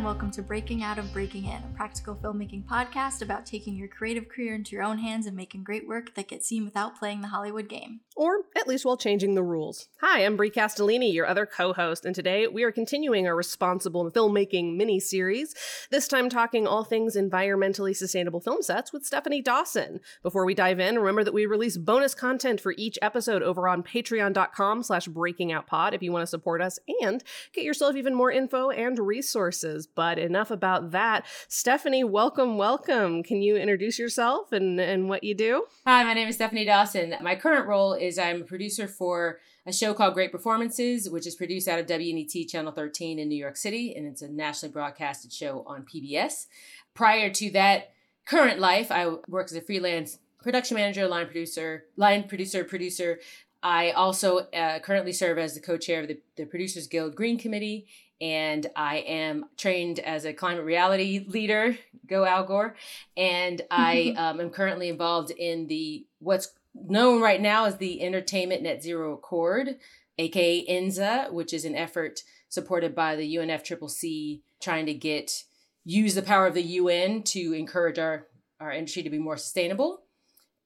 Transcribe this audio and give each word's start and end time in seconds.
And 0.00 0.06
welcome 0.06 0.30
to 0.30 0.42
Breaking 0.42 0.82
Out 0.82 0.96
of 0.96 1.12
Breaking 1.12 1.44
In, 1.44 1.62
a 1.62 1.76
practical 1.76 2.14
filmmaking 2.14 2.64
podcast 2.64 3.20
about 3.20 3.44
taking 3.44 3.76
your 3.76 3.86
creative 3.86 4.30
career 4.30 4.54
into 4.54 4.74
your 4.74 4.82
own 4.82 4.96
hands 4.96 5.26
and 5.26 5.36
making 5.36 5.62
great 5.62 5.86
work 5.86 6.14
that 6.14 6.26
gets 6.26 6.46
seen 6.46 6.64
without 6.64 6.98
playing 6.98 7.20
the 7.20 7.28
Hollywood 7.28 7.68
game. 7.68 8.00
Or 8.20 8.40
at 8.54 8.68
least 8.68 8.84
while 8.84 8.98
changing 8.98 9.34
the 9.34 9.42
rules. 9.42 9.88
Hi, 10.02 10.26
I'm 10.26 10.36
Brie 10.36 10.50
Castellini, 10.50 11.10
your 11.10 11.26
other 11.26 11.46
co 11.46 11.72
host, 11.72 12.04
and 12.04 12.14
today 12.14 12.46
we 12.46 12.64
are 12.64 12.70
continuing 12.70 13.26
our 13.26 13.34
responsible 13.34 14.10
filmmaking 14.10 14.76
mini 14.76 15.00
series, 15.00 15.54
this 15.90 16.06
time 16.06 16.28
talking 16.28 16.66
all 16.66 16.84
things 16.84 17.16
environmentally 17.16 17.96
sustainable 17.96 18.42
film 18.42 18.60
sets 18.60 18.92
with 18.92 19.06
Stephanie 19.06 19.40
Dawson. 19.40 20.00
Before 20.22 20.44
we 20.44 20.52
dive 20.52 20.78
in, 20.78 20.98
remember 20.98 21.24
that 21.24 21.32
we 21.32 21.46
release 21.46 21.78
bonus 21.78 22.14
content 22.14 22.60
for 22.60 22.74
each 22.76 22.98
episode 23.00 23.42
over 23.42 23.66
on 23.66 23.82
patreon.com 23.82 24.82
slash 24.82 25.08
breakingoutpod 25.08 25.94
if 25.94 26.02
you 26.02 26.12
want 26.12 26.22
to 26.22 26.26
support 26.26 26.60
us 26.60 26.78
and 27.00 27.24
get 27.54 27.64
yourself 27.64 27.96
even 27.96 28.14
more 28.14 28.30
info 28.30 28.68
and 28.68 28.98
resources. 28.98 29.86
But 29.86 30.18
enough 30.18 30.50
about 30.50 30.90
that. 30.90 31.24
Stephanie, 31.48 32.04
welcome, 32.04 32.58
welcome. 32.58 33.22
Can 33.22 33.40
you 33.40 33.56
introduce 33.56 33.98
yourself 33.98 34.52
and, 34.52 34.78
and 34.78 35.08
what 35.08 35.24
you 35.24 35.34
do? 35.34 35.64
Hi, 35.86 36.04
my 36.04 36.12
name 36.12 36.28
is 36.28 36.34
Stephanie 36.34 36.66
Dawson. 36.66 37.14
My 37.22 37.34
current 37.34 37.66
role 37.66 37.94
is 37.94 38.09
I'm 38.18 38.42
a 38.42 38.44
producer 38.44 38.88
for 38.88 39.38
a 39.66 39.72
show 39.72 39.94
called 39.94 40.14
Great 40.14 40.32
Performances, 40.32 41.08
which 41.08 41.26
is 41.26 41.34
produced 41.34 41.68
out 41.68 41.78
of 41.78 41.86
WNET 41.86 42.48
Channel 42.48 42.72
13 42.72 43.18
in 43.18 43.28
New 43.28 43.36
York 43.36 43.56
City, 43.56 43.94
and 43.94 44.06
it's 44.06 44.22
a 44.22 44.28
nationally 44.28 44.72
broadcasted 44.72 45.32
show 45.32 45.64
on 45.66 45.84
PBS. 45.84 46.46
Prior 46.94 47.30
to 47.30 47.50
that 47.50 47.92
current 48.24 48.58
life, 48.58 48.90
I 48.90 49.06
worked 49.28 49.50
as 49.50 49.56
a 49.56 49.60
freelance 49.60 50.18
production 50.42 50.76
manager, 50.76 51.06
line 51.06 51.26
producer, 51.26 51.84
line 51.96 52.24
producer, 52.24 52.64
producer. 52.64 53.20
I 53.62 53.90
also 53.90 54.38
uh, 54.38 54.78
currently 54.78 55.12
serve 55.12 55.38
as 55.38 55.54
the 55.54 55.60
co-chair 55.60 56.00
of 56.00 56.08
the, 56.08 56.18
the 56.36 56.46
Producers 56.46 56.86
Guild 56.86 57.14
Green 57.14 57.38
Committee 57.38 57.86
and 58.20 58.66
I 58.76 58.98
am 58.98 59.46
trained 59.56 59.98
as 59.98 60.24
a 60.24 60.32
climate 60.32 60.64
reality 60.64 61.24
leader. 61.26 61.78
Go 62.06 62.24
Al 62.24 62.44
Gore, 62.44 62.76
and 63.16 63.62
I 63.70 64.14
um, 64.18 64.40
am 64.40 64.50
currently 64.50 64.88
involved 64.88 65.30
in 65.30 65.66
the 65.68 66.04
what's 66.18 66.52
known 66.88 67.20
right 67.20 67.40
now 67.40 67.64
as 67.64 67.76
the 67.76 68.02
Entertainment 68.02 68.62
Net 68.62 68.82
Zero 68.82 69.14
Accord, 69.14 69.76
aka 70.18 70.66
ENZA, 70.66 71.32
which 71.32 71.52
is 71.52 71.64
an 71.64 71.74
effort 71.74 72.22
supported 72.48 72.94
by 72.94 73.16
the 73.16 73.36
UNFCCC 73.36 74.42
trying 74.60 74.86
to 74.86 74.94
get 74.94 75.44
use 75.84 76.14
the 76.14 76.22
power 76.22 76.46
of 76.46 76.54
the 76.54 76.62
UN 76.62 77.22
to 77.22 77.52
encourage 77.54 77.98
our 77.98 78.26
our 78.60 78.72
industry 78.72 79.02
to 79.02 79.10
be 79.10 79.18
more 79.18 79.36
sustainable. 79.36 80.02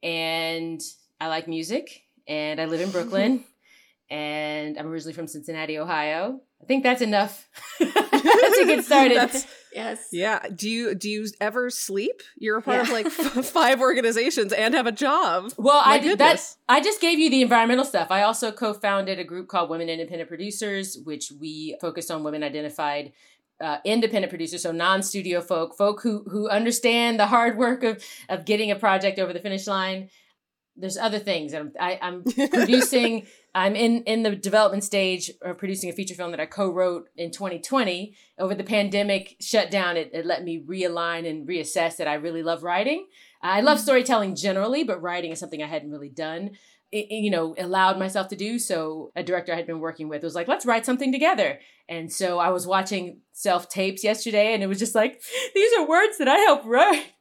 And 0.03 0.81
I 1.21 1.29
like 1.29 1.47
music, 1.47 2.03
and 2.27 2.61
I 2.61 2.65
live 2.65 2.81
in 2.81 2.91
Brooklyn, 2.91 3.45
and 4.11 4.77
I'm 4.79 4.89
originally 4.89 5.15
from 5.15 5.29
Cincinnati, 5.29 5.79
Ohio 5.79 6.41
I 6.65 6.67
think 6.67 6.83
that's 6.83 7.03
enough 7.03 7.47
to 7.79 8.65
get 8.67 8.87
started. 8.87 9.19
That's, 9.19 9.47
yes. 9.75 10.09
Yeah. 10.11 10.41
Do 10.49 10.71
you 10.71 10.95
do 10.95 11.11
you 11.11 11.27
ever 11.43 11.69
sleep? 11.69 12.23
You're 12.39 12.57
a 12.57 12.63
part 12.63 12.77
yeah. 12.77 12.83
of 12.85 12.89
like 12.89 13.07
f- 13.37 13.45
five 13.45 13.83
organizations 13.83 14.51
and 14.51 14.73
have 14.73 14.87
a 14.87 14.93
job. 14.93 15.53
Well, 15.59 15.85
My 15.85 15.97
I 15.97 15.99
did 15.99 16.19
that. 16.21 16.43
I 16.67 16.81
just 16.81 17.03
gave 17.03 17.19
you 17.19 17.29
the 17.29 17.43
environmental 17.43 17.85
stuff. 17.85 18.11
I 18.11 18.23
also 18.23 18.51
co-founded 18.51 19.19
a 19.19 19.25
group 19.25 19.49
called 19.49 19.69
Women 19.69 19.91
Independent 19.91 20.27
Producers, 20.27 20.97
which 21.05 21.31
we 21.39 21.77
focused 21.83 22.11
on 22.11 22.25
women 22.25 22.43
identified 22.43 23.13
uh, 23.61 23.77
independent 23.85 24.31
producers, 24.31 24.63
so 24.63 24.73
non-studio 24.73 25.43
folk, 25.43 25.77
folk 25.77 26.01
who 26.01 26.25
who 26.31 26.49
understand 26.49 27.21
the 27.21 27.27
hard 27.27 27.59
work 27.59 27.85
of 27.85 28.03
of 28.31 28.47
getting 28.47 28.71
a 28.71 28.77
project 28.77 29.19
over 29.19 29.35
the 29.35 29.39
finish 29.39 29.67
line. 29.67 30.09
There's 30.77 30.97
other 30.97 31.21
things, 31.21 31.55
I'm 31.55 31.73
I, 31.79 31.99
am 32.03 32.25
i 32.37 32.43
am 32.43 32.49
producing 32.51 33.27
I'm 33.55 33.77
in 33.77 34.03
in 34.03 34.25
the 34.25 34.35
development 34.35 34.83
stage 34.83 35.31
of 35.41 35.57
producing 35.57 35.89
a 35.89 35.93
feature 35.93 36.15
film 36.15 36.33
that 36.33 36.41
I 36.41 36.47
co-wrote 36.47 37.09
in 37.17 37.31
2020. 37.31 38.17
Over 38.39 38.55
the 38.55 38.65
pandemic 38.65 39.37
shutdown, 39.41 39.97
it, 39.97 40.11
it 40.13 40.27
let 40.27 40.43
me 40.43 40.61
realign 40.61 41.29
and 41.29 41.47
reassess 41.47 41.97
that 41.99 42.09
I 42.09 42.15
really 42.15 42.43
love 42.43 42.65
writing. 42.65 43.07
I 43.41 43.61
love 43.61 43.79
mm-hmm. 43.79 43.85
storytelling 43.85 44.35
generally, 44.35 44.83
but 44.83 45.01
writing 45.01 45.31
is 45.31 45.39
something 45.39 45.63
I 45.63 45.67
hadn't 45.67 45.93
really 45.93 46.09
done. 46.09 46.53
It, 46.91 47.07
you 47.11 47.31
know, 47.31 47.55
allowed 47.59 47.99
myself 47.99 48.29
to 48.29 48.37
do. 48.37 48.59
So 48.59 49.13
a 49.15 49.23
director 49.23 49.53
I 49.53 49.57
had 49.57 49.67
been 49.67 49.81
working 49.81 50.09
with 50.09 50.25
was 50.25 50.35
like, 50.35 50.49
let's 50.49 50.67
write 50.67 50.85
something 50.85 51.13
together. 51.13 51.61
And 51.89 52.13
so 52.13 52.39
I 52.41 52.49
was 52.49 52.67
watching 52.67 53.21
self 53.33 53.69
tapes 53.69 54.03
yesterday, 54.03 54.55
and 54.55 54.63
it 54.65 54.67
was 54.67 54.79
just 54.81 54.95
like, 54.97 55.23
these 55.55 55.73
are 55.79 55.87
words 55.87 56.19
that 56.19 56.29
I 56.29 56.39
helped 56.39 56.67
write. 56.67 57.13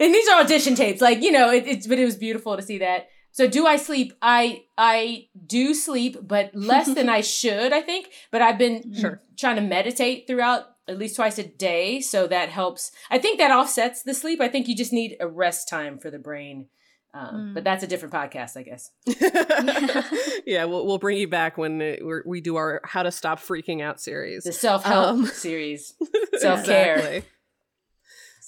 And 0.00 0.14
these 0.14 0.28
are 0.28 0.40
audition 0.40 0.74
tapes, 0.74 1.00
like 1.00 1.22
you 1.22 1.32
know, 1.32 1.50
it, 1.50 1.66
it's 1.66 1.86
but 1.86 1.98
it 1.98 2.04
was 2.04 2.16
beautiful 2.16 2.56
to 2.56 2.62
see 2.62 2.78
that. 2.78 3.08
So 3.32 3.46
do 3.46 3.66
I 3.66 3.76
sleep? 3.76 4.12
I 4.20 4.64
I 4.76 5.28
do 5.46 5.74
sleep, 5.74 6.16
but 6.22 6.54
less 6.54 6.92
than 6.92 7.08
I 7.08 7.20
should, 7.22 7.72
I 7.72 7.80
think. 7.80 8.08
But 8.30 8.42
I've 8.42 8.58
been 8.58 8.94
sure. 8.94 9.22
trying 9.38 9.56
to 9.56 9.62
meditate 9.62 10.26
throughout 10.26 10.64
at 10.88 10.98
least 10.98 11.16
twice 11.16 11.38
a 11.38 11.44
day, 11.44 12.00
so 12.00 12.26
that 12.26 12.48
helps. 12.48 12.90
I 13.10 13.18
think 13.18 13.38
that 13.38 13.50
offsets 13.50 14.02
the 14.02 14.14
sleep. 14.14 14.40
I 14.40 14.48
think 14.48 14.68
you 14.68 14.76
just 14.76 14.92
need 14.92 15.16
a 15.20 15.28
rest 15.28 15.68
time 15.68 15.98
for 15.98 16.10
the 16.10 16.18
brain. 16.18 16.66
Um, 17.12 17.34
mm. 17.34 17.54
But 17.54 17.64
that's 17.64 17.82
a 17.82 17.88
different 17.88 18.14
podcast, 18.14 18.56
I 18.56 18.62
guess. 18.62 18.90
yeah, 20.46 20.64
we'll 20.64 20.86
we'll 20.86 20.98
bring 20.98 21.18
you 21.18 21.28
back 21.28 21.58
when 21.58 21.80
it, 21.80 22.02
we 22.24 22.40
do 22.40 22.56
our 22.56 22.80
"How 22.84 23.02
to 23.02 23.10
Stop 23.10 23.40
Freaking 23.40 23.82
Out" 23.82 24.00
series, 24.00 24.44
the 24.44 24.52
self 24.52 24.84
help 24.84 25.06
um, 25.06 25.26
series, 25.26 25.94
self 26.38 26.64
care. 26.64 26.96
Exactly. 26.96 27.22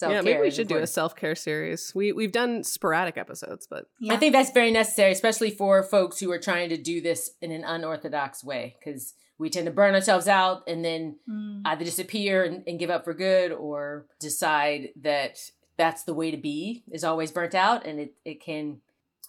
Self-care 0.03 0.17
yeah, 0.17 0.23
maybe 0.23 0.41
we 0.41 0.51
should 0.51 0.67
do 0.67 0.79
a 0.79 0.87
self 0.87 1.15
care 1.15 1.37
series. 1.37 1.93
We 1.95 2.11
we've 2.11 2.33
done 2.33 2.65
sporadic 2.65 3.17
episodes, 3.17 3.69
but 3.71 3.87
yeah. 4.01 4.15
I 4.15 4.17
think 4.17 4.33
that's 4.33 4.51
very 4.51 4.73
necessary, 4.73 5.13
especially 5.13 5.53
for 5.53 5.85
folks 5.85 6.19
who 6.19 6.33
are 6.33 6.41
trying 6.41 6.71
to 6.71 6.77
do 6.77 7.01
this 7.01 7.31
in 7.41 7.53
an 7.53 7.63
unorthodox 7.63 8.43
way, 8.43 8.75
because 8.79 9.15
we 9.39 9.49
tend 9.49 9.67
to 9.67 9.73
burn 9.73 9.95
ourselves 9.95 10.27
out 10.27 10.65
and 10.67 10.85
then 10.85 11.19
mm. 11.31 11.63
either 11.65 11.85
disappear 11.85 12.43
and, 12.43 12.65
and 12.67 12.81
give 12.81 12.91
up 12.91 13.05
for 13.05 13.15
good, 13.15 13.53
or 13.53 14.07
decide 14.19 14.89
that 15.03 15.39
that's 15.77 16.03
the 16.03 16.15
way 16.15 16.33
to 16.33 16.37
be 16.37 16.83
is 16.91 17.05
always 17.05 17.31
burnt 17.31 17.55
out, 17.55 17.87
and 17.87 18.01
it 18.01 18.15
it 18.25 18.45
can 18.45 18.81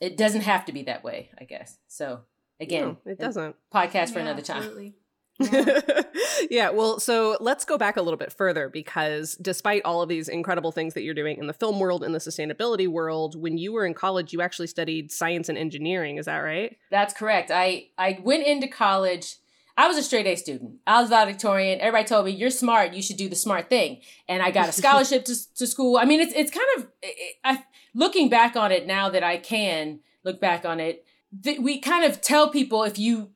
it 0.01 0.17
doesn't 0.17 0.41
have 0.41 0.65
to 0.65 0.73
be 0.73 0.81
that 0.83 1.03
way, 1.03 1.29
I 1.39 1.43
guess. 1.43 1.77
So 1.87 2.21
again, 2.59 2.97
no, 3.05 3.11
it 3.11 3.19
doesn't. 3.19 3.55
Podcast 3.71 4.09
for 4.09 4.19
yeah, 4.19 4.25
another 4.25 4.41
time. 4.41 4.57
Absolutely. 4.57 4.95
Yeah. 5.39 5.79
yeah. 6.49 6.69
Well, 6.69 6.99
so 6.99 7.37
let's 7.39 7.65
go 7.65 7.77
back 7.77 7.97
a 7.97 8.01
little 8.01 8.17
bit 8.17 8.31
further 8.31 8.69
because 8.69 9.35
despite 9.35 9.81
all 9.85 10.01
of 10.01 10.09
these 10.09 10.27
incredible 10.27 10.71
things 10.71 10.93
that 10.93 11.03
you're 11.03 11.13
doing 11.13 11.37
in 11.37 11.47
the 11.47 11.53
film 11.53 11.79
world 11.79 12.03
and 12.03 12.13
the 12.13 12.19
sustainability 12.19 12.87
world, 12.87 13.39
when 13.39 13.57
you 13.57 13.73
were 13.73 13.85
in 13.85 13.93
college, 13.93 14.33
you 14.33 14.41
actually 14.41 14.67
studied 14.67 15.11
science 15.11 15.49
and 15.49 15.57
engineering. 15.57 16.17
Is 16.17 16.25
that 16.25 16.37
right? 16.37 16.77
That's 16.91 17.13
correct. 17.13 17.51
I, 17.51 17.87
I 17.97 18.19
went 18.23 18.45
into 18.45 18.67
college. 18.67 19.37
I 19.75 19.87
was 19.87 19.97
a 19.97 20.03
straight 20.03 20.27
A 20.27 20.35
student. 20.35 20.75
I 20.85 21.01
was 21.01 21.09
valedictorian. 21.09 21.81
Everybody 21.81 22.07
told 22.07 22.25
me, 22.25 22.31
you're 22.31 22.51
smart. 22.51 22.93
You 22.93 23.01
should 23.01 23.17
do 23.17 23.27
the 23.27 23.35
smart 23.35 23.69
thing. 23.69 24.01
And 24.27 24.43
I 24.43 24.51
got 24.51 24.69
a 24.69 24.71
scholarship 24.71 25.25
to, 25.25 25.55
to 25.55 25.65
school. 25.65 25.97
I 25.97 26.05
mean, 26.05 26.19
it's, 26.19 26.33
it's 26.35 26.51
kind 26.51 26.67
of, 26.77 26.87
it, 27.01 27.35
I, 27.43 27.63
looking 27.95 28.29
back 28.29 28.55
on 28.55 28.71
it 28.71 28.85
now 28.85 29.09
that 29.09 29.23
I 29.23 29.37
can 29.37 30.01
look 30.23 30.39
back 30.39 30.63
on 30.63 30.79
it, 30.79 31.05
th- 31.43 31.59
we 31.59 31.79
kind 31.79 32.05
of 32.05 32.21
tell 32.21 32.49
people 32.49 32.83
if 32.83 32.99
you 32.99 33.31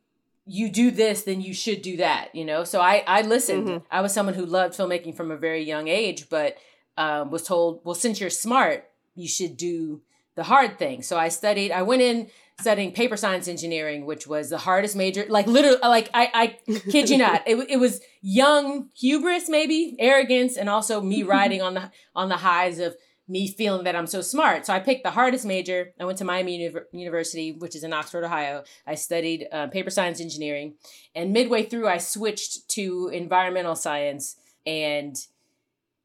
you 0.48 0.70
do 0.70 0.92
this, 0.92 1.24
then 1.24 1.42
you 1.42 1.54
should 1.54 1.82
do 1.82 1.98
that, 1.98 2.34
you 2.34 2.46
know? 2.46 2.64
So 2.64 2.80
I, 2.80 3.04
I 3.06 3.22
listened. 3.22 3.68
Mm-hmm. 3.68 3.86
I 3.92 4.02
was 4.02 4.14
someone 4.14 4.36
who 4.36 4.46
loved 4.46 4.76
filmmaking 4.76 5.16
from 5.16 5.30
a 5.30 5.38
very 5.38 5.64
young 5.64 5.88
age, 5.88 6.30
but 6.30 6.58
um, 6.98 7.30
was 7.30 7.44
told, 7.44 7.82
well, 7.84 7.96
since 7.96 8.20
you're 8.20 8.30
smart, 8.30 8.90
you 9.16 9.28
should 9.28 9.58
do 9.58 10.02
the 10.36 10.44
hard 10.44 10.80
thing. 10.80 11.02
So 11.02 11.18
I 11.18 11.30
studied, 11.30 11.72
I 11.72 11.82
went 11.82 12.02
in 12.02 12.30
studying 12.60 12.92
paper 12.92 13.18
science 13.18 13.48
engineering, 13.48 14.06
which 14.06 14.26
was 14.26 14.50
the 14.50 14.58
hardest 14.58 14.96
major, 14.96 15.26
like 15.28 15.48
literally, 15.48 15.80
like 15.82 16.10
I, 16.14 16.30
I 16.34 16.80
kid 16.90 17.10
you 17.10 17.18
not, 17.18 17.44
it, 17.48 17.56
it 17.70 17.78
was 17.78 18.02
young 18.22 18.90
hubris, 18.96 19.50
maybe 19.50 19.96
arrogance, 20.00 20.58
and 20.58 20.70
also 20.70 21.02
me 21.02 21.24
riding 21.38 21.62
on 21.62 21.74
the, 21.74 21.92
on 22.16 22.30
the 22.30 22.38
highs 22.38 22.80
of 22.80 22.96
me 23.28 23.48
feeling 23.48 23.84
that 23.84 23.96
I'm 23.96 24.08
so 24.08 24.22
smart. 24.22 24.66
So 24.66 24.74
I 24.74 24.80
picked 24.80 25.04
the 25.04 25.12
hardest 25.12 25.46
major. 25.46 25.94
I 26.00 26.06
went 26.06 26.18
to 26.20 26.26
Miami 26.26 26.58
Uni- 26.58 26.82
University, 26.92 27.52
which 27.52 27.76
is 27.76 27.84
in 27.84 27.94
Oxford, 27.94 28.24
Ohio. 28.24 28.64
I 28.86 28.96
studied 28.96 29.48
uh, 29.52 29.68
paper 29.68 29.90
science 29.90 30.22
engineering. 30.22 30.76
And 31.14 31.34
midway 31.34 31.64
through, 31.64 31.88
I 31.88 31.98
switched 31.98 32.70
to 32.70 33.10
environmental 33.14 33.76
science 33.76 34.38
and 34.66 35.16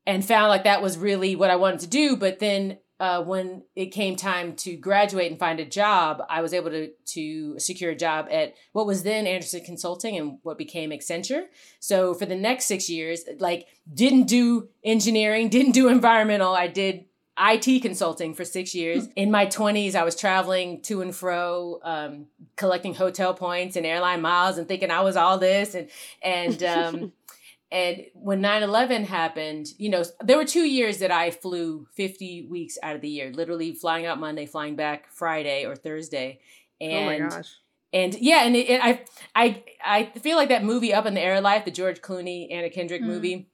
and 0.05 0.25
found 0.25 0.49
like 0.49 0.65
that 0.65 0.83
was 0.83 0.99
really 0.99 1.37
what 1.37 1.51
I 1.51 1.57
wanted 1.57 1.81
to 1.81 1.87
do. 1.87 2.17
But 2.17 2.41
then 2.41 2.79
uh, 2.99 3.23
when 3.23 3.63
it 3.75 3.87
came 3.87 4.15
time 4.15 4.55
to 4.55 4.77
graduate 4.77 5.31
and 5.31 5.39
find 5.39 5.59
a 5.59 5.65
job, 5.65 6.23
I 6.29 6.41
was 6.41 6.53
able 6.53 6.71
to 6.71 6.91
to 7.07 7.59
secure 7.59 7.91
a 7.91 7.97
job 7.97 8.27
at 8.31 8.55
what 8.73 8.87
was 8.87 9.03
then 9.03 9.27
Andersen 9.27 9.65
Consulting 9.65 10.17
and 10.17 10.39
what 10.43 10.59
became 10.59 10.91
Accenture. 10.91 11.45
So 11.81 12.15
for 12.15 12.27
the 12.27 12.37
next 12.37 12.67
six 12.67 12.89
years, 12.89 13.25
like 13.39 13.67
didn't 13.93 14.25
do 14.25 14.69
engineering, 14.85 15.49
didn't 15.49 15.73
do 15.73 15.89
environmental. 15.89 16.55
I 16.55 16.69
did 16.69 17.07
IT 17.38 17.81
consulting 17.81 18.34
for 18.34 18.44
six 18.44 18.75
years. 18.75 19.08
In 19.17 19.31
my 19.31 19.46
20s, 19.46 19.94
I 19.94 20.05
was 20.05 20.14
traveling 20.14 20.82
to 20.82 21.00
and 21.00 21.14
fro, 21.14 21.81
um, 21.82 22.26
collecting 22.56 22.94
hotel 22.94 23.32
points 23.32 23.76
and 23.76 23.87
airline 23.87 24.20
miles 24.20 24.58
and 24.58 24.69
thinking 24.69 24.90
I 24.90 25.00
was 25.00 25.17
all 25.17 25.38
this. 25.38 25.75
And, 25.75 25.88
and, 26.23 26.62
um, 26.62 27.12
and 27.73 28.05
when 28.14 28.43
9 28.43 28.62
11 28.62 29.05
happened, 29.05 29.69
you 29.79 29.88
know, 29.88 30.05
there 30.23 30.37
were 30.37 30.44
two 30.44 30.64
years 30.64 30.99
that 30.99 31.11
I 31.11 31.31
flew 31.31 31.87
50 31.94 32.49
weeks 32.50 32.76
out 32.82 32.96
of 32.96 33.00
the 33.00 33.08
year, 33.08 33.32
literally 33.32 33.75
flying 33.75 34.05
out 34.05 34.20
Monday, 34.20 34.44
flying 34.44 34.76
back 34.76 35.11
Friday 35.11 35.64
or 35.64 35.75
Thursday. 35.75 36.40
And, 36.82 36.93
oh 36.93 37.06
my 37.06 37.31
gosh. 37.31 37.49
and 37.94 38.14
yeah, 38.20 38.44
and, 38.44 38.56
it, 38.56 38.69
and 38.69 38.82
I 38.82 39.05
I 39.35 39.64
I 39.85 40.05
feel 40.19 40.37
like 40.37 40.49
that 40.49 40.64
movie 40.64 40.93
Up 40.93 41.06
in 41.06 41.14
the 41.14 41.20
Air 41.20 41.40
Life, 41.40 41.64
the 41.64 41.70
George 41.70 42.02
Clooney 42.02 42.52
Anna 42.52 42.69
Kendrick 42.69 43.02
mm. 43.02 43.06
movie 43.06 43.51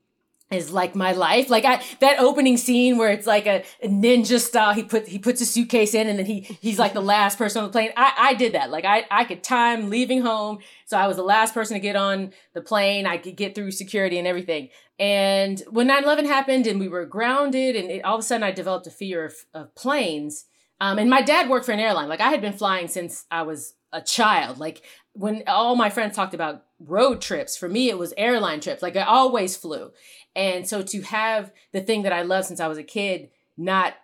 is 0.50 0.70
like 0.70 0.94
my 0.94 1.12
life. 1.12 1.50
Like 1.50 1.64
I 1.64 1.82
that 2.00 2.18
opening 2.18 2.56
scene 2.56 2.96
where 2.96 3.10
it's 3.10 3.26
like 3.26 3.46
a, 3.46 3.64
a, 3.82 3.88
ninja 3.88 4.40
style. 4.40 4.72
He 4.72 4.82
put 4.82 5.06
he 5.06 5.18
puts 5.18 5.40
a 5.40 5.46
suitcase 5.46 5.94
in 5.94 6.08
and 6.08 6.18
then 6.18 6.26
he 6.26 6.40
he's 6.60 6.78
like 6.78 6.94
the 6.94 7.02
last 7.02 7.36
person 7.36 7.62
on 7.62 7.68
the 7.68 7.72
plane. 7.72 7.90
I, 7.96 8.12
I 8.18 8.34
did 8.34 8.54
that. 8.54 8.70
Like 8.70 8.84
I, 8.84 9.04
I 9.10 9.24
could 9.24 9.42
time 9.42 9.90
leaving 9.90 10.22
home. 10.22 10.58
So 10.86 10.96
I 10.96 11.06
was 11.06 11.16
the 11.16 11.22
last 11.22 11.52
person 11.52 11.74
to 11.74 11.80
get 11.80 11.96
on 11.96 12.32
the 12.54 12.62
plane. 12.62 13.06
I 13.06 13.18
could 13.18 13.36
get 13.36 13.54
through 13.54 13.72
security 13.72 14.18
and 14.18 14.26
everything. 14.26 14.70
And 14.98 15.62
when 15.70 15.88
9-11 15.88 16.26
happened 16.26 16.66
and 16.66 16.80
we 16.80 16.88
were 16.88 17.06
grounded 17.06 17.76
and 17.76 17.90
it, 17.90 18.04
all 18.04 18.16
of 18.16 18.20
a 18.20 18.22
sudden 18.22 18.42
I 18.42 18.50
developed 18.50 18.86
a 18.86 18.90
fear 18.90 19.24
of, 19.24 19.34
of 19.54 19.74
planes. 19.74 20.46
Um, 20.80 20.98
and 20.98 21.10
my 21.10 21.22
dad 21.22 21.48
worked 21.48 21.66
for 21.66 21.72
an 21.72 21.80
airline. 21.80 22.08
Like 22.08 22.20
I 22.20 22.30
had 22.30 22.40
been 22.40 22.52
flying 22.52 22.88
since 22.88 23.24
I 23.30 23.42
was 23.42 23.74
a 23.92 24.00
child. 24.00 24.58
Like 24.58 24.82
when 25.12 25.42
all 25.46 25.76
my 25.76 25.90
friends 25.90 26.14
talked 26.14 26.34
about 26.34 26.64
road 26.78 27.20
trips, 27.20 27.56
for 27.56 27.68
me 27.68 27.90
it 27.90 27.98
was 27.98 28.14
airline 28.16 28.60
trips. 28.60 28.82
Like 28.82 28.96
I 28.96 29.02
always 29.02 29.56
flew. 29.56 29.90
And 30.36 30.68
so 30.68 30.82
to 30.82 31.02
have 31.02 31.52
the 31.72 31.80
thing 31.80 32.02
that 32.02 32.12
I 32.12 32.22
loved 32.22 32.46
since 32.46 32.60
I 32.60 32.68
was 32.68 32.78
a 32.78 32.82
kid 32.82 33.30
not 33.56 33.94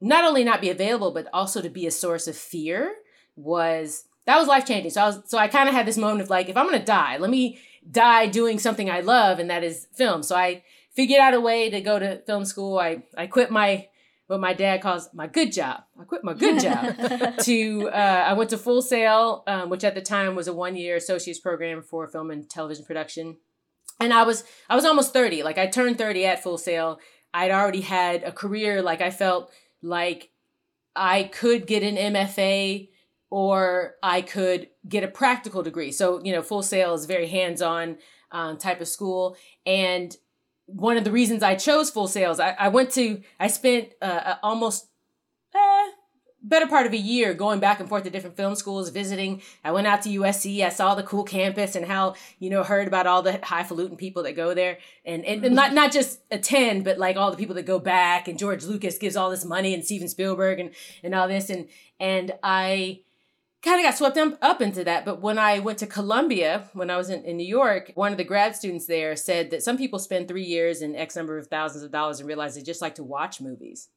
not 0.00 0.24
only 0.24 0.44
not 0.44 0.60
be 0.60 0.70
available 0.70 1.10
but 1.10 1.28
also 1.32 1.60
to 1.60 1.68
be 1.68 1.86
a 1.86 1.90
source 1.90 2.26
of 2.26 2.36
fear 2.36 2.94
was 3.36 4.04
that 4.26 4.38
was 4.38 4.48
life 4.48 4.66
changing. 4.66 4.90
So 4.90 5.02
I 5.02 5.06
was 5.06 5.22
so 5.26 5.38
I 5.38 5.48
kind 5.48 5.68
of 5.68 5.74
had 5.74 5.86
this 5.86 5.96
moment 5.96 6.22
of 6.22 6.30
like 6.30 6.48
if 6.48 6.56
I'm 6.56 6.66
going 6.66 6.78
to 6.78 6.84
die, 6.84 7.16
let 7.18 7.30
me 7.30 7.58
die 7.90 8.26
doing 8.26 8.58
something 8.58 8.90
I 8.90 9.00
love 9.00 9.38
and 9.38 9.50
that 9.50 9.64
is 9.64 9.86
film. 9.94 10.22
So 10.22 10.36
I 10.36 10.64
figured 10.92 11.20
out 11.20 11.34
a 11.34 11.40
way 11.40 11.70
to 11.70 11.80
go 11.80 11.98
to 11.98 12.18
film 12.26 12.44
school. 12.44 12.78
I 12.78 13.04
I 13.16 13.26
quit 13.26 13.50
my 13.50 13.88
what 14.26 14.40
my 14.40 14.52
dad 14.52 14.82
calls 14.82 15.08
my 15.14 15.26
good 15.26 15.52
job. 15.52 15.84
I 15.98 16.04
quit 16.04 16.22
my 16.22 16.34
good 16.34 16.60
job 16.60 17.38
to 17.44 17.88
uh, 17.88 18.24
I 18.26 18.34
went 18.34 18.50
to 18.50 18.58
Full 18.58 18.82
Sail, 18.82 19.42
um, 19.46 19.70
which 19.70 19.84
at 19.84 19.94
the 19.94 20.02
time 20.02 20.34
was 20.34 20.48
a 20.48 20.52
one 20.52 20.76
year 20.76 20.96
associate's 20.96 21.40
program 21.40 21.82
for 21.82 22.06
film 22.06 22.30
and 22.30 22.48
television 22.48 22.84
production 22.84 23.38
and 24.00 24.12
I 24.12 24.22
was 24.24 24.44
I 24.68 24.76
was 24.76 24.84
almost 24.84 25.12
30. 25.12 25.42
Like 25.42 25.58
I 25.58 25.66
turned 25.66 25.98
30 25.98 26.26
at 26.26 26.42
Full 26.42 26.58
Sail. 26.58 27.00
I'd 27.34 27.50
already 27.50 27.82
had 27.82 28.22
a 28.22 28.32
career 28.32 28.82
like 28.82 29.00
I 29.00 29.10
felt 29.10 29.50
like 29.82 30.30
I 30.96 31.24
could 31.24 31.66
get 31.66 31.82
an 31.82 31.96
MFA 31.96 32.88
or 33.30 33.94
I 34.02 34.22
could 34.22 34.68
get 34.88 35.04
a 35.04 35.08
practical 35.08 35.62
degree. 35.62 35.92
So, 35.92 36.22
you 36.24 36.32
know, 36.32 36.42
Full 36.42 36.62
Sail 36.62 36.94
is 36.94 37.04
very 37.04 37.28
hands-on 37.28 37.98
um, 38.32 38.56
type 38.56 38.80
of 38.80 38.88
school 38.88 39.36
and 39.66 40.16
one 40.66 40.98
of 40.98 41.04
the 41.04 41.12
reasons 41.12 41.42
I 41.42 41.54
chose 41.54 41.88
Full 41.90 42.08
Sails, 42.08 42.38
I, 42.38 42.50
I 42.50 42.68
went 42.68 42.90
to, 42.92 43.22
I 43.40 43.46
spent 43.46 43.88
uh, 44.02 44.04
uh 44.04 44.34
almost 44.42 44.88
better 46.48 46.66
part 46.66 46.86
of 46.86 46.92
a 46.92 46.98
year 46.98 47.34
going 47.34 47.60
back 47.60 47.80
and 47.80 47.88
forth 47.88 48.04
to 48.04 48.10
different 48.10 48.36
film 48.36 48.54
schools, 48.54 48.88
visiting. 48.90 49.42
I 49.62 49.72
went 49.72 49.86
out 49.86 50.02
to 50.02 50.08
USC. 50.08 50.64
I 50.64 50.70
saw 50.70 50.94
the 50.94 51.02
cool 51.02 51.24
campus 51.24 51.76
and 51.76 51.86
how, 51.86 52.14
you 52.38 52.50
know, 52.50 52.62
heard 52.62 52.88
about 52.88 53.06
all 53.06 53.22
the 53.22 53.38
highfalutin 53.42 53.96
people 53.96 54.22
that 54.24 54.32
go 54.32 54.54
there 54.54 54.78
and, 55.04 55.24
and, 55.24 55.44
and 55.44 55.54
not, 55.54 55.74
not 55.74 55.92
just 55.92 56.20
attend, 56.30 56.84
but 56.84 56.98
like 56.98 57.16
all 57.16 57.30
the 57.30 57.36
people 57.36 57.54
that 57.56 57.66
go 57.66 57.78
back 57.78 58.28
and 58.28 58.38
George 58.38 58.64
Lucas 58.64 58.98
gives 58.98 59.16
all 59.16 59.30
this 59.30 59.44
money 59.44 59.74
and 59.74 59.84
Steven 59.84 60.08
Spielberg 60.08 60.58
and, 60.58 60.70
and 61.02 61.14
all 61.14 61.28
this. 61.28 61.50
And, 61.50 61.68
and 62.00 62.32
I 62.42 63.00
kind 63.62 63.80
of 63.80 63.84
got 63.84 63.98
swept 63.98 64.18
up 64.42 64.62
into 64.62 64.84
that. 64.84 65.04
But 65.04 65.20
when 65.20 65.38
I 65.38 65.58
went 65.58 65.78
to 65.78 65.86
Columbia, 65.86 66.70
when 66.72 66.90
I 66.90 66.96
was 66.96 67.10
in, 67.10 67.24
in 67.24 67.36
New 67.36 67.46
York, 67.46 67.92
one 67.94 68.12
of 68.12 68.18
the 68.18 68.24
grad 68.24 68.56
students 68.56 68.86
there 68.86 69.16
said 69.16 69.50
that 69.50 69.62
some 69.62 69.76
people 69.76 69.98
spend 69.98 70.28
three 70.28 70.44
years 70.44 70.80
and 70.80 70.96
X 70.96 71.16
number 71.16 71.38
of 71.38 71.48
thousands 71.48 71.84
of 71.84 71.90
dollars 71.90 72.20
and 72.20 72.28
realize 72.28 72.54
they 72.54 72.62
just 72.62 72.82
like 72.82 72.94
to 72.96 73.04
watch 73.04 73.40
movies. 73.40 73.88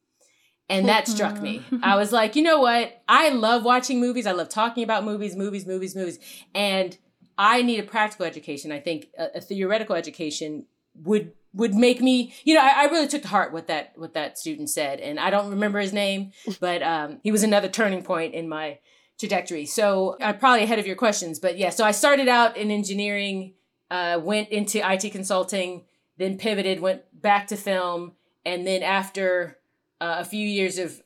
And 0.72 0.88
that 0.88 1.06
struck 1.06 1.40
me. 1.40 1.62
I 1.82 1.96
was 1.96 2.12
like, 2.12 2.34
you 2.34 2.42
know 2.42 2.60
what? 2.60 3.02
I 3.08 3.28
love 3.28 3.64
watching 3.64 4.00
movies. 4.00 4.26
I 4.26 4.32
love 4.32 4.48
talking 4.48 4.82
about 4.82 5.04
movies, 5.04 5.36
movies, 5.36 5.66
movies, 5.66 5.94
movies. 5.94 6.18
And 6.54 6.96
I 7.36 7.62
need 7.62 7.78
a 7.78 7.82
practical 7.82 8.26
education. 8.26 8.72
I 8.72 8.80
think 8.80 9.08
a, 9.18 9.36
a 9.36 9.40
theoretical 9.40 9.94
education 9.94 10.66
would 10.94 11.32
would 11.54 11.74
make 11.74 12.00
me 12.00 12.32
you 12.44 12.54
know 12.54 12.62
I, 12.62 12.84
I, 12.84 12.84
really 12.86 13.08
took 13.08 13.22
to 13.22 13.28
heart 13.28 13.52
what 13.52 13.66
that 13.66 13.92
what 13.96 14.14
that 14.14 14.38
student 14.38 14.70
said 14.70 15.00
and 15.00 15.20
i 15.20 15.30
don't 15.30 15.50
remember 15.50 15.80
his 15.80 15.92
name 15.92 16.32
but 16.60 16.82
um, 16.82 17.20
he 17.22 17.30
was 17.30 17.42
another 17.42 17.68
turning 17.68 18.02
point 18.02 18.34
in 18.34 18.48
my 18.48 18.78
trajectory 19.18 19.66
so 19.66 20.16
i'm 20.20 20.38
probably 20.38 20.62
ahead 20.62 20.78
of 20.78 20.86
your 20.86 20.96
questions 20.96 21.38
but 21.38 21.58
yeah 21.58 21.70
so 21.70 21.84
i 21.84 21.90
started 21.90 22.28
out 22.28 22.56
in 22.56 22.70
engineering 22.70 23.54
uh, 23.90 24.18
went 24.22 24.48
into 24.48 24.78
it 24.78 25.10
consulting 25.10 25.84
then 26.16 26.38
pivoted 26.38 26.80
went 26.80 27.02
back 27.20 27.46
to 27.46 27.56
film 27.56 28.12
and 28.44 28.66
then 28.66 28.82
after 28.82 29.58
uh, 30.02 30.16
a 30.18 30.24
few 30.24 30.46
years 30.46 30.78
of 30.78 31.00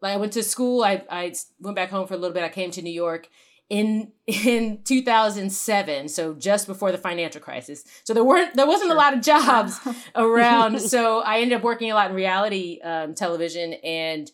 like 0.00 0.14
I 0.14 0.16
went 0.16 0.32
to 0.32 0.42
school. 0.42 0.82
I 0.82 1.04
I 1.08 1.34
went 1.60 1.76
back 1.76 1.90
home 1.90 2.06
for 2.06 2.14
a 2.14 2.16
little 2.16 2.34
bit. 2.34 2.42
I 2.42 2.48
came 2.48 2.70
to 2.72 2.82
New 2.82 2.92
York 2.92 3.28
in 3.70 4.12
in 4.26 4.82
2007, 4.84 6.08
so 6.08 6.34
just 6.34 6.66
before 6.66 6.92
the 6.92 6.98
financial 6.98 7.40
crisis. 7.40 7.84
So 8.04 8.12
there 8.12 8.24
weren't 8.24 8.54
there 8.54 8.66
wasn't 8.66 8.88
sure. 8.88 8.96
a 8.96 8.98
lot 8.98 9.14
of 9.14 9.22
jobs 9.22 9.78
around. 10.14 10.80
so 10.80 11.20
I 11.20 11.38
ended 11.40 11.56
up 11.56 11.62
working 11.62 11.90
a 11.90 11.94
lot 11.94 12.10
in 12.10 12.16
reality 12.16 12.80
um, 12.82 13.14
television 13.14 13.74
and 13.84 14.30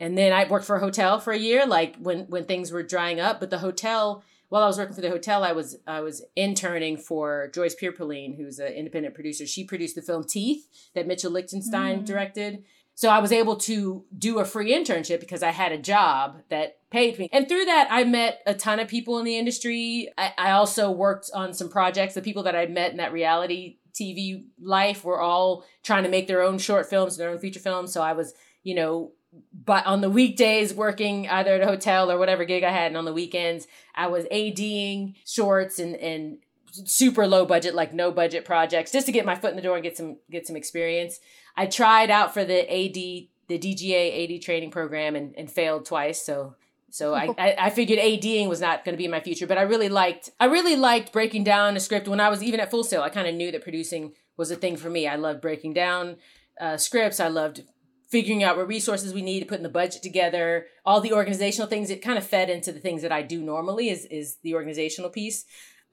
and 0.00 0.18
then 0.18 0.32
I 0.32 0.48
worked 0.48 0.64
for 0.64 0.74
a 0.74 0.80
hotel 0.80 1.20
for 1.20 1.32
a 1.32 1.38
year, 1.38 1.64
like 1.64 1.96
when 1.96 2.22
when 2.22 2.44
things 2.44 2.72
were 2.72 2.82
drying 2.82 3.20
up. 3.20 3.38
But 3.38 3.50
the 3.50 3.58
hotel, 3.58 4.24
while 4.48 4.64
I 4.64 4.66
was 4.66 4.76
working 4.76 4.96
for 4.96 5.00
the 5.00 5.10
hotel, 5.10 5.44
I 5.44 5.52
was 5.52 5.78
I 5.86 6.00
was 6.00 6.24
interning 6.34 6.96
for 6.96 7.48
Joyce 7.54 7.76
Pierpoline, 7.80 8.36
who's 8.36 8.58
an 8.58 8.72
independent 8.72 9.14
producer. 9.14 9.46
She 9.46 9.62
produced 9.62 9.94
the 9.94 10.02
film 10.02 10.24
Teeth 10.24 10.66
that 10.96 11.06
Mitchell 11.06 11.30
Lichtenstein 11.30 12.00
mm. 12.00 12.04
directed. 12.04 12.64
So 12.94 13.08
I 13.08 13.18
was 13.20 13.32
able 13.32 13.56
to 13.56 14.04
do 14.16 14.38
a 14.38 14.44
free 14.44 14.72
internship 14.72 15.20
because 15.20 15.42
I 15.42 15.50
had 15.50 15.72
a 15.72 15.78
job 15.78 16.42
that 16.50 16.78
paid 16.90 17.18
me. 17.18 17.28
And 17.32 17.48
through 17.48 17.64
that, 17.64 17.88
I 17.90 18.04
met 18.04 18.42
a 18.46 18.54
ton 18.54 18.78
of 18.78 18.88
people 18.88 19.18
in 19.18 19.24
the 19.24 19.38
industry. 19.38 20.08
I, 20.18 20.32
I 20.38 20.50
also 20.52 20.90
worked 20.90 21.30
on 21.34 21.54
some 21.54 21.68
projects. 21.68 22.14
The 22.14 22.20
people 22.20 22.42
that 22.44 22.54
I 22.54 22.66
met 22.66 22.90
in 22.90 22.98
that 22.98 23.12
reality 23.12 23.78
TV 23.94 24.44
life 24.60 25.04
were 25.04 25.20
all 25.20 25.64
trying 25.82 26.04
to 26.04 26.08
make 26.08 26.26
their 26.26 26.42
own 26.42 26.58
short 26.58 26.88
films, 26.88 27.16
their 27.16 27.30
own 27.30 27.38
feature 27.38 27.60
films. 27.60 27.92
So 27.92 28.02
I 28.02 28.12
was, 28.12 28.34
you 28.62 28.74
know, 28.74 29.12
but 29.52 29.86
on 29.86 30.00
the 30.00 30.10
weekdays 30.10 30.74
working 30.74 31.28
either 31.28 31.54
at 31.54 31.62
a 31.62 31.66
hotel 31.66 32.10
or 32.10 32.18
whatever 32.18 32.44
gig 32.44 32.64
I 32.64 32.70
had, 32.70 32.88
and 32.88 32.96
on 32.96 33.04
the 33.04 33.12
weekends 33.12 33.66
I 33.94 34.08
was 34.08 34.26
ADing 34.30 35.16
shorts 35.24 35.78
and 35.78 35.96
and 35.96 36.38
super 36.72 37.26
low 37.26 37.44
budget, 37.44 37.74
like 37.74 37.92
no 37.92 38.10
budget 38.10 38.44
projects, 38.44 38.92
just 38.92 39.06
to 39.06 39.12
get 39.12 39.26
my 39.26 39.34
foot 39.34 39.50
in 39.50 39.56
the 39.56 39.62
door 39.62 39.76
and 39.76 39.82
get 39.82 39.96
some 39.96 40.18
get 40.30 40.46
some 40.46 40.56
experience. 40.56 41.18
I 41.56 41.66
tried 41.66 42.10
out 42.10 42.34
for 42.34 42.44
the 42.44 42.60
AD, 42.60 42.94
the 42.94 43.58
DGA 43.58 44.36
AD 44.36 44.42
training 44.42 44.70
program 44.70 45.16
and, 45.16 45.34
and 45.36 45.50
failed 45.50 45.86
twice. 45.86 46.24
So 46.24 46.54
so 46.90 47.14
I, 47.14 47.34
I, 47.38 47.56
I 47.58 47.70
figured 47.70 47.98
ADing 47.98 48.48
was 48.48 48.60
not 48.60 48.84
going 48.84 48.92
to 48.92 49.02
be 49.02 49.08
my 49.08 49.20
future, 49.20 49.46
but 49.46 49.58
I 49.58 49.62
really 49.62 49.88
liked 49.88 50.30
I 50.38 50.46
really 50.46 50.76
liked 50.76 51.12
breaking 51.12 51.44
down 51.44 51.76
a 51.76 51.80
script 51.80 52.08
when 52.08 52.20
I 52.20 52.28
was 52.28 52.42
even 52.42 52.60
at 52.60 52.70
Full 52.70 52.84
Sail. 52.84 53.02
I 53.02 53.08
kind 53.08 53.26
of 53.26 53.34
knew 53.34 53.50
that 53.50 53.62
producing 53.62 54.12
was 54.36 54.50
a 54.50 54.56
thing 54.56 54.76
for 54.76 54.90
me. 54.90 55.06
I 55.06 55.16
loved 55.16 55.40
breaking 55.40 55.74
down 55.74 56.16
uh, 56.60 56.76
scripts. 56.76 57.20
I 57.20 57.28
loved 57.28 57.64
figuring 58.08 58.42
out 58.42 58.58
what 58.58 58.68
resources 58.68 59.14
we 59.14 59.22
need, 59.22 59.48
putting 59.48 59.62
the 59.62 59.70
budget 59.70 60.02
together, 60.02 60.66
all 60.84 61.00
the 61.00 61.14
organizational 61.14 61.66
things. 61.66 61.88
It 61.88 62.02
kind 62.02 62.18
of 62.18 62.26
fed 62.26 62.50
into 62.50 62.70
the 62.70 62.80
things 62.80 63.00
that 63.00 63.12
I 63.12 63.22
do 63.22 63.42
normally 63.42 63.88
is 63.88 64.04
is 64.06 64.36
the 64.42 64.54
organizational 64.54 65.10
piece 65.10 65.44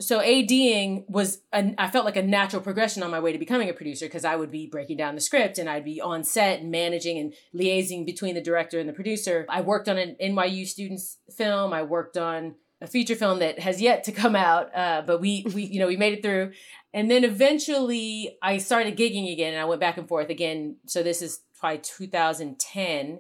so 0.02 0.22
ADing 0.22 1.04
was 1.10 1.42
I 1.52 1.90
felt 1.90 2.06
like 2.06 2.16
a 2.16 2.24
natural 2.24 2.62
progression 2.62 3.04
on 3.04 3.12
my 3.12 3.20
way 3.20 3.34
to 3.34 3.38
becoming 3.38 3.70
a 3.70 3.74
producer 3.74 4.06
because 4.06 4.24
I 4.24 4.38
would 4.38 4.50
be 4.50 4.66
breaking 4.66 4.96
down 4.96 5.16
the 5.16 5.22
script 5.22 5.58
and 5.58 5.70
I'd 5.70 5.84
be 5.84 6.00
on 6.00 6.24
set 6.24 6.62
and 6.62 6.72
managing 6.72 7.18
and 7.18 7.34
liaising 7.54 8.06
between 8.06 8.36
the 8.36 8.42
director 8.42 8.80
and 8.80 8.88
the 8.88 8.94
producer. 8.94 9.46
I 9.50 9.60
worked 9.60 9.90
on 9.90 9.98
an 9.98 10.16
NYU 10.22 10.66
students 10.66 11.18
film. 11.36 11.74
I 11.74 11.84
worked 11.84 12.18
on 12.18 12.56
a 12.82 12.88
feature 12.88 13.16
film 13.16 13.40
that 13.40 13.60
has 13.60 13.82
yet 13.82 14.06
to 14.06 14.14
come 14.14 14.38
out, 14.38 14.74
uh, 14.74 15.04
but 15.06 15.20
we 15.20 15.46
we 15.54 15.64
you 15.64 15.80
know 15.80 15.88
we 15.88 15.98
made 15.98 16.14
it 16.14 16.24
through. 16.24 16.54
And 16.94 17.12
then 17.12 17.26
eventually 17.26 18.38
I 18.42 18.58
started 18.58 18.98
gigging 18.98 19.32
again 19.32 19.54
and 19.54 19.62
I 19.62 19.66
went 19.66 19.82
back 19.82 19.98
and 19.98 20.08
forth 20.08 20.30
again. 20.30 20.78
So 20.86 21.04
this 21.04 21.22
is 21.22 21.42
probably 21.60 21.80
2010 21.80 23.20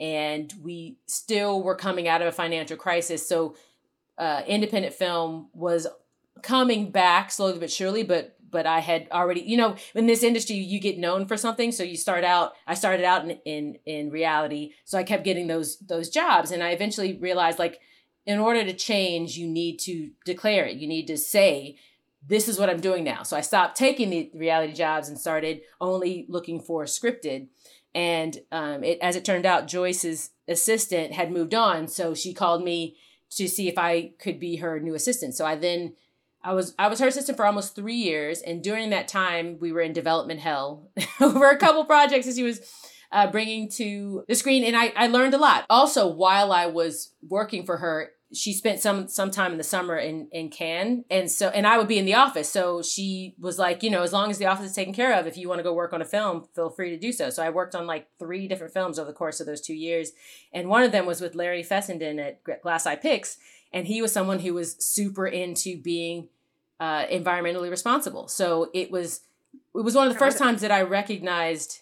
and 0.00 0.52
we 0.60 0.98
still 1.06 1.62
were 1.62 1.76
coming 1.76 2.08
out 2.08 2.20
of 2.20 2.28
a 2.28 2.32
financial 2.32 2.76
crisis. 2.76 3.26
So 3.26 3.54
uh, 4.18 4.42
independent 4.46 4.94
film 4.94 5.48
was 5.54 5.86
coming 6.42 6.90
back 6.90 7.30
slowly 7.30 7.58
but 7.58 7.70
surely, 7.70 8.02
but 8.02 8.36
but 8.48 8.64
I 8.64 8.80
had 8.80 9.08
already, 9.10 9.40
you 9.40 9.56
know, 9.56 9.76
in 9.94 10.06
this 10.06 10.22
industry, 10.22 10.56
you 10.56 10.80
get 10.80 10.98
known 10.98 11.26
for 11.26 11.36
something. 11.36 11.72
So 11.72 11.82
you 11.82 11.96
start 11.96 12.24
out, 12.24 12.52
I 12.66 12.74
started 12.74 13.04
out 13.04 13.24
in, 13.24 13.38
in, 13.44 13.78
in 13.84 14.10
reality. 14.10 14.72
So 14.84 14.96
I 14.96 15.02
kept 15.02 15.24
getting 15.24 15.48
those, 15.48 15.78
those 15.78 16.08
jobs. 16.08 16.52
And 16.52 16.62
I 16.62 16.70
eventually 16.70 17.18
realized 17.18 17.58
like, 17.58 17.80
in 18.24 18.38
order 18.38 18.64
to 18.64 18.72
change, 18.72 19.36
you 19.36 19.48
need 19.48 19.78
to 19.80 20.10
declare 20.24 20.64
it. 20.64 20.76
You 20.76 20.88
need 20.88 21.06
to 21.08 21.18
say, 21.18 21.76
this 22.26 22.48
is 22.48 22.58
what 22.58 22.70
I'm 22.70 22.80
doing 22.80 23.04
now. 23.04 23.24
So 23.24 23.36
I 23.36 23.40
stopped 23.40 23.76
taking 23.76 24.10
the 24.10 24.30
reality 24.34 24.72
jobs 24.72 25.08
and 25.08 25.18
started 25.18 25.60
only 25.80 26.24
looking 26.28 26.60
for 26.60 26.84
scripted. 26.84 27.48
And 27.94 28.38
um, 28.50 28.82
it, 28.84 28.98
as 29.00 29.16
it 29.16 29.24
turned 29.24 29.44
out, 29.44 29.68
Joyce's 29.68 30.30
assistant 30.48 31.12
had 31.12 31.32
moved 31.32 31.54
on. 31.54 31.88
So 31.88 32.14
she 32.14 32.32
called 32.32 32.64
me 32.64 32.96
to 33.30 33.48
see 33.48 33.68
if 33.68 33.76
I 33.76 34.12
could 34.18 34.40
be 34.40 34.56
her 34.56 34.80
new 34.80 34.94
assistant. 34.94 35.34
So 35.34 35.44
I 35.44 35.56
then 35.56 35.94
I 36.46 36.52
was 36.52 36.74
I 36.78 36.86
was 36.86 37.00
her 37.00 37.08
assistant 37.08 37.36
for 37.36 37.44
almost 37.44 37.74
three 37.74 37.96
years, 37.96 38.40
and 38.40 38.62
during 38.62 38.90
that 38.90 39.08
time, 39.08 39.58
we 39.60 39.72
were 39.72 39.80
in 39.80 39.92
development 39.92 40.38
hell 40.38 40.90
over 41.20 41.50
a 41.50 41.58
couple 41.58 41.84
projects. 41.84 42.26
And 42.26 42.36
she 42.36 42.44
was 42.44 42.60
uh, 43.10 43.28
bringing 43.32 43.68
to 43.70 44.24
the 44.28 44.36
screen, 44.36 44.62
and 44.62 44.76
I, 44.76 44.92
I 44.96 45.08
learned 45.08 45.34
a 45.34 45.38
lot. 45.38 45.66
Also, 45.68 46.06
while 46.06 46.52
I 46.52 46.66
was 46.66 47.14
working 47.28 47.66
for 47.66 47.78
her, 47.78 48.10
she 48.32 48.52
spent 48.52 48.78
some 48.78 49.08
some 49.08 49.32
time 49.32 49.50
in 49.50 49.58
the 49.58 49.64
summer 49.64 49.96
in 49.96 50.28
in 50.30 50.48
Cannes, 50.48 51.04
and 51.10 51.28
so 51.28 51.48
and 51.48 51.66
I 51.66 51.78
would 51.78 51.88
be 51.88 51.98
in 51.98 52.06
the 52.06 52.14
office. 52.14 52.48
So 52.48 52.80
she 52.80 53.34
was 53.40 53.58
like, 53.58 53.82
you 53.82 53.90
know, 53.90 54.02
as 54.02 54.12
long 54.12 54.30
as 54.30 54.38
the 54.38 54.46
office 54.46 54.66
is 54.66 54.76
taken 54.76 54.94
care 54.94 55.18
of, 55.18 55.26
if 55.26 55.36
you 55.36 55.48
want 55.48 55.58
to 55.58 55.64
go 55.64 55.74
work 55.74 55.92
on 55.92 56.00
a 56.00 56.04
film, 56.04 56.46
feel 56.54 56.70
free 56.70 56.90
to 56.90 56.96
do 56.96 57.10
so. 57.10 57.28
So 57.28 57.42
I 57.42 57.50
worked 57.50 57.74
on 57.74 57.88
like 57.88 58.06
three 58.20 58.46
different 58.46 58.72
films 58.72 59.00
over 59.00 59.10
the 59.10 59.16
course 59.16 59.40
of 59.40 59.46
those 59.48 59.60
two 59.60 59.74
years, 59.74 60.12
and 60.52 60.68
one 60.68 60.84
of 60.84 60.92
them 60.92 61.06
was 61.06 61.20
with 61.20 61.34
Larry 61.34 61.64
Fessenden 61.64 62.20
at 62.20 62.40
Glass 62.62 62.86
Eye 62.86 62.94
Pix, 62.94 63.38
and 63.72 63.88
he 63.88 64.00
was 64.00 64.12
someone 64.12 64.38
who 64.38 64.54
was 64.54 64.76
super 64.78 65.26
into 65.26 65.76
being 65.76 66.28
uh, 66.80 67.06
environmentally 67.06 67.70
responsible. 67.70 68.28
So 68.28 68.70
it 68.74 68.90
was 68.90 69.20
it 69.74 69.84
was 69.84 69.94
one 69.94 70.06
of 70.06 70.12
the 70.12 70.18
first 70.18 70.38
times 70.38 70.60
that 70.60 70.70
I 70.70 70.82
recognized, 70.82 71.80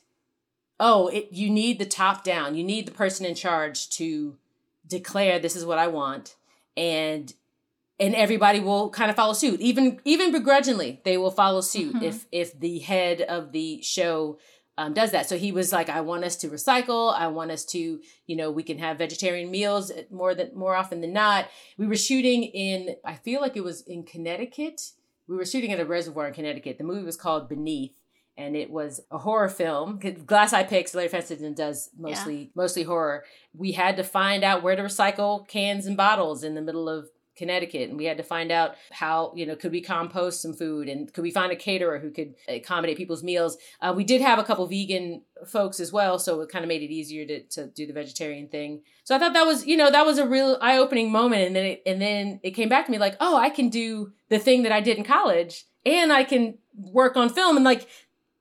oh, 0.79 1.09
it 1.09 1.29
you 1.33 1.51
need 1.51 1.79
the 1.79 1.87
top 1.87 2.25
down, 2.25 2.55
you 2.55 2.65
need 2.65 2.87
the 2.87 2.93
person 2.93 3.27
in 3.27 3.35
charge 3.35 3.89
to 3.91 4.37
declare 4.87 5.39
this 5.39 5.57
is 5.57 5.65
what 5.65 5.79
I 5.79 5.87
want 5.87 6.37
and 6.77 7.33
and 8.01 8.15
everybody 8.15 8.61
will 8.61 8.91
kind 8.91 9.11
of 9.11 9.17
follow 9.17 9.33
suit 9.33 9.61
even 9.61 10.01
even 10.05 10.33
begrudgingly 10.33 11.01
they 11.05 11.17
will 11.17 11.31
follow 11.31 11.61
suit 11.61 11.95
mm-hmm. 11.95 12.05
if 12.05 12.27
if 12.33 12.59
the 12.59 12.81
head 12.81 13.21
of 13.23 13.53
the 13.53 13.81
show 13.83 14.39
um, 14.77 14.93
does 14.93 15.11
that 15.13 15.29
so 15.29 15.37
he 15.37 15.53
was 15.53 15.73
like 15.73 15.89
i 15.89 16.01
want 16.01 16.25
us 16.25 16.37
to 16.37 16.49
recycle 16.49 17.15
i 17.15 17.27
want 17.27 17.51
us 17.51 17.65
to 17.65 18.01
you 18.27 18.37
know 18.37 18.51
we 18.51 18.63
can 18.63 18.79
have 18.79 18.99
vegetarian 18.99 19.51
meals 19.51 19.93
more 20.11 20.35
than 20.35 20.51
more 20.55 20.75
often 20.75 21.01
than 21.01 21.13
not 21.13 21.47
we 21.79 21.87
were 21.87 21.97
shooting 21.97 22.45
in 22.45 22.97
i 23.05 23.15
feel 23.15 23.41
like 23.41 23.57
it 23.57 23.65
was 23.65 23.83
in 23.83 24.03
connecticut 24.03 24.81
we 25.27 25.37
were 25.37 25.47
shooting 25.47 25.73
at 25.73 25.81
a 25.81 25.85
reservoir 25.85 26.29
in 26.29 26.35
connecticut 26.35 26.79
the 26.79 26.85
movie 26.85 27.05
was 27.05 27.17
called 27.17 27.49
beneath 27.49 27.97
and 28.37 28.57
it 28.57 28.71
was 28.71 29.01
a 29.11 29.19
horror 29.19 29.49
film. 29.49 30.01
Glass 30.27 30.53
Eye 30.53 30.65
Pix, 30.65 30.95
Larry 30.95 31.09
Fessenden 31.09 31.55
does 31.55 31.91
mostly 31.97 32.37
yeah. 32.37 32.49
mostly 32.55 32.83
horror. 32.83 33.25
We 33.57 33.73
had 33.73 33.97
to 33.97 34.05
find 34.05 34.43
out 34.43 34.63
where 34.63 34.77
to 34.77 34.83
recycle 34.83 35.47
cans 35.47 35.87
and 35.87 35.97
bottles 35.97 36.43
in 36.43 36.55
the 36.55 36.63
middle 36.63 36.89
of 36.89 37.11
Connecticut, 37.37 37.89
and 37.89 37.99
we 37.99 38.05
had 38.05 38.17
to 38.17 38.23
find 38.23 38.51
out 38.51 38.77
how 38.91 39.33
you 39.35 39.47
know 39.47 39.57
could 39.57 39.73
we 39.73 39.81
compost 39.81 40.43
some 40.43 40.53
food, 40.53 40.89
and 40.89 41.13
could 41.13 41.23
we 41.23 41.31
find 41.31 41.53
a 41.53 41.57
caterer 41.57 41.99
who 41.99 42.11
could 42.11 42.35
accommodate 42.49 42.97
people's 42.97 43.23
meals. 43.23 43.57
Uh, 43.81 43.93
we 43.97 44.05
did 44.05 44.21
have 44.21 44.39
a 44.39 44.45
couple 44.45 44.67
vegan 44.67 45.23
folks 45.47 45.81
as 45.81 45.93
well, 45.93 46.19
so 46.19 46.41
it 46.41 46.49
kind 46.49 46.65
of 46.65 46.69
made 46.69 46.83
it 46.83 46.93
easier 46.93 47.27
to 47.27 47.43
to 47.45 47.67
do 47.67 47.87
the 47.87 47.93
vegetarian 47.93 48.49
thing. 48.49 48.83
So 49.05 49.15
I 49.15 49.19
thought 49.19 49.35
that 49.35 49.47
was 49.47 49.67
you 49.67 49.77
know 49.77 49.91
that 49.91 50.07
was 50.07 50.19
a 50.19 50.27
real 50.27 50.59
eye 50.61 50.79
opening 50.79 51.11
moment, 51.11 51.47
and 51.47 51.57
then 51.57 51.65
it, 51.67 51.83
and 51.87 52.01
then 52.01 52.41
it 52.43 52.53
came 52.53 52.69
back 52.69 52.87
to 52.87 52.93
me 52.93 52.99
like 52.99 53.17
oh 53.21 53.37
I 53.37 53.51
can 53.51 53.69
do 53.69 54.13
the 54.29 54.39
thing 54.39 54.63
that 54.63 54.73
I 54.73 54.81
did 54.81 54.99
in 54.99 55.05
college, 55.05 55.65
and 55.85 56.13
I 56.13 56.25
can 56.25 56.59
work 56.75 57.17
on 57.17 57.29
film, 57.29 57.57
and 57.57 57.65
like 57.65 57.89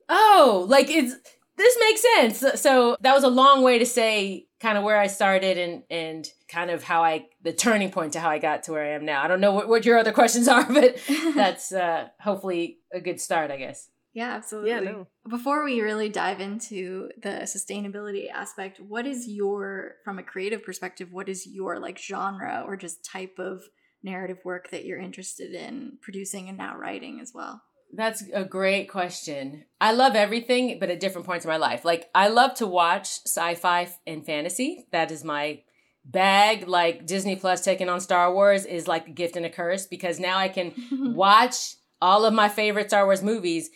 oh, 0.08 0.66
like 0.68 0.88
it's 0.88 1.14
this 1.56 1.76
makes 1.80 2.02
sense. 2.16 2.60
So 2.60 2.96
that 3.00 3.14
was 3.14 3.24
a 3.24 3.28
long 3.28 3.62
way 3.62 3.78
to 3.78 3.86
say 3.86 4.46
kind 4.60 4.78
of 4.78 4.84
where 4.84 4.98
I 4.98 5.06
started 5.06 5.58
and 5.58 5.82
and 5.90 6.26
kind 6.54 6.70
of 6.70 6.84
how 6.84 7.02
I 7.02 7.26
the 7.42 7.52
turning 7.52 7.90
point 7.90 8.12
to 8.12 8.20
how 8.20 8.30
I 8.30 8.38
got 8.38 8.62
to 8.64 8.72
where 8.72 8.84
I 8.84 8.90
am 8.90 9.04
now. 9.04 9.22
I 9.22 9.28
don't 9.28 9.40
know 9.40 9.52
what, 9.52 9.68
what 9.68 9.84
your 9.84 9.98
other 9.98 10.12
questions 10.12 10.46
are, 10.46 10.64
but 10.72 10.96
that's 11.34 11.72
uh 11.72 12.08
hopefully 12.20 12.78
a 12.92 13.00
good 13.00 13.20
start, 13.20 13.50
I 13.50 13.56
guess. 13.56 13.88
Yeah, 14.14 14.30
absolutely. 14.30 14.70
Yeah, 14.70 14.80
no. 14.80 15.08
Before 15.28 15.64
we 15.64 15.80
really 15.80 16.08
dive 16.08 16.40
into 16.40 17.08
the 17.20 17.40
sustainability 17.46 18.30
aspect, 18.30 18.78
what 18.78 19.06
is 19.06 19.26
your 19.26 19.96
from 20.04 20.20
a 20.20 20.22
creative 20.22 20.62
perspective, 20.64 21.08
what 21.12 21.28
is 21.28 21.46
your 21.46 21.80
like 21.80 21.98
genre 21.98 22.62
or 22.64 22.76
just 22.76 23.04
type 23.04 23.38
of 23.38 23.62
narrative 24.04 24.38
work 24.44 24.70
that 24.70 24.84
you're 24.84 25.00
interested 25.00 25.52
in 25.52 25.98
producing 26.00 26.48
and 26.48 26.56
now 26.56 26.76
writing 26.76 27.18
as 27.20 27.32
well? 27.34 27.62
That's 27.92 28.24
a 28.32 28.44
great 28.44 28.88
question. 28.88 29.64
I 29.80 29.92
love 29.92 30.14
everything, 30.16 30.78
but 30.78 30.90
at 30.90 31.00
different 31.00 31.26
points 31.26 31.44
in 31.44 31.48
my 31.48 31.56
life. 31.56 31.84
Like, 31.84 32.10
I 32.14 32.28
love 32.28 32.54
to 32.54 32.66
watch 32.66 33.20
sci 33.24 33.54
fi 33.54 33.88
and 34.06 34.26
fantasy. 34.26 34.86
That 34.90 35.10
is 35.10 35.22
my 35.22 35.62
bag. 36.04 36.68
Like, 36.68 37.06
Disney 37.06 37.36
Plus 37.36 37.62
taking 37.62 37.88
on 37.88 38.00
Star 38.00 38.32
Wars 38.32 38.64
is 38.64 38.88
like 38.88 39.08
a 39.08 39.12
gift 39.12 39.36
and 39.36 39.46
a 39.46 39.50
curse 39.50 39.86
because 39.86 40.20
now 40.20 40.38
I 40.38 40.48
can 40.48 40.72
watch 41.14 41.76
all 42.00 42.24
of 42.24 42.34
my 42.34 42.48
favorite 42.48 42.90
Star 42.90 43.04
Wars 43.06 43.22
movies, 43.22 43.70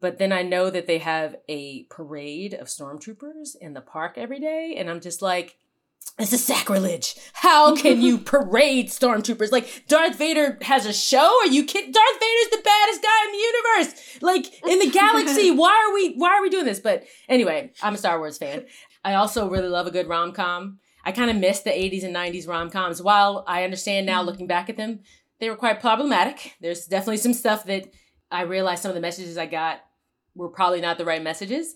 but 0.00 0.18
then 0.18 0.32
I 0.32 0.42
know 0.42 0.70
that 0.70 0.86
they 0.86 0.98
have 0.98 1.36
a 1.48 1.84
parade 1.84 2.54
of 2.54 2.68
stormtroopers 2.68 3.56
in 3.60 3.74
the 3.74 3.80
park 3.80 4.14
every 4.16 4.40
day. 4.40 4.74
And 4.76 4.90
I'm 4.90 5.00
just 5.00 5.22
like, 5.22 5.56
it's 6.18 6.32
a 6.32 6.38
sacrilege. 6.38 7.14
How 7.32 7.74
can 7.74 8.02
you 8.02 8.18
parade 8.34 8.88
stormtroopers? 8.88 9.52
Like 9.52 9.84
Darth 9.88 10.16
Vader 10.16 10.58
has 10.62 10.84
a 10.84 10.92
show? 10.92 11.38
Are 11.42 11.46
you 11.46 11.64
kidding? 11.64 11.92
Darth 11.92 12.20
Vader's 12.20 12.50
the 12.50 12.62
baddest 12.62 13.02
guy 13.02 13.24
in 13.24 13.32
the 13.32 13.38
universe. 13.38 14.18
Like 14.22 14.70
in 14.70 14.78
the 14.80 14.90
galaxy. 14.90 15.50
Why 15.60 15.86
are 15.88 15.94
we 15.94 16.14
why 16.14 16.30
are 16.30 16.42
we 16.42 16.50
doing 16.50 16.66
this? 16.66 16.80
But 16.80 17.04
anyway, 17.28 17.72
I'm 17.82 17.94
a 17.94 17.98
Star 17.98 18.18
Wars 18.18 18.38
fan. 18.38 18.66
I 19.04 19.14
also 19.14 19.48
really 19.48 19.68
love 19.68 19.86
a 19.86 19.90
good 19.90 20.08
rom-com. 20.08 20.78
I 21.04 21.12
kind 21.12 21.30
of 21.30 21.36
miss 21.36 21.60
the 21.60 21.70
80s 21.70 22.04
and 22.04 22.14
90s 22.14 22.48
rom-coms. 22.48 23.02
While 23.02 23.44
I 23.46 23.64
understand 23.64 24.06
now 24.06 24.22
mm. 24.22 24.26
looking 24.26 24.46
back 24.46 24.68
at 24.68 24.76
them, 24.76 25.00
they 25.38 25.48
were 25.48 25.56
quite 25.56 25.80
problematic. 25.80 26.56
There's 26.60 26.86
definitely 26.86 27.18
some 27.18 27.34
stuff 27.34 27.64
that 27.64 27.92
I 28.30 28.42
realized 28.42 28.82
some 28.82 28.90
of 28.90 28.94
the 28.94 29.00
messages 29.00 29.38
I 29.38 29.46
got 29.46 29.80
were 30.34 30.48
probably 30.48 30.80
not 30.80 30.98
the 30.98 31.04
right 31.04 31.22
messages 31.22 31.74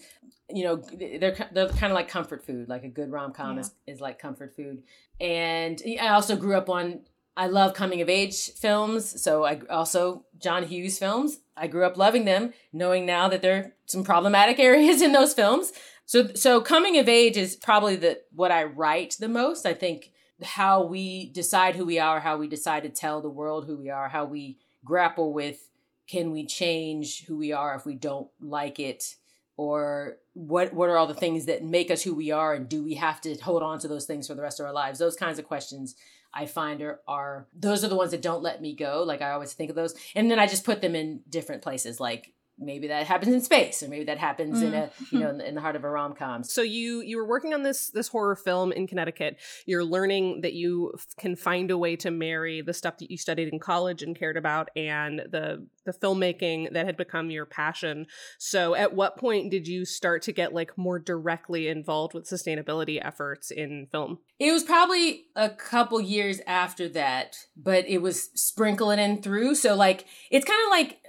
you 0.50 0.64
know 0.64 0.76
they're 0.76 1.37
they're 1.52 1.69
kind 1.69 1.90
of 1.90 1.95
like 1.95 2.09
comfort 2.09 2.45
food 2.45 2.69
like 2.69 2.85
a 2.85 2.88
good 2.88 3.11
rom-com 3.11 3.54
yeah. 3.54 3.61
is, 3.61 3.71
is 3.87 4.00
like 4.00 4.19
comfort 4.19 4.54
food 4.54 4.83
and 5.21 5.83
i 6.00 6.09
also 6.09 6.37
grew 6.37 6.57
up 6.57 6.69
on 6.69 7.00
i 7.37 7.47
love 7.47 7.75
coming 7.75 8.00
of 8.02 8.09
age 8.09 8.52
films 8.52 9.23
so 9.23 9.45
i 9.45 9.61
also 9.71 10.25
john 10.38 10.62
hughes 10.64 10.99
films 10.99 11.38
i 11.57 11.66
grew 11.66 11.85
up 11.85 11.97
loving 11.97 12.25
them 12.25 12.52
knowing 12.73 13.07
now 13.07 13.28
that 13.28 13.40
there 13.40 13.57
are 13.57 13.73
some 13.87 14.04
problematic 14.04 14.59
areas 14.71 15.00
in 15.00 15.12
those 15.12 15.33
films 15.33 15.73
so 16.06 16.28
so 16.34 16.61
coming 16.61 16.99
of 16.99 17.08
age 17.08 17.37
is 17.37 17.56
probably 17.56 17.96
the 17.96 18.20
what 18.32 18.50
i 18.50 18.64
write 18.64 19.16
the 19.18 19.28
most. 19.28 19.66
I 19.66 19.75
think 19.75 20.12
how 20.42 20.84
we 20.84 21.30
decide 21.30 21.76
who 21.76 21.84
we 21.84 21.99
are 21.99 22.20
how 22.20 22.37
we 22.37 22.49
decide 22.49 22.82
to 22.82 22.88
tell 22.88 23.20
the 23.20 23.30
world 23.30 23.66
who 23.66 23.76
we 23.76 23.88
are 23.88 24.08
how 24.08 24.25
we 24.25 24.58
grapple 24.84 25.32
with 25.32 25.70
can 26.06 26.30
we 26.30 26.44
change 26.44 27.25
who 27.26 27.37
we 27.37 27.52
are 27.52 27.75
if 27.75 27.87
we 27.87 27.94
don't 27.94 28.28
like 28.40 28.78
it? 28.78 29.16
Or 29.56 30.16
what 30.32 30.75
what 30.75 30.88
are 30.88 30.99
all 30.99 31.06
the 31.06 31.14
things 31.14 31.46
that 31.46 31.64
make 31.64 31.90
us 31.90 32.02
who 32.02 32.14
we 32.14 32.30
are 32.32 32.54
and 32.54 32.68
do 32.68 32.82
we 32.82 32.94
have 32.94 33.20
to 33.23 33.37
hold 33.37 33.62
on 33.62 33.78
to 33.78 33.88
those 33.88 34.04
things 34.04 34.26
for 34.26 34.34
the 34.34 34.42
rest 34.42 34.58
of 34.58 34.66
our 34.66 34.73
lives? 34.73 34.99
Those 34.99 35.16
kinds 35.16 35.38
of 35.38 35.46
questions 35.46 35.94
i 36.37 36.44
find 36.44 36.82
are 36.82 37.00
are 37.06 37.46
those 37.54 37.84
are 37.84 37.88
the 37.88 37.94
ones 37.94 38.11
that 38.11 38.20
don't 38.20 38.42
let 38.42 38.61
me 38.61 38.75
go. 38.75 39.04
Like 39.04 39.23
i 39.23 39.30
always 39.30 39.52
think 39.52 39.70
of 39.70 39.76
those. 39.76 39.94
And 40.14 40.30
then 40.30 40.38
i 40.40 40.46
just 40.46 40.64
put 40.64 40.82
them 40.82 40.94
in 40.94 41.20
different 41.28 41.62
places 41.62 42.00
like 42.00 42.34
maybe 42.58 42.88
that 42.88 43.06
happens 43.06 43.32
in 43.32 43.40
space 43.40 43.82
or 43.82 43.88
maybe 43.88 44.04
that 44.04 44.18
happens 44.18 44.61
mm. 44.61 44.64
in 44.64 44.75
a 44.75 44.90
you 45.11 45.18
know 45.18 45.28
in 45.30 45.38
the, 45.38 45.49
in 45.49 45.54
the 45.54 45.61
heart 45.61 45.76
of 45.76 45.84
a 45.84 45.90
rom-com. 45.90 46.44
So 46.44 46.62
you 46.62 47.00
you 47.00 47.16
were 47.16 47.26
working 47.26 47.54
on 47.54 47.62
this 47.62 47.90
this 47.90 48.08
horror 48.08 48.37
film 48.37 48.73
in 48.73 48.87
connecticut. 48.87 49.38
You're 49.66 49.84
learning 49.84 50.42
that 50.42 50.52
you 50.52 50.92
f- 50.94 51.06
can 51.18 51.37
find 51.37 51.70
a 51.70 51.78
way 51.78 51.96
to 51.96 52.11
marry 52.11 52.62
the 52.62 52.75
stuff 52.75 52.99
that 52.99 53.11
you 53.11 53.16
studied 53.16 53.49
in 53.49 53.58
college 53.58 54.02
and 54.02 54.16
cared 54.16 54.37
about 54.37 54.70
and 54.76 55.20
the 55.30 55.66
the 55.84 55.92
filmmaking 55.92 56.73
that 56.73 56.87
had 56.87 56.96
become 56.96 57.30
your 57.30 57.44
passion. 57.44 58.06
So 58.38 58.75
at 58.75 58.94
what 58.94 59.18
point 59.18 59.50
did 59.50 59.68
you 59.68 59.84
start 59.84 60.23
to 60.23 60.32
get 60.32 60.54
like 60.54 60.76
more 60.78 60.99
directly 60.99 61.68
involved 61.68 62.14
with 62.14 62.25
sustainability 62.25 63.04
efforts 63.04 63.50
in 63.50 63.87
film? 63.90 64.18
It 64.38 64.52
was 64.52 64.62
probably 64.62 65.26
a 65.37 65.50
couple 65.50 66.00
years 66.00 66.40
after 66.46 66.88
that 66.90 67.37
but 67.56 67.87
it 67.88 67.99
was 67.99 68.30
sprinkling 68.34 68.99
in 68.99 69.23
through. 69.23 69.54
So 69.54 69.75
like 69.75 70.06
it's 70.30 70.44
kind 70.44 70.61
of 70.66 70.70
like 70.70 71.00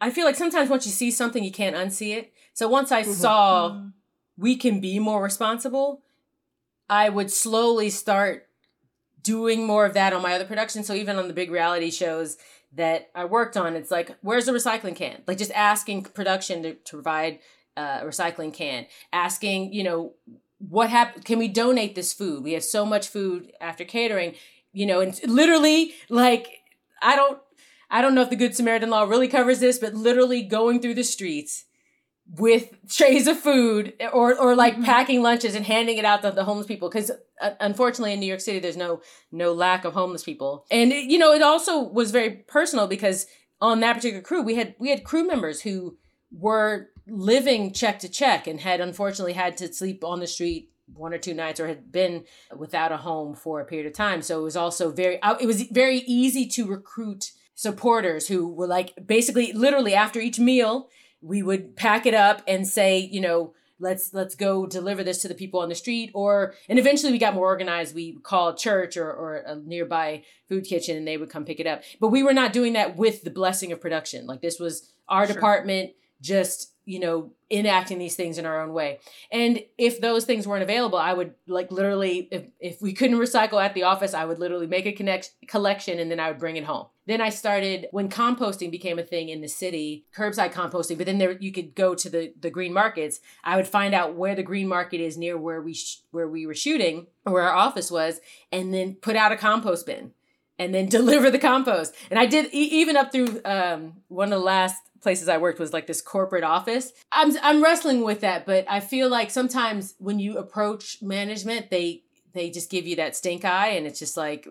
I 0.00 0.10
feel 0.10 0.24
like 0.24 0.36
sometimes 0.36 0.70
once 0.70 0.86
you 0.86 0.92
see 0.92 1.10
something, 1.10 1.44
you 1.44 1.52
can't 1.52 1.76
unsee 1.76 2.16
it. 2.16 2.32
So 2.54 2.68
once 2.68 2.90
I 2.90 3.02
mm-hmm. 3.02 3.12
saw 3.12 3.70
mm-hmm. 3.70 3.88
we 4.36 4.56
can 4.56 4.80
be 4.80 4.98
more 4.98 5.22
responsible, 5.22 6.02
I 6.88 7.08
would 7.08 7.30
slowly 7.30 7.90
start 7.90 8.48
doing 9.22 9.66
more 9.66 9.84
of 9.84 9.94
that 9.94 10.12
on 10.12 10.22
my 10.22 10.32
other 10.32 10.46
productions. 10.46 10.86
So 10.86 10.94
even 10.94 11.16
on 11.16 11.28
the 11.28 11.34
big 11.34 11.50
reality 11.50 11.90
shows 11.90 12.38
that 12.72 13.10
I 13.14 13.24
worked 13.26 13.56
on, 13.56 13.76
it's 13.76 13.90
like, 13.90 14.16
where's 14.22 14.46
the 14.46 14.52
recycling 14.52 14.96
can? 14.96 15.22
Like 15.26 15.38
just 15.38 15.52
asking 15.52 16.04
production 16.04 16.62
to, 16.62 16.74
to 16.74 16.96
provide 16.96 17.40
a 17.76 18.04
recycling 18.04 18.52
can, 18.52 18.86
asking, 19.12 19.72
you 19.72 19.82
know, 19.84 20.14
what 20.58 20.90
happened? 20.90 21.24
Can 21.24 21.38
we 21.38 21.48
donate 21.48 21.94
this 21.94 22.12
food? 22.12 22.44
We 22.44 22.52
have 22.52 22.64
so 22.64 22.84
much 22.84 23.08
food 23.08 23.52
after 23.60 23.84
catering, 23.84 24.34
you 24.72 24.86
know, 24.86 25.00
and 25.00 25.18
literally 25.26 25.94
like, 26.08 26.48
I 27.02 27.16
don't 27.16 27.38
I 27.90 28.00
don't 28.00 28.14
know 28.14 28.22
if 28.22 28.30
the 28.30 28.36
Good 28.36 28.54
Samaritan 28.54 28.90
law 28.90 29.02
really 29.02 29.28
covers 29.28 29.60
this, 29.60 29.78
but 29.78 29.94
literally 29.94 30.42
going 30.42 30.80
through 30.80 30.94
the 30.94 31.04
streets 31.04 31.64
with 32.38 32.70
trays 32.88 33.26
of 33.26 33.38
food 33.38 33.94
or 34.12 34.38
or 34.38 34.54
like 34.54 34.74
mm-hmm. 34.74 34.84
packing 34.84 35.22
lunches 35.22 35.54
and 35.54 35.66
handing 35.66 35.98
it 35.98 36.04
out 36.04 36.22
to 36.22 36.30
the 36.30 36.44
homeless 36.44 36.66
people. 36.66 36.88
Because 36.88 37.10
uh, 37.40 37.50
unfortunately 37.58 38.12
in 38.12 38.20
New 38.20 38.26
York 38.26 38.40
City 38.40 38.60
there's 38.60 38.76
no 38.76 39.00
no 39.32 39.52
lack 39.52 39.84
of 39.84 39.94
homeless 39.94 40.22
people. 40.22 40.64
And 40.70 40.92
it, 40.92 41.10
you 41.10 41.18
know 41.18 41.32
it 41.32 41.42
also 41.42 41.80
was 41.80 42.10
very 42.10 42.30
personal 42.30 42.86
because 42.86 43.26
on 43.60 43.80
that 43.80 43.94
particular 43.94 44.22
crew 44.22 44.42
we 44.42 44.54
had 44.54 44.76
we 44.78 44.90
had 44.90 45.02
crew 45.02 45.26
members 45.26 45.62
who 45.62 45.96
were 46.30 46.90
living 47.08 47.72
check 47.72 47.98
to 47.98 48.08
check 48.08 48.46
and 48.46 48.60
had 48.60 48.80
unfortunately 48.80 49.32
had 49.32 49.56
to 49.56 49.72
sleep 49.72 50.04
on 50.04 50.20
the 50.20 50.26
street 50.28 50.70
one 50.94 51.12
or 51.12 51.18
two 51.18 51.34
nights 51.34 51.60
or 51.60 51.66
had 51.66 51.90
been 51.90 52.24
without 52.56 52.92
a 52.92 52.96
home 52.98 53.34
for 53.34 53.60
a 53.60 53.64
period 53.64 53.86
of 53.86 53.92
time. 53.92 54.22
So 54.22 54.40
it 54.40 54.44
was 54.44 54.56
also 54.56 54.92
very 54.92 55.18
it 55.40 55.46
was 55.46 55.62
very 55.62 55.98
easy 55.98 56.46
to 56.48 56.66
recruit 56.66 57.32
supporters 57.60 58.26
who 58.26 58.48
were 58.48 58.66
like 58.66 58.94
basically 59.06 59.52
literally 59.52 59.94
after 59.94 60.18
each 60.18 60.38
meal 60.38 60.88
we 61.20 61.42
would 61.42 61.76
pack 61.76 62.06
it 62.06 62.14
up 62.14 62.42
and 62.48 62.66
say 62.66 62.98
you 62.98 63.20
know 63.20 63.52
let's 63.78 64.14
let's 64.14 64.34
go 64.34 64.64
deliver 64.64 65.04
this 65.04 65.20
to 65.20 65.28
the 65.28 65.34
people 65.34 65.60
on 65.60 65.68
the 65.68 65.74
street 65.74 66.10
or 66.14 66.54
and 66.70 66.78
eventually 66.78 67.12
we 67.12 67.18
got 67.18 67.34
more 67.34 67.46
organized. 67.46 67.94
We 67.94 68.14
called 68.22 68.56
church 68.56 68.96
or, 68.96 69.12
or 69.12 69.36
a 69.36 69.56
nearby 69.56 70.22
food 70.48 70.64
kitchen 70.64 70.96
and 70.96 71.06
they 71.06 71.18
would 71.18 71.28
come 71.28 71.44
pick 71.44 71.60
it 71.60 71.66
up. 71.66 71.82
But 72.00 72.08
we 72.08 72.22
were 72.22 72.32
not 72.32 72.54
doing 72.54 72.72
that 72.74 72.96
with 72.96 73.24
the 73.24 73.30
blessing 73.30 73.72
of 73.72 73.80
production. 73.80 74.26
Like 74.26 74.40
this 74.40 74.58
was 74.58 74.90
our 75.08 75.26
sure. 75.26 75.34
department 75.34 75.92
just 76.20 76.72
you 76.84 76.98
know 76.98 77.32
enacting 77.52 77.98
these 77.98 78.16
things 78.16 78.38
in 78.38 78.46
our 78.46 78.60
own 78.60 78.72
way. 78.72 78.98
And 79.30 79.60
if 79.78 80.00
those 80.00 80.24
things 80.24 80.46
weren't 80.46 80.62
available 80.62 80.98
i 80.98 81.12
would 81.12 81.34
like 81.46 81.70
literally 81.70 82.28
if, 82.30 82.44
if 82.58 82.82
we 82.82 82.92
couldn't 82.92 83.18
recycle 83.18 83.62
at 83.62 83.74
the 83.74 83.84
office 83.84 84.14
i 84.14 84.24
would 84.24 84.38
literally 84.38 84.66
make 84.66 84.86
a 84.86 84.92
connect 84.92 85.32
collection 85.46 85.98
and 85.98 86.10
then 86.10 86.20
i 86.20 86.28
would 86.28 86.38
bring 86.38 86.56
it 86.56 86.64
home. 86.64 86.86
Then 87.06 87.20
i 87.20 87.28
started 87.28 87.86
when 87.90 88.08
composting 88.08 88.70
became 88.70 88.98
a 88.98 89.04
thing 89.04 89.28
in 89.28 89.40
the 89.40 89.48
city 89.48 90.06
curbside 90.16 90.52
composting 90.52 90.96
but 90.96 91.06
then 91.06 91.18
there 91.18 91.32
you 91.32 91.52
could 91.52 91.74
go 91.74 91.94
to 91.94 92.08
the 92.08 92.32
the 92.40 92.50
green 92.50 92.72
markets 92.72 93.20
i 93.44 93.56
would 93.56 93.68
find 93.68 93.94
out 93.94 94.14
where 94.14 94.34
the 94.34 94.42
green 94.42 94.68
market 94.68 95.00
is 95.00 95.16
near 95.16 95.36
where 95.36 95.60
we 95.60 95.74
sh- 95.74 96.02
where 96.10 96.28
we 96.28 96.46
were 96.46 96.54
shooting 96.54 97.06
where 97.24 97.42
our 97.42 97.54
office 97.54 97.90
was 97.90 98.20
and 98.50 98.72
then 98.72 98.94
put 98.94 99.16
out 99.16 99.32
a 99.32 99.36
compost 99.36 99.86
bin 99.86 100.12
and 100.60 100.72
then 100.72 100.86
deliver 100.98 101.30
the 101.30 101.38
compost 101.38 101.92
and 102.10 102.20
i 102.20 102.26
did 102.26 102.46
e- 102.54 102.80
even 102.80 102.96
up 102.96 103.10
through 103.10 103.40
um, 103.44 103.94
one 104.08 104.32
of 104.32 104.38
the 104.38 104.44
last 104.44 104.80
places 105.00 105.28
I 105.28 105.38
worked 105.38 105.58
was 105.58 105.72
like 105.72 105.86
this 105.86 106.02
corporate 106.02 106.44
office. 106.44 106.92
I'm 107.10 107.34
I'm 107.42 107.62
wrestling 107.62 108.02
with 108.02 108.20
that, 108.20 108.46
but 108.46 108.66
I 108.68 108.80
feel 108.80 109.08
like 109.08 109.30
sometimes 109.30 109.94
when 109.98 110.18
you 110.18 110.36
approach 110.36 111.00
management, 111.00 111.70
they 111.70 112.04
they 112.32 112.50
just 112.50 112.70
give 112.70 112.86
you 112.86 112.96
that 112.96 113.16
stink 113.16 113.44
eye 113.44 113.70
and 113.70 113.86
it's 113.86 113.98
just 113.98 114.16
like 114.16 114.46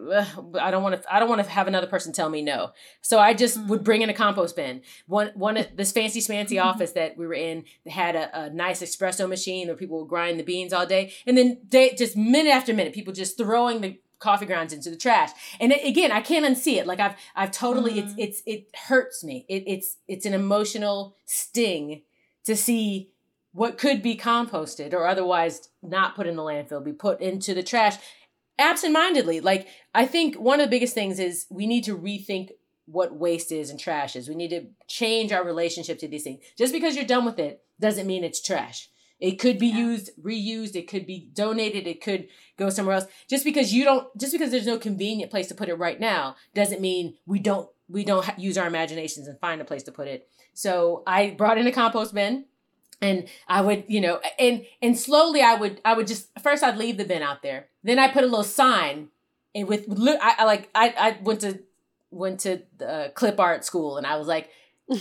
I 0.60 0.72
don't 0.72 0.84
want 0.84 1.01
to 1.01 1.13
I 1.13 1.20
don't 1.20 1.30
want 1.30 1.44
to 1.44 1.50
have 1.50 1.68
another 1.68 1.88
person 1.88 2.12
tell 2.12 2.30
me 2.30 2.42
no. 2.42 2.72
So 3.01 3.20
I 3.20 3.34
just 3.34 3.60
would 3.66 3.84
bring 3.84 4.01
in 4.01 4.10
a 4.10 4.13
compost 4.13 4.56
bin. 4.56 4.82
One 5.08 5.32
one 5.36 5.66
this 5.75 5.92
fancy 5.92 6.20
smancy 6.20 6.62
office 6.62 6.92
that 6.94 7.18
we 7.18 7.25
were 7.25 7.34
in 7.34 7.66
had 7.88 8.16
a, 8.16 8.46
a, 8.46 8.50
nice 8.50 8.82
espresso 8.82 9.30
machine 9.30 9.68
where 9.68 9.78
people 9.78 10.00
would 10.00 10.10
grind 10.10 10.39
the 10.39 10.44
beans 10.44 10.74
all 10.74 10.86
day 10.86 11.13
and 11.25 11.38
then 11.38 11.62
they 11.70 11.92
just 11.92 12.18
minute 12.18 12.51
after 12.51 12.74
minute 12.74 12.94
people 12.94 13.13
just 13.13 13.38
throwing 13.38 13.82
the 13.82 14.00
coffee 14.20 14.46
grounds 14.46 14.74
into 14.74 14.90
the 14.90 14.96
trash. 14.96 15.32
And 15.60 15.72
it, 15.72 15.86
again, 15.86 16.12
I 16.12 16.22
can't 16.22 16.46
unsee 16.46 16.78
it. 16.78 16.88
Like 16.88 17.00
I've 17.00 17.16
I've 17.36 17.52
totally 17.52 17.94
mm-hmm. 17.94 18.20
it's 18.20 18.42
it's 18.44 18.44
it 18.46 18.76
hurts 18.88 19.24
me. 19.24 19.46
It, 19.50 19.64
it's 19.66 19.98
it's 20.08 20.26
an 20.26 20.34
emotional 20.34 21.16
sting 21.26 22.04
to 22.46 22.56
see 22.56 23.12
what 23.52 23.78
could 23.78 24.02
be 24.04 24.16
composted 24.16 24.94
or 24.94 25.08
otherwise 25.08 25.70
not 25.82 26.16
put 26.16 26.28
in 26.28 26.36
the 26.36 26.44
landfill, 26.44 26.84
be 26.84 26.94
put 26.94 27.20
into 27.20 27.54
the 27.54 27.64
trash 27.64 27.98
absentmindedly. 28.60 29.42
Like 29.42 29.68
I 29.96 30.06
think 30.06 30.36
one 30.36 30.60
of 30.60 30.66
the 30.66 30.70
biggest 30.70 30.94
things 30.94 31.20
is 31.20 31.48
we 31.50 31.66
need 31.66 31.84
to 31.86 31.98
rethink 31.98 32.52
what 32.86 33.16
waste 33.16 33.52
is 33.52 33.70
and 33.70 33.80
trash 33.80 34.16
is. 34.16 34.28
We 34.28 34.36
need 34.36 34.50
to 34.50 34.68
change 34.88 35.32
our 35.32 35.44
relationship 35.44 36.00
to 36.00 36.08
these 36.08 36.24
things. 36.24 36.44
Just 36.58 36.74
because 36.74 36.96
you're 36.96 37.06
done 37.06 37.26
with 37.26 37.40
it 37.40 37.64
doesn't 37.80 38.08
mean 38.08 38.24
it's 38.24 38.42
trash. 38.42 38.90
It 39.20 39.34
could 39.40 39.60
be 39.60 39.68
yeah. 39.68 39.78
used, 39.78 40.12
reused, 40.22 40.76
it 40.76 40.88
could 40.88 41.06
be 41.06 41.30
donated, 41.34 41.88
it 41.88 42.02
could 42.02 42.28
go 42.58 42.70
somewhere 42.70 42.96
else. 42.96 43.06
Just 43.28 43.44
because 43.44 43.74
you 43.74 43.84
don't 43.84 44.08
just 44.18 44.32
because 44.32 44.52
there's 44.52 44.66
no 44.66 44.78
convenient 44.78 45.32
place 45.32 45.48
to 45.48 45.56
put 45.56 45.70
it 45.70 45.76
right 45.76 46.00
now 46.00 46.36
doesn't 46.54 46.82
mean 46.82 47.16
we 47.26 47.40
don't 47.40 47.70
we 47.90 48.04
don't 48.04 48.28
use 48.38 48.58
our 48.58 48.68
imaginations 48.68 49.28
and 49.28 49.40
find 49.40 49.60
a 49.60 49.66
place 49.66 49.84
to 49.84 49.92
put 49.92 50.08
it. 50.08 50.30
So 50.54 51.04
I 51.06 51.32
brought 51.32 51.58
in 51.58 51.68
a 51.68 51.72
compost 51.72 52.14
bin 52.14 52.46
and 53.02 53.28
I 53.48 53.62
would, 53.62 53.86
you 53.88 54.02
know, 54.02 54.22
and 54.38 54.66
and 54.82 54.98
slowly 54.98 55.42
I 55.42 55.56
would 55.56 55.82
I 55.84 55.94
would 55.94 56.08
just 56.08 56.30
first 56.42 56.64
I'd 56.64 56.78
leave 56.78 56.98
the 56.98 57.06
bin 57.06 57.22
out 57.22 57.42
there. 57.42 57.68
Then 57.84 58.00
I 58.00 58.08
put 58.10 58.24
a 58.24 58.28
little 58.28 58.44
sign 58.44 59.10
and 59.56 59.68
with, 59.68 59.86
I, 59.90 60.36
I 60.40 60.44
like 60.46 60.70
I 60.76 60.94
I 60.98 61.18
went 61.22 61.42
to 61.42 61.60
went 62.12 62.40
to 62.42 62.62
the 62.78 63.12
clip 63.16 63.40
art 63.40 63.66
school 63.66 63.98
and 63.98 64.08
I 64.08 64.18
was 64.18 64.28
like 64.28 64.50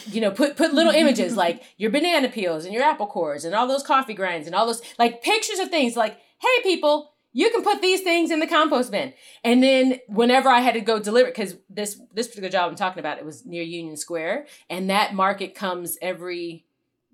you 0.06 0.20
know, 0.20 0.30
put 0.30 0.56
put 0.56 0.74
little 0.74 0.92
images 0.92 1.36
like 1.36 1.62
your 1.76 1.90
banana 1.90 2.28
peels 2.28 2.64
and 2.64 2.74
your 2.74 2.82
apple 2.82 3.06
cores 3.06 3.44
and 3.44 3.54
all 3.54 3.66
those 3.66 3.82
coffee 3.82 4.14
grinds 4.14 4.46
and 4.46 4.54
all 4.54 4.66
those 4.66 4.82
like 4.98 5.22
pictures 5.22 5.58
of 5.58 5.70
things 5.70 5.96
like, 5.96 6.18
hey 6.40 6.62
people, 6.62 7.12
you 7.32 7.50
can 7.50 7.62
put 7.62 7.80
these 7.80 8.00
things 8.00 8.30
in 8.30 8.40
the 8.40 8.46
compost 8.46 8.90
bin. 8.90 9.12
And 9.44 9.62
then 9.62 10.00
whenever 10.08 10.48
I 10.48 10.60
had 10.60 10.74
to 10.74 10.80
go 10.80 10.98
deliver, 10.98 11.28
because 11.28 11.56
this 11.70 12.00
this 12.12 12.28
particular 12.28 12.50
job 12.50 12.70
I'm 12.70 12.76
talking 12.76 13.00
about, 13.00 13.18
it 13.18 13.24
was 13.24 13.46
near 13.46 13.62
Union 13.62 13.96
Square, 13.96 14.46
and 14.68 14.90
that 14.90 15.14
market 15.14 15.54
comes 15.54 15.96
every 16.02 16.66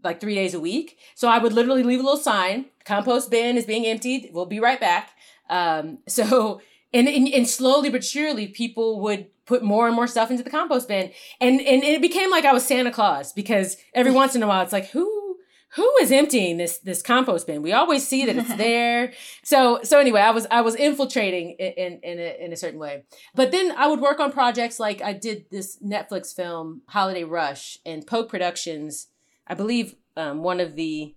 like 0.03 0.21
three 0.21 0.35
days 0.35 0.55
a 0.55 0.61
week. 0.61 0.99
So 1.15 1.29
I 1.29 1.39
would 1.39 1.53
literally 1.53 1.83
leave 1.83 2.01
a 2.01 2.03
little 2.03 2.19
sign: 2.19 2.67
compost 2.85 3.31
bin 3.31 3.57
is 3.57 3.67
being 3.67 3.87
emptied. 3.87 4.31
We'll 4.33 4.47
be 4.47 4.61
right 4.61 4.81
back. 4.81 5.11
Um, 5.51 5.99
so 6.09 6.61
and, 6.93 7.09
and 7.09 7.29
and 7.29 7.49
slowly 7.49 7.91
but 7.91 8.05
surely, 8.05 8.47
people 8.47 9.01
would 9.01 9.27
put 9.47 9.63
more 9.63 9.87
and 9.87 9.95
more 9.95 10.07
stuff 10.07 10.31
into 10.31 10.43
the 10.43 10.51
compost 10.51 10.89
bin. 10.89 11.11
And, 11.41 11.61
and 11.61 11.83
it 11.83 12.01
became 12.01 12.31
like 12.31 12.45
I 12.45 12.53
was 12.53 12.65
Santa 12.65 12.91
Claus 12.91 13.33
because 13.33 13.77
every 13.95 14.13
once 14.23 14.35
in 14.35 14.43
a 14.43 14.47
while 14.47 14.63
it's 14.63 14.73
like, 14.73 14.91
who, 14.91 15.37
who 15.75 15.93
is 16.01 16.13
emptying 16.13 16.57
this, 16.57 16.79
this 16.79 17.03
compost 17.03 17.47
bin? 17.47 17.63
We 17.63 17.73
always 17.73 18.07
see 18.07 18.25
that 18.27 18.37
it's 18.37 18.55
there. 18.57 19.13
so, 19.43 19.81
so 19.83 19.99
anyway, 19.99 20.21
I 20.21 20.31
was, 20.31 20.47
I 20.51 20.61
was 20.61 20.75
infiltrating 20.75 21.51
in, 21.53 22.01
in, 22.03 22.19
a, 22.19 22.45
in 22.45 22.53
a 22.53 22.57
certain 22.57 22.79
way. 22.79 23.05
But 23.35 23.51
then 23.51 23.73
I 23.73 23.89
would 23.89 24.01
work 24.01 24.21
on 24.21 24.33
projects 24.33 24.79
like 24.79 25.03
I 25.03 25.13
did 25.13 25.47
this 25.51 25.79
Netflix 25.85 26.35
film, 26.35 26.83
Holiday 26.89 27.25
Rush 27.25 27.79
and 27.85 28.07
Poke 28.07 28.29
Productions. 28.29 29.09
I 29.47 29.55
believe, 29.55 29.97
um, 30.17 30.43
one 30.43 30.61
of 30.61 30.77
the, 30.77 31.15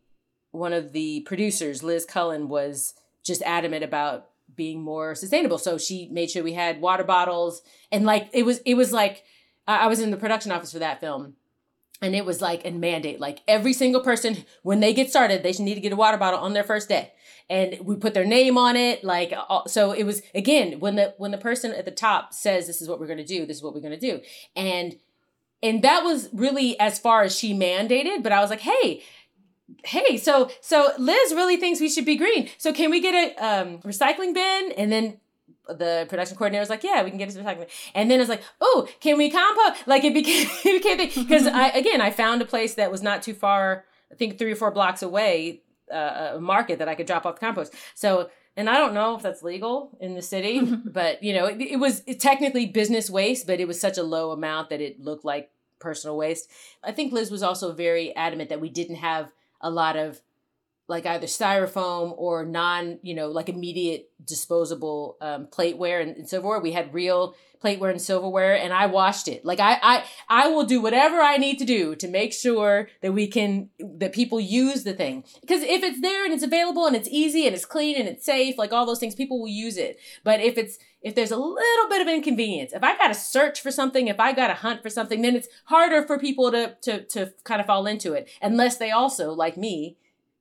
one 0.52 0.74
of 0.74 0.92
the 0.92 1.22
producers, 1.22 1.84
Liz 1.84 2.06
Cullen, 2.06 2.50
was 2.50 2.96
just 3.24 3.44
adamant 3.44 3.84
about 3.84 4.30
being 4.58 4.82
more 4.82 5.16
sustainable. 5.16 5.58
So 5.58 5.78
she 5.78 6.10
made 6.12 6.30
sure 6.30 6.44
we 6.44 6.54
had 6.54 6.82
water 6.82 7.06
bottles 7.06 7.62
and 7.92 8.06
like 8.06 8.30
it 8.34 8.44
was 8.44 8.60
it 8.66 8.74
was 8.74 8.92
like 8.92 9.24
I 9.68 9.88
was 9.88 10.00
in 10.00 10.12
the 10.12 10.18
production 10.18 10.52
office 10.52 10.72
for 10.72 10.80
that 10.80 11.00
film. 11.00 11.36
And 12.00 12.16
it 12.16 12.26
was 12.26 12.42
like 12.42 12.64
a 12.64 12.70
mandate, 12.70 13.20
like 13.20 13.40
every 13.48 13.74
single 13.74 14.02
person, 14.02 14.46
when 14.62 14.82
they 14.82 14.94
get 14.94 15.10
started, 15.10 15.42
they 15.42 15.52
should 15.52 15.66
need 15.66 15.74
to 15.74 15.82
get 15.82 15.92
a 15.92 15.96
water 15.96 16.18
bottle 16.18 16.40
on 16.40 16.54
their 16.54 16.64
first 16.64 16.88
day. 16.88 17.12
And 17.50 17.80
we 17.82 17.96
put 17.96 18.14
their 18.14 18.26
name 18.26 18.56
on 18.56 18.76
it. 18.76 19.04
Like, 19.04 19.34
so 19.66 19.94
it 19.94 20.04
was, 20.04 20.22
again, 20.36 20.80
when 20.80 20.96
the, 20.96 21.16
when 21.18 21.32
the 21.32 21.40
person 21.40 21.72
at 21.72 21.86
the 21.86 21.92
top 21.92 22.34
says, 22.34 22.68
this 22.68 22.84
is 22.84 22.88
what 22.88 23.00
we're 23.00 23.08
going 23.08 23.18
to 23.18 23.26
do, 23.26 23.48
this 23.48 23.58
is 23.58 23.64
what 23.64 23.74
we're 23.74 23.82
going 23.82 24.00
to 24.00 24.00
do. 24.00 24.22
And, 24.56 24.98
and 25.64 25.82
that 25.84 26.04
was 26.04 26.30
really 26.34 26.80
as 26.80 27.00
far 27.00 27.24
as 27.24 27.36
she 27.36 27.52
mandated, 27.52 28.22
but 28.22 28.32
I 28.32 28.42
was 28.42 28.52
like, 28.52 28.62
hey, 28.62 29.02
hey, 29.84 30.18
so 30.18 30.50
so 30.62 30.92
Liz 30.98 31.34
really 31.34 31.58
thinks 31.58 31.80
we 31.80 31.90
should 31.90 32.06
be 32.06 32.16
green. 32.16 32.50
So 32.58 32.74
can 32.74 32.90
we 32.90 33.02
get 33.02 33.14
a 33.14 33.46
um, 33.46 33.80
recycling 33.80 34.34
bin? 34.34 34.72
And 34.78 34.92
then 34.92 35.20
the 35.68 36.06
production 36.10 36.38
coordinator 36.38 36.62
was 36.62 36.70
like, 36.70 36.84
yeah, 36.84 37.04
we 37.04 37.10
can 37.10 37.18
get 37.18 37.34
a 37.34 37.38
recycling 37.38 37.60
bin. 37.60 37.68
And 37.94 38.10
then 38.10 38.20
it's 38.20 38.30
like, 38.30 38.44
oh, 38.62 38.88
can 39.00 39.18
we 39.18 39.30
compost? 39.30 39.88
Like 39.88 40.04
it 40.04 40.14
became 40.14 40.48
it 40.66 40.84
became 40.84 41.24
because 41.24 41.48
I 41.48 41.70
again 41.70 42.02
I 42.02 42.12
found 42.12 42.42
a 42.42 42.46
place 42.46 42.76
that 42.76 42.92
was 42.92 43.02
not 43.02 43.22
too 43.22 43.34
far. 43.34 43.86
I 44.12 44.16
think 44.16 44.38
three 44.38 44.52
or 44.52 44.56
four 44.56 44.72
blocks 44.72 45.02
away, 45.02 45.64
uh, 45.92 46.34
a 46.36 46.40
market 46.40 46.80
that 46.80 46.88
I 46.88 46.96
could 46.96 47.08
drop 47.08 47.26
off 47.26 47.36
the 47.36 47.42
compost. 47.42 47.74
So 47.94 48.30
and 48.56 48.70
I 48.70 48.78
don't 48.78 48.96
know 48.96 49.16
if 49.16 49.22
that's 49.22 49.44
legal 49.44 49.96
in 50.00 50.16
the 50.16 50.22
city, 50.22 50.62
but 50.86 51.22
you 51.22 51.34
know, 51.34 51.46
it, 51.46 51.62
it 51.62 51.80
was 51.80 52.02
technically 52.20 52.66
business 52.66 53.10
waste, 53.10 53.46
but 53.46 53.60
it 53.60 53.68
was 53.68 53.80
such 53.80 53.98
a 53.98 54.04
low 54.04 54.32
amount 54.32 54.70
that 54.70 54.82
it 54.82 55.00
looked 55.00 55.26
like 55.26 55.52
personal 55.80 56.18
waste. 56.18 56.50
I 56.84 56.92
think 56.92 57.14
Liz 57.14 57.30
was 57.30 57.44
also 57.44 57.72
very 57.72 58.16
adamant 58.16 58.50
that 58.50 58.62
we 58.62 58.70
didn't 58.70 58.96
have 58.96 59.32
a 59.62 59.70
lot 59.70 59.96
of 59.96 60.22
like 60.88 61.06
either 61.06 61.28
styrofoam 61.28 62.14
or 62.18 62.46
non, 62.46 63.00
you 63.02 63.14
know, 63.14 63.28
like 63.28 63.50
immediate 63.50 64.10
disposable 64.24 65.18
um, 65.22 65.48
plateware 65.48 66.02
and, 66.02 66.16
and 66.16 66.30
silverware. 66.30 66.60
We 66.60 66.72
had 66.72 66.94
real 66.94 67.36
plateware 67.62 67.92
and 67.92 68.02
silverware, 68.02 68.56
and 68.56 68.72
I 68.72 68.86
washed 68.86 69.28
it. 69.28 69.44
Like 69.44 69.60
I, 69.60 69.78
I, 69.82 70.04
I 70.30 70.48
will 70.48 70.64
do 70.64 70.82
whatever 70.82 71.20
I 71.20 71.38
need 71.38 71.60
to 71.60 71.66
do 71.66 71.96
to 71.96 72.08
make 72.08 72.32
sure 72.32 72.88
that 73.02 73.14
we 73.14 73.28
can 73.28 73.70
that 73.80 74.14
people 74.14 74.40
use 74.40 74.86
the 74.86 74.94
thing. 74.94 75.26
Because 75.42 75.62
if 75.64 75.84
it's 75.84 76.00
there 76.02 76.24
and 76.24 76.34
it's 76.34 76.44
available 76.44 76.86
and 76.86 76.96
it's 76.96 77.10
easy 77.10 77.46
and 77.46 77.56
it's 77.56 77.66
clean 77.66 77.98
and 77.98 78.08
it's 78.08 78.26
safe, 78.26 78.58
like 78.58 78.72
all 78.72 78.86
those 78.86 79.00
things, 79.00 79.16
people 79.16 79.42
will 79.42 79.48
use 79.50 79.76
it. 79.78 80.00
But 80.24 80.40
if 80.40 80.58
it's 80.58 80.78
if 81.02 81.16
there's 81.16 81.32
a 81.32 81.38
little 81.38 81.90
bit 81.90 82.02
of 82.02 82.08
inconvenience, 82.08 82.72
if 82.72 82.84
I 82.84 82.98
got 82.98 83.10
to 83.10 83.14
search 83.14 83.62
for 83.62 83.72
something, 83.72 84.08
if 84.08 84.20
I 84.22 84.32
got 84.32 84.48
to 84.48 84.54
hunt 84.54 84.82
for 84.82 84.90
something, 84.90 85.22
then 85.22 85.36
it's 85.36 85.50
harder 85.66 86.08
for 86.08 86.18
people 86.18 86.50
to 86.52 86.76
to 86.84 87.04
to 87.04 87.34
kind 87.44 87.60
of 87.60 87.68
fall 87.68 87.88
into 87.88 88.14
it, 88.14 88.30
unless 88.42 88.78
they 88.78 88.92
also 88.92 89.34
like 89.34 89.58
me 89.58 89.98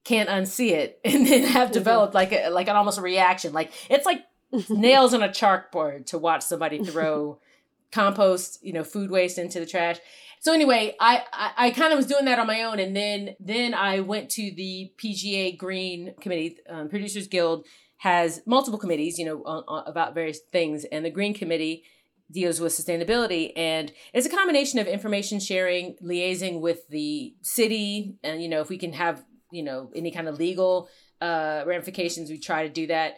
can't 0.07 0.29
unsee 0.29 0.71
it 0.71 1.01
and 1.05 1.27
then 1.27 1.42
have 1.42 1.69
mm-hmm. 1.69 1.73
developed 1.75 2.14
like 2.14 2.33
a, 2.33 2.49
like 2.51 2.69
an 2.69 2.77
almost 2.77 2.99
a 2.99 3.03
reaction. 3.03 3.53
Like 3.53 3.73
it's 3.90 4.07
like 4.07 4.23
nails 4.71 5.12
on 5.12 5.23
a 5.23 5.29
chalkboard 5.29 6.07
to 6.07 6.19
watch 6.19 6.42
somebody 6.42 6.83
throw 6.83 7.40
compost, 7.92 8.64
you 8.64 8.73
know, 8.73 8.85
food 8.85 9.11
waste 9.11 9.38
into 9.38 9.59
the 9.59 9.66
trash. 9.66 9.99
So 10.40 10.53
anyway, 10.53 10.95
I, 11.01 11.25
I, 11.33 11.53
I 11.57 11.71
kind 11.71 11.92
of 11.92 11.97
was 11.97 12.07
doing 12.07 12.27
that 12.27 12.38
on 12.38 12.47
my 12.47 12.62
own, 12.62 12.79
and 12.79 12.95
then 12.95 13.35
then 13.40 13.75
I 13.75 14.01
went 14.01 14.31
to 14.33 14.53
the 14.55 14.92
PGA 14.97 15.59
Green 15.59 16.14
Committee, 16.21 16.59
um, 16.69 16.88
Producers 16.88 17.27
Guild 17.27 17.66
has 17.99 18.42
multiple 18.47 18.79
committees, 18.79 19.19
you 19.19 19.25
know, 19.25 19.42
on, 19.45 19.64
on, 19.66 19.83
about 19.87 20.14
various 20.14 20.38
things, 20.38 20.85
and 20.85 21.05
the 21.05 21.11
Green 21.11 21.35
Committee 21.35 21.85
deals 22.31 22.61
with 22.61 22.73
sustainability 22.73 23.53
and 23.57 23.92
it's 24.12 24.27
a 24.27 24.31
combination 24.31 24.81
of 24.81 24.88
information 24.88 25.38
sharing 25.38 25.95
liaising 26.03 26.61
with 26.61 26.88
the 26.88 27.33
city 27.40 28.16
and 28.25 28.42
you 28.42 28.49
know 28.49 28.61
if 28.61 28.69
we 28.69 28.77
can 28.77 28.92
have 28.92 29.25
you 29.57 29.62
know 29.62 29.90
any 29.95 30.11
kind 30.11 30.29
of 30.29 30.38
legal 30.38 30.88
uh, 31.21 31.64
ramifications. 31.66 32.31
We 32.31 32.38
try 32.38 32.62
to 32.64 32.69
do 32.69 32.87
that. 32.88 33.16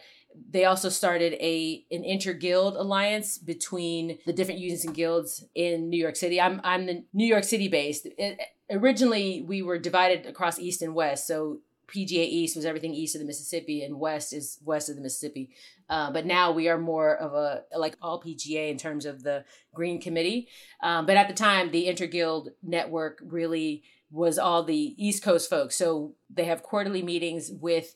They 0.49 0.65
also 0.65 0.89
started 0.89 1.33
a 1.33 1.85
an 1.91 2.03
inter 2.03 2.33
guild 2.33 2.75
alliance 2.75 3.37
between 3.37 4.19
the 4.25 4.33
different 4.33 4.59
unions 4.59 4.85
and 4.85 4.95
guilds 4.95 5.43
in 5.53 5.89
New 5.89 5.97
York 5.97 6.15
City. 6.15 6.39
I'm 6.39 6.61
I'm 6.63 6.85
the 6.85 7.03
New 7.13 7.25
York 7.25 7.43
City 7.43 7.67
based. 7.67 8.07
It, 8.17 8.39
originally, 8.71 9.43
we 9.45 9.61
were 9.61 9.77
divided 9.77 10.25
across 10.25 10.59
East 10.59 10.81
and 10.81 10.95
West. 10.95 11.27
So 11.27 11.59
PGA 11.89 12.25
East 12.25 12.55
was 12.55 12.65
everything 12.65 12.93
east 12.93 13.15
of 13.15 13.19
the 13.19 13.27
Mississippi, 13.27 13.83
and 13.83 13.99
West 13.99 14.31
is 14.33 14.59
west 14.63 14.89
of 14.89 14.95
the 14.95 15.01
Mississippi. 15.01 15.49
Uh, 15.89 16.11
but 16.11 16.25
now 16.25 16.51
we 16.51 16.69
are 16.69 16.77
more 16.77 17.15
of 17.15 17.33
a 17.33 17.63
like 17.75 17.97
all 18.01 18.21
PGA 18.21 18.69
in 18.69 18.77
terms 18.77 19.05
of 19.05 19.23
the 19.23 19.43
Green 19.73 19.99
Committee. 19.99 20.47
Um, 20.81 21.05
but 21.05 21.17
at 21.17 21.27
the 21.27 21.33
time, 21.33 21.71
the 21.71 21.87
Interguild 21.87 22.49
network 22.61 23.19
really 23.25 23.83
was 24.11 24.37
all 24.37 24.63
the 24.63 24.95
East 24.97 25.23
Coast 25.23 25.49
folks. 25.49 25.75
So 25.75 26.15
they 26.29 26.45
have 26.45 26.63
quarterly 26.63 27.01
meetings 27.01 27.51
with 27.51 27.95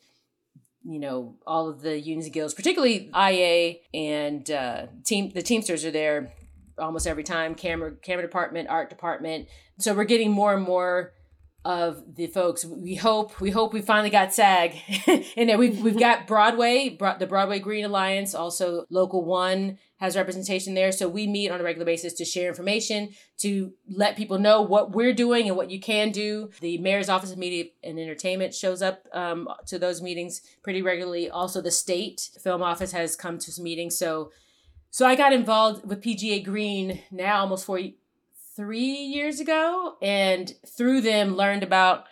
you 0.84 1.00
know 1.00 1.36
all 1.48 1.70
of 1.70 1.82
the 1.82 1.98
unions 2.00 2.26
and 2.26 2.34
guilds, 2.34 2.54
particularly 2.54 3.12
IA 3.16 3.76
and 3.94 4.50
uh, 4.50 4.88
team. 5.06 5.32
The 5.34 5.42
Teamsters 5.42 5.86
are 5.86 5.92
there 5.92 6.34
almost 6.78 7.08
every 7.08 7.24
time. 7.24 7.56
Camera 7.56 7.96
camera 8.02 8.24
department, 8.24 8.70
art 8.70 8.90
department. 8.90 9.48
So 9.80 9.94
we're 9.94 10.04
getting 10.04 10.32
more 10.32 10.54
and 10.54 10.64
more 10.64 11.14
of 11.66 12.16
the 12.16 12.28
folks. 12.28 12.66
We 12.66 12.96
hope 12.96 13.40
we 13.40 13.52
hope 13.52 13.74
we 13.74 13.82
finally 13.82 14.10
got 14.10 14.34
SAG 14.34 14.76
there. 15.36 15.58
We've 15.58 15.82
we've 15.82 16.00
got 16.00 16.28
Broadway, 16.28 16.98
the 17.20 17.28
Broadway 17.28 17.60
Green 17.60 17.86
Alliance, 17.86 18.36
also 18.36 18.86
Local 18.90 19.24
One 19.24 19.78
has 19.98 20.18
representation 20.18 20.74
there. 20.74 20.92
So 20.92 21.08
we 21.08 21.28
meet 21.28 21.50
on 21.50 21.62
a 21.62 21.64
regular 21.64 21.86
basis 21.86 22.14
to 22.16 22.26
share 22.26 22.50
information, 22.50 23.12
to 23.38 23.72
let 23.90 24.18
people 24.18 24.38
know 24.38 24.62
what 24.62 24.92
we're 24.92 25.14
doing 25.14 25.48
and 25.48 25.56
what 25.56 25.72
you 25.72 25.80
can 25.80 26.12
do. 26.12 26.50
The 26.60 26.78
Mayor's 26.80 27.08
Office 27.08 27.32
of 27.32 27.38
Media 27.38 27.66
and 27.84 27.98
Entertainment 27.98 28.54
shows 28.54 28.82
up 28.82 29.08
um, 29.14 29.48
to 29.68 29.80
those 29.80 30.02
meetings 30.02 30.42
pretty 30.62 30.82
regularly. 30.82 31.30
Also, 31.30 31.62
the 31.62 31.72
state 31.72 32.30
film 32.42 32.62
office 32.62 32.92
has 32.92 33.16
come 33.16 33.38
to 33.40 33.52
some 33.52 33.64
meetings. 33.64 33.98
So 33.98 34.32
so 34.94 35.08
I 35.08 35.16
got 35.16 35.34
involved 35.34 35.90
with 35.90 36.04
PGA 36.04 36.46
Green 36.46 37.02
now 37.10 37.40
almost 37.40 37.66
four 37.66 37.80
three 38.56 38.80
years 38.80 39.40
ago, 39.40 39.96
and 40.02 40.54
through 40.78 41.02
them 41.02 41.36
learned 41.36 41.64
about 41.64 42.06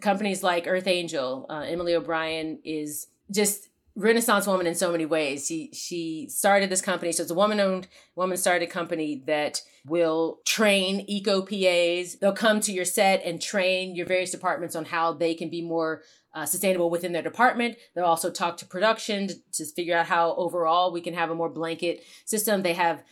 companies 0.00 0.42
like 0.42 0.66
Earth 0.66 0.86
Angel. 0.86 1.46
Uh, 1.48 1.62
Emellie 1.62 1.94
O'Brien 1.94 2.58
is 2.64 3.08
just 3.30 3.68
renaissance 3.96 4.46
woman 4.46 4.66
in 4.66 4.74
so 4.74 4.92
many 4.92 5.04
ways. 5.04 5.46
She 5.46 5.70
she 5.72 6.28
started 6.28 6.70
this 6.70 6.82
company, 6.82 7.12
so 7.12 7.22
it's 7.22 7.30
a 7.30 7.34
woman 7.34 7.60
owned, 7.60 7.88
woman 8.14 8.36
started 8.36 8.70
company 8.70 9.22
that 9.26 9.62
will 9.86 10.40
train 10.44 11.04
eco 11.08 11.42
PAs. 11.42 12.16
They'll 12.16 12.32
come 12.32 12.60
to 12.60 12.72
your 12.72 12.84
set 12.84 13.22
and 13.24 13.40
train 13.40 13.94
your 13.94 14.06
various 14.06 14.30
departments 14.30 14.76
on 14.76 14.86
how 14.86 15.12
they 15.12 15.34
can 15.34 15.50
be 15.50 15.62
more 15.62 16.02
uh, 16.34 16.46
sustainable 16.46 16.90
within 16.90 17.12
their 17.12 17.22
department. 17.22 17.76
They'll 17.94 18.04
also 18.04 18.30
talk 18.30 18.56
to 18.58 18.66
production 18.66 19.28
to, 19.28 19.34
to 19.52 19.64
figure 19.64 19.96
out 19.96 20.06
how 20.06 20.34
overall 20.34 20.92
we 20.92 21.00
can 21.00 21.14
have 21.14 21.30
a 21.30 21.34
more 21.34 21.48
blanket 21.48 22.04
system. 22.24 22.62
They 22.62 22.74
have 22.74 23.02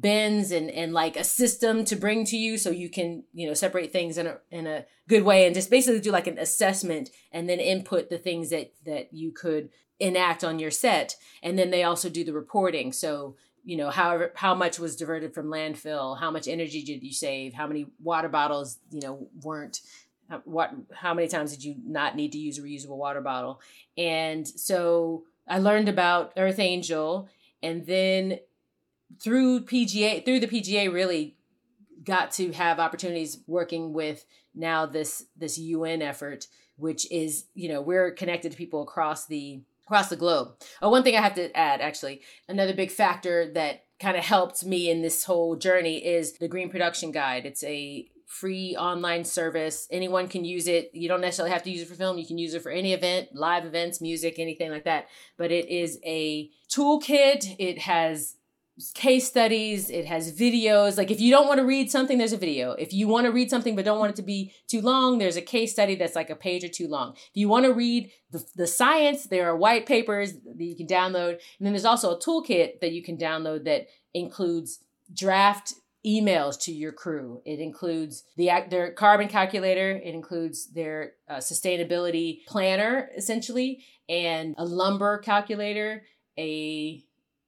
bins 0.00 0.50
and 0.50 0.68
and 0.70 0.92
like 0.92 1.16
a 1.16 1.22
system 1.22 1.84
to 1.84 1.94
bring 1.94 2.24
to 2.24 2.36
you 2.36 2.58
so 2.58 2.70
you 2.70 2.90
can 2.90 3.22
you 3.32 3.46
know 3.46 3.54
separate 3.54 3.92
things 3.92 4.18
in 4.18 4.26
a 4.26 4.38
in 4.50 4.66
a 4.66 4.84
good 5.08 5.22
way 5.22 5.46
and 5.46 5.54
just 5.54 5.70
basically 5.70 6.00
do 6.00 6.10
like 6.10 6.26
an 6.26 6.38
assessment 6.38 7.08
and 7.30 7.48
then 7.48 7.60
input 7.60 8.10
the 8.10 8.18
things 8.18 8.50
that 8.50 8.72
that 8.84 9.12
you 9.12 9.30
could 9.30 9.68
enact 10.00 10.44
on 10.44 10.58
your 10.58 10.70
set. 10.70 11.16
And 11.42 11.58
then 11.58 11.70
they 11.70 11.82
also 11.82 12.08
do 12.08 12.24
the 12.24 12.32
reporting. 12.32 12.92
So 12.92 13.36
you 13.64 13.76
know 13.76 13.90
how 13.90 14.28
how 14.34 14.54
much 14.54 14.78
was 14.78 14.96
diverted 14.96 15.34
from 15.34 15.46
landfill? 15.46 16.18
How 16.18 16.30
much 16.30 16.48
energy 16.48 16.82
did 16.82 17.02
you 17.02 17.12
save? 17.12 17.54
How 17.54 17.66
many 17.66 17.86
water 18.02 18.28
bottles 18.28 18.78
you 18.90 19.00
know 19.00 19.28
weren't 19.42 19.80
what 20.44 20.72
how 20.92 21.14
many 21.14 21.28
times 21.28 21.52
did 21.52 21.64
you 21.64 21.76
not 21.84 22.16
need 22.16 22.32
to 22.32 22.38
use 22.38 22.58
a 22.58 22.62
reusable 22.62 22.96
water 22.96 23.20
bottle? 23.20 23.60
And 23.96 24.46
so 24.46 25.24
i 25.48 25.58
learned 25.58 25.88
about 25.88 26.32
earth 26.36 26.58
angel 26.58 27.28
and 27.62 27.86
then 27.86 28.38
through 29.22 29.60
PGA 29.60 30.24
through 30.24 30.40
the 30.40 30.46
PGA 30.46 30.92
really 30.92 31.36
got 32.04 32.30
to 32.32 32.52
have 32.52 32.78
opportunities 32.78 33.38
working 33.46 33.92
with 33.92 34.24
now 34.54 34.86
this 34.86 35.24
this 35.36 35.58
UN 35.58 36.02
effort 36.02 36.46
which 36.76 37.10
is 37.10 37.46
you 37.54 37.68
know 37.68 37.80
we're 37.80 38.10
connected 38.10 38.52
to 38.52 38.58
people 38.58 38.82
across 38.82 39.26
the 39.26 39.62
across 39.86 40.08
the 40.08 40.16
globe. 40.16 40.54
Oh, 40.82 40.90
one 40.90 41.02
thing 41.02 41.16
I 41.16 41.20
have 41.20 41.34
to 41.34 41.56
add 41.56 41.80
actually 41.80 42.22
another 42.48 42.74
big 42.74 42.90
factor 42.90 43.50
that 43.52 43.84
kind 44.00 44.16
of 44.16 44.24
helped 44.24 44.64
me 44.64 44.90
in 44.90 45.00
this 45.02 45.24
whole 45.24 45.56
journey 45.56 46.04
is 46.04 46.34
the 46.38 46.48
Green 46.48 46.68
Production 46.68 47.12
Guide. 47.12 47.46
It's 47.46 47.64
a 47.64 48.08
free 48.26 48.76
online 48.76 49.24
service. 49.24 49.86
Anyone 49.90 50.28
can 50.28 50.44
use 50.44 50.66
it. 50.66 50.90
You 50.92 51.08
don't 51.08 51.20
necessarily 51.20 51.52
have 51.52 51.62
to 51.62 51.70
use 51.70 51.82
it 51.82 51.88
for 51.88 51.94
film. 51.94 52.18
You 52.18 52.26
can 52.26 52.38
use 52.38 52.52
it 52.52 52.62
for 52.62 52.72
any 52.72 52.92
event, 52.92 53.28
live 53.32 53.64
events, 53.64 54.00
music, 54.00 54.38
anything 54.38 54.70
like 54.70 54.84
that. 54.84 55.06
But 55.38 55.52
it 55.52 55.68
is 55.68 55.98
a 56.04 56.50
toolkit. 56.68 57.54
It 57.58 57.78
has 57.78 58.36
case 58.94 59.26
studies, 59.26 59.88
it 59.88 60.04
has 60.04 60.38
videos. 60.38 60.98
Like 60.98 61.10
if 61.10 61.20
you 61.20 61.30
don't 61.30 61.48
want 61.48 61.58
to 61.60 61.66
read 61.66 61.90
something, 61.90 62.18
there's 62.18 62.32
a 62.32 62.36
video. 62.36 62.72
If 62.72 62.92
you 62.92 63.08
want 63.08 63.26
to 63.26 63.32
read 63.32 63.48
something 63.48 63.74
but 63.74 63.84
don't 63.84 63.98
want 63.98 64.10
it 64.10 64.16
to 64.16 64.22
be 64.22 64.52
too 64.66 64.82
long, 64.82 65.18
there's 65.18 65.36
a 65.36 65.42
case 65.42 65.72
study 65.72 65.94
that's 65.94 66.14
like 66.14 66.30
a 66.30 66.36
page 66.36 66.62
or 66.62 66.68
two 66.68 66.86
long. 66.86 67.14
If 67.14 67.30
you 67.34 67.48
want 67.48 67.64
to 67.64 67.72
read 67.72 68.10
the, 68.30 68.44
the 68.54 68.66
science, 68.66 69.24
there 69.24 69.48
are 69.48 69.56
white 69.56 69.86
papers 69.86 70.34
that 70.34 70.64
you 70.64 70.76
can 70.76 70.86
download. 70.86 71.30
And 71.30 71.66
then 71.66 71.72
there's 71.72 71.84
also 71.86 72.14
a 72.14 72.18
toolkit 72.18 72.80
that 72.80 72.92
you 72.92 73.02
can 73.02 73.16
download 73.16 73.64
that 73.64 73.86
includes 74.12 74.80
draft 75.12 75.72
emails 76.06 76.60
to 76.60 76.72
your 76.72 76.92
crew. 76.92 77.42
It 77.44 77.58
includes 77.58 78.24
the 78.36 78.50
their 78.70 78.92
carbon 78.92 79.28
calculator. 79.28 79.90
It 79.90 80.14
includes 80.14 80.72
their 80.72 81.14
uh, 81.28 81.36
sustainability 81.38 82.44
planner, 82.46 83.10
essentially, 83.16 83.84
and 84.08 84.54
a 84.58 84.64
lumber 84.64 85.18
calculator, 85.18 86.04
a 86.38 87.02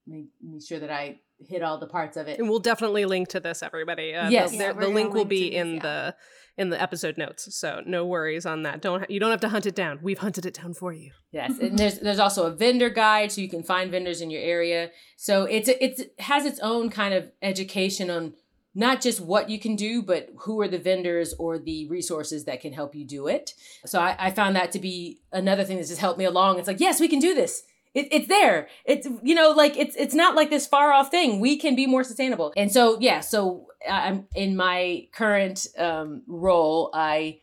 make, 0.09 0.27
make 0.41 0.65
sure 0.65 0.79
that 0.79 0.89
I 0.89 1.19
hit 1.47 1.61
all 1.61 1.77
the 1.77 1.87
parts 1.87 2.17
of 2.17 2.27
it. 2.27 2.39
And 2.39 2.49
we'll 2.49 2.59
definitely 2.59 3.05
link 3.05 3.29
to 3.29 3.39
this, 3.39 3.63
everybody. 3.63 4.13
Uh, 4.13 4.29
yes, 4.29 4.51
the, 4.51 4.57
yeah, 4.57 4.73
the 4.73 4.87
link 4.87 5.13
will 5.13 5.25
be 5.25 5.51
this, 5.51 5.61
in 5.61 5.73
yeah. 5.75 5.81
the 5.81 6.15
in 6.57 6.69
the 6.69 6.81
episode 6.81 7.17
notes, 7.17 7.55
so 7.55 7.81
no 7.85 8.05
worries 8.05 8.45
on 8.45 8.63
that. 8.63 8.81
Don't 8.81 9.09
you 9.09 9.19
don't 9.19 9.31
have 9.31 9.39
to 9.41 9.49
hunt 9.49 9.65
it 9.65 9.75
down. 9.75 9.99
We've 10.01 10.19
hunted 10.19 10.45
it 10.45 10.55
down 10.55 10.73
for 10.73 10.91
you. 10.91 11.11
Yes, 11.31 11.57
and 11.59 11.79
there's 11.79 11.99
there's 11.99 12.19
also 12.19 12.47
a 12.47 12.51
vendor 12.51 12.89
guide, 12.89 13.31
so 13.31 13.39
you 13.39 13.47
can 13.47 13.63
find 13.63 13.89
vendors 13.89 14.19
in 14.19 14.29
your 14.29 14.41
area. 14.41 14.91
So 15.15 15.43
it's 15.43 15.69
it's 15.69 16.01
it 16.01 16.19
has 16.19 16.45
its 16.45 16.59
own 16.59 16.89
kind 16.89 17.13
of 17.13 17.31
education 17.41 18.09
on 18.09 18.33
not 18.75 19.01
just 19.01 19.19
what 19.19 19.49
you 19.49 19.59
can 19.59 19.75
do, 19.75 20.01
but 20.01 20.29
who 20.41 20.59
are 20.61 20.67
the 20.67 20.77
vendors 20.77 21.33
or 21.39 21.57
the 21.57 21.87
resources 21.87 22.45
that 22.45 22.61
can 22.61 22.73
help 22.73 22.93
you 22.93 23.05
do 23.05 23.27
it. 23.27 23.53
So 23.85 23.99
I, 23.99 24.15
I 24.19 24.31
found 24.31 24.55
that 24.55 24.71
to 24.73 24.79
be 24.79 25.21
another 25.31 25.63
thing 25.63 25.77
that 25.77 25.87
just 25.87 25.99
helped 25.99 26.19
me 26.19 26.25
along. 26.25 26.59
It's 26.59 26.67
like, 26.67 26.79
yes, 26.79 26.99
we 26.99 27.07
can 27.07 27.19
do 27.19 27.33
this. 27.33 27.63
It, 27.93 28.07
it's 28.11 28.27
there. 28.27 28.67
It's 28.85 29.07
you 29.23 29.33
know 29.35 29.49
like 29.51 29.75
it's 29.77 29.95
it's 29.95 30.13
not 30.13 30.35
like 30.35 30.49
this 30.49 30.67
far 30.67 30.91
off 30.93 31.09
thing. 31.11 31.39
We 31.39 31.57
can 31.57 31.75
be 31.75 31.87
more 31.87 32.03
sustainable. 32.03 32.53
And 32.55 32.71
so 32.71 32.97
yeah, 32.99 33.19
so 33.21 33.67
I'm 33.89 34.27
in 34.35 34.55
my 34.55 35.07
current 35.11 35.65
um, 35.77 36.21
role. 36.27 36.91
I 36.93 37.39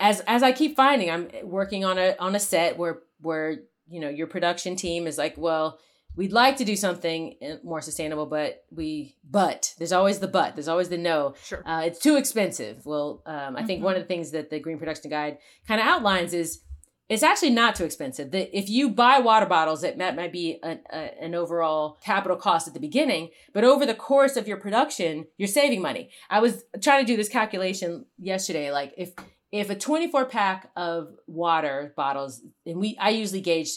as 0.00 0.20
as 0.26 0.42
I 0.42 0.52
keep 0.52 0.76
finding, 0.76 1.10
I'm 1.10 1.28
working 1.42 1.84
on 1.84 1.98
a 1.98 2.14
on 2.18 2.34
a 2.34 2.40
set 2.40 2.76
where 2.76 3.00
where 3.20 3.58
you 3.88 4.00
know 4.00 4.08
your 4.08 4.26
production 4.26 4.76
team 4.76 5.06
is 5.06 5.16
like, 5.18 5.34
well, 5.38 5.78
we'd 6.16 6.32
like 6.32 6.56
to 6.58 6.64
do 6.64 6.76
something 6.76 7.34
uh, 7.42 7.54
more 7.62 7.80
sustainable, 7.80 8.26
but 8.26 8.64
we 8.70 9.16
but 9.28 9.74
there's 9.78 9.92
always 9.92 10.18
the 10.18 10.28
but. 10.28 10.56
There's 10.56 10.68
always 10.68 10.90
the 10.90 10.98
no. 10.98 11.34
Sure. 11.42 11.62
Uh, 11.66 11.82
it's 11.86 11.98
too 11.98 12.16
expensive. 12.16 12.84
Well, 12.84 13.22
um, 13.26 13.56
I 13.56 13.62
think 13.62 13.80
Mhm. 13.80 13.84
one 13.84 13.96
of 13.96 14.02
the 14.02 14.08
things 14.08 14.30
that 14.32 14.50
the 14.50 14.58
Green 14.60 14.78
Production 14.78 15.10
Guide 15.10 15.38
kind 15.66 15.80
of 15.80 15.86
outlines 15.86 16.34
is 16.34 16.60
it's 17.08 17.22
actually 17.22 17.50
not 17.50 17.74
too 17.74 17.84
expensive. 17.84 18.30
That 18.30 18.56
if 18.56 18.68
you 18.68 18.90
buy 18.90 19.18
water 19.18 19.46
bottles, 19.46 19.84
it 19.84 19.98
might, 19.98 20.16
might 20.16 20.32
be 20.32 20.58
an, 20.62 20.80
a, 20.90 21.22
an 21.22 21.34
overall 21.34 21.98
capital 22.02 22.36
cost 22.36 22.66
at 22.66 22.74
the 22.74 22.80
beginning, 22.80 23.30
but 23.52 23.64
over 23.64 23.84
the 23.84 23.94
course 23.94 24.36
of 24.36 24.48
your 24.48 24.56
production, 24.56 25.26
you're 25.36 25.48
saving 25.48 25.82
money. 25.82 26.10
I 26.30 26.40
was 26.40 26.64
trying 26.80 27.04
to 27.04 27.12
do 27.12 27.16
this 27.16 27.28
calculation 27.28 28.06
yesterday. 28.18 28.70
Like 28.70 28.94
if 28.96 29.12
if 29.52 29.70
a 29.70 29.76
24 29.76 30.26
pack 30.26 30.70
of 30.76 31.14
water 31.26 31.92
bottles, 31.96 32.42
and 32.66 32.80
we 32.80 32.96
I 32.98 33.10
usually 33.10 33.42
gauge 33.42 33.68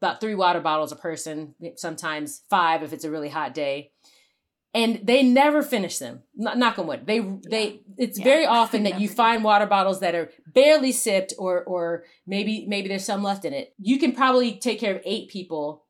about 0.00 0.20
three 0.20 0.34
water 0.34 0.60
bottles 0.60 0.92
a 0.92 0.96
person, 0.96 1.54
sometimes 1.76 2.42
five 2.50 2.82
if 2.82 2.92
it's 2.92 3.04
a 3.04 3.10
really 3.10 3.30
hot 3.30 3.54
day. 3.54 3.92
And 4.76 5.00
they 5.10 5.22
never 5.22 5.62
finish 5.62 5.96
them. 5.98 6.22
Kn- 6.40 6.58
Knock 6.58 6.78
on 6.78 6.86
wood. 6.86 7.06
They 7.06 7.20
they. 7.50 7.80
It's 8.04 8.18
Yeah. 8.18 8.24
very 8.32 8.46
often 8.60 8.82
that 8.84 9.00
you 9.00 9.08
find 9.08 9.42
water 9.42 9.66
bottles 9.66 10.00
that 10.00 10.14
are 10.14 10.28
barely 10.60 10.92
sipped, 10.92 11.32
or 11.38 11.64
or 11.64 12.04
maybe 12.26 12.66
maybe 12.68 12.88
there's 12.88 13.04
some 13.12 13.22
left 13.22 13.44
in 13.44 13.52
it. 13.54 13.74
You 13.78 13.98
can 13.98 14.12
probably 14.12 14.50
take 14.66 14.78
care 14.78 14.94
of 14.94 15.02
eight 15.04 15.28
people 15.30 15.84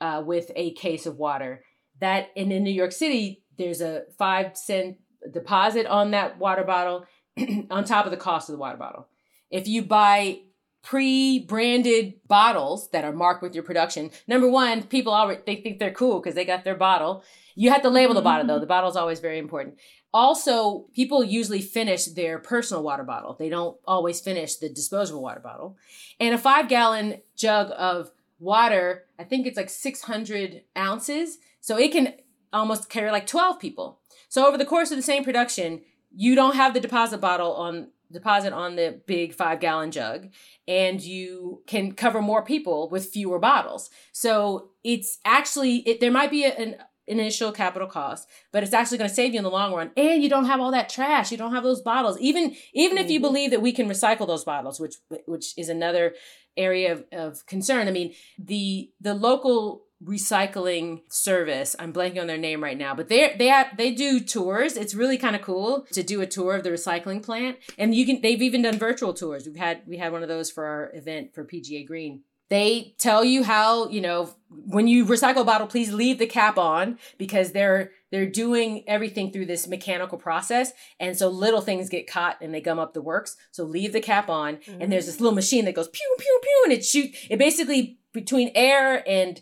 uh, 0.00 0.22
with 0.26 0.50
a 0.56 0.72
case 0.74 1.06
of 1.06 1.16
water. 1.16 1.52
That 2.00 2.22
and 2.36 2.52
in 2.52 2.64
New 2.64 2.72
York 2.82 2.92
City, 2.92 3.44
there's 3.56 3.80
a 3.80 4.02
five 4.18 4.56
cent 4.56 4.96
deposit 5.32 5.86
on 5.86 6.10
that 6.10 6.38
water 6.38 6.64
bottle, 6.64 7.06
on 7.70 7.84
top 7.84 8.04
of 8.04 8.10
the 8.10 8.16
cost 8.28 8.48
of 8.48 8.54
the 8.54 8.58
water 8.60 8.76
bottle. 8.78 9.06
If 9.50 9.68
you 9.68 9.82
buy 9.82 10.40
pre-branded 10.84 12.12
bottles 12.28 12.90
that 12.90 13.04
are 13.04 13.12
marked 13.12 13.42
with 13.42 13.54
your 13.54 13.64
production, 13.64 14.10
number 14.28 14.48
one, 14.48 14.82
people 14.84 15.12
already 15.12 15.40
they 15.46 15.56
think 15.56 15.78
they're 15.78 15.90
cool 15.90 16.20
because 16.20 16.34
they 16.34 16.44
got 16.44 16.62
their 16.62 16.76
bottle. 16.76 17.24
You 17.56 17.70
have 17.70 17.82
to 17.82 17.88
label 17.88 18.14
the 18.14 18.20
bottle 18.20 18.46
though. 18.46 18.54
Mm-hmm. 18.54 18.60
The 18.60 18.66
bottle 18.66 18.90
is 18.90 18.96
always 18.96 19.20
very 19.20 19.38
important. 19.38 19.78
Also, 20.12 20.86
people 20.94 21.24
usually 21.24 21.62
finish 21.62 22.04
their 22.04 22.38
personal 22.38 22.84
water 22.84 23.02
bottle. 23.02 23.34
They 23.36 23.48
don't 23.48 23.76
always 23.84 24.20
finish 24.20 24.56
the 24.56 24.68
disposable 24.68 25.22
water 25.22 25.40
bottle. 25.40 25.76
And 26.20 26.34
a 26.34 26.38
five 26.38 26.68
gallon 26.68 27.20
jug 27.34 27.72
of 27.76 28.12
water, 28.38 29.06
I 29.18 29.24
think 29.24 29.46
it's 29.46 29.56
like 29.56 29.70
600 29.70 30.62
ounces. 30.76 31.38
So 31.60 31.78
it 31.78 31.90
can 31.90 32.14
almost 32.52 32.90
carry 32.90 33.10
like 33.10 33.26
12 33.26 33.58
people. 33.58 34.00
So 34.28 34.46
over 34.46 34.58
the 34.58 34.64
course 34.64 34.90
of 34.90 34.96
the 34.98 35.02
same 35.02 35.24
production, 35.24 35.80
you 36.14 36.34
don't 36.34 36.54
have 36.54 36.74
the 36.74 36.80
deposit 36.80 37.20
bottle 37.20 37.54
on 37.54 37.88
deposit 38.14 38.52
on 38.52 38.76
the 38.76 39.00
big 39.06 39.34
five 39.34 39.60
gallon 39.60 39.90
jug 39.90 40.28
and 40.66 41.00
you 41.02 41.62
can 41.66 41.92
cover 41.92 42.22
more 42.22 42.42
people 42.42 42.88
with 42.88 43.06
fewer 43.06 43.38
bottles. 43.38 43.90
So 44.12 44.70
it's 44.82 45.18
actually, 45.24 45.76
it, 45.78 46.00
there 46.00 46.10
might 46.10 46.30
be 46.30 46.44
a, 46.44 46.54
an 46.56 46.76
initial 47.06 47.52
capital 47.52 47.88
cost, 47.88 48.28
but 48.52 48.62
it's 48.62 48.72
actually 48.72 48.98
going 48.98 49.10
to 49.10 49.14
save 49.14 49.34
you 49.34 49.38
in 49.38 49.44
the 49.44 49.50
long 49.50 49.74
run. 49.74 49.90
And 49.96 50.22
you 50.22 50.28
don't 50.28 50.46
have 50.46 50.60
all 50.60 50.70
that 50.70 50.88
trash. 50.88 51.30
You 51.30 51.36
don't 51.36 51.52
have 51.52 51.64
those 51.64 51.82
bottles. 51.82 52.18
Even, 52.18 52.56
even 52.72 52.96
if 52.96 53.10
you 53.10 53.18
mm-hmm. 53.18 53.26
believe 53.26 53.50
that 53.50 53.62
we 53.62 53.72
can 53.72 53.88
recycle 53.88 54.26
those 54.26 54.44
bottles, 54.44 54.80
which, 54.80 54.94
which 55.26 55.56
is 55.58 55.68
another 55.68 56.14
area 56.56 56.92
of, 56.92 57.04
of 57.12 57.46
concern. 57.46 57.88
I 57.88 57.90
mean, 57.90 58.14
the, 58.38 58.90
the 59.00 59.14
local 59.14 59.84
recycling 60.04 61.00
service. 61.08 61.74
I'm 61.78 61.92
blanking 61.92 62.20
on 62.20 62.26
their 62.26 62.38
name 62.38 62.62
right 62.62 62.76
now, 62.76 62.94
but 62.94 63.08
they 63.08 63.34
they 63.38 63.46
have, 63.46 63.76
they 63.76 63.92
do 63.92 64.20
tours. 64.20 64.76
It's 64.76 64.94
really 64.94 65.18
kind 65.18 65.34
of 65.34 65.42
cool 65.42 65.86
to 65.92 66.02
do 66.02 66.20
a 66.20 66.26
tour 66.26 66.54
of 66.54 66.64
the 66.64 66.70
recycling 66.70 67.22
plant, 67.22 67.58
and 67.78 67.94
you 67.94 68.06
can. 68.06 68.20
They've 68.20 68.42
even 68.42 68.62
done 68.62 68.78
virtual 68.78 69.14
tours. 69.14 69.46
We've 69.46 69.56
had 69.56 69.82
we 69.86 69.96
had 69.96 70.12
one 70.12 70.22
of 70.22 70.28
those 70.28 70.50
for 70.50 70.66
our 70.66 70.90
event 70.94 71.34
for 71.34 71.44
PGA 71.44 71.86
Green. 71.86 72.22
They 72.50 72.94
tell 72.98 73.24
you 73.24 73.42
how 73.42 73.88
you 73.88 74.00
know 74.00 74.34
when 74.48 74.86
you 74.86 75.06
recycle 75.06 75.40
a 75.40 75.44
bottle, 75.44 75.66
please 75.66 75.92
leave 75.92 76.18
the 76.18 76.26
cap 76.26 76.58
on 76.58 76.98
because 77.18 77.52
they're 77.52 77.92
they're 78.10 78.30
doing 78.30 78.84
everything 78.86 79.32
through 79.32 79.46
this 79.46 79.66
mechanical 79.66 80.18
process, 80.18 80.72
and 81.00 81.16
so 81.16 81.28
little 81.28 81.62
things 81.62 81.88
get 81.88 82.06
caught 82.06 82.36
and 82.40 82.54
they 82.54 82.60
gum 82.60 82.78
up 82.78 82.92
the 82.92 83.02
works. 83.02 83.36
So 83.50 83.64
leave 83.64 83.92
the 83.92 84.00
cap 84.00 84.28
on, 84.28 84.56
mm-hmm. 84.56 84.82
and 84.82 84.92
there's 84.92 85.06
this 85.06 85.20
little 85.20 85.34
machine 85.34 85.64
that 85.64 85.74
goes 85.74 85.88
pew 85.88 86.16
pew 86.18 86.40
pew, 86.42 86.62
and 86.64 86.72
it 86.74 86.84
shoot. 86.84 87.14
It 87.30 87.38
basically 87.38 87.98
between 88.12 88.52
air 88.54 89.02
and 89.08 89.40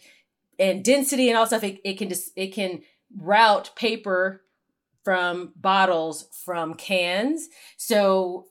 and 0.58 0.84
density 0.84 1.28
and 1.28 1.38
all 1.38 1.46
stuff, 1.46 1.64
it, 1.64 1.80
it 1.84 1.98
can 1.98 2.08
just 2.08 2.30
it 2.36 2.54
can 2.54 2.82
route 3.16 3.70
paper 3.76 4.42
from 5.04 5.52
bottles 5.56 6.28
from 6.44 6.74
cans. 6.74 7.48
So 7.76 8.46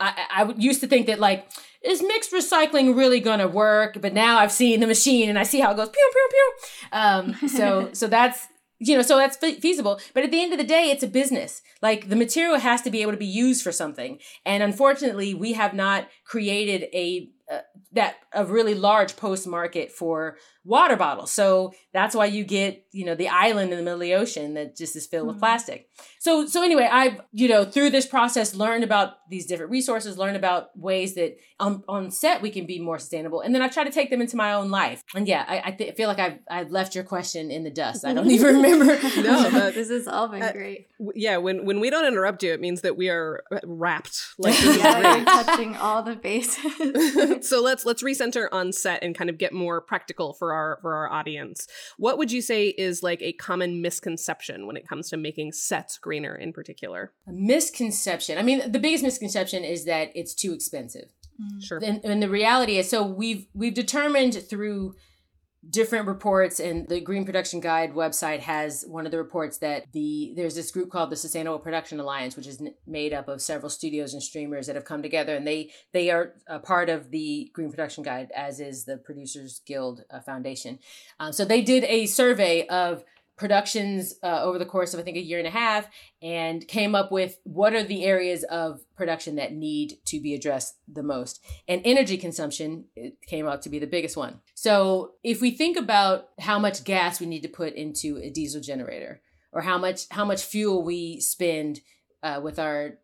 I, 0.00 0.26
I 0.30 0.54
used 0.56 0.80
to 0.80 0.86
think 0.86 1.06
that 1.06 1.20
like 1.20 1.46
is 1.82 2.02
mixed 2.02 2.32
recycling 2.32 2.96
really 2.96 3.20
to 3.20 3.46
work? 3.46 4.00
But 4.00 4.14
now 4.14 4.38
I've 4.38 4.52
seen 4.52 4.80
the 4.80 4.86
machine 4.86 5.28
and 5.28 5.38
I 5.38 5.42
see 5.42 5.60
how 5.60 5.72
it 5.72 5.76
goes 5.76 5.90
pew 5.90 6.10
pew 6.12 6.28
pew. 6.30 6.98
Um, 6.98 7.48
so 7.48 7.90
so 7.92 8.06
that's 8.06 8.46
you 8.78 8.96
know 8.96 9.02
so 9.02 9.16
that's 9.16 9.36
feasible. 9.36 10.00
But 10.14 10.24
at 10.24 10.30
the 10.30 10.42
end 10.42 10.52
of 10.52 10.58
the 10.58 10.64
day, 10.64 10.90
it's 10.90 11.02
a 11.02 11.08
business. 11.08 11.62
Like 11.82 12.08
the 12.08 12.16
material 12.16 12.58
has 12.58 12.82
to 12.82 12.90
be 12.90 13.02
able 13.02 13.12
to 13.12 13.18
be 13.18 13.26
used 13.26 13.62
for 13.62 13.72
something, 13.72 14.18
and 14.44 14.62
unfortunately, 14.62 15.34
we 15.34 15.52
have 15.52 15.74
not 15.74 16.08
created 16.24 16.88
a 16.92 17.30
that 17.94 18.16
a 18.32 18.44
really 18.44 18.74
large 18.74 19.16
post 19.16 19.46
market 19.46 19.90
for 19.90 20.36
water 20.64 20.96
bottles. 20.96 21.32
So 21.32 21.72
that's 21.92 22.14
why 22.14 22.26
you 22.26 22.44
get, 22.44 22.84
you 22.92 23.04
know, 23.04 23.14
the 23.14 23.28
island 23.28 23.70
in 23.70 23.78
the 23.78 23.84
middle 23.84 24.00
of 24.00 24.00
the 24.00 24.14
ocean 24.14 24.54
that 24.54 24.76
just 24.76 24.96
is 24.96 25.06
filled 25.06 25.26
mm-hmm. 25.26 25.34
with 25.34 25.40
plastic. 25.40 25.88
So 26.24 26.46
so 26.46 26.62
anyway, 26.62 26.88
I've, 26.90 27.20
you 27.32 27.48
know, 27.48 27.66
through 27.66 27.90
this 27.90 28.06
process 28.06 28.54
learned 28.54 28.82
about 28.82 29.28
these 29.28 29.44
different 29.44 29.70
resources, 29.70 30.16
learned 30.16 30.38
about 30.38 30.70
ways 30.74 31.14
that 31.16 31.36
on, 31.60 31.84
on 31.86 32.10
set 32.10 32.40
we 32.40 32.48
can 32.48 32.64
be 32.64 32.78
more 32.78 32.98
sustainable. 32.98 33.42
And 33.42 33.54
then 33.54 33.60
I 33.60 33.68
try 33.68 33.84
to 33.84 33.90
take 33.90 34.08
them 34.08 34.22
into 34.22 34.34
my 34.34 34.54
own 34.54 34.70
life. 34.70 35.02
And 35.14 35.28
yeah, 35.28 35.44
I, 35.46 35.62
I 35.66 35.70
th- 35.72 35.94
feel 35.96 36.08
like 36.08 36.18
I've 36.18 36.38
I've 36.50 36.70
left 36.70 36.94
your 36.94 37.04
question 37.04 37.50
in 37.50 37.62
the 37.62 37.70
dust. 37.70 38.06
I 38.06 38.14
don't 38.14 38.30
even 38.30 38.56
remember. 38.56 38.86
no, 39.16 39.70
this 39.70 39.90
has 39.90 40.08
all 40.08 40.28
been 40.28 40.42
uh, 40.42 40.52
great. 40.52 40.86
Yeah, 41.14 41.36
when 41.36 41.66
when 41.66 41.78
we 41.78 41.90
don't 41.90 42.06
interrupt 42.06 42.42
you, 42.42 42.54
it 42.54 42.60
means 42.60 42.80
that 42.80 42.96
we 42.96 43.10
are 43.10 43.44
uh, 43.52 43.60
wrapped 43.62 44.18
like 44.38 44.58
yeah, 44.64 45.16
you're 45.16 45.24
touching 45.26 45.76
all 45.76 46.02
the 46.02 46.16
bases. 46.16 47.46
so 47.46 47.60
let's 47.60 47.84
let's 47.84 48.02
recenter 48.02 48.48
on 48.50 48.72
set 48.72 49.04
and 49.04 49.14
kind 49.14 49.28
of 49.28 49.36
get 49.36 49.52
more 49.52 49.82
practical 49.82 50.32
for 50.32 50.54
our 50.54 50.78
for 50.80 50.94
our 50.94 51.12
audience. 51.12 51.66
What 51.98 52.16
would 52.16 52.32
you 52.32 52.40
say 52.40 52.68
is 52.68 53.02
like 53.02 53.20
a 53.20 53.34
common 53.34 53.82
misconception 53.82 54.66
when 54.66 54.78
it 54.78 54.88
comes 54.88 55.10
to 55.10 55.18
making 55.18 55.52
sets 55.52 55.98
greener 56.14 56.34
in 56.34 56.52
particular? 56.52 57.12
A 57.26 57.32
misconception. 57.32 58.38
I 58.38 58.42
mean, 58.42 58.70
the 58.70 58.78
biggest 58.78 59.02
misconception 59.02 59.64
is 59.64 59.84
that 59.84 60.10
it's 60.14 60.34
too 60.34 60.52
expensive. 60.52 61.08
Mm. 61.40 61.62
Sure. 61.62 61.80
And, 61.82 62.04
and 62.04 62.22
the 62.22 62.28
reality 62.28 62.78
is, 62.78 62.88
so 62.88 63.04
we've 63.04 63.46
we've 63.54 63.74
determined 63.74 64.34
through 64.48 64.94
different 65.70 66.06
reports 66.06 66.60
and 66.60 66.86
the 66.88 67.00
green 67.00 67.24
production 67.24 67.58
guide 67.58 67.94
website 67.94 68.40
has 68.40 68.84
one 68.86 69.06
of 69.06 69.12
the 69.12 69.16
reports 69.16 69.56
that 69.58 69.90
the 69.92 70.34
there's 70.36 70.54
this 70.54 70.70
group 70.70 70.90
called 70.90 71.08
the 71.08 71.16
sustainable 71.16 71.58
production 71.58 71.98
alliance 71.98 72.36
which 72.36 72.46
is 72.46 72.62
made 72.86 73.14
up 73.14 73.28
of 73.28 73.40
several 73.40 73.70
studios 73.70 74.12
and 74.12 74.22
streamers 74.22 74.66
that 74.66 74.76
have 74.76 74.84
come 74.84 75.02
together 75.02 75.34
and 75.34 75.46
they 75.46 75.70
they 75.92 76.10
are 76.10 76.34
a 76.48 76.58
part 76.58 76.90
of 76.90 77.10
the 77.10 77.50
green 77.54 77.70
production 77.70 78.04
guide 78.04 78.30
as 78.36 78.60
is 78.60 78.84
the 78.84 78.98
producers 78.98 79.62
guild 79.64 80.04
uh, 80.10 80.20
foundation 80.20 80.78
um, 81.18 81.32
so 81.32 81.46
they 81.46 81.62
did 81.62 81.82
a 81.84 82.04
survey 82.04 82.66
of 82.66 83.02
productions 83.36 84.14
uh, 84.22 84.42
over 84.42 84.58
the 84.58 84.66
course 84.66 84.94
of 84.94 85.00
I 85.00 85.02
think 85.02 85.16
a 85.16 85.20
year 85.20 85.38
and 85.38 85.48
a 85.48 85.50
half 85.50 85.88
and 86.22 86.66
came 86.68 86.94
up 86.94 87.10
with 87.10 87.38
what 87.42 87.74
are 87.74 87.82
the 87.82 88.04
areas 88.04 88.44
of 88.44 88.80
production 88.94 89.36
that 89.36 89.52
need 89.52 89.98
to 90.06 90.20
be 90.20 90.34
addressed 90.34 90.76
the 90.86 91.02
most. 91.02 91.44
And 91.66 91.82
energy 91.84 92.16
consumption 92.16 92.84
came 93.26 93.48
out 93.48 93.62
to 93.62 93.68
be 93.68 93.78
the 93.78 93.86
biggest 93.86 94.16
one. 94.16 94.40
So 94.54 95.14
if 95.24 95.40
we 95.40 95.50
think 95.50 95.76
about 95.76 96.28
how 96.38 96.58
much 96.58 96.84
gas 96.84 97.20
we 97.20 97.26
need 97.26 97.42
to 97.42 97.48
put 97.48 97.74
into 97.74 98.18
a 98.18 98.30
diesel 98.30 98.60
generator 98.60 99.20
or 99.52 99.62
how 99.62 99.78
much 99.78 100.06
how 100.10 100.24
much 100.24 100.42
fuel 100.42 100.84
we 100.84 101.20
spend 101.20 101.80
uh, 102.22 102.40
with 102.42 102.58
our 102.58 102.98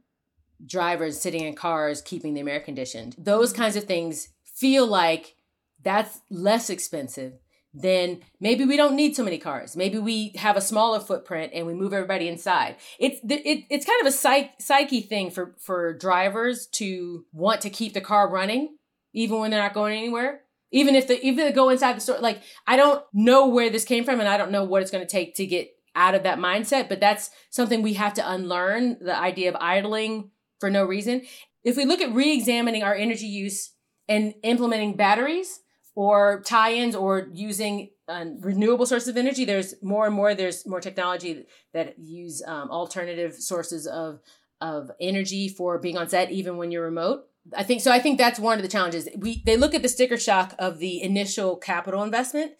drivers 0.64 1.20
sitting 1.20 1.44
in 1.44 1.54
cars 1.54 2.02
keeping 2.02 2.34
them 2.34 2.48
air 2.48 2.60
conditioned, 2.60 3.16
those 3.18 3.52
kinds 3.52 3.76
of 3.76 3.84
things 3.84 4.28
feel 4.44 4.86
like 4.86 5.34
that's 5.82 6.20
less 6.30 6.70
expensive 6.70 7.32
then 7.72 8.20
maybe 8.40 8.64
we 8.64 8.76
don't 8.76 8.96
need 8.96 9.14
so 9.14 9.22
many 9.22 9.38
cars. 9.38 9.76
Maybe 9.76 9.98
we 9.98 10.32
have 10.36 10.56
a 10.56 10.60
smaller 10.60 10.98
footprint 10.98 11.52
and 11.54 11.66
we 11.66 11.74
move 11.74 11.92
everybody 11.92 12.28
inside. 12.28 12.76
It's 12.98 13.20
it, 13.22 13.64
it's 13.70 13.86
kind 13.86 14.00
of 14.00 14.06
a 14.06 14.12
psych, 14.12 14.52
psyche 14.58 15.00
thing 15.00 15.30
for 15.30 15.54
for 15.58 15.92
drivers 15.92 16.66
to 16.72 17.24
want 17.32 17.60
to 17.62 17.70
keep 17.70 17.94
the 17.94 18.00
car 18.00 18.28
running 18.28 18.76
even 19.12 19.38
when 19.38 19.50
they're 19.50 19.62
not 19.62 19.74
going 19.74 19.96
anywhere. 19.96 20.42
Even 20.72 20.94
if 20.94 21.06
the 21.06 21.24
even 21.24 21.46
they 21.46 21.52
go 21.52 21.68
inside 21.68 21.96
the 21.96 22.00
store, 22.00 22.18
like 22.18 22.42
I 22.66 22.76
don't 22.76 23.04
know 23.12 23.46
where 23.48 23.70
this 23.70 23.84
came 23.84 24.04
from 24.04 24.20
and 24.20 24.28
I 24.28 24.36
don't 24.36 24.52
know 24.52 24.64
what 24.64 24.82
it's 24.82 24.90
going 24.90 25.06
to 25.06 25.10
take 25.10 25.34
to 25.36 25.46
get 25.46 25.70
out 25.94 26.14
of 26.14 26.24
that 26.24 26.38
mindset. 26.38 26.88
But 26.88 27.00
that's 27.00 27.30
something 27.50 27.82
we 27.82 27.94
have 27.94 28.14
to 28.14 28.30
unlearn 28.30 28.98
the 29.00 29.16
idea 29.16 29.48
of 29.48 29.56
idling 29.60 30.30
for 30.58 30.70
no 30.70 30.84
reason. 30.84 31.22
If 31.62 31.76
we 31.76 31.84
look 31.84 32.00
at 32.00 32.14
re-examining 32.14 32.82
our 32.82 32.94
energy 32.94 33.26
use 33.26 33.72
and 34.08 34.34
implementing 34.42 34.96
batteries 34.96 35.60
or 36.00 36.40
tie-ins 36.46 36.96
or 36.96 37.28
using 37.34 37.90
uh, 38.08 38.24
renewable 38.38 38.86
sources 38.86 39.08
of 39.08 39.18
energy 39.18 39.44
there's 39.44 39.74
more 39.82 40.06
and 40.06 40.14
more 40.14 40.34
there's 40.34 40.66
more 40.66 40.80
technology 40.80 41.44
that 41.74 41.98
use 41.98 42.42
um, 42.46 42.70
alternative 42.70 43.34
sources 43.34 43.86
of 43.86 44.18
of 44.62 44.90
energy 44.98 45.46
for 45.46 45.78
being 45.78 45.98
on 45.98 46.08
set 46.08 46.30
even 46.30 46.56
when 46.56 46.70
you're 46.70 46.84
remote. 46.84 47.26
I 47.54 47.64
think 47.64 47.82
so 47.82 47.92
i 47.92 47.98
think 47.98 48.16
that's 48.16 48.40
one 48.40 48.56
of 48.56 48.62
the 48.62 48.68
challenges. 48.76 49.10
We 49.14 49.42
they 49.44 49.58
look 49.58 49.74
at 49.74 49.82
the 49.82 49.90
sticker 49.90 50.16
shock 50.16 50.54
of 50.58 50.78
the 50.78 51.02
initial 51.02 51.56
capital 51.58 52.02
investment 52.02 52.52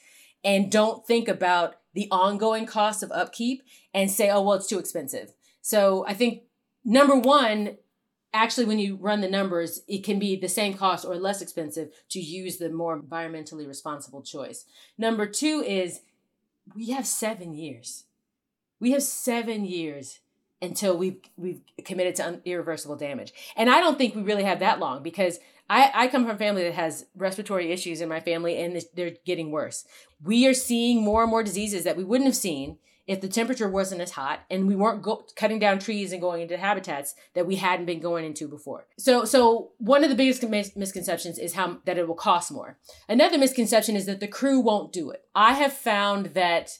and 0.44 0.70
don't 0.70 1.06
think 1.06 1.26
about 1.26 1.76
the 1.94 2.08
ongoing 2.10 2.66
cost 2.66 3.02
of 3.02 3.10
upkeep 3.10 3.62
and 3.94 4.10
say 4.10 4.28
oh 4.28 4.42
well 4.42 4.56
it's 4.58 4.66
too 4.66 4.78
expensive. 4.78 5.32
So 5.62 6.04
i 6.06 6.12
think 6.12 6.42
number 6.84 7.16
one 7.16 7.78
actually 8.32 8.66
when 8.66 8.78
you 8.78 8.96
run 8.96 9.20
the 9.20 9.28
numbers 9.28 9.82
it 9.88 10.04
can 10.04 10.18
be 10.18 10.36
the 10.36 10.48
same 10.48 10.74
cost 10.74 11.04
or 11.04 11.16
less 11.16 11.42
expensive 11.42 11.90
to 12.08 12.20
use 12.20 12.58
the 12.58 12.70
more 12.70 13.00
environmentally 13.00 13.66
responsible 13.66 14.22
choice. 14.22 14.64
Number 14.96 15.26
two 15.26 15.62
is 15.66 16.00
we 16.74 16.90
have 16.90 17.06
seven 17.06 17.54
years. 17.54 18.04
We 18.78 18.92
have 18.92 19.02
seven 19.02 19.64
years 19.64 20.20
until 20.62 20.96
we've 20.96 21.20
we've 21.36 21.60
committed 21.84 22.14
to 22.16 22.40
irreversible 22.44 22.96
damage. 22.96 23.32
And 23.56 23.70
i 23.70 23.80
don't 23.80 23.98
think 23.98 24.14
we 24.14 24.22
really 24.22 24.44
have 24.44 24.60
that 24.60 24.78
long 24.78 25.02
because 25.02 25.38
I, 25.70 25.90
I 25.94 26.08
come 26.08 26.24
from 26.24 26.34
a 26.34 26.38
family 26.38 26.64
that 26.64 26.74
has 26.74 27.06
respiratory 27.14 27.70
issues 27.70 28.00
in 28.00 28.08
my 28.08 28.18
family 28.18 28.58
and 28.58 28.82
they're 28.94 29.14
getting 29.24 29.52
worse. 29.52 29.84
We 30.22 30.48
are 30.48 30.54
seeing 30.54 31.02
more 31.02 31.22
and 31.22 31.30
more 31.30 31.44
diseases 31.44 31.84
that 31.84 31.96
we 31.96 32.02
wouldn't 32.02 32.26
have 32.26 32.36
seen 32.36 32.78
if 33.10 33.20
the 33.20 33.26
temperature 33.26 33.68
wasn't 33.68 34.00
as 34.00 34.12
hot 34.12 34.38
and 34.50 34.68
we 34.68 34.76
weren't 34.76 35.02
go- 35.02 35.26
cutting 35.34 35.58
down 35.58 35.80
trees 35.80 36.12
and 36.12 36.20
going 36.20 36.42
into 36.42 36.56
habitats 36.56 37.16
that 37.34 37.44
we 37.44 37.56
hadn't 37.56 37.86
been 37.86 37.98
going 37.98 38.24
into 38.24 38.46
before. 38.46 38.86
So, 39.00 39.24
so 39.24 39.72
one 39.78 40.04
of 40.04 40.10
the 40.10 40.14
biggest 40.14 40.48
mis- 40.48 40.76
misconceptions 40.76 41.36
is 41.36 41.54
how 41.54 41.78
that 41.86 41.98
it 41.98 42.06
will 42.06 42.14
cost 42.14 42.52
more. 42.52 42.78
Another 43.08 43.36
misconception 43.36 43.96
is 43.96 44.06
that 44.06 44.20
the 44.20 44.28
crew 44.28 44.60
won't 44.60 44.92
do 44.92 45.10
it. 45.10 45.24
I 45.34 45.54
have 45.54 45.72
found 45.72 46.26
that, 46.34 46.70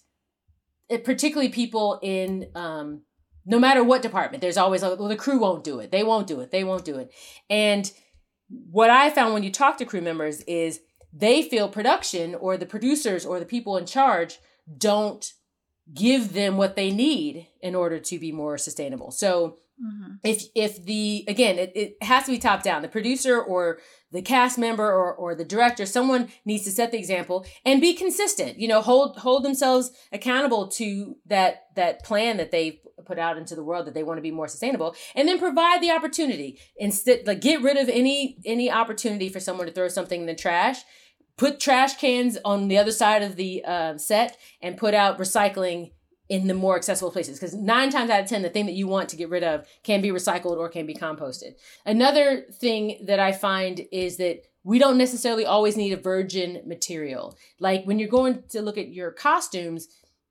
it, 0.89 1.03
particularly 1.03 1.51
people 1.51 1.99
in 2.01 2.47
um, 2.55 3.03
no 3.45 3.59
matter 3.59 3.83
what 3.83 4.01
department, 4.01 4.41
there's 4.41 4.57
always 4.57 4.83
well 4.83 5.09
the 5.09 5.17
crew 5.17 5.41
won't 5.41 5.65
do 5.65 5.81
it. 5.81 5.91
They 5.91 6.05
won't 6.05 6.29
do 6.29 6.39
it. 6.39 6.53
They 6.53 6.63
won't 6.63 6.85
do 6.85 6.97
it. 6.99 7.13
And 7.49 7.91
what 8.49 8.89
I 8.89 9.11
found 9.11 9.35
when 9.35 9.43
you 9.43 9.51
talk 9.51 9.79
to 9.79 9.85
crew 9.85 10.01
members 10.01 10.43
is 10.43 10.79
they 11.13 11.43
feel 11.43 11.69
production 11.69 12.37
or 12.37 12.57
the 12.57 12.67
producers 12.67 13.27
or 13.27 13.41
the 13.41 13.47
people 13.47 13.77
in 13.77 13.85
charge 13.85 14.39
don't 14.79 15.33
give 15.95 16.33
them 16.33 16.57
what 16.57 16.77
they 16.77 16.91
need 16.91 17.49
in 17.61 17.75
order 17.75 17.99
to 17.99 18.19
be 18.19 18.33
more 18.33 18.57
sustainable. 18.59 19.11
So 19.11 19.59
mm-hmm. 19.83 20.15
if 20.25 20.45
if 20.55 20.85
the 20.85 21.25
again 21.27 21.59
it, 21.59 21.73
it 21.75 22.03
has 22.03 22.25
to 22.25 22.33
be 22.33 22.39
top 22.39 22.63
down, 22.63 22.83
the 22.83 22.89
producer 22.89 23.41
or 23.41 23.79
the 24.13 24.23
cast 24.23 24.59
member 24.59 24.87
or, 24.87 25.15
or 25.15 25.35
the 25.35 25.45
director, 25.45 25.87
someone 25.87 26.29
needs 26.45 26.65
to 26.65 26.71
set 26.71 26.91
the 26.91 26.99
example 26.99 27.47
and 27.65 27.81
be 27.81 27.95
consistent, 27.95 28.59
you 28.59 28.69
know, 28.69 28.81
hold 28.81 29.19
hold 29.19 29.45
themselves 29.45 29.91
accountable 30.13 30.69
to 30.69 31.17
that 31.27 31.65
that 31.77 32.05
plan 32.05 32.37
that 32.37 32.51
they 32.51 32.81
put 33.05 33.19
out 33.19 33.39
into 33.39 33.55
the 33.55 33.65
world 33.65 33.87
that 33.87 33.95
they 33.95 34.03
want 34.03 34.19
to 34.19 34.23
be 34.23 34.31
more 34.31 34.49
sustainable 34.49 34.95
and 35.15 35.27
then 35.27 35.39
provide 35.39 35.83
the 35.83 35.91
opportunity 35.91 36.61
instead 36.77 37.27
like 37.27 37.41
get 37.41 37.63
rid 37.63 37.79
of 37.79 37.89
any 37.89 38.39
any 38.45 38.71
opportunity 38.71 39.29
for 39.29 39.41
someone 39.41 39.67
to 39.67 39.73
throw 39.73 39.89
something 39.89 40.21
in 40.21 40.27
the 40.27 40.35
trash 40.35 40.83
put 41.41 41.59
trash 41.59 41.97
cans 41.97 42.37
on 42.45 42.69
the 42.69 42.77
other 42.77 42.93
side 42.93 43.23
of 43.23 43.35
the 43.37 43.65
uh, 43.65 43.97
set 43.97 44.37
and 44.61 44.77
put 44.77 44.93
out 44.93 45.19
recycling 45.19 45.91
in 46.29 46.47
the 46.47 46.53
more 46.53 46.77
accessible 46.77 47.11
places 47.11 47.41
because 47.41 47.55
nine 47.55 47.89
times 47.89 48.11
out 48.11 48.21
of 48.21 48.29
ten 48.29 48.43
the 48.43 48.51
thing 48.51 48.67
that 48.67 48.75
you 48.75 48.87
want 48.87 49.09
to 49.09 49.17
get 49.17 49.31
rid 49.31 49.43
of 49.43 49.67
can 49.83 50.03
be 50.03 50.11
recycled 50.11 50.59
or 50.59 50.69
can 50.69 50.85
be 50.85 50.93
composted. 50.93 51.55
Another 51.87 52.43
thing 52.53 52.99
that 53.07 53.19
i 53.19 53.33
find 53.33 53.81
is 53.91 54.19
that 54.19 54.43
we 54.65 54.79
don't 54.79 54.99
necessarily 54.99 55.47
always 55.47 55.79
need 55.79 55.95
a 55.95 55.97
virgin 55.97 56.61
material. 56.67 57.35
Like 57.59 57.85
when 57.85 57.99
you're 57.99 58.11
going 58.11 58.43
to 58.51 58.61
look 58.61 58.77
at 58.77 58.91
your 58.91 59.11
costumes 59.11 59.89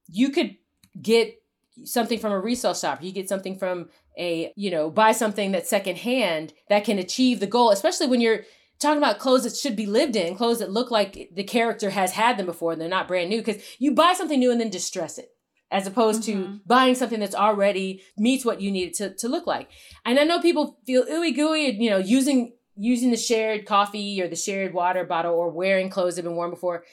you 0.08 0.30
could 0.30 0.58
get 1.02 1.42
something 1.86 2.20
from 2.20 2.34
a 2.34 2.40
resale 2.40 2.76
shop. 2.76 3.02
You 3.02 3.12
get 3.12 3.28
something 3.28 3.58
from 3.58 3.90
a 4.16 4.54
you 4.56 4.70
know 4.70 4.92
buy 4.92 5.14
something 5.14 5.54
that's 5.54 5.72
secondhand 5.72 6.54
that 6.70 6.84
can 6.84 7.00
achieve 7.00 7.40
the 7.40 7.48
goal 7.48 7.72
especially 7.72 8.06
when 8.06 8.22
you're 8.22 8.44
talking 8.80 8.98
about 8.98 9.20
clothes 9.20 9.44
that 9.44 9.56
should 9.56 9.76
be 9.76 9.86
lived 9.86 10.16
in, 10.16 10.36
clothes 10.36 10.60
that 10.60 10.72
look 10.72 10.90
like 10.90 11.30
the 11.34 11.44
character 11.44 11.90
has 11.90 12.14
had 12.14 12.38
them 12.38 12.46
before 12.46 12.72
and 12.72 12.82
they're 12.82 12.90
not 12.90 13.08
brand 13.08 13.30
new. 13.30 13.42
Because 13.42 13.62
you 13.78 13.94
buy 13.94 14.14
something 14.14 14.40
new 14.40 14.52
and 14.52 14.60
then 14.60 14.70
distress 14.70 15.18
it, 15.18 15.30
as 15.70 15.86
opposed 15.86 16.24
mm-hmm. 16.24 16.54
to 16.54 16.60
buying 16.66 16.96
something 16.96 17.20
that's 17.20 17.36
already 17.36 18.02
meets 18.18 18.46
what 18.46 18.62
you 18.62 18.72
need 18.72 18.90
it 18.90 18.94
to, 18.96 19.14
to 19.16 19.28
look 19.28 19.46
like. 19.46 19.70
And 20.06 20.18
I 20.18 20.24
know 20.24 20.40
people 20.40 20.80
feel 20.86 21.06
ooey 21.06 21.36
gooey, 21.36 21.78
you 21.80 21.90
know, 21.90 21.98
using 21.98 22.54
using 22.82 23.12
the 23.12 23.18
shared 23.18 23.66
coffee 23.66 24.22
or 24.22 24.30
the 24.30 24.38
shared 24.38 24.74
water 24.74 25.04
bottle 25.04 25.34
or 25.34 25.50
wearing 25.50 25.90
clothes 25.90 26.16
that 26.16 26.24
have 26.24 26.30
been 26.30 26.38
worn 26.38 26.50
before. 26.50 26.86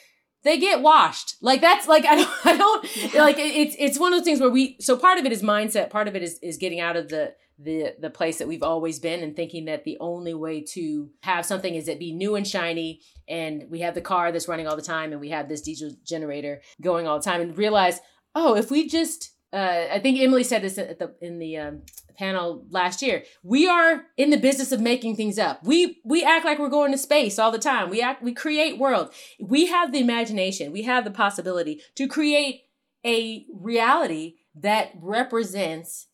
They 0.43 0.59
get 0.59 0.83
washed. 0.83 1.37
Like 1.41 1.61
that's 1.61 1.87
like 1.87 2.05
I 2.05 2.17
don't 2.17 2.31
I 2.45 2.57
don't 2.57 3.15
yeah. 3.15 3.23
like 3.23 3.37
it's 3.39 3.77
it's 3.79 3.99
one 3.99 4.13
of 4.13 4.19
those 4.19 4.25
things 4.25 4.41
where 4.41 4.51
we 4.51 4.77
so 4.81 4.97
part 4.97 5.19
of 5.19 5.25
it 5.25 5.33
is 5.33 5.43
mindset, 5.43 5.91
part 5.91 6.09
of 6.09 6.17
it 6.17 6.23
is 6.23 6.41
is 6.43 6.57
getting 6.57 6.81
out 6.81 6.97
of 6.97 7.09
the 7.09 7.35
the 7.59 7.95
the 8.01 8.11
place 8.11 8.39
that 8.39 8.49
we've 8.49 8.63
always 8.63 8.99
been 8.99 9.23
and 9.23 9.35
thinking 9.35 9.65
that 9.65 9.85
the 9.85 9.97
only 10.01 10.35
way 10.35 10.61
to 10.61 11.09
have 11.23 11.47
something 11.47 11.75
is 11.75 11.89
it 11.89 11.99
be 11.99 12.13
new 12.13 12.35
and 12.35 12.47
shiny 12.47 13.01
and 13.29 13.65
we 13.71 13.81
have 13.81 13.95
the 13.95 14.01
car 14.01 14.31
that's 14.31 14.49
running 14.49 14.67
all 14.67 14.77
the 14.77 14.83
time 14.83 15.13
and 15.13 15.21
we 15.21 15.31
have 15.31 15.49
this 15.49 15.63
diesel 15.63 15.91
generator 16.05 16.61
going 16.83 17.07
all 17.07 17.19
the 17.19 17.25
time 17.25 17.41
and 17.41 17.57
realize 17.57 18.01
oh 18.35 18.55
if 18.57 18.71
we 18.71 18.87
just 18.87 19.33
uh, 19.53 19.87
I 19.93 20.01
think 20.01 20.19
Emellie 20.19 20.45
said 20.45 20.63
this 20.63 20.77
at 20.77 20.99
the 20.99 21.15
in 21.23 21.39
the 21.39 21.57
um, 21.57 21.83
panel 22.19 22.67
last 22.69 23.01
year. 23.01 23.23
We 23.43 23.69
are 23.69 24.07
in 24.17 24.31
the 24.31 24.37
business 24.37 24.73
of 24.73 24.81
making 24.81 25.17
things 25.17 25.39
up. 25.39 25.63
We 25.65 26.01
we 26.05 26.25
act 26.25 26.45
like 26.45 26.59
we're 26.59 26.69
going 26.69 26.93
to 26.93 26.99
space 26.99 27.39
all 27.39 27.53
the 27.53 27.59
time. 27.59 27.89
We 27.89 28.03
act 28.03 28.23
we 28.23 28.35
create 28.35 28.79
worlds. 28.79 29.17
We 29.41 29.67
have 29.67 29.93
the 29.93 30.01
imagination. 30.01 30.73
We 30.73 30.83
have 30.83 31.05
the 31.05 31.11
possibility 31.11 31.81
to 31.95 32.09
create 32.09 32.63
a 33.05 33.47
reality 33.55 34.35
that 34.57 34.91
represents 35.01 36.09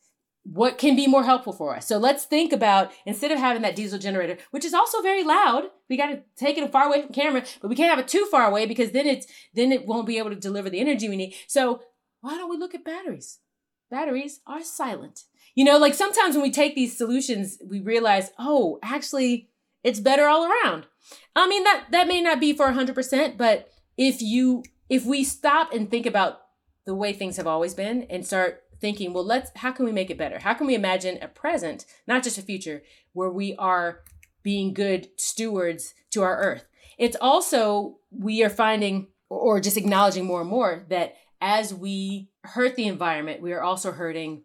what 0.44 0.76
can 0.76 0.96
be 0.96 1.06
more 1.06 1.22
helpful 1.22 1.52
for 1.52 1.76
us. 1.76 1.86
So 1.86 1.98
let's 1.98 2.24
think 2.24 2.52
about 2.52 2.90
instead 3.06 3.30
of 3.30 3.38
having 3.38 3.62
that 3.62 3.76
diesel 3.76 3.98
generator, 3.98 4.38
which 4.50 4.64
is 4.64 4.74
also 4.74 5.00
very 5.00 5.22
loud, 5.22 5.64
we 5.88 5.96
got 5.96 6.08
to 6.08 6.22
take 6.36 6.58
it 6.58 6.72
far 6.72 6.86
away 6.86 7.02
from 7.02 7.12
camera, 7.12 7.44
but 7.60 7.68
we 7.68 7.76
can't 7.76 7.90
have 7.90 8.00
it 8.00 8.08
too 8.08 8.26
far 8.30 8.48
away 8.48 8.66
because 8.66 8.90
then 8.90 9.06
it's 9.06 9.26
then 9.54 9.70
it 9.70 9.86
won't 9.86 10.06
be 10.06 10.18
able 10.18 10.30
to 10.30 10.36
deliver 10.36 10.68
the 10.68 10.80
energy 10.80 11.08
we 11.08 11.16
need. 11.16 11.34
So 11.46 11.82
why 12.20 12.36
don't 12.36 12.50
we 12.50 12.56
look 12.56 12.74
at 12.74 12.84
batteries? 12.84 13.38
Batteries 13.90 14.40
are 14.46 14.62
silent. 14.62 15.24
You 15.54 15.64
know, 15.64 15.78
like 15.78 15.94
sometimes 15.94 16.34
when 16.34 16.42
we 16.42 16.50
take 16.50 16.74
these 16.74 16.96
solutions, 16.96 17.58
we 17.64 17.80
realize, 17.80 18.30
oh, 18.38 18.78
actually, 18.82 19.50
it's 19.84 20.00
better 20.00 20.26
all 20.26 20.44
around. 20.44 20.86
I 21.36 21.48
mean, 21.48 21.62
that 21.64 21.86
that 21.92 22.08
may 22.08 22.20
not 22.20 22.40
be 22.40 22.52
for 22.52 22.68
100%, 22.68 23.36
but 23.36 23.68
if 23.96 24.20
you 24.20 24.64
if 24.88 25.04
we 25.04 25.24
stop 25.24 25.72
and 25.72 25.90
think 25.90 26.06
about 26.06 26.40
the 26.84 26.94
way 26.94 27.12
things 27.12 27.36
have 27.36 27.46
always 27.46 27.74
been 27.74 28.02
and 28.10 28.26
start 28.26 28.61
thinking, 28.82 29.14
well, 29.14 29.24
let's 29.24 29.50
how 29.56 29.72
can 29.72 29.86
we 29.86 29.92
make 29.92 30.10
it 30.10 30.18
better? 30.18 30.40
How 30.40 30.52
can 30.52 30.66
we 30.66 30.74
imagine 30.74 31.18
a 31.22 31.28
present, 31.28 31.86
not 32.06 32.22
just 32.22 32.36
a 32.36 32.42
future, 32.42 32.82
where 33.14 33.30
we 33.30 33.56
are 33.56 34.00
being 34.42 34.74
good 34.74 35.08
stewards 35.16 35.94
to 36.10 36.22
our 36.22 36.36
earth? 36.36 36.66
It's 36.98 37.16
also 37.18 37.98
we 38.10 38.44
are 38.44 38.50
finding 38.50 39.06
or 39.30 39.60
just 39.60 39.78
acknowledging 39.78 40.26
more 40.26 40.42
and 40.42 40.50
more 40.50 40.84
that 40.90 41.14
as 41.40 41.72
we 41.72 42.28
hurt 42.44 42.76
the 42.76 42.86
environment, 42.86 43.40
we 43.40 43.52
are 43.52 43.62
also 43.62 43.92
hurting 43.92 44.42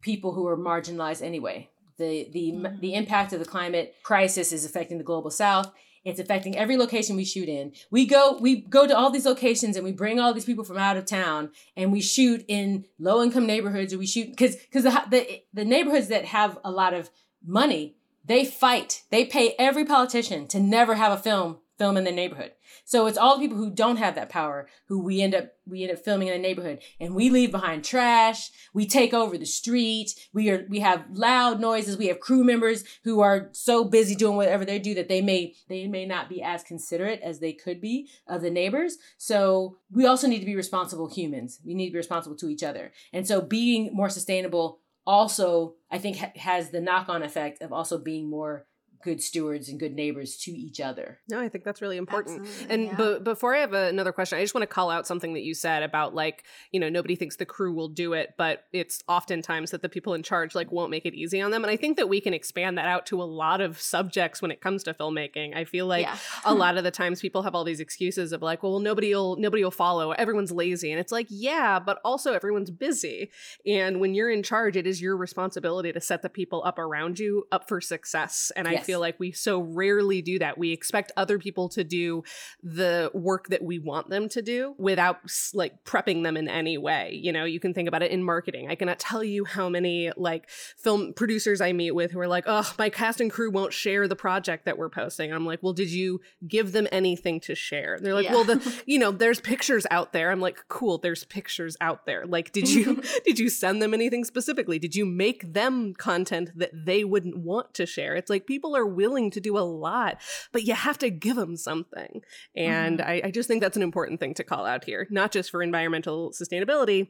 people 0.00 0.32
who 0.32 0.46
are 0.46 0.56
marginalized 0.56 1.22
anyway. 1.22 1.68
The 1.96 2.28
the 2.30 2.52
mm-hmm. 2.52 2.80
the 2.80 2.94
impact 2.94 3.32
of 3.32 3.40
the 3.40 3.44
climate 3.46 3.94
crisis 4.02 4.52
is 4.52 4.64
affecting 4.64 4.98
the 4.98 5.04
global 5.04 5.30
south 5.30 5.72
it's 6.04 6.20
affecting 6.20 6.56
every 6.56 6.76
location 6.76 7.16
we 7.16 7.24
shoot 7.24 7.48
in. 7.48 7.72
We 7.90 8.06
go 8.06 8.38
we 8.40 8.56
go 8.56 8.86
to 8.86 8.96
all 8.96 9.10
these 9.10 9.26
locations 9.26 9.76
and 9.76 9.84
we 9.84 9.92
bring 9.92 10.18
all 10.18 10.32
these 10.32 10.44
people 10.44 10.64
from 10.64 10.78
out 10.78 10.96
of 10.96 11.04
town 11.04 11.50
and 11.76 11.92
we 11.92 12.00
shoot 12.00 12.44
in 12.48 12.86
low 12.98 13.22
income 13.22 13.46
neighborhoods 13.46 13.92
or 13.92 13.98
we 13.98 14.06
shoot 14.06 14.30
because 14.30 14.56
because 14.56 14.84
the, 14.84 15.02
the 15.10 15.42
the 15.52 15.64
neighborhoods 15.64 16.08
that 16.08 16.24
have 16.26 16.58
a 16.64 16.70
lot 16.70 16.94
of 16.94 17.10
money 17.44 17.96
they 18.24 18.44
fight. 18.44 19.02
They 19.10 19.24
pay 19.24 19.54
every 19.58 19.84
politician 19.84 20.46
to 20.48 20.60
never 20.60 20.94
have 20.94 21.12
a 21.12 21.20
film 21.20 21.58
film 21.80 21.96
in 21.96 22.04
the 22.04 22.12
neighborhood. 22.12 22.52
So 22.84 23.06
it's 23.06 23.16
all 23.16 23.38
the 23.38 23.40
people 23.40 23.56
who 23.56 23.70
don't 23.70 23.96
have 23.96 24.14
that 24.14 24.28
power 24.28 24.68
who 24.88 25.02
we 25.02 25.22
end 25.22 25.34
up 25.34 25.52
we 25.66 25.82
end 25.82 25.92
up 25.92 26.04
filming 26.04 26.28
in 26.28 26.34
the 26.34 26.46
neighborhood 26.46 26.80
and 27.00 27.14
we 27.14 27.30
leave 27.30 27.52
behind 27.52 27.84
trash, 27.84 28.50
we 28.74 28.86
take 28.86 29.14
over 29.14 29.38
the 29.38 29.46
street, 29.46 30.14
we 30.34 30.50
are 30.50 30.66
we 30.68 30.80
have 30.80 31.06
loud 31.10 31.58
noises, 31.58 31.96
we 31.96 32.08
have 32.08 32.20
crew 32.20 32.44
members 32.44 32.84
who 33.02 33.20
are 33.20 33.48
so 33.52 33.82
busy 33.82 34.14
doing 34.14 34.36
whatever 34.36 34.66
they 34.66 34.78
do 34.78 34.92
that 34.94 35.08
they 35.08 35.22
may 35.22 35.54
they 35.70 35.86
may 35.86 36.04
not 36.04 36.28
be 36.28 36.42
as 36.42 36.62
considerate 36.62 37.20
as 37.22 37.40
they 37.40 37.54
could 37.54 37.80
be 37.80 38.10
of 38.28 38.42
the 38.42 38.50
neighbors. 38.50 38.98
So 39.16 39.78
we 39.90 40.04
also 40.04 40.28
need 40.28 40.40
to 40.40 40.46
be 40.46 40.56
responsible 40.56 41.08
humans. 41.08 41.60
We 41.64 41.72
need 41.72 41.86
to 41.86 41.92
be 41.92 41.98
responsible 41.98 42.36
to 42.36 42.50
each 42.50 42.62
other. 42.62 42.92
And 43.10 43.26
so 43.26 43.40
being 43.40 43.94
more 43.94 44.10
sustainable 44.10 44.80
also 45.06 45.76
I 45.90 45.96
think 45.96 46.18
ha- 46.18 46.32
has 46.36 46.70
the 46.70 46.80
knock-on 46.82 47.22
effect 47.22 47.62
of 47.62 47.72
also 47.72 47.96
being 47.96 48.28
more 48.28 48.66
good 49.02 49.22
stewards 49.22 49.68
and 49.68 49.78
good 49.78 49.94
neighbors 49.94 50.36
to 50.36 50.50
each 50.50 50.80
other. 50.80 51.18
No, 51.28 51.40
I 51.40 51.48
think 51.48 51.64
that's 51.64 51.80
really 51.80 51.96
important. 51.96 52.40
Absolutely, 52.40 52.74
and 52.74 52.84
yeah. 52.84 52.96
b- 52.96 53.18
before 53.22 53.54
I 53.54 53.60
have 53.60 53.72
another 53.72 54.12
question, 54.12 54.38
I 54.38 54.42
just 54.42 54.54
want 54.54 54.62
to 54.62 54.66
call 54.66 54.90
out 54.90 55.06
something 55.06 55.34
that 55.34 55.42
you 55.42 55.54
said 55.54 55.82
about 55.82 56.14
like, 56.14 56.44
you 56.72 56.80
know, 56.80 56.88
nobody 56.88 57.16
thinks 57.16 57.36
the 57.36 57.46
crew 57.46 57.72
will 57.72 57.88
do 57.88 58.12
it, 58.12 58.34
but 58.36 58.64
it's 58.72 59.02
oftentimes 59.08 59.70
that 59.70 59.82
the 59.82 59.88
people 59.88 60.14
in 60.14 60.22
charge 60.22 60.54
like 60.54 60.70
won't 60.70 60.90
make 60.90 61.06
it 61.06 61.14
easy 61.14 61.40
on 61.40 61.50
them. 61.50 61.64
And 61.64 61.70
I 61.70 61.76
think 61.76 61.96
that 61.96 62.08
we 62.08 62.20
can 62.20 62.34
expand 62.34 62.78
that 62.78 62.86
out 62.86 63.06
to 63.06 63.22
a 63.22 63.24
lot 63.24 63.60
of 63.60 63.80
subjects 63.80 64.42
when 64.42 64.50
it 64.50 64.60
comes 64.60 64.82
to 64.84 64.94
filmmaking. 64.94 65.56
I 65.56 65.64
feel 65.64 65.86
like 65.86 66.06
yeah. 66.06 66.16
a 66.44 66.54
lot 66.60 66.76
of 66.76 66.84
the 66.84 66.90
times 66.90 67.20
people 67.20 67.42
have 67.42 67.54
all 67.54 67.64
these 67.64 67.80
excuses 67.80 68.32
of 68.32 68.42
like, 68.42 68.62
well, 68.62 68.78
nobody 68.80 69.14
will 69.14 69.36
nobody 69.36 69.64
will 69.64 69.70
follow. 69.70 70.12
Everyone's 70.12 70.52
lazy. 70.52 70.90
And 70.90 71.00
it's 71.00 71.12
like, 71.12 71.26
yeah, 71.28 71.78
but 71.78 72.00
also 72.04 72.32
everyone's 72.32 72.70
busy. 72.70 73.30
And 73.66 74.00
when 74.00 74.14
you're 74.14 74.30
in 74.30 74.42
charge, 74.42 74.76
it 74.76 74.86
is 74.86 75.00
your 75.00 75.16
responsibility 75.16 75.92
to 75.92 76.00
set 76.00 76.22
the 76.22 76.28
people 76.28 76.62
up 76.64 76.78
around 76.78 77.18
you 77.18 77.46
up 77.52 77.68
for 77.68 77.80
success. 77.80 78.52
And 78.56 78.68
yes. 78.68 78.80
I 78.80 78.84
feel 78.90 79.00
like 79.00 79.20
we 79.20 79.30
so 79.30 79.60
rarely 79.60 80.20
do 80.20 80.40
that. 80.40 80.58
We 80.58 80.72
expect 80.72 81.12
other 81.16 81.38
people 81.38 81.68
to 81.70 81.84
do 81.84 82.24
the 82.62 83.10
work 83.14 83.46
that 83.48 83.62
we 83.62 83.78
want 83.78 84.10
them 84.10 84.28
to 84.30 84.42
do 84.42 84.74
without 84.78 85.18
like 85.54 85.84
prepping 85.84 86.24
them 86.24 86.36
in 86.36 86.48
any 86.48 86.76
way. 86.76 87.18
You 87.22 87.32
know, 87.32 87.44
you 87.44 87.60
can 87.60 87.72
think 87.72 87.86
about 87.86 88.02
it 88.02 88.10
in 88.10 88.24
marketing. 88.24 88.68
I 88.68 88.74
cannot 88.74 88.98
tell 88.98 89.22
you 89.22 89.44
how 89.44 89.68
many 89.68 90.10
like 90.16 90.48
film 90.48 91.12
producers 91.12 91.60
I 91.60 91.72
meet 91.72 91.92
with 91.92 92.10
who 92.10 92.18
are 92.18 92.26
like, 92.26 92.44
oh, 92.48 92.68
my 92.78 92.90
cast 92.90 93.20
and 93.20 93.30
crew 93.30 93.50
won't 93.50 93.72
share 93.72 94.08
the 94.08 94.16
project 94.16 94.64
that 94.64 94.76
we're 94.76 94.88
posting. 94.88 95.32
I'm 95.32 95.46
like, 95.46 95.62
well, 95.62 95.72
did 95.72 95.90
you 95.90 96.20
give 96.48 96.72
them 96.72 96.88
anything 96.90 97.38
to 97.40 97.54
share? 97.54 97.98
They're 98.00 98.14
like, 98.14 98.24
yeah. 98.24 98.32
well, 98.32 98.44
the, 98.44 98.82
you 98.86 98.98
know, 98.98 99.12
there's 99.12 99.40
pictures 99.40 99.86
out 99.90 100.12
there. 100.12 100.32
I'm 100.32 100.40
like, 100.40 100.58
cool, 100.68 100.98
there's 100.98 101.22
pictures 101.24 101.76
out 101.80 102.06
there. 102.06 102.26
Like, 102.26 102.50
did 102.50 102.68
you 102.68 103.02
did 103.24 103.38
you 103.38 103.48
send 103.48 103.80
them 103.80 103.94
anything 103.94 104.24
specifically? 104.24 104.80
Did 104.80 104.96
you 104.96 105.06
make 105.06 105.52
them 105.52 105.94
content 105.94 106.50
that 106.56 106.70
they 106.74 107.04
wouldn't 107.04 107.36
want 107.36 107.72
to 107.74 107.86
share? 107.86 108.16
It's 108.16 108.30
like 108.30 108.46
people 108.46 108.76
are 108.80 108.86
willing 108.86 109.30
to 109.30 109.40
do 109.40 109.56
a 109.56 109.60
lot, 109.60 110.18
but 110.52 110.64
you 110.64 110.74
have 110.74 110.98
to 110.98 111.10
give 111.10 111.36
them 111.36 111.56
something. 111.56 112.22
And 112.56 112.98
mm. 112.98 113.06
I, 113.06 113.22
I 113.24 113.30
just 113.30 113.48
think 113.48 113.62
that's 113.62 113.76
an 113.76 113.82
important 113.82 114.20
thing 114.20 114.34
to 114.34 114.44
call 114.44 114.66
out 114.66 114.84
here, 114.84 115.06
not 115.10 115.32
just 115.32 115.50
for 115.50 115.62
environmental 115.62 116.32
sustainability, 116.32 117.08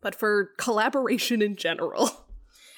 but 0.00 0.14
for 0.14 0.50
collaboration 0.56 1.42
in 1.42 1.56
general. 1.56 2.10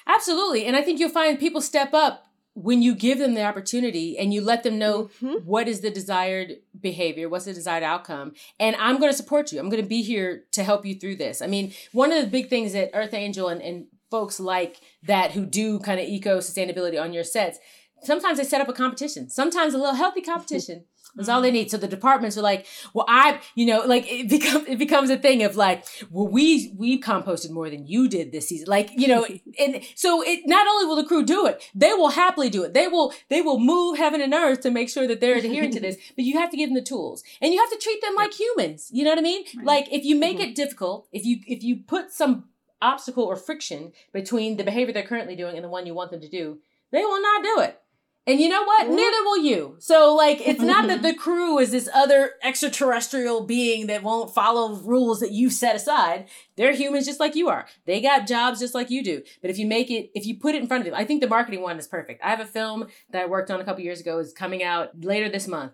Absolutely. 0.07 0.65
And 0.65 0.75
I 0.75 0.81
think 0.81 0.99
you'll 0.99 1.09
find 1.09 1.39
people 1.39 1.61
step 1.61 1.93
up 1.93 2.25
when 2.55 2.81
you 2.81 2.93
give 2.93 3.17
them 3.17 3.33
the 3.33 3.43
opportunity 3.43 4.17
and 4.17 4.33
you 4.33 4.41
let 4.41 4.63
them 4.63 4.77
know 4.77 5.09
mm-hmm. 5.21 5.43
what 5.45 5.67
is 5.67 5.81
the 5.81 5.89
desired 5.89 6.57
behavior, 6.79 7.27
what's 7.27 7.45
the 7.45 7.53
desired 7.53 7.83
outcome, 7.83 8.33
and 8.59 8.75
I'm 8.75 8.99
going 8.99 9.11
to 9.11 9.17
support 9.17 9.51
you. 9.51 9.59
I'm 9.59 9.69
going 9.69 9.81
to 9.81 9.89
be 9.89 10.03
here 10.03 10.43
to 10.51 10.63
help 10.63 10.85
you 10.85 10.95
through 10.95 11.15
this. 11.15 11.41
I 11.41 11.47
mean, 11.47 11.73
one 11.93 12.11
of 12.11 12.23
the 12.23 12.29
big 12.29 12.49
things 12.49 12.73
that 12.73 12.91
Earth 12.93 13.13
Angel 13.13 13.47
and, 13.47 13.61
and 13.61 13.87
folks 14.11 14.39
like 14.39 14.81
that 15.01 15.31
who 15.31 15.45
do 15.45 15.79
kind 15.79 15.99
of 15.99 16.07
eco 16.07 16.37
sustainability 16.37 17.01
on 17.01 17.13
your 17.13 17.23
sets 17.23 17.57
sometimes 18.03 18.37
they 18.37 18.43
set 18.43 18.61
up 18.61 18.69
a 18.69 18.73
competition, 18.73 19.29
sometimes 19.29 19.73
a 19.73 19.77
little 19.77 19.95
healthy 19.95 20.21
competition 20.33 20.85
That's 21.15 21.29
all 21.29 21.41
they 21.41 21.51
need. 21.51 21.69
So 21.69 21.77
the 21.77 21.87
departments 21.87 22.37
are 22.37 22.41
like, 22.41 22.65
well, 22.93 23.05
I, 23.07 23.39
you 23.53 23.67
know, 23.67 23.85
like 23.85 24.05
it 24.07 24.29
becomes 24.29 24.67
it 24.67 24.79
becomes 24.79 25.09
a 25.11 25.17
thing 25.17 25.43
of 25.43 25.55
like, 25.55 25.85
well, 26.09 26.27
we 26.27 26.73
we 26.75 26.99
composted 26.99 27.51
more 27.51 27.69
than 27.69 27.85
you 27.85 28.09
did 28.09 28.31
this 28.31 28.47
season. 28.47 28.67
Like, 28.67 28.89
you 28.97 29.07
know, 29.07 29.25
and 29.59 29.81
so 29.95 30.23
it 30.23 30.41
not 30.45 30.65
only 30.67 30.85
will 30.85 30.95
the 30.95 31.03
crew 31.03 31.23
do 31.23 31.45
it, 31.45 31.69
they 31.75 31.93
will 31.93 32.09
happily 32.09 32.49
do 32.49 32.63
it. 32.63 32.73
They 32.73 32.87
will 32.87 33.13
they 33.29 33.41
will 33.41 33.59
move 33.59 33.97
heaven 33.97 34.21
and 34.21 34.33
earth 34.33 34.61
to 34.61 34.71
make 34.71 34.89
sure 34.89 35.07
that 35.07 35.21
they're 35.21 35.37
adhering 35.37 35.71
to 35.71 35.79
this. 35.79 35.97
But 36.15 36.25
you 36.25 36.39
have 36.39 36.49
to 36.49 36.57
give 36.57 36.69
them 36.69 36.75
the 36.75 36.81
tools, 36.81 37.23
and 37.41 37.53
you 37.53 37.59
have 37.59 37.71
to 37.71 37.77
treat 37.77 38.01
them 38.01 38.15
like 38.15 38.33
humans. 38.33 38.89
You 38.91 39.03
know 39.03 39.11
what 39.11 39.19
I 39.19 39.23
mean? 39.23 39.43
Right. 39.55 39.65
Like 39.65 39.93
if 39.93 40.03
you 40.03 40.15
make 40.15 40.37
mm-hmm. 40.37 40.49
it 40.49 40.55
difficult, 40.55 41.07
if 41.11 41.25
you 41.25 41.41
if 41.45 41.61
you 41.61 41.77
put 41.77 42.11
some 42.11 42.45
obstacle 42.81 43.23
or 43.23 43.35
friction 43.35 43.93
between 44.11 44.57
the 44.57 44.63
behavior 44.63 44.93
they're 44.93 45.03
currently 45.03 45.35
doing 45.35 45.55
and 45.55 45.63
the 45.63 45.69
one 45.69 45.85
you 45.85 45.93
want 45.93 46.11
them 46.11 46.21
to 46.21 46.29
do, 46.29 46.59
they 46.91 47.03
will 47.03 47.21
not 47.21 47.43
do 47.43 47.59
it. 47.61 47.79
And 48.25 48.39
you 48.39 48.47
know 48.47 48.63
what? 48.63 48.87
Neither 48.87 49.23
will 49.23 49.37
you. 49.37 49.75
So, 49.79 50.15
like, 50.15 50.39
it's 50.47 50.61
not 50.61 50.87
that 50.87 51.01
the 51.03 51.13
crew 51.13 51.59
is 51.59 51.71
this 51.71 51.89
other 51.93 52.31
extraterrestrial 52.41 53.41
being 53.45 53.87
that 53.87 54.01
won't 54.01 54.33
follow 54.33 54.75
rules 54.75 55.19
that 55.19 55.31
you've 55.31 55.51
set 55.51 55.75
aside. 55.75 56.29
They're 56.55 56.73
humans 56.73 57.05
just 57.05 57.19
like 57.19 57.35
you 57.35 57.49
are. 57.49 57.67
They 57.85 57.99
got 57.99 58.27
jobs 58.27 58.59
just 58.61 58.73
like 58.73 58.89
you 58.89 59.03
do. 59.03 59.23
But 59.41 59.49
if 59.49 59.57
you 59.57 59.67
make 59.67 59.91
it, 59.91 60.09
if 60.15 60.25
you 60.25 60.37
put 60.37 60.55
it 60.55 60.61
in 60.61 60.67
front 60.67 60.81
of 60.81 60.85
them, 60.85 60.99
I 60.99 61.03
think 61.03 61.21
the 61.21 61.27
marketing 61.27 61.61
one 61.61 61.77
is 61.77 61.87
perfect. 61.87 62.23
I 62.23 62.29
have 62.29 62.39
a 62.39 62.45
film 62.45 62.87
that 63.09 63.23
I 63.23 63.25
worked 63.25 63.51
on 63.51 63.59
a 63.59 63.65
couple 63.65 63.83
years 63.83 63.99
ago 63.99 64.19
is 64.19 64.31
coming 64.31 64.63
out 64.63 65.03
later 65.03 65.27
this 65.27 65.47
month 65.47 65.73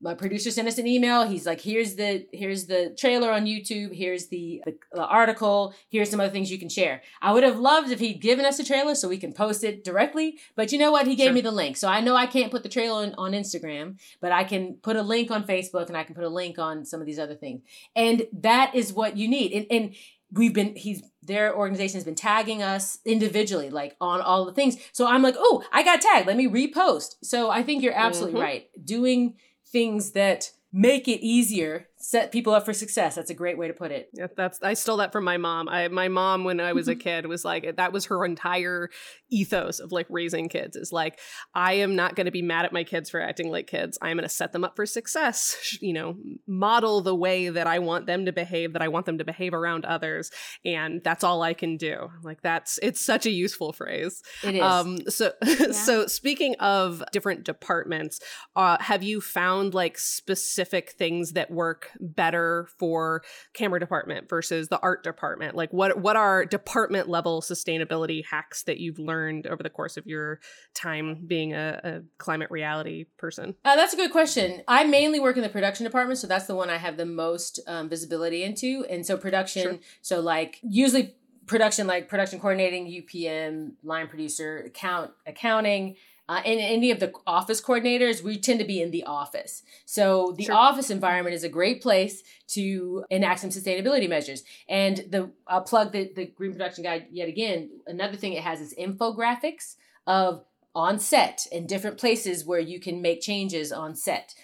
my 0.00 0.14
producer 0.14 0.50
sent 0.50 0.68
us 0.68 0.78
an 0.78 0.86
email. 0.86 1.26
He's 1.26 1.46
like, 1.46 1.60
"Here's 1.60 1.94
the 1.94 2.26
here's 2.32 2.66
the 2.66 2.94
trailer 2.98 3.30
on 3.30 3.46
YouTube. 3.46 3.94
Here's 3.94 4.28
the, 4.28 4.62
the, 4.64 4.74
the 4.92 5.04
article. 5.04 5.74
Here's 5.88 6.10
some 6.10 6.20
other 6.20 6.30
things 6.30 6.50
you 6.50 6.58
can 6.58 6.68
share." 6.68 7.02
I 7.22 7.32
would 7.32 7.42
have 7.42 7.58
loved 7.58 7.90
if 7.90 8.00
he'd 8.00 8.20
given 8.20 8.44
us 8.44 8.58
a 8.58 8.64
trailer 8.64 8.94
so 8.94 9.08
we 9.08 9.18
can 9.18 9.32
post 9.32 9.64
it 9.64 9.84
directly. 9.84 10.38
But 10.56 10.72
you 10.72 10.78
know 10.78 10.92
what? 10.92 11.06
He 11.06 11.14
gave 11.14 11.26
sure. 11.26 11.34
me 11.34 11.40
the 11.40 11.50
link, 11.50 11.76
so 11.76 11.88
I 11.88 12.00
know 12.00 12.16
I 12.16 12.26
can't 12.26 12.50
put 12.50 12.62
the 12.62 12.68
trailer 12.68 13.02
on, 13.02 13.14
on 13.14 13.32
Instagram, 13.32 13.98
but 14.20 14.32
I 14.32 14.44
can 14.44 14.74
put 14.82 14.96
a 14.96 15.02
link 15.02 15.30
on 15.30 15.44
Facebook 15.44 15.88
and 15.88 15.96
I 15.96 16.04
can 16.04 16.14
put 16.14 16.24
a 16.24 16.28
link 16.28 16.58
on 16.58 16.84
some 16.84 17.00
of 17.00 17.06
these 17.06 17.18
other 17.18 17.34
things. 17.34 17.62
And 17.96 18.26
that 18.32 18.74
is 18.74 18.92
what 18.92 19.16
you 19.16 19.28
need. 19.28 19.52
And 19.52 19.66
and 19.70 19.94
we've 20.34 20.52
been 20.52 20.74
he's 20.74 21.02
their 21.22 21.54
organization 21.56 21.96
has 21.96 22.04
been 22.04 22.14
tagging 22.14 22.62
us 22.62 22.98
individually 23.04 23.70
like 23.70 23.96
on 24.00 24.20
all 24.20 24.44
the 24.44 24.52
things 24.52 24.76
so 24.92 25.06
i'm 25.06 25.22
like 25.22 25.36
oh 25.38 25.62
i 25.72 25.82
got 25.82 26.00
tagged 26.00 26.26
let 26.26 26.36
me 26.36 26.48
repost 26.48 27.16
so 27.22 27.50
i 27.50 27.62
think 27.62 27.82
you're 27.82 27.94
absolutely 27.94 28.34
mm-hmm. 28.34 28.42
right 28.42 28.68
doing 28.84 29.34
things 29.74 30.12
that 30.12 30.52
make 30.72 31.08
it 31.08 31.20
easier 31.20 31.88
set 32.04 32.30
people 32.30 32.52
up 32.52 32.66
for 32.66 32.74
success. 32.74 33.14
That's 33.14 33.30
a 33.30 33.34
great 33.34 33.56
way 33.56 33.66
to 33.66 33.72
put 33.72 33.90
it. 33.90 34.10
Yeah, 34.12 34.26
that's 34.36 34.62
I 34.62 34.74
stole 34.74 34.98
that 34.98 35.10
from 35.10 35.24
my 35.24 35.38
mom. 35.38 35.70
I 35.70 35.88
my 35.88 36.08
mom 36.08 36.44
when 36.44 36.60
I 36.60 36.74
was 36.74 36.86
a 36.86 36.94
kid 36.94 37.24
was 37.24 37.46
like 37.46 37.76
that 37.76 37.92
was 37.94 38.04
her 38.06 38.26
entire 38.26 38.90
ethos 39.30 39.80
of 39.80 39.90
like 39.90 40.06
raising 40.10 40.50
kids 40.50 40.76
is 40.76 40.92
like 40.92 41.18
I 41.54 41.74
am 41.74 41.96
not 41.96 42.14
going 42.14 42.26
to 42.26 42.30
be 42.30 42.42
mad 42.42 42.66
at 42.66 42.74
my 42.74 42.84
kids 42.84 43.08
for 43.08 43.20
acting 43.20 43.50
like 43.50 43.66
kids. 43.66 43.96
I 44.02 44.10
am 44.10 44.18
going 44.18 44.28
to 44.28 44.28
set 44.28 44.52
them 44.52 44.64
up 44.64 44.76
for 44.76 44.84
success, 44.84 45.78
you 45.80 45.94
know, 45.94 46.16
model 46.46 47.00
the 47.00 47.14
way 47.14 47.48
that 47.48 47.66
I 47.66 47.78
want 47.78 48.04
them 48.04 48.26
to 48.26 48.32
behave 48.32 48.74
that 48.74 48.82
I 48.82 48.88
want 48.88 49.06
them 49.06 49.16
to 49.18 49.24
behave 49.24 49.54
around 49.54 49.86
others 49.86 50.30
and 50.62 51.02
that's 51.02 51.24
all 51.24 51.42
I 51.42 51.54
can 51.54 51.78
do. 51.78 52.10
Like 52.22 52.42
that's 52.42 52.78
it's 52.82 53.00
such 53.00 53.24
a 53.24 53.30
useful 53.30 53.72
phrase. 53.72 54.22
It 54.42 54.56
is. 54.56 54.62
Um 54.62 54.98
so 55.08 55.32
yeah. 55.42 55.72
so 55.72 56.06
speaking 56.06 56.54
of 56.60 57.02
different 57.12 57.44
departments, 57.44 58.20
uh 58.54 58.76
have 58.80 59.02
you 59.02 59.22
found 59.22 59.72
like 59.72 59.96
specific 59.96 60.90
things 60.90 61.32
that 61.32 61.50
work 61.50 61.92
better 62.00 62.68
for 62.78 63.22
camera 63.54 63.80
department 63.80 64.28
versus 64.28 64.68
the 64.68 64.78
art 64.80 65.02
department? 65.02 65.54
Like 65.54 65.72
what 65.72 65.98
what 65.98 66.16
are 66.16 66.44
department 66.44 67.08
level 67.08 67.40
sustainability 67.40 68.22
hacks 68.30 68.64
that 68.64 68.78
you've 68.78 68.98
learned 68.98 69.46
over 69.46 69.62
the 69.62 69.70
course 69.70 69.96
of 69.96 70.06
your 70.06 70.40
time 70.74 71.24
being 71.26 71.52
a, 71.52 71.80
a 71.84 72.00
climate 72.18 72.50
reality 72.50 73.06
person? 73.18 73.54
Uh, 73.64 73.76
that's 73.76 73.94
a 73.94 73.96
good 73.96 74.12
question. 74.12 74.62
I 74.68 74.84
mainly 74.84 75.20
work 75.20 75.36
in 75.36 75.42
the 75.42 75.48
production 75.48 75.84
department, 75.84 76.18
so 76.18 76.26
that's 76.26 76.46
the 76.46 76.54
one 76.54 76.70
I 76.70 76.76
have 76.76 76.96
the 76.96 77.06
most 77.06 77.60
um, 77.66 77.88
visibility 77.88 78.42
into. 78.42 78.84
And 78.88 79.04
so 79.04 79.16
production, 79.16 79.62
sure. 79.62 79.78
so 80.02 80.20
like 80.20 80.60
usually 80.62 81.14
production 81.46 81.86
like 81.86 82.08
production 82.08 82.40
coordinating, 82.40 82.86
UPM, 82.86 83.72
line 83.82 84.08
producer, 84.08 84.58
account 84.58 85.12
accounting 85.26 85.96
uh, 86.28 86.40
and 86.44 86.58
any 86.58 86.90
of 86.90 87.00
the 87.00 87.12
office 87.26 87.60
coordinators, 87.60 88.22
we 88.22 88.38
tend 88.38 88.58
to 88.58 88.64
be 88.64 88.80
in 88.80 88.90
the 88.90 89.04
office. 89.04 89.62
So 89.84 90.34
the 90.36 90.44
sure. 90.44 90.54
office 90.54 90.90
environment 90.90 91.34
is 91.34 91.44
a 91.44 91.48
great 91.50 91.82
place 91.82 92.22
to 92.48 93.04
enact 93.10 93.40
some 93.40 93.50
sustainability 93.50 94.08
measures. 94.08 94.42
And 94.68 95.04
the 95.08 95.30
I'll 95.46 95.62
plug 95.62 95.92
the, 95.92 96.10
the 96.14 96.26
Green 96.26 96.52
Production 96.52 96.82
Guide 96.82 97.08
yet 97.10 97.28
again. 97.28 97.70
Another 97.86 98.16
thing 98.16 98.32
it 98.32 98.42
has 98.42 98.60
is 98.60 98.74
infographics 98.74 99.76
of 100.06 100.44
on 100.74 100.98
set 100.98 101.46
in 101.52 101.66
different 101.66 101.98
places 101.98 102.44
where 102.44 102.60
you 102.60 102.80
can 102.80 103.02
make 103.02 103.20
changes 103.20 103.70
on 103.70 103.94
set. 103.94 104.34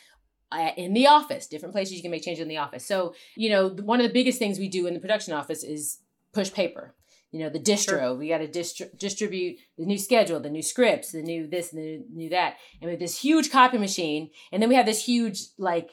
Uh, 0.53 0.71
in 0.77 0.93
the 0.95 1.07
office, 1.07 1.47
different 1.47 1.73
places 1.73 1.95
you 1.95 2.03
can 2.03 2.11
make 2.11 2.25
changes 2.25 2.43
in 2.43 2.49
the 2.49 2.57
office. 2.57 2.85
So, 2.85 3.15
you 3.37 3.49
know, 3.49 3.69
one 3.69 4.01
of 4.01 4.07
the 4.07 4.13
biggest 4.13 4.39
things 4.39 4.59
we 4.59 4.69
do 4.69 4.87
in 4.87 4.95
the 4.95 5.01
production 5.01 5.33
office 5.33 5.63
is 5.63 6.01
push 6.33 6.53
paper 6.53 6.95
you 7.33 7.41
know 7.41 7.51
the 7.51 7.61
distro 7.61 8.01
sure. 8.01 8.15
we 8.15 8.29
got 8.29 8.39
to 8.39 8.49
distri- 8.49 8.97
distribute 8.99 9.59
the 9.79 9.85
new 9.85 9.99
schedule 9.99 10.41
the 10.41 10.51
new 10.51 10.63
scripts 10.63 11.13
the 11.13 11.23
new 11.23 11.47
this 11.47 11.73
and 11.73 11.83
the 11.83 12.05
new 12.13 12.29
that 12.29 12.57
and 12.81 12.87
we 12.87 12.93
have 12.93 13.01
this 13.01 13.21
huge 13.21 13.51
copy 13.51 13.79
machine 13.79 14.31
and 14.53 14.63
then 14.63 14.69
we 14.69 14.75
have 14.75 14.87
this 14.87 15.05
huge 15.05 15.41
like 15.59 15.91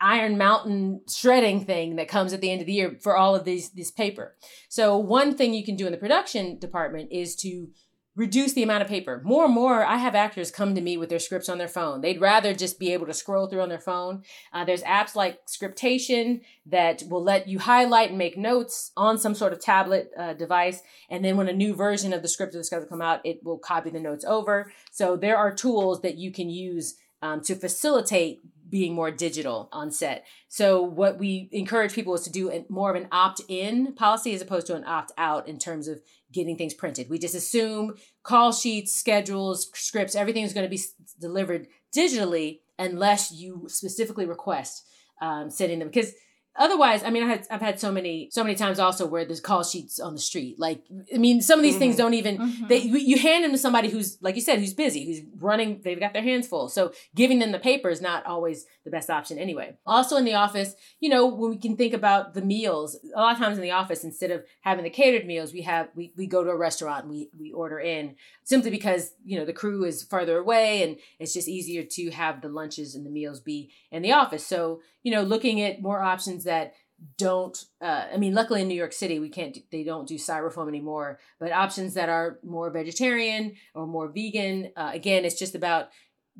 iron 0.00 0.36
mountain 0.36 1.00
shredding 1.08 1.64
thing 1.64 1.96
that 1.96 2.08
comes 2.08 2.32
at 2.32 2.40
the 2.40 2.50
end 2.50 2.60
of 2.60 2.66
the 2.66 2.72
year 2.72 2.96
for 3.00 3.16
all 3.16 3.34
of 3.34 3.44
these 3.44 3.70
this 3.70 3.90
paper 3.90 4.36
so 4.68 4.98
one 4.98 5.34
thing 5.34 5.54
you 5.54 5.64
can 5.64 5.76
do 5.76 5.86
in 5.86 5.92
the 5.92 5.98
production 5.98 6.58
department 6.58 7.10
is 7.10 7.34
to 7.34 7.68
reduce 8.16 8.52
the 8.52 8.62
amount 8.62 8.82
of 8.82 8.88
paper. 8.88 9.20
More 9.24 9.44
and 9.44 9.54
more, 9.54 9.84
I 9.84 9.96
have 9.96 10.14
actors 10.14 10.50
come 10.50 10.74
to 10.74 10.80
me 10.80 10.96
with 10.96 11.08
their 11.08 11.18
scripts 11.18 11.48
on 11.48 11.58
their 11.58 11.68
phone. 11.68 12.00
They'd 12.00 12.20
rather 12.20 12.54
just 12.54 12.78
be 12.78 12.92
able 12.92 13.06
to 13.06 13.14
scroll 13.14 13.48
through 13.48 13.62
on 13.62 13.68
their 13.68 13.80
phone. 13.80 14.22
Uh, 14.52 14.64
there's 14.64 14.82
apps 14.82 15.16
like 15.16 15.40
Scriptation 15.46 16.42
that 16.66 17.02
will 17.08 17.22
let 17.22 17.48
you 17.48 17.58
highlight 17.58 18.10
and 18.10 18.18
make 18.18 18.38
notes 18.38 18.92
on 18.96 19.18
some 19.18 19.34
sort 19.34 19.52
of 19.52 19.60
tablet 19.60 20.10
uh, 20.16 20.34
device. 20.34 20.82
And 21.10 21.24
then 21.24 21.36
when 21.36 21.48
a 21.48 21.52
new 21.52 21.74
version 21.74 22.12
of 22.12 22.22
the 22.22 22.28
script 22.28 22.54
is 22.54 22.70
going 22.70 22.82
to 22.82 22.88
come 22.88 23.02
out, 23.02 23.20
it 23.24 23.42
will 23.42 23.58
copy 23.58 23.90
the 23.90 24.00
notes 24.00 24.24
over. 24.24 24.72
So 24.92 25.16
there 25.16 25.36
are 25.36 25.52
tools 25.52 26.02
that 26.02 26.16
you 26.16 26.30
can 26.30 26.50
use 26.50 26.96
um, 27.22 27.40
to 27.42 27.54
facilitate 27.54 28.42
being 28.68 28.94
more 28.94 29.10
digital 29.10 29.68
on 29.72 29.90
set. 29.90 30.26
So 30.48 30.82
what 30.82 31.18
we 31.18 31.48
encourage 31.52 31.94
people 31.94 32.14
is 32.14 32.22
to 32.22 32.30
do 32.30 32.64
more 32.68 32.90
of 32.90 32.96
an 33.00 33.08
opt-in 33.12 33.94
policy 33.94 34.34
as 34.34 34.42
opposed 34.42 34.66
to 34.66 34.74
an 34.74 34.84
opt-out 34.84 35.48
in 35.48 35.58
terms 35.58 35.86
of 35.86 36.00
getting 36.34 36.56
things 36.56 36.74
printed. 36.74 37.08
We 37.08 37.18
just 37.18 37.34
assume 37.34 37.94
call 38.22 38.52
sheets, 38.52 38.94
schedules, 38.94 39.70
scripts, 39.72 40.14
everything 40.14 40.44
is 40.44 40.52
going 40.52 40.68
to 40.68 40.76
be 40.76 40.82
delivered 41.20 41.68
digitally 41.96 42.60
unless 42.78 43.32
you 43.32 43.64
specifically 43.68 44.26
request 44.26 44.84
um, 45.22 45.50
sending 45.50 45.78
them 45.78 45.88
because 45.88 46.12
otherwise 46.56 47.02
i 47.04 47.10
mean 47.10 47.22
I 47.22 47.26
had, 47.26 47.46
i've 47.50 47.60
had 47.60 47.80
so 47.80 47.90
many 47.90 48.28
so 48.32 48.44
many 48.44 48.54
times 48.54 48.78
also 48.78 49.06
where 49.06 49.24
there's 49.24 49.40
call 49.40 49.64
sheets 49.64 49.98
on 49.98 50.14
the 50.14 50.20
street 50.20 50.58
like 50.58 50.82
i 51.12 51.18
mean 51.18 51.40
some 51.40 51.58
of 51.58 51.62
these 51.62 51.74
mm-hmm. 51.74 51.80
things 51.80 51.96
don't 51.96 52.14
even 52.14 52.38
mm-hmm. 52.38 52.66
they 52.68 52.78
you 52.78 53.18
hand 53.18 53.44
them 53.44 53.52
to 53.52 53.58
somebody 53.58 53.88
who's 53.88 54.18
like 54.20 54.36
you 54.36 54.40
said 54.40 54.58
who's 54.58 54.74
busy 54.74 55.06
who's 55.06 55.22
running 55.38 55.80
they've 55.82 56.00
got 56.00 56.12
their 56.12 56.22
hands 56.22 56.46
full 56.46 56.68
so 56.68 56.92
giving 57.14 57.38
them 57.38 57.52
the 57.52 57.58
paper 57.58 57.88
is 57.90 58.00
not 58.00 58.24
always 58.26 58.66
the 58.84 58.90
best 58.90 59.10
option 59.10 59.38
anyway 59.38 59.76
also 59.86 60.16
in 60.16 60.24
the 60.24 60.34
office 60.34 60.74
you 61.00 61.08
know 61.08 61.26
when 61.26 61.50
we 61.50 61.58
can 61.58 61.76
think 61.76 61.92
about 61.92 62.34
the 62.34 62.42
meals 62.42 62.98
a 63.14 63.20
lot 63.20 63.32
of 63.32 63.38
times 63.38 63.56
in 63.56 63.62
the 63.62 63.70
office 63.70 64.04
instead 64.04 64.30
of 64.30 64.44
having 64.60 64.84
the 64.84 64.90
catered 64.90 65.26
meals 65.26 65.52
we 65.52 65.62
have 65.62 65.88
we, 65.94 66.12
we 66.16 66.26
go 66.26 66.44
to 66.44 66.50
a 66.50 66.56
restaurant 66.56 67.04
and 67.04 67.10
we 67.10 67.30
we 67.38 67.52
order 67.52 67.80
in 67.80 68.14
simply 68.44 68.70
because 68.70 69.12
you 69.24 69.38
know 69.38 69.44
the 69.44 69.52
crew 69.52 69.84
is 69.84 70.02
farther 70.02 70.38
away 70.38 70.82
and 70.82 70.96
it's 71.18 71.32
just 71.32 71.48
easier 71.48 71.82
to 71.82 72.10
have 72.10 72.40
the 72.40 72.48
lunches 72.48 72.94
and 72.94 73.04
the 73.04 73.10
meals 73.10 73.40
be 73.40 73.70
in 73.90 74.02
the 74.02 74.12
office 74.12 74.46
so 74.46 74.80
you 75.02 75.10
know 75.10 75.22
looking 75.22 75.60
at 75.60 75.82
more 75.82 76.00
options 76.02 76.43
that 76.44 76.74
don't 77.18 77.64
uh, 77.82 78.04
i 78.12 78.16
mean 78.16 78.34
luckily 78.34 78.62
in 78.62 78.68
new 78.68 78.74
york 78.74 78.92
city 78.92 79.18
we 79.18 79.28
can't 79.28 79.58
they 79.72 79.82
don't 79.82 80.08
do 80.08 80.14
styrofoam 80.14 80.68
anymore 80.68 81.18
but 81.40 81.52
options 81.52 81.94
that 81.94 82.08
are 82.08 82.38
more 82.44 82.70
vegetarian 82.70 83.54
or 83.74 83.86
more 83.86 84.08
vegan 84.08 84.70
uh, 84.76 84.90
again 84.92 85.24
it's 85.24 85.38
just 85.38 85.54
about 85.54 85.88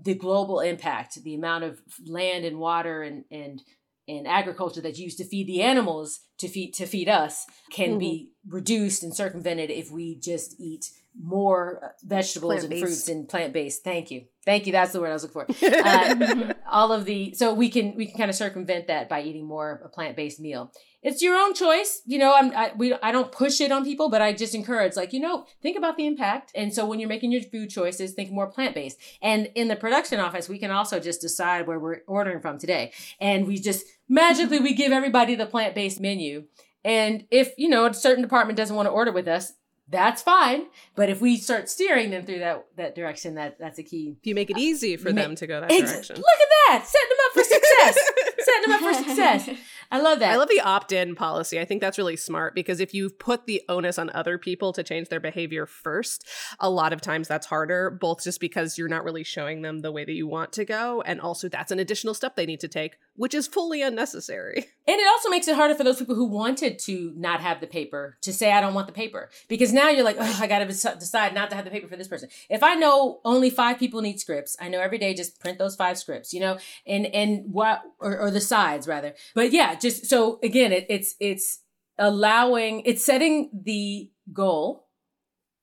the 0.01 0.15
global 0.15 0.61
impact 0.61 1.23
the 1.23 1.35
amount 1.35 1.65
of 1.65 1.81
land 2.07 2.45
and 2.45 2.59
water 2.59 3.03
and 3.03 3.25
and 3.31 3.63
and 4.07 4.29
agriculture 4.29 4.81
that's 4.81 4.99
used 4.99 5.19
to 5.19 5.25
feed 5.25 5.47
the 5.47 5.63
animals 5.63 6.21
to 6.39 6.49
feed 6.49 6.73
to 6.73 6.87
feed 6.87 7.09
us 7.09 7.47
can 7.71 7.91
mm-hmm. 7.91 7.99
be 7.99 8.31
reduced 8.49 9.03
and 9.03 9.15
circumvented 9.15 9.71
if 9.71 9.91
we 9.91 10.17
just 10.17 10.61
eat 10.61 10.91
more 11.21 11.81
uh, 11.83 11.89
vegetables 12.03 12.55
plant-based. 12.55 12.73
and 12.73 12.81
fruits 12.81 13.09
and 13.09 13.29
plant 13.29 13.53
based. 13.53 13.85
Thank 13.85 14.11
you, 14.11 14.25
thank 14.45 14.67
you. 14.67 14.73
That's 14.73 14.93
the 14.93 15.01
word 15.01 15.11
I 15.11 15.13
was 15.13 15.23
looking 15.23 15.55
for. 15.55 15.75
Uh, 15.85 16.55
all 16.71 16.93
of 16.93 17.05
the 17.05 17.35
so 17.35 17.55
we 17.55 17.69
can 17.69 17.95
we 17.95 18.07
can 18.07 18.17
kind 18.17 18.31
of 18.31 18.35
circumvent 18.35 18.89
that 18.89 19.09
by 19.09 19.23
eating 19.23 19.47
more 19.47 19.81
a 19.85 19.89
plant 19.89 20.17
based 20.17 20.41
meal. 20.41 20.73
It's 21.03 21.23
your 21.23 21.37
own 21.37 21.55
choice, 21.55 22.01
you 22.07 22.19
know. 22.19 22.35
I'm 22.35 22.51
I, 22.53 22.73
we 22.77 22.95
I 22.95 23.13
don't 23.13 23.31
push 23.31 23.61
it 23.61 23.71
on 23.71 23.85
people, 23.85 24.09
but 24.09 24.23
I 24.23 24.33
just 24.33 24.55
encourage 24.55 24.97
like 24.97 25.13
you 25.13 25.21
know 25.21 25.47
think 25.63 25.77
about 25.77 25.97
the 25.97 26.07
impact. 26.07 26.51
And 26.55 26.73
so 26.73 26.87
when 26.87 26.99
you're 26.99 27.09
making 27.09 27.31
your 27.31 27.43
food 27.43 27.71
choices, 27.71 28.13
think 28.13 28.33
more 28.33 28.47
plant 28.47 28.75
based. 28.75 28.99
And 29.23 29.51
in 29.55 29.69
the 29.69 29.77
production 29.77 30.19
office, 30.19 30.49
we 30.49 30.59
can 30.59 30.71
also 30.71 30.99
just 30.99 31.21
decide 31.21 31.67
where 31.67 31.79
we're 31.79 32.01
ordering 32.07 32.41
from 32.41 32.59
today, 32.59 32.93
and 33.21 33.47
we 33.47 33.59
just 33.59 33.85
magically 34.09 34.61
we 34.61 34.75
give 34.75 34.93
everybody 34.93 35.35
the 35.35 35.47
plant 35.47 35.75
based 35.75 36.01
menu. 36.01 36.45
And 36.85 37.27
if 37.31 37.53
you 37.57 37.69
know 37.69 37.87
a 37.87 37.95
certain 37.95 38.23
department 38.23 38.57
doesn't 38.57 38.75
want 38.75 38.87
to 38.87 38.91
order 38.91 39.13
with 39.13 39.29
us, 39.29 39.53
that's 39.89 40.23
fine. 40.23 40.67
But 40.95 41.11
if 41.11 41.21
we 41.21 41.37
start 41.37 41.69
steering 41.69 42.11
them 42.11 42.25
through 42.25 42.41
that 42.41 42.67
that 42.77 42.95
direction, 42.95 43.35
that 43.35 43.59
that's 43.59 43.79
a 43.79 43.83
key. 43.83 44.17
If 44.21 44.27
you 44.27 44.35
make 44.35 44.51
it 44.51 44.57
uh, 44.57 44.61
easy 44.61 44.97
for 44.97 45.11
Ma- 45.11 45.23
them 45.23 45.35
to 45.37 45.47
go 45.47 45.61
that 45.61 45.71
Ex- 45.71 45.91
direction. 45.93 46.17
Look 46.17 46.25
at 46.27 46.49
that, 46.69 46.87
setting 46.87 47.09
them 47.11 47.19
up 47.27 47.33
for 47.33 47.45
success. 47.45 48.11
setting 48.55 48.71
them 48.71 48.85
up 48.85 48.97
for 48.97 49.05
success. 49.05 49.51
I 49.91 50.01
love 50.01 50.19
that. 50.21 50.33
I 50.33 50.37
love 50.37 50.49
the 50.49 50.61
opt-in 50.61 51.15
policy. 51.15 51.61
I 51.61 51.65
think 51.65 51.81
that's 51.81 51.99
really 51.99 52.17
smart 52.17 52.55
because 52.55 52.81
if 52.81 52.95
you 52.95 53.11
put 53.11 53.47
the 53.47 53.63
onus 53.69 53.99
on 53.99 54.11
other 54.11 54.39
people 54.39 54.73
to 54.73 54.83
change 54.83 55.09
their 55.09 55.21
behavior 55.21 55.67
first, 55.67 56.27
a 56.59 56.71
lot 56.71 56.93
of 56.93 57.01
times 57.01 57.29
that's 57.29 57.47
harder, 57.47 57.91
both 57.91 58.25
just 58.25 58.41
because 58.41 58.79
you're 58.79 58.89
not 58.89 59.05
really 59.05 59.23
showing 59.23 59.63
them 59.63 59.81
the 59.81 59.93
way 59.93 60.05
that 60.05 60.15
you 60.15 60.27
want 60.27 60.53
to 60.55 60.65
go, 60.65 61.03
and 61.03 61.21
also 61.21 61.49
that's 61.49 61.71
an 61.71 61.79
additional 61.79 62.15
step 62.15 62.35
they 62.35 62.47
need 62.47 62.61
to 62.61 62.69
take, 62.69 62.97
which 63.15 63.35
is 63.35 63.47
fully 63.47 63.83
unnecessary. 63.83 64.67
And 64.87 65.01
it 65.01 65.09
also 65.09 65.31
makes 65.31 65.49
it 65.49 65.57
harder 65.57 65.75
for 65.75 65.83
those 65.83 65.99
people 65.99 66.15
who 66.15 66.27
wanted 66.27 66.79
to 66.81 67.15
not 67.17 67.41
have 67.41 67.63
the 67.63 67.67
paper 67.67 68.19
to 68.21 68.35
say, 68.35 68.53
I 68.53 68.61
don't 68.61 68.75
want 68.75 68.87
the 68.87 68.93
paper. 68.93 69.31
Because 69.49 69.73
now 69.73 69.89
you're 69.89 70.05
like, 70.05 70.19
oh, 70.19 70.39
I 70.39 70.47
got 70.47 70.59
to 70.59 70.67
decide 70.67 71.33
not 71.33 71.49
to 71.49 71.57
have 71.57 71.65
the 71.65 71.71
paper 71.71 71.89
for 71.89 71.97
this 71.97 72.07
person. 72.07 72.29
If 72.51 72.63
I 72.63 72.75
know 72.75 73.21
only 73.25 73.49
five 73.49 73.79
people 73.79 74.03
need 74.03 74.21
scripts, 74.21 74.59
I 74.61 74.69
know 74.69 74.81
every 74.81 74.99
day 74.99 75.15
just 75.15 75.41
print 75.41 75.59
those 75.59 75.75
five 75.75 75.97
scripts, 75.97 76.35
you 76.35 76.41
know, 76.41 76.59
and, 76.87 77.07
and 77.07 77.51
what, 77.51 77.81
or, 77.99 78.19
or 78.19 78.31
the 78.31 78.43
sides 78.47 78.87
rather. 78.87 79.15
But 79.35 79.53
yeah, 79.53 79.75
just 79.75 80.07
so 80.07 80.39
again, 80.43 80.73
it, 80.73 80.87
it's, 80.89 81.15
it's 81.21 81.61
allowing, 81.99 82.83
it's 82.85 83.05
setting 83.05 83.51
the 83.53 84.11
goal. 84.33 84.87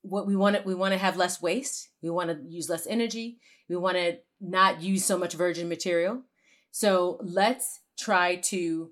What 0.04 0.26
we 0.26 0.36
want 0.36 0.56
to, 0.56 0.62
we 0.64 0.76
want 0.76 0.94
to 0.94 0.98
have 0.98 1.18
less 1.18 1.42
waste. 1.42 1.90
We 2.02 2.10
want 2.10 2.30
to 2.30 2.40
use 2.50 2.70
less 2.70 2.88
energy. 2.88 3.38
We 3.70 3.76
want 3.76 3.98
to 3.98 4.18
not 4.40 4.82
use 4.82 5.06
so 5.06 5.18
much 5.18 5.34
virgin 5.34 5.70
material. 5.70 6.24
So 6.72 7.20
let's 7.22 7.82
try 8.00 8.38
to 8.38 8.90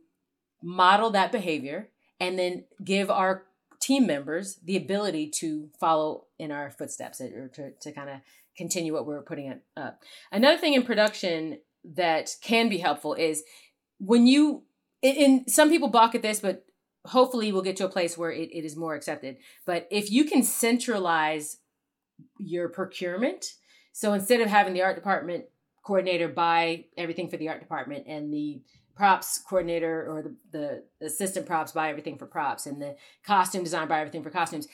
model 0.62 1.10
that 1.12 1.32
behavior 1.32 1.90
and 2.20 2.38
then 2.38 2.66
give 2.84 3.10
our 3.10 3.46
team 3.82 4.06
members 4.06 4.60
the 4.64 4.78
ability 4.78 5.30
to 5.30 5.70
follow 5.80 6.26
in 6.38 6.52
our 6.52 6.70
footsteps 6.70 7.22
or 7.22 7.48
to, 7.48 7.72
to 7.72 7.92
kind 7.92 8.10
of 8.10 8.20
continue 8.58 8.94
what 8.94 9.06
we're 9.06 9.22
putting 9.22 9.62
up. 9.78 10.02
Another 10.32 10.58
thing 10.58 10.74
in 10.74 10.84
production 10.84 11.60
that 11.96 12.36
can 12.42 12.68
be 12.68 12.78
helpful 12.78 13.14
is 13.14 13.44
when 14.00 14.28
you, 14.28 14.64
in 15.02 15.48
some 15.48 15.70
people 15.70 15.90
balk 15.90 16.16
at 16.16 16.22
this, 16.22 16.40
but 16.40 16.66
hopefully 17.06 17.52
we'll 17.52 17.62
get 17.62 17.78
to 17.78 17.86
a 17.86 17.90
place 17.90 18.18
where 18.18 18.32
it, 18.32 18.50
it 18.52 18.66
is 18.66 18.76
more 18.76 18.96
accepted. 18.96 19.38
But 19.66 19.88
if 19.92 20.12
you 20.12 20.26
can 20.26 20.44
centralize 20.44 21.58
your 22.38 22.70
procurement, 22.70 23.54
so 23.94 24.14
instead 24.14 24.42
of 24.42 24.48
having 24.48 24.74
the 24.74 24.82
art 24.82 24.96
department 24.96 25.46
coordinator 25.84 26.28
buy 26.28 26.86
everything 26.98 27.30
for 27.30 27.38
the 27.38 27.50
art 27.50 27.60
department 27.60 28.06
and 28.08 28.34
the 28.34 28.62
props 28.96 29.40
coordinator 29.40 30.06
or 30.08 30.22
the, 30.22 30.36
the 30.52 31.06
assistant 31.06 31.46
props 31.46 31.72
buy 31.72 31.90
everything 31.90 32.18
for 32.18 32.26
props 32.26 32.66
and 32.66 32.82
the 32.82 32.96
costume 33.24 33.64
design 33.64 33.88
buy 33.88 34.00
everything 34.00 34.22
for 34.22 34.30
costumes 34.30 34.68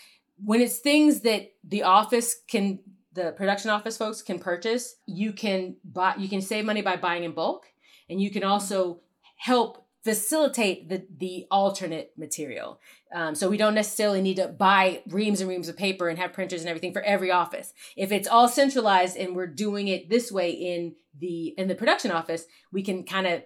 when 0.44 0.60
it's 0.60 0.80
things 0.80 1.22
that 1.22 1.54
the 1.64 1.84
office 1.84 2.36
can 2.48 2.80
the 3.14 3.32
production 3.34 3.70
office 3.70 3.98
folks 3.98 4.22
can 4.22 4.40
purchase 4.40 4.96
you 5.06 5.32
can 5.32 5.76
buy 5.86 6.16
you 6.18 6.28
can 6.28 6.42
save 6.42 6.66
money 6.66 6.82
by 6.82 6.96
buying 6.96 7.24
in 7.24 7.32
bulk 7.32 7.68
and 8.10 8.20
you 8.20 8.32
can 8.32 8.44
also 8.44 9.00
help 9.36 9.86
facilitate 10.04 10.88
the 10.88 11.06
the 11.18 11.48
alternate 11.50 12.12
material. 12.16 12.80
Um, 13.14 13.34
so 13.34 13.50
we 13.50 13.58
don't 13.58 13.74
necessarily 13.74 14.22
need 14.22 14.36
to 14.36 14.48
buy 14.48 15.02
reams 15.08 15.42
and 15.42 15.50
reams 15.50 15.68
of 15.68 15.78
paper 15.78 16.10
and 16.10 16.20
have 16.20 16.34
printers 16.34 16.62
and 16.62 16.70
everything 16.70 16.94
for 16.94 17.02
every 17.02 17.32
office. 17.32 17.74
If 17.96 18.12
it's 18.12 18.28
all 18.28 18.48
centralized 18.48 19.18
and 19.18 19.36
we're 19.36 19.48
doing 19.48 19.88
it 19.88 20.10
this 20.10 20.32
way 20.32 20.52
in 20.52 20.96
the 21.20 21.56
in 21.58 21.68
the 21.68 21.76
production 21.76 22.12
office 22.12 22.46
we 22.72 22.84
can 22.84 23.04
kind 23.04 23.26
of 23.26 23.44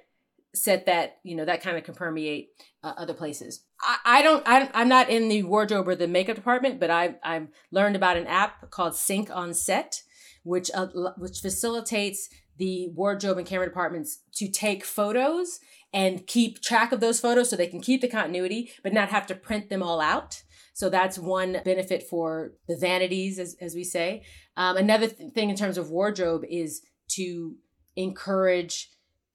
set 0.53 0.87
that 0.87 1.19
you 1.23 1.35
know 1.35 1.45
that 1.45 1.61
kind 1.61 1.77
of 1.77 1.83
can 1.83 1.93
permeate 1.93 2.49
uh, 2.83 2.93
other 2.97 3.13
places. 3.13 3.63
I, 3.81 3.97
I 4.05 4.21
don't 4.21 4.43
I, 4.47 4.69
i'm 4.73 4.89
not 4.89 5.09
in 5.09 5.29
the 5.29 5.43
wardrobe 5.43 5.87
or 5.87 5.95
the 5.95 6.07
makeup 6.07 6.35
department 6.35 6.79
but 6.79 6.89
i 6.89 7.15
i've 7.23 7.47
learned 7.71 7.95
about 7.95 8.17
an 8.17 8.27
app 8.27 8.69
called 8.71 8.93
SyncOnSet 8.93 10.01
which 10.43 10.71
uh, 10.73 10.87
which 11.17 11.39
facilitates 11.39 12.29
the 12.57 12.89
wardrobe 12.89 13.37
and 13.37 13.47
camera 13.47 13.67
departments 13.67 14.19
to 14.33 14.49
take 14.49 14.83
photos 14.83 15.59
and 15.91 16.27
keep 16.27 16.61
track 16.61 16.91
of 16.91 16.99
those 16.99 17.19
photos 17.19 17.49
so 17.49 17.55
they 17.55 17.67
can 17.67 17.81
keep 17.81 18.01
the 18.01 18.07
continuity 18.07 18.71
but 18.83 18.93
not 18.93 19.09
have 19.09 19.25
to 19.27 19.35
print 19.35 19.69
them 19.69 19.83
all 19.83 19.99
out 20.01 20.43
so 20.73 20.89
that's 20.89 21.19
one 21.19 21.57
benefit 21.65 22.03
for 22.03 22.53
the 22.67 22.77
vanities 22.77 23.39
as, 23.39 23.55
as 23.59 23.75
we 23.75 23.83
say 23.83 24.23
um, 24.57 24.77
another 24.77 25.07
th- 25.07 25.31
thing 25.33 25.49
in 25.49 25.55
terms 25.55 25.77
of 25.77 25.89
wardrobe 25.89 26.43
is 26.49 26.81
to 27.09 27.55
encourage 27.95 28.89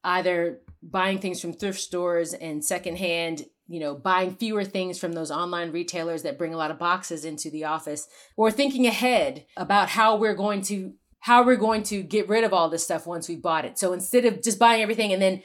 either 0.04 0.60
buying 0.82 1.18
things 1.18 1.40
from 1.40 1.54
thrift 1.54 1.80
stores 1.80 2.34
and 2.34 2.64
secondhand, 2.64 3.46
you 3.66 3.80
know, 3.80 3.94
buying 3.94 4.34
fewer 4.36 4.64
things 4.64 4.98
from 4.98 5.12
those 5.12 5.30
online 5.30 5.72
retailers 5.72 6.22
that 6.22 6.38
bring 6.38 6.52
a 6.52 6.58
lot 6.58 6.70
of 6.70 6.78
boxes 6.78 7.24
into 7.24 7.50
the 7.50 7.64
office, 7.64 8.06
or 8.36 8.50
thinking 8.50 8.86
ahead 8.86 9.46
about 9.56 9.88
how 9.88 10.16
we're 10.16 10.34
going 10.34 10.60
to 10.60 10.94
how 11.20 11.42
we're 11.42 11.56
going 11.56 11.82
to 11.82 12.02
get 12.02 12.28
rid 12.28 12.44
of 12.44 12.52
all 12.52 12.68
this 12.68 12.84
stuff 12.84 13.06
once 13.06 13.30
we 13.30 13.36
bought 13.36 13.64
it. 13.64 13.78
So 13.78 13.94
instead 13.94 14.26
of 14.26 14.42
just 14.42 14.58
buying 14.58 14.82
everything 14.82 15.10
and 15.10 15.22
then 15.22 15.42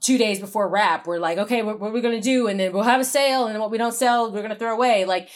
two 0.00 0.18
days 0.18 0.40
before 0.40 0.68
wrap, 0.68 1.06
we're 1.06 1.18
like, 1.18 1.38
okay, 1.38 1.62
what, 1.62 1.80
what 1.80 1.90
are 1.90 1.92
we 1.92 2.00
going 2.00 2.14
to 2.14 2.20
do? 2.20 2.46
And 2.46 2.58
then 2.60 2.72
we'll 2.72 2.82
have 2.82 3.00
a 3.00 3.04
sale, 3.04 3.46
and 3.46 3.58
what 3.58 3.70
we 3.70 3.78
don't 3.78 3.94
sell, 3.94 4.30
we're 4.30 4.42
going 4.42 4.50
to 4.50 4.58
throw 4.58 4.72
away. 4.72 5.04
Like 5.04 5.28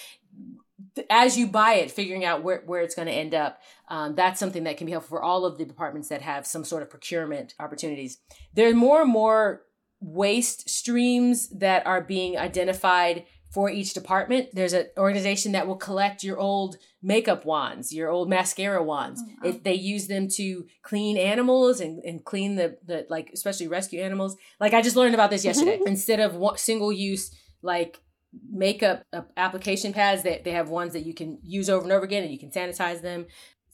as 1.11 1.37
you 1.37 1.47
buy 1.47 1.75
it, 1.75 1.91
figuring 1.91 2.25
out 2.25 2.43
where, 2.43 2.63
where 2.67 2.81
it's 2.81 2.95
going 2.95 3.09
to 3.09 3.13
end 3.13 3.35
up, 3.35 3.61
um, 3.89 4.15
that's 4.15 4.41
something 4.41 4.65
that 4.65 4.77
can 4.77 4.87
be 4.87 4.93
helpful 4.93 5.19
for 5.19 5.23
all 5.23 5.45
of 5.45 5.59
the 5.59 5.65
departments 5.65 6.09
that 6.09 6.23
have 6.23 6.47
some 6.47 6.65
sort 6.65 6.83
of 6.83 6.91
procurement 6.91 7.55
opportunities. 7.61 8.19
There 8.55 8.69
are 8.69 8.75
more 8.75 9.03
and 9.03 9.11
more 9.11 9.63
waste 10.01 10.69
streams 10.69 11.49
that 11.51 11.87
are 11.87 12.01
being 12.03 12.37
identified 12.37 13.25
for 13.57 13.71
each 13.71 13.95
department. 13.95 14.51
There's 14.53 14.75
an 14.75 14.89
organization 14.99 15.53
that 15.53 15.67
will 15.67 15.77
collect 15.77 16.23
your 16.23 16.37
old 16.37 16.77
makeup 17.03 17.47
wands, 17.47 17.91
your 17.91 18.11
old 18.11 18.29
mascara 18.29 18.83
wands. 18.83 19.23
Oh, 19.25 19.33
wow. 19.43 19.49
it, 19.49 19.65
they 19.65 19.73
use 19.73 20.09
them 20.09 20.29
to 20.33 20.67
clean 20.83 21.17
animals 21.17 21.81
and, 21.81 22.05
and 22.05 22.23
clean 22.23 22.57
the, 22.57 22.77
the, 22.85 23.07
like, 23.09 23.31
especially 23.33 23.67
rescue 23.69 24.03
animals. 24.03 24.37
Like, 24.61 24.75
I 24.75 24.83
just 24.83 24.95
learned 24.95 25.15
about 25.15 25.31
this 25.31 25.43
yesterday. 25.43 25.81
Instead 25.87 26.21
of 26.21 26.35
one, 26.35 26.59
single 26.59 26.93
use, 26.93 27.35
like, 27.63 27.99
makeup 28.51 29.05
uh, 29.15 29.23
application 29.39 29.95
pads 29.95 30.23
that 30.25 30.45
they, 30.45 30.51
they 30.51 30.55
have 30.55 30.69
ones 30.69 30.93
that 30.93 31.07
you 31.07 31.15
can 31.15 31.39
use 31.43 31.71
over 31.71 31.85
and 31.85 31.93
over 31.93 32.05
again 32.05 32.25
and 32.25 32.33
you 32.33 32.39
can 32.39 32.51
sanitize 32.51 33.01
them 33.01 33.25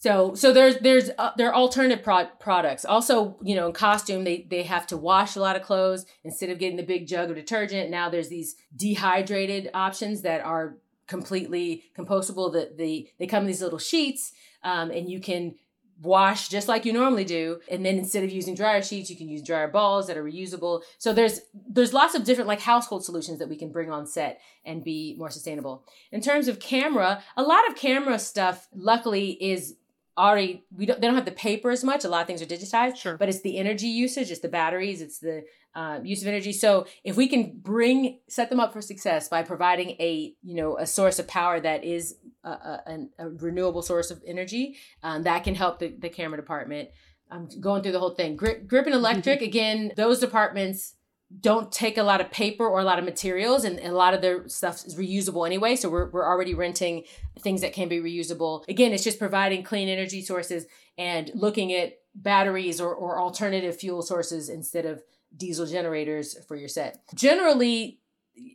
so 0.02 0.34
so 0.34 0.52
there's 0.52 0.78
there's 0.78 1.10
uh, 1.16 1.30
there 1.36 1.48
are 1.48 1.54
alternative 1.54 2.02
pro- 2.02 2.26
products. 2.40 2.84
Also 2.84 3.36
you 3.40 3.54
know 3.54 3.68
in 3.68 3.72
costume 3.72 4.24
they 4.24 4.48
they 4.50 4.64
have 4.64 4.84
to 4.88 4.96
wash 4.96 5.36
a 5.36 5.40
lot 5.40 5.54
of 5.54 5.62
clothes. 5.62 6.06
Instead 6.24 6.50
of 6.50 6.58
getting 6.58 6.76
the 6.76 6.82
big 6.82 7.06
jug 7.06 7.30
of 7.30 7.36
detergent 7.36 7.88
now 7.88 8.08
there's 8.08 8.28
these 8.28 8.56
dehydrated 8.74 9.70
options 9.74 10.22
that 10.22 10.40
are 10.40 10.76
completely 11.06 11.84
compostable. 11.96 12.52
That 12.52 12.78
the 12.78 13.08
they 13.20 13.28
come 13.28 13.42
in 13.42 13.46
these 13.46 13.62
little 13.62 13.78
sheets 13.78 14.32
um, 14.64 14.90
and 14.90 15.08
you 15.08 15.20
can 15.20 15.54
wash 16.00 16.48
just 16.48 16.66
like 16.66 16.84
you 16.84 16.92
normally 16.92 17.24
do. 17.24 17.60
And 17.70 17.86
then 17.86 17.96
instead 17.96 18.24
of 18.24 18.32
using 18.32 18.56
dryer 18.56 18.82
sheets 18.82 19.08
you 19.08 19.16
can 19.16 19.28
use 19.28 19.40
dryer 19.40 19.68
balls 19.68 20.08
that 20.08 20.16
are 20.16 20.24
reusable. 20.24 20.82
So 20.98 21.12
there's 21.12 21.42
there's 21.68 21.92
lots 21.92 22.16
of 22.16 22.24
different 22.24 22.48
like 22.48 22.60
household 22.60 23.04
solutions 23.04 23.38
that 23.38 23.48
we 23.48 23.54
can 23.54 23.70
bring 23.70 23.92
on 23.92 24.08
set 24.08 24.40
and 24.64 24.82
be 24.82 25.14
more 25.16 25.30
sustainable. 25.30 25.84
In 26.10 26.20
terms 26.20 26.48
of 26.48 26.58
camera 26.58 27.22
a 27.36 27.44
lot 27.44 27.68
of 27.70 27.76
camera 27.76 28.18
stuff 28.18 28.66
luckily 28.74 29.38
is 29.40 29.76
already 30.16 30.64
we 30.76 30.86
don't 30.86 31.00
they 31.00 31.06
don't 31.06 31.16
have 31.16 31.24
the 31.24 31.32
paper 31.32 31.70
as 31.70 31.82
much. 31.82 32.04
A 32.04 32.08
lot 32.08 32.22
of 32.22 32.26
things 32.26 32.42
are 32.42 32.46
digitized 32.46 32.96
sure. 32.96 33.16
but 33.16 33.28
it's 33.28 33.40
the 33.40 33.58
energy 33.58 33.86
usage 33.86 34.30
it's 34.30 34.40
the 34.40 34.48
batteries 34.48 35.00
it's 35.00 35.18
the 35.18 35.44
uh, 35.74 36.00
use 36.02 36.20
of 36.20 36.28
energy. 36.28 36.52
So 36.52 36.86
if 37.02 37.16
we 37.16 37.28
can 37.28 37.58
bring 37.58 38.20
set 38.28 38.50
them 38.50 38.60
up 38.60 38.72
for 38.72 38.82
success 38.82 39.28
by 39.28 39.42
providing 39.42 39.90
a 40.00 40.34
you 40.42 40.54
know 40.54 40.76
a 40.78 40.86
source 40.86 41.18
of 41.18 41.26
power 41.26 41.60
that 41.60 41.84
is 41.84 42.16
a, 42.44 42.50
a, 42.50 42.98
a 43.18 43.28
renewable 43.30 43.82
source 43.82 44.10
of 44.10 44.22
energy 44.26 44.76
um, 45.02 45.22
that 45.22 45.44
can 45.44 45.54
help 45.54 45.78
the, 45.78 45.94
the 45.98 46.08
camera 46.08 46.36
department. 46.36 46.90
I'm 47.30 47.48
going 47.60 47.82
through 47.82 47.92
the 47.92 47.98
whole 47.98 48.14
thing. 48.14 48.36
Grip, 48.36 48.66
grip 48.66 48.84
and 48.84 48.94
electric 48.94 49.40
again 49.50 49.92
those 49.96 50.18
departments 50.18 50.94
don't 51.40 51.72
take 51.72 51.96
a 51.96 52.02
lot 52.02 52.20
of 52.20 52.30
paper 52.30 52.66
or 52.66 52.80
a 52.80 52.84
lot 52.84 52.98
of 52.98 53.04
materials 53.04 53.64
and, 53.64 53.78
a 53.78 53.92
lot 53.92 54.14
of 54.14 54.20
their 54.20 54.48
stuff 54.48 54.84
is 54.86 54.96
reusable 54.96 55.46
anyway 55.46 55.76
so 55.76 55.88
we're, 55.88 56.10
we're 56.10 56.26
already 56.26 56.54
renting 56.54 57.04
things 57.40 57.60
that 57.60 57.72
can 57.72 57.88
be 57.88 57.98
reusable. 57.98 58.66
Again 58.68 58.92
it's 58.92 59.04
just 59.04 59.18
providing 59.18 59.62
clean 59.62 59.88
energy 59.88 60.22
sources 60.22 60.66
and 60.98 61.30
looking 61.34 61.72
at 61.72 61.98
batteries 62.14 62.80
or, 62.80 62.94
or 62.94 63.20
alternative 63.20 63.76
fuel 63.76 64.02
sources 64.02 64.48
instead 64.48 64.84
of 64.84 65.02
diesel 65.36 65.66
generators 65.66 66.36
for 66.46 66.56
your 66.56 66.68
set. 66.68 67.02
Generally 67.14 68.00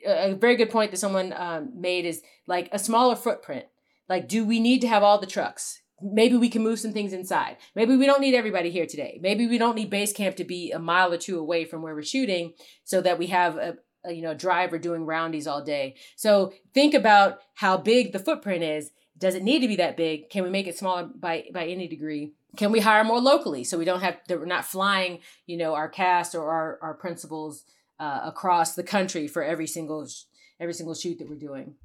a 0.05 0.33
very 0.33 0.55
good 0.55 0.69
point 0.69 0.91
that 0.91 0.97
someone 0.97 1.33
um, 1.35 1.71
made 1.79 2.05
is 2.05 2.21
like 2.47 2.69
a 2.71 2.79
smaller 2.79 3.15
footprint. 3.15 3.65
Like 4.09 4.27
do 4.27 4.45
we 4.45 4.59
need 4.59 4.81
to 4.81 4.87
have 4.87 5.03
all 5.03 5.19
the 5.19 5.27
trucks 5.27 5.81
maybe 6.01 6.37
we 6.37 6.49
can 6.49 6.63
move 6.63 6.79
some 6.79 6.93
things 6.93 7.13
inside. 7.13 7.57
Maybe 7.75 7.95
we 7.95 8.05
don't 8.05 8.21
need 8.21 8.35
everybody 8.35 8.69
here 8.69 8.85
today. 8.85 9.19
Maybe 9.21 9.47
we 9.47 9.57
don't 9.57 9.75
need 9.75 9.89
base 9.89 10.13
camp 10.13 10.35
to 10.37 10.43
be 10.43 10.71
a 10.71 10.79
mile 10.79 11.11
or 11.11 11.17
two 11.17 11.39
away 11.39 11.65
from 11.65 11.81
where 11.81 11.95
we're 11.95 12.03
shooting 12.03 12.53
so 12.83 13.01
that 13.01 13.17
we 13.17 13.27
have 13.27 13.57
a, 13.57 13.77
a 14.05 14.13
you 14.13 14.21
know 14.21 14.33
driver 14.33 14.77
doing 14.77 15.05
roundies 15.05 15.47
all 15.47 15.63
day. 15.63 15.95
So 16.15 16.53
think 16.73 16.93
about 16.93 17.39
how 17.55 17.77
big 17.77 18.11
the 18.11 18.19
footprint 18.19 18.63
is. 18.63 18.91
Does 19.17 19.33
it 19.33 19.43
need 19.43 19.59
to 19.59 19.67
be 19.67 19.77
that 19.77 19.97
big? 19.97 20.29
Can 20.29 20.43
we 20.43 20.49
make 20.49 20.67
it 20.67 20.77
smaller 20.77 21.09
by 21.15 21.45
by 21.53 21.65
any 21.65 21.87
degree? 21.87 22.33
Can 22.55 22.71
we 22.71 22.79
hire 22.79 23.03
more 23.03 23.19
locally 23.19 23.63
so 23.63 23.77
we 23.77 23.85
don't 23.85 24.01
have 24.01 24.17
that 24.27 24.39
we're 24.39 24.45
not 24.45 24.65
flying, 24.65 25.19
you 25.45 25.57
know, 25.57 25.73
our 25.73 25.89
cast 25.89 26.35
or 26.35 26.49
our 26.49 26.79
our 26.81 26.93
principals 26.93 27.63
uh, 27.99 28.21
across 28.23 28.75
the 28.75 28.83
country 28.83 29.27
for 29.27 29.43
every 29.43 29.67
single 29.67 30.07
every 30.59 30.73
single 30.73 30.93
shoot 30.93 31.17
that 31.17 31.29
we're 31.29 31.35
doing? 31.35 31.75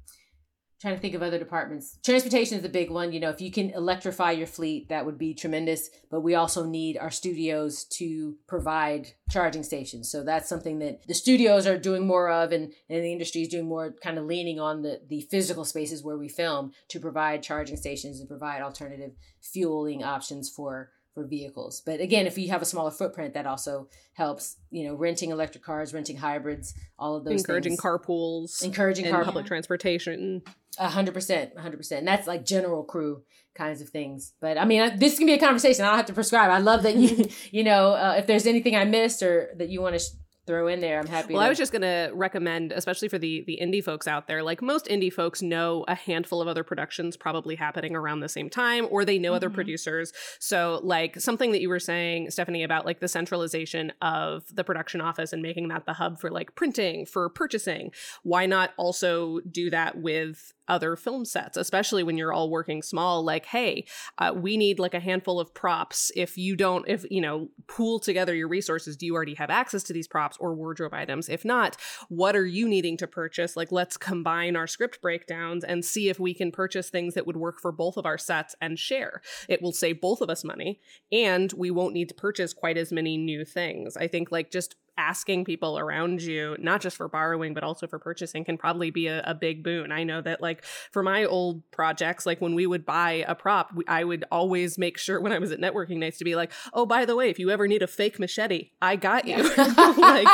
Trying 0.83 0.95
to 0.95 1.01
think 1.01 1.15
of 1.15 1.23
other 1.23 1.39
departments. 1.39 1.97
Transportation 2.03 2.59
is 2.59 2.65
a 2.65 2.69
big 2.69 2.91
one. 2.91 3.13
You 3.13 3.21
know, 3.21 3.29
if 3.29 3.39
you 3.39 3.53
can 3.53 3.69
electrify 3.69 4.31
your 4.31 4.47
fleet, 4.47 4.89
that 4.89 5.05
would 5.05 5.17
be 5.17 5.33
tremendous. 5.33 5.89
But 6.11 6.23
we 6.23 6.35
also 6.35 6.65
need 6.65 6.97
our 6.97 7.09
studios 7.09 7.85
to 7.99 8.35
provide 8.47 9.07
charging 9.31 9.63
stations. 9.63 10.11
So 10.11 10.25
that's 10.25 10.49
something 10.49 10.79
that 10.79 11.07
the 11.07 11.13
studios 11.13 11.65
are 11.67 11.77
doing 11.77 12.05
more 12.05 12.29
of, 12.29 12.51
and, 12.51 12.73
and 12.89 13.01
the 13.01 13.13
industry 13.13 13.43
is 13.43 13.47
doing 13.47 13.65
more, 13.65 13.95
kind 14.03 14.17
of 14.17 14.25
leaning 14.25 14.59
on 14.59 14.81
the, 14.81 14.99
the 15.07 15.21
physical 15.21 15.63
spaces 15.63 16.03
where 16.03 16.17
we 16.17 16.27
film 16.27 16.73
to 16.89 16.99
provide 16.99 17.43
charging 17.43 17.77
stations 17.77 18.19
and 18.19 18.27
provide 18.27 18.61
alternative 18.61 19.13
fueling 19.39 20.03
options 20.03 20.49
for 20.49 20.91
for 21.13 21.25
vehicles. 21.25 21.81
But 21.85 21.99
again, 21.99 22.27
if 22.27 22.37
you 22.37 22.49
have 22.49 22.61
a 22.61 22.65
smaller 22.65 22.91
footprint, 22.91 23.33
that 23.35 23.45
also 23.45 23.87
helps. 24.13 24.57
You 24.71 24.87
know, 24.87 24.95
renting 24.95 25.29
electric 25.29 25.63
cars, 25.63 25.93
renting 25.93 26.17
hybrids, 26.17 26.73
all 26.97 27.15
of 27.15 27.23
those 27.25 27.41
encouraging 27.41 27.73
things. 27.73 27.81
carpools, 27.81 28.63
encouraging 28.63 29.05
and 29.05 29.13
car 29.13 29.23
public 29.23 29.45
transportation. 29.45 30.41
A 30.79 30.89
hundred 30.89 31.13
percent, 31.13 31.51
a 31.55 31.61
hundred 31.61 31.77
percent. 31.77 32.05
That's 32.05 32.27
like 32.27 32.45
general 32.45 32.83
crew 32.83 33.23
kinds 33.53 33.81
of 33.81 33.89
things. 33.89 34.33
But 34.41 34.57
I 34.57 34.65
mean, 34.65 34.81
uh, 34.81 34.95
this 34.97 35.17
can 35.17 35.27
be 35.27 35.33
a 35.33 35.39
conversation. 35.39 35.85
I 35.85 35.89
don't 35.89 35.97
have 35.97 36.07
to 36.07 36.13
prescribe. 36.13 36.49
I 36.49 36.57
love 36.57 36.83
that 36.83 36.95
you, 36.95 37.29
you 37.51 37.63
know, 37.63 37.93
uh, 37.93 38.15
if 38.17 38.25
there's 38.25 38.47
anything 38.47 38.75
I 38.75 38.85
missed 38.85 39.21
or 39.21 39.49
that 39.57 39.69
you 39.69 39.81
want 39.81 39.93
to 39.93 39.99
sh- 39.99 40.17
throw 40.45 40.67
in 40.67 40.79
there. 40.79 40.99
I'm 40.99 41.07
happy. 41.07 41.33
Well, 41.33 41.41
to- 41.41 41.45
I 41.45 41.49
was 41.49 41.57
just 41.57 41.71
going 41.71 41.81
to 41.81 42.11
recommend, 42.13 42.71
especially 42.71 43.07
for 43.07 43.17
the 43.17 43.43
the 43.47 43.59
indie 43.61 43.83
folks 43.83 44.07
out 44.07 44.27
there, 44.27 44.43
like 44.43 44.61
most 44.61 44.85
indie 44.85 45.11
folks 45.11 45.41
know 45.41 45.85
a 45.87 45.95
handful 45.95 46.41
of 46.41 46.47
other 46.47 46.63
productions 46.63 47.17
probably 47.17 47.55
happening 47.55 47.95
around 47.95 48.19
the 48.19 48.29
same 48.29 48.49
time, 48.49 48.87
or 48.89 49.05
they 49.05 49.17
know 49.17 49.29
mm-hmm. 49.29 49.35
other 49.37 49.49
producers. 49.49 50.11
So, 50.39 50.79
like 50.83 51.19
something 51.19 51.51
that 51.51 51.61
you 51.61 51.69
were 51.69 51.79
saying, 51.79 52.31
Stephanie, 52.31 52.63
about 52.63 52.85
like 52.85 52.99
the 52.99 53.07
centralization 53.07 53.91
of 54.01 54.43
the 54.53 54.63
production 54.63 55.01
office 55.01 55.33
and 55.33 55.41
making 55.41 55.69
that 55.69 55.85
the 55.85 55.93
hub 55.93 56.19
for 56.19 56.29
like 56.29 56.55
printing, 56.55 57.05
for 57.05 57.29
purchasing. 57.29 57.91
Why 58.23 58.45
not 58.45 58.71
also 58.77 59.39
do 59.39 59.69
that 59.69 59.97
with 59.97 60.53
other 60.67 60.95
film 60.95 61.25
sets, 61.25 61.57
especially 61.57 62.03
when 62.03 62.17
you're 62.17 62.33
all 62.33 62.49
working 62.49 62.81
small. 62.81 63.23
Like, 63.23 63.45
hey, 63.45 63.85
uh, 64.17 64.33
we 64.35 64.57
need 64.57 64.79
like 64.79 64.93
a 64.93 64.99
handful 64.99 65.39
of 65.39 65.53
props. 65.53 66.11
If 66.15 66.37
you 66.37 66.55
don't, 66.55 66.87
if 66.87 67.05
you 67.09 67.21
know, 67.21 67.49
pool 67.67 67.99
together 67.99 68.33
your 68.33 68.47
resources, 68.47 68.97
do 68.97 69.05
you 69.05 69.15
already 69.15 69.35
have 69.35 69.49
access 69.49 69.83
to 69.83 69.93
these 69.93 70.07
props 70.07 70.37
or 70.39 70.55
wardrobe 70.55 70.93
items? 70.93 71.29
If 71.29 71.43
not, 71.43 71.77
what 72.09 72.35
are 72.35 72.45
you 72.45 72.67
needing 72.67 72.97
to 72.97 73.07
purchase? 73.07 73.55
Like, 73.55 73.71
let's 73.71 73.97
combine 73.97 74.55
our 74.55 74.67
script 74.67 75.01
breakdowns 75.01 75.63
and 75.63 75.83
see 75.83 76.09
if 76.09 76.19
we 76.19 76.33
can 76.33 76.51
purchase 76.51 76.89
things 76.89 77.13
that 77.13 77.27
would 77.27 77.37
work 77.37 77.59
for 77.59 77.71
both 77.71 77.97
of 77.97 78.05
our 78.05 78.17
sets 78.17 78.55
and 78.61 78.79
share. 78.79 79.21
It 79.47 79.61
will 79.61 79.73
save 79.73 80.01
both 80.01 80.21
of 80.21 80.29
us 80.29 80.43
money, 80.43 80.79
and 81.11 81.51
we 81.53 81.71
won't 81.71 81.93
need 81.93 82.09
to 82.09 82.15
purchase 82.15 82.53
quite 82.53 82.77
as 82.77 82.91
many 82.91 83.17
new 83.17 83.45
things. 83.45 83.97
I 83.97 84.07
think 84.07 84.31
like 84.31 84.51
just 84.51 84.75
asking 84.97 85.45
people 85.45 85.77
around 85.77 86.21
you, 86.21 86.55
not 86.59 86.81
just 86.81 86.97
for 86.97 87.07
borrowing, 87.07 87.53
but 87.53 87.63
also 87.63 87.87
for 87.87 87.99
purchasing, 87.99 88.43
can 88.45 88.57
probably 88.57 88.91
be 88.91 89.07
a, 89.07 89.21
a, 89.25 89.33
big 89.33 89.63
boon. 89.63 89.91
I 89.91 90.03
know 90.03 90.21
that, 90.21 90.41
like, 90.41 90.63
for 90.91 91.03
my 91.03 91.25
old 91.25 91.69
projects, 91.71 92.25
like 92.25 92.39
when 92.39 92.55
we 92.55 92.67
would 92.67 92.85
buy 92.85 93.25
a 93.27 93.35
prop, 93.35 93.73
I 93.87 94.03
would 94.03 94.23
always 94.31 94.77
make 94.77 94.97
sure 94.97 95.19
when 95.19 95.31
I 95.31 95.39
was 95.39 95.51
at 95.51 95.59
networking 95.59 95.97
nights 95.97 96.17
to 96.19 96.23
be 96.23 96.35
like, 96.35 96.51
oh, 96.73 96.85
by 96.85 97.05
the 97.05 97.15
way, 97.15 97.29
if 97.29 97.39
you 97.39 97.49
ever 97.49 97.67
need 97.67 97.81
a 97.81 97.87
fake 97.87 98.19
machete, 98.19 98.69
I 98.81 98.95
got 98.95 99.27
you. 99.27 99.37
like, 99.97 100.27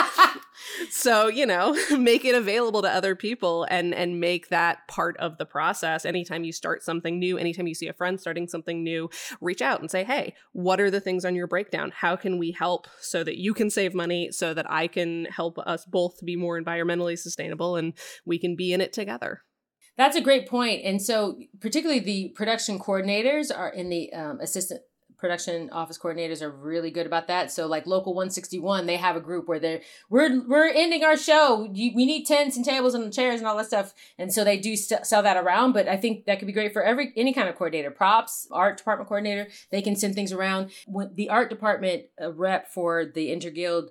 so 0.92 1.28
you 1.28 1.46
know 1.46 1.78
make 1.98 2.26
it 2.26 2.36
available 2.36 2.82
to 2.82 2.90
other 2.90 3.16
people 3.16 3.66
and 3.70 3.94
and 3.94 4.20
make 4.20 4.50
that 4.50 4.88
part 4.88 5.18
of 5.18 5.38
the 5.38 5.46
process. 5.46 6.06
Anytime 6.06 6.44
you 6.44 6.52
start 6.52 6.84
something 6.84 7.20
new 7.20 7.38
anytime 7.38 7.68
you 7.68 7.76
see 7.76 7.88
a 7.88 7.94
friend 7.94 8.20
starting 8.20 8.48
something 8.48 8.84
new 8.84 9.10
reach 9.42 9.62
out 9.62 9.82
and 9.82 9.90
say 9.90 10.04
hey 10.04 10.34
what 10.52 10.80
are 10.80 10.92
the 10.92 11.02
things 11.02 11.26
on 11.26 11.36
your 11.36 11.48
breakdown? 11.48 11.92
How 11.96 12.16
can 12.16 12.38
we 12.38 12.52
help 12.52 12.88
so 13.02 13.24
that 13.24 13.38
you 13.38 13.54
can 13.54 13.70
save 13.70 13.94
money 13.94 14.30
so 14.32 14.54
that 14.54 14.70
i 14.70 14.88
can 14.88 15.26
help 15.26 15.58
us 15.60 15.86
both 15.86 16.24
be 16.26 16.36
more 16.36 16.62
environmentally 16.62 17.18
sustainable 17.18 17.76
and 17.76 17.94
we 18.26 18.40
can 18.40 18.56
be 18.56 18.74
in 18.74 18.82
it 18.82 18.94
together? 18.94 19.42
That's 19.98 20.16
a 20.16 20.22
great 20.22 20.48
point. 20.48 20.86
And 20.86 21.02
so 21.02 21.38
particularly 21.60 22.00
the 22.00 22.30
production 22.34 22.80
coordinators 22.80 23.52
are 23.56 23.68
in 23.68 23.90
the 23.90 24.14
um, 24.14 24.40
assistant 24.40 24.82
production 25.20 25.70
office 25.72 25.98
coordinators 25.98 26.42
are 26.42 26.50
really 26.50 26.92
good 26.92 27.06
about 27.06 27.28
that. 27.28 27.52
So 27.52 27.68
like 27.68 27.86
local 27.86 28.14
161, 28.14 28.86
they 28.86 28.98
have 28.98 29.16
a 29.16 29.22
group 29.22 29.48
where 29.48 29.60
they're 29.60 29.82
we're 30.10 30.42
we're 30.48 30.70
ending 30.70 31.04
our 31.04 31.18
show. 31.18 31.68
we 31.72 31.94
need 31.94 32.26
tents 32.26 32.56
and 32.56 32.66
tables 32.66 32.94
and 32.94 33.14
chairs 33.14 33.40
and 33.40 33.48
all 33.48 33.58
that 33.58 33.68
stuff. 33.68 33.94
And 34.18 34.34
so 34.34 34.44
they 34.44 34.58
do 34.58 34.76
st- 34.76 35.06
sell 35.06 35.24
that 35.24 35.38
around. 35.38 35.74
But 35.74 35.88
I 35.88 35.98
think 35.98 36.26
that 36.26 36.40
could 36.40 36.48
be 36.48 36.54
great 36.54 36.74
for 36.74 36.84
every 36.84 37.14
any 37.16 37.34
kind 37.34 37.50
of 37.50 37.56
coordinator, 37.56 37.92
props, 37.92 38.48
art 38.52 38.78
department 38.78 39.08
coordinator. 39.08 39.48
They 39.72 39.82
can 39.82 39.96
send 39.96 40.16
things 40.16 40.32
around. 40.32 40.72
When 40.88 41.14
the 41.14 41.30
art 41.30 41.50
department 41.50 42.06
rep 42.20 42.72
for 42.72 43.06
the 43.06 43.30
Interguild 43.30 43.90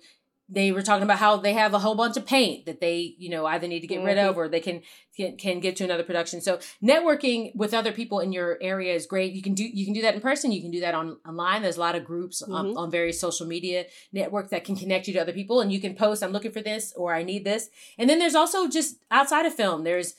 they 0.48 0.72
were 0.72 0.82
talking 0.82 1.02
about 1.02 1.18
how 1.18 1.36
they 1.36 1.52
have 1.52 1.74
a 1.74 1.78
whole 1.78 1.94
bunch 1.94 2.16
of 2.16 2.24
paint 2.24 2.64
that 2.66 2.80
they 2.80 3.14
you 3.18 3.28
know 3.28 3.46
either 3.46 3.68
need 3.68 3.80
to 3.80 3.86
get 3.86 3.98
mm-hmm. 3.98 4.06
rid 4.06 4.18
of 4.18 4.36
or 4.36 4.48
they 4.48 4.60
can, 4.60 4.82
can 5.16 5.36
can 5.36 5.60
get 5.60 5.76
to 5.76 5.84
another 5.84 6.02
production. 6.02 6.40
So 6.40 6.58
networking 6.82 7.54
with 7.54 7.74
other 7.74 7.92
people 7.92 8.20
in 8.20 8.32
your 8.32 8.58
area 8.60 8.94
is 8.94 9.06
great. 9.06 9.32
You 9.32 9.42
can 9.42 9.54
do 9.54 9.64
you 9.64 9.84
can 9.84 9.94
do 9.94 10.02
that 10.02 10.14
in 10.14 10.20
person. 10.20 10.52
You 10.52 10.62
can 10.62 10.70
do 10.70 10.80
that 10.80 10.94
on 10.94 11.18
online. 11.26 11.62
There's 11.62 11.76
a 11.76 11.80
lot 11.80 11.94
of 11.94 12.04
groups 12.04 12.42
mm-hmm. 12.42 12.54
on, 12.54 12.76
on 12.76 12.90
various 12.90 13.20
social 13.20 13.46
media 13.46 13.86
networks 14.12 14.50
that 14.50 14.64
can 14.64 14.76
connect 14.76 15.06
you 15.06 15.14
to 15.14 15.20
other 15.20 15.32
people 15.32 15.60
and 15.60 15.72
you 15.72 15.80
can 15.80 15.94
post 15.94 16.22
i'm 16.22 16.32
looking 16.32 16.52
for 16.52 16.62
this 16.62 16.92
or 16.96 17.14
i 17.14 17.22
need 17.22 17.44
this. 17.44 17.68
And 17.98 18.08
then 18.08 18.18
there's 18.18 18.34
also 18.34 18.68
just 18.68 18.96
outside 19.10 19.46
of 19.46 19.54
film 19.54 19.84
there's 19.84 20.14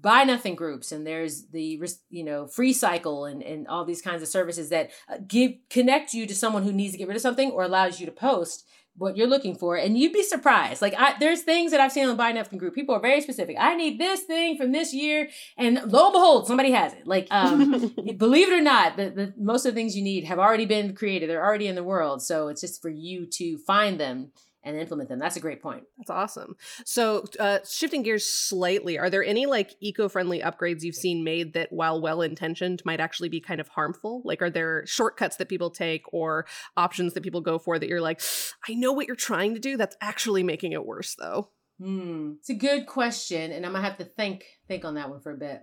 buy 0.00 0.24
nothing 0.24 0.54
groups 0.54 0.90
and 0.90 1.06
there's 1.06 1.46
the 1.46 1.80
you 2.10 2.24
know 2.24 2.46
Freecycle 2.46 3.30
and, 3.30 3.42
and 3.42 3.68
all 3.68 3.84
these 3.84 4.02
kinds 4.02 4.22
of 4.22 4.28
services 4.28 4.70
that 4.70 4.90
uh, 5.08 5.18
give 5.26 5.52
connect 5.70 6.14
you 6.14 6.26
to 6.26 6.34
someone 6.34 6.64
who 6.64 6.72
needs 6.72 6.92
to 6.92 6.98
get 6.98 7.06
rid 7.06 7.16
of 7.16 7.22
something 7.22 7.50
or 7.50 7.62
allows 7.62 8.00
you 8.00 8.06
to 8.06 8.12
post 8.12 8.66
what 8.98 9.16
you're 9.16 9.26
looking 9.26 9.54
for 9.54 9.76
and 9.76 9.96
you'd 9.96 10.12
be 10.12 10.22
surprised. 10.22 10.82
Like 10.82 10.94
I, 10.98 11.14
there's 11.18 11.42
things 11.42 11.70
that 11.70 11.80
i've 11.80 11.92
seen 11.92 12.04
on 12.04 12.10
the 12.10 12.14
buy 12.14 12.32
nothing 12.32 12.58
group. 12.58 12.74
People 12.74 12.94
are 12.94 13.00
very 13.00 13.20
specific. 13.20 13.56
I 13.58 13.74
need 13.74 13.98
this 13.98 14.22
thing 14.22 14.56
from 14.56 14.72
this 14.72 14.92
year 14.92 15.28
and 15.56 15.80
lo 15.90 16.06
and 16.06 16.12
behold 16.12 16.46
somebody 16.46 16.72
has 16.72 16.92
it. 16.92 17.06
Like 17.06 17.28
um, 17.30 17.94
believe 18.16 18.48
it 18.48 18.54
or 18.54 18.60
not 18.60 18.96
the, 18.96 19.10
the 19.10 19.34
most 19.38 19.64
of 19.64 19.74
the 19.74 19.80
things 19.80 19.96
you 19.96 20.02
need 20.02 20.24
have 20.24 20.38
already 20.38 20.66
been 20.66 20.94
created. 20.94 21.30
They're 21.30 21.44
already 21.44 21.68
in 21.68 21.74
the 21.74 21.84
world. 21.84 22.22
So 22.22 22.48
it's 22.48 22.60
just 22.60 22.82
for 22.82 22.90
you 22.90 23.26
to 23.34 23.58
find 23.58 23.98
them 23.98 24.32
and 24.64 24.76
implement 24.76 25.08
them. 25.08 25.18
That's 25.18 25.36
a 25.36 25.40
great 25.40 25.62
point. 25.62 25.84
That's 25.96 26.10
awesome. 26.10 26.56
So, 26.84 27.24
uh, 27.38 27.60
shifting 27.68 28.02
gears 28.02 28.26
slightly, 28.26 28.98
are 28.98 29.08
there 29.08 29.24
any 29.24 29.46
like 29.46 29.74
eco-friendly 29.80 30.40
upgrades 30.40 30.82
you've 30.82 30.96
seen 30.96 31.22
made 31.22 31.52
that, 31.54 31.72
while 31.72 32.00
well-intentioned, 32.00 32.82
might 32.84 33.00
actually 33.00 33.28
be 33.28 33.40
kind 33.40 33.60
of 33.60 33.68
harmful? 33.68 34.20
Like, 34.24 34.42
are 34.42 34.50
there 34.50 34.84
shortcuts 34.86 35.36
that 35.36 35.48
people 35.48 35.70
take 35.70 36.02
or 36.12 36.46
options 36.76 37.14
that 37.14 37.22
people 37.22 37.40
go 37.40 37.58
for 37.58 37.78
that 37.78 37.88
you're 37.88 38.00
like, 38.00 38.20
I 38.68 38.74
know 38.74 38.92
what 38.92 39.06
you're 39.06 39.16
trying 39.16 39.54
to 39.54 39.60
do, 39.60 39.76
that's 39.76 39.96
actually 40.00 40.42
making 40.42 40.72
it 40.72 40.84
worse, 40.84 41.14
though? 41.14 41.50
Hmm, 41.80 42.32
it's 42.40 42.50
a 42.50 42.54
good 42.54 42.86
question, 42.86 43.52
and 43.52 43.64
I'm 43.64 43.72
gonna 43.72 43.84
have 43.84 43.98
to 43.98 44.04
think 44.04 44.44
think 44.66 44.84
on 44.84 44.94
that 44.94 45.08
one 45.08 45.20
for 45.20 45.30
a 45.30 45.38
bit. 45.38 45.62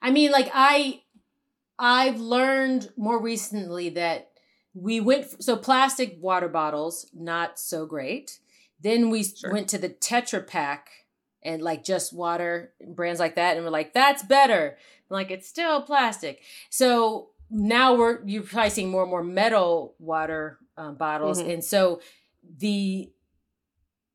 I 0.00 0.12
mean, 0.12 0.30
like 0.30 0.48
I, 0.54 1.02
I've 1.76 2.20
learned 2.20 2.90
more 2.96 3.20
recently 3.20 3.88
that 3.90 4.30
we 4.76 5.00
went 5.00 5.42
so 5.42 5.56
plastic 5.56 6.18
water 6.20 6.48
bottles 6.48 7.06
not 7.14 7.58
so 7.58 7.86
great 7.86 8.40
then 8.80 9.08
we 9.08 9.24
sure. 9.24 9.52
went 9.52 9.68
to 9.68 9.78
the 9.78 9.88
tetra 9.88 10.46
pak 10.46 10.88
and 11.42 11.62
like 11.62 11.82
just 11.82 12.12
water 12.12 12.72
brands 12.86 13.18
like 13.18 13.36
that 13.36 13.56
and 13.56 13.64
we're 13.64 13.70
like 13.70 13.94
that's 13.94 14.22
better 14.22 14.76
I'm 15.10 15.14
like 15.14 15.30
it's 15.30 15.48
still 15.48 15.80
plastic 15.82 16.42
so 16.68 17.30
now 17.50 17.94
we're 17.94 18.24
you're 18.26 18.42
probably 18.42 18.70
seeing 18.70 18.90
more 18.90 19.02
and 19.02 19.10
more 19.10 19.24
metal 19.24 19.94
water 19.98 20.58
um, 20.76 20.96
bottles 20.96 21.40
mm-hmm. 21.40 21.50
and 21.50 21.64
so 21.64 22.00
the 22.58 23.10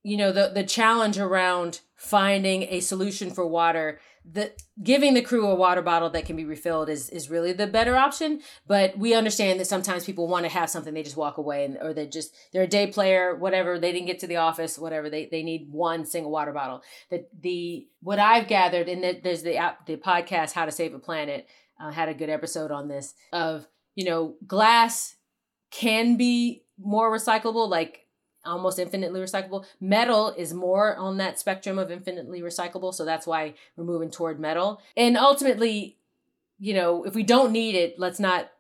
you 0.04 0.18
know 0.18 0.32
the 0.32 0.52
the 0.54 0.64
challenge 0.64 1.18
around 1.18 1.82
finding 1.96 2.64
a 2.64 2.82
solution 2.82 3.32
for 3.32 3.48
water 3.48 4.00
the 4.30 4.52
giving 4.82 5.14
the 5.14 5.22
crew 5.22 5.48
a 5.48 5.56
water 5.56 5.82
bottle 5.82 6.10
that 6.12 6.26
can 6.26 6.36
be 6.36 6.46
refilled 6.46 6.90
is 6.90 7.10
is 7.10 7.30
really 7.30 7.54
the 7.54 7.68
better 7.68 7.96
option. 7.96 8.42
But 8.68 8.98
we 8.98 9.14
understand 9.14 9.60
that 9.60 9.68
sometimes 9.68 10.06
people 10.06 10.28
want 10.28 10.46
to 10.46 10.52
have 10.52 10.70
something 10.70 10.94
they 10.94 11.04
just 11.04 11.18
walk 11.18 11.38
away 11.38 11.66
and 11.66 11.78
or 11.82 11.94
they 11.94 12.08
just 12.08 12.36
they're 12.54 12.64
a 12.64 12.68
day 12.68 12.88
player 12.88 13.36
whatever 13.36 13.80
they 13.80 13.92
didn't 13.92 14.08
get 14.08 14.20
to 14.20 14.28
the 14.28 14.38
office 14.38 14.78
whatever 14.78 15.10
they 15.10 15.26
they 15.26 15.44
need 15.44 15.68
one 15.72 16.06
single 16.06 16.32
water 16.32 16.54
bottle. 16.54 16.82
That 17.10 17.30
the 17.42 17.88
what 18.02 18.20
i've 18.20 18.48
gathered 18.48 18.88
and 18.90 19.04
that 19.04 19.24
there's 19.24 19.44
the 19.44 19.58
app 19.58 19.86
the 19.86 19.98
podcast 19.98 20.54
how 20.54 20.66
to 20.66 20.72
save 20.72 20.94
a 20.94 21.00
planet 21.00 21.48
uh, 21.80 21.92
had 21.92 22.10
a 22.10 22.14
good 22.14 22.30
episode 22.30 22.72
on 22.72 22.88
this 22.88 23.14
of 23.34 23.68
you 23.96 24.06
know 24.06 24.36
glass 24.46 25.16
can 25.72 26.18
be 26.18 26.64
more 26.78 27.12
recyclable 27.12 27.70
like 27.70 28.01
almost 28.46 28.80
infinitely 28.80 29.20
recyclable. 29.20 29.66
Metal 29.80 30.34
is 30.38 30.54
more 30.54 30.96
on 30.96 31.18
that 31.18 31.40
spectrum 31.40 31.78
of 31.78 31.92
infinitely 31.92 32.42
recyclable, 32.42 32.94
so 32.94 33.06
that's 33.06 33.28
why 33.28 33.54
we're 33.76 33.84
moving 33.84 34.12
toward 34.12 34.40
metal. 34.40 34.82
And 34.98 35.18
ultimately, 35.18 35.98
you 36.60 36.74
know, 36.74 37.04
if 37.04 37.16
we 37.16 37.24
don't 37.24 37.52
need 37.52 37.76
it, 37.76 37.96
let's 37.98 38.20
not 38.20 38.52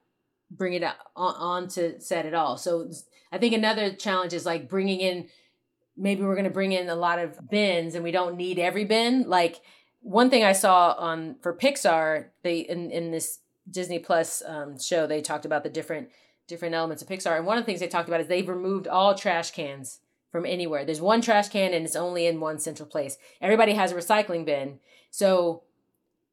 bring 0.50 0.74
it 0.74 0.84
on, 1.16 1.68
to 1.70 2.00
set 2.02 2.26
at 2.26 2.34
all. 2.34 2.58
So 2.58 2.90
I 3.32 3.38
think 3.38 3.54
another 3.54 3.94
challenge 3.94 4.34
is 4.34 4.46
like 4.46 4.70
bringing 4.70 5.00
in 5.00 5.28
maybe 5.98 6.24
we're 6.24 6.36
going 6.36 6.46
to 6.46 6.50
bring 6.50 6.72
in 6.72 6.90
a 6.90 6.96
lot 6.96 7.20
of 7.20 7.50
bins 7.50 7.96
and 7.96 8.04
we 8.04 8.12
don't 8.12 8.36
need 8.36 8.58
every 8.58 8.86
bin. 8.86 9.30
Like 9.30 9.62
one 10.02 10.30
thing 10.30 10.44
I 10.44 10.54
saw 10.54 10.94
on 10.98 11.36
for 11.42 11.56
Pixar, 11.56 12.28
they 12.44 12.60
in 12.60 12.92
in 12.92 13.12
this 13.12 13.40
Disney 13.70 14.00
Plus 14.00 14.42
um, 14.46 14.80
show, 14.80 15.06
they 15.06 15.22
talked 15.22 15.46
about 15.46 15.64
the 15.64 15.70
different 15.70 16.10
different 16.48 16.76
elements 16.76 17.02
of 17.02 17.10
Pixar. 17.10 17.38
And 17.38 17.46
one 17.46 17.58
of 17.58 17.64
the 17.64 17.66
things 17.66 17.80
they 17.80 17.88
talked 17.88 18.08
about 18.08 18.22
is 18.22 18.28
they've 18.28 18.48
removed 18.48 18.88
all 18.88 19.16
trash 19.16 19.52
cans 19.52 20.00
from 20.32 20.46
anywhere. 20.46 20.86
There's 20.86 21.02
one 21.02 21.22
trash 21.22 21.50
can 21.50 21.74
and 21.74 21.86
it's 21.86 21.96
only 21.96 22.26
in 22.26 22.40
one 22.40 22.60
central 22.60 22.88
place. 22.88 23.18
Everybody 23.42 23.74
has 23.74 23.92
a 23.92 23.96
recycling 23.96 24.46
bin. 24.46 24.80
So 25.10 25.64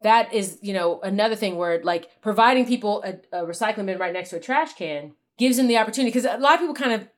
that 0.03 0.33
is, 0.33 0.59
you 0.63 0.73
know, 0.73 1.01
another 1.01 1.35
thing 1.35 1.57
where 1.57 1.83
like 1.83 2.21
providing 2.23 2.67
people 2.67 3.03
a, 3.03 3.41
a 3.41 3.45
recycling 3.45 3.87
bin 3.87 3.99
right 3.99 4.13
next 4.13 4.31
to 4.31 4.37
a 4.37 4.41
trash 4.41 4.75
can 4.75 5.15
gives 5.37 5.57
them 5.57 5.67
the 5.67 5.79
opportunity 5.79 6.11
because 6.11 6.25
a 6.25 6.39
lot 6.39 6.55
of 6.55 6.61
people 6.61 6.75
kind 6.75 6.93
of 6.93 7.09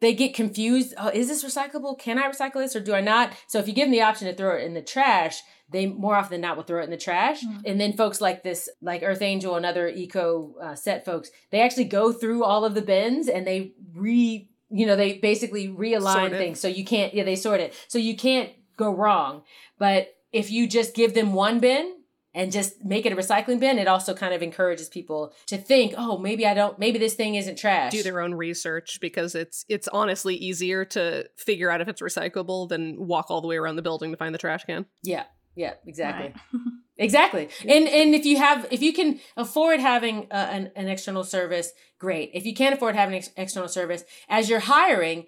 they 0.00 0.14
get 0.14 0.34
confused. 0.34 0.94
Oh, 0.96 1.08
is 1.08 1.28
this 1.28 1.44
recyclable? 1.44 1.98
Can 1.98 2.18
I 2.18 2.30
recycle 2.30 2.54
this 2.54 2.76
or 2.76 2.80
do 2.80 2.94
I 2.94 3.00
not? 3.00 3.32
So 3.46 3.58
if 3.58 3.66
you 3.66 3.74
give 3.74 3.86
them 3.86 3.92
the 3.92 4.02
option 4.02 4.28
to 4.28 4.34
throw 4.34 4.56
it 4.56 4.64
in 4.64 4.74
the 4.74 4.82
trash, 4.82 5.42
they 5.70 5.86
more 5.86 6.16
often 6.16 6.32
than 6.32 6.40
not 6.40 6.56
will 6.56 6.64
throw 6.64 6.80
it 6.80 6.84
in 6.84 6.90
the 6.90 6.96
trash. 6.96 7.42
Mm-hmm. 7.42 7.60
And 7.66 7.80
then 7.80 7.92
folks 7.92 8.20
like 8.20 8.42
this, 8.42 8.68
like 8.80 9.02
Earth 9.02 9.22
Angel 9.22 9.56
and 9.56 9.66
other 9.66 9.88
eco 9.88 10.54
uh, 10.62 10.74
set 10.74 11.04
folks, 11.04 11.30
they 11.50 11.60
actually 11.60 11.84
go 11.84 12.12
through 12.12 12.44
all 12.44 12.64
of 12.64 12.74
the 12.74 12.82
bins 12.82 13.28
and 13.28 13.46
they 13.46 13.72
re, 13.94 14.48
you 14.70 14.86
know, 14.86 14.96
they 14.96 15.14
basically 15.18 15.68
realign 15.68 16.30
things. 16.30 16.60
So 16.60 16.68
you 16.68 16.84
can't, 16.84 17.14
yeah, 17.14 17.24
they 17.24 17.36
sort 17.36 17.60
it. 17.60 17.74
So 17.88 17.98
you 17.98 18.16
can't 18.16 18.50
go 18.76 18.94
wrong. 18.94 19.42
But 19.78 20.14
if 20.32 20.50
you 20.50 20.66
just 20.66 20.94
give 20.94 21.14
them 21.14 21.32
one 21.32 21.60
bin, 21.60 21.94
and 22.34 22.52
just 22.52 22.84
make 22.84 23.06
it 23.06 23.12
a 23.12 23.16
recycling 23.16 23.58
bin, 23.58 23.78
it 23.78 23.88
also 23.88 24.14
kind 24.14 24.32
of 24.34 24.42
encourages 24.42 24.88
people 24.88 25.32
to 25.46 25.56
think, 25.56 25.94
oh, 25.96 26.18
maybe 26.18 26.46
I 26.46 26.54
don't, 26.54 26.78
maybe 26.78 26.98
this 26.98 27.14
thing 27.14 27.34
isn't 27.34 27.56
trash. 27.56 27.90
Do 27.90 28.02
their 28.02 28.20
own 28.20 28.34
research 28.34 28.98
because 29.00 29.34
it's 29.34 29.64
it's 29.68 29.88
honestly 29.88 30.36
easier 30.36 30.84
to 30.84 31.28
figure 31.36 31.70
out 31.70 31.80
if 31.80 31.88
it's 31.88 32.00
recyclable 32.00 32.68
than 32.68 33.06
walk 33.06 33.26
all 33.30 33.40
the 33.40 33.48
way 33.48 33.56
around 33.56 33.76
the 33.76 33.82
building 33.82 34.10
to 34.12 34.16
find 34.16 34.34
the 34.34 34.38
trash 34.38 34.64
can. 34.64 34.86
Yeah, 35.02 35.24
yeah, 35.58 35.74
exactly. 35.84 36.32
Right. 36.52 36.62
exactly. 36.98 37.48
And 37.66 37.88
and 37.88 38.14
if 38.14 38.24
you 38.24 38.36
have 38.36 38.68
if 38.70 38.80
you 38.80 38.92
can 38.92 39.18
afford 39.36 39.80
having 39.80 40.28
uh, 40.30 40.48
an, 40.52 40.70
an 40.76 40.86
external 40.86 41.24
service, 41.24 41.72
great. 41.98 42.30
If 42.32 42.46
you 42.46 42.54
can't 42.54 42.76
afford 42.76 42.94
having 42.94 43.14
an 43.14 43.18
ex- 43.18 43.30
external 43.36 43.68
service, 43.68 44.04
as 44.28 44.48
you're 44.48 44.60
hiring, 44.60 45.26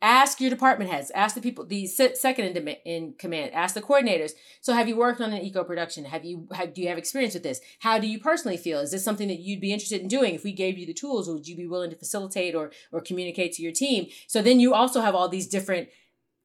ask 0.00 0.40
your 0.40 0.48
department 0.48 0.92
heads, 0.92 1.10
ask 1.12 1.34
the 1.34 1.40
people, 1.40 1.66
the 1.66 1.88
second 1.88 2.56
in, 2.56 2.68
in 2.84 3.14
command, 3.18 3.52
ask 3.52 3.74
the 3.74 3.82
coordinators. 3.82 4.30
So, 4.60 4.74
have 4.74 4.86
you 4.86 4.96
worked 4.96 5.20
on 5.20 5.32
an 5.32 5.42
eco 5.42 5.64
production? 5.64 6.04
Have 6.04 6.24
you 6.24 6.46
have, 6.52 6.72
do 6.72 6.80
you 6.80 6.88
have 6.88 6.98
experience 6.98 7.34
with 7.34 7.42
this? 7.42 7.60
How 7.80 7.98
do 7.98 8.06
you 8.06 8.20
personally 8.20 8.56
feel? 8.56 8.78
Is 8.78 8.92
this 8.92 9.02
something 9.02 9.26
that 9.26 9.40
you'd 9.40 9.60
be 9.60 9.72
interested 9.72 10.02
in 10.02 10.06
doing? 10.06 10.36
If 10.36 10.44
we 10.44 10.52
gave 10.52 10.78
you 10.78 10.86
the 10.86 10.94
tools, 10.94 11.28
would 11.28 11.48
you 11.48 11.56
be 11.56 11.66
willing 11.66 11.90
to 11.90 11.96
facilitate 11.96 12.54
or 12.54 12.70
or 12.92 13.00
communicate 13.00 13.54
to 13.54 13.62
your 13.62 13.72
team? 13.72 14.06
So 14.28 14.40
then 14.40 14.60
you 14.60 14.72
also 14.72 15.00
have 15.00 15.16
all 15.16 15.28
these 15.28 15.48
different 15.48 15.88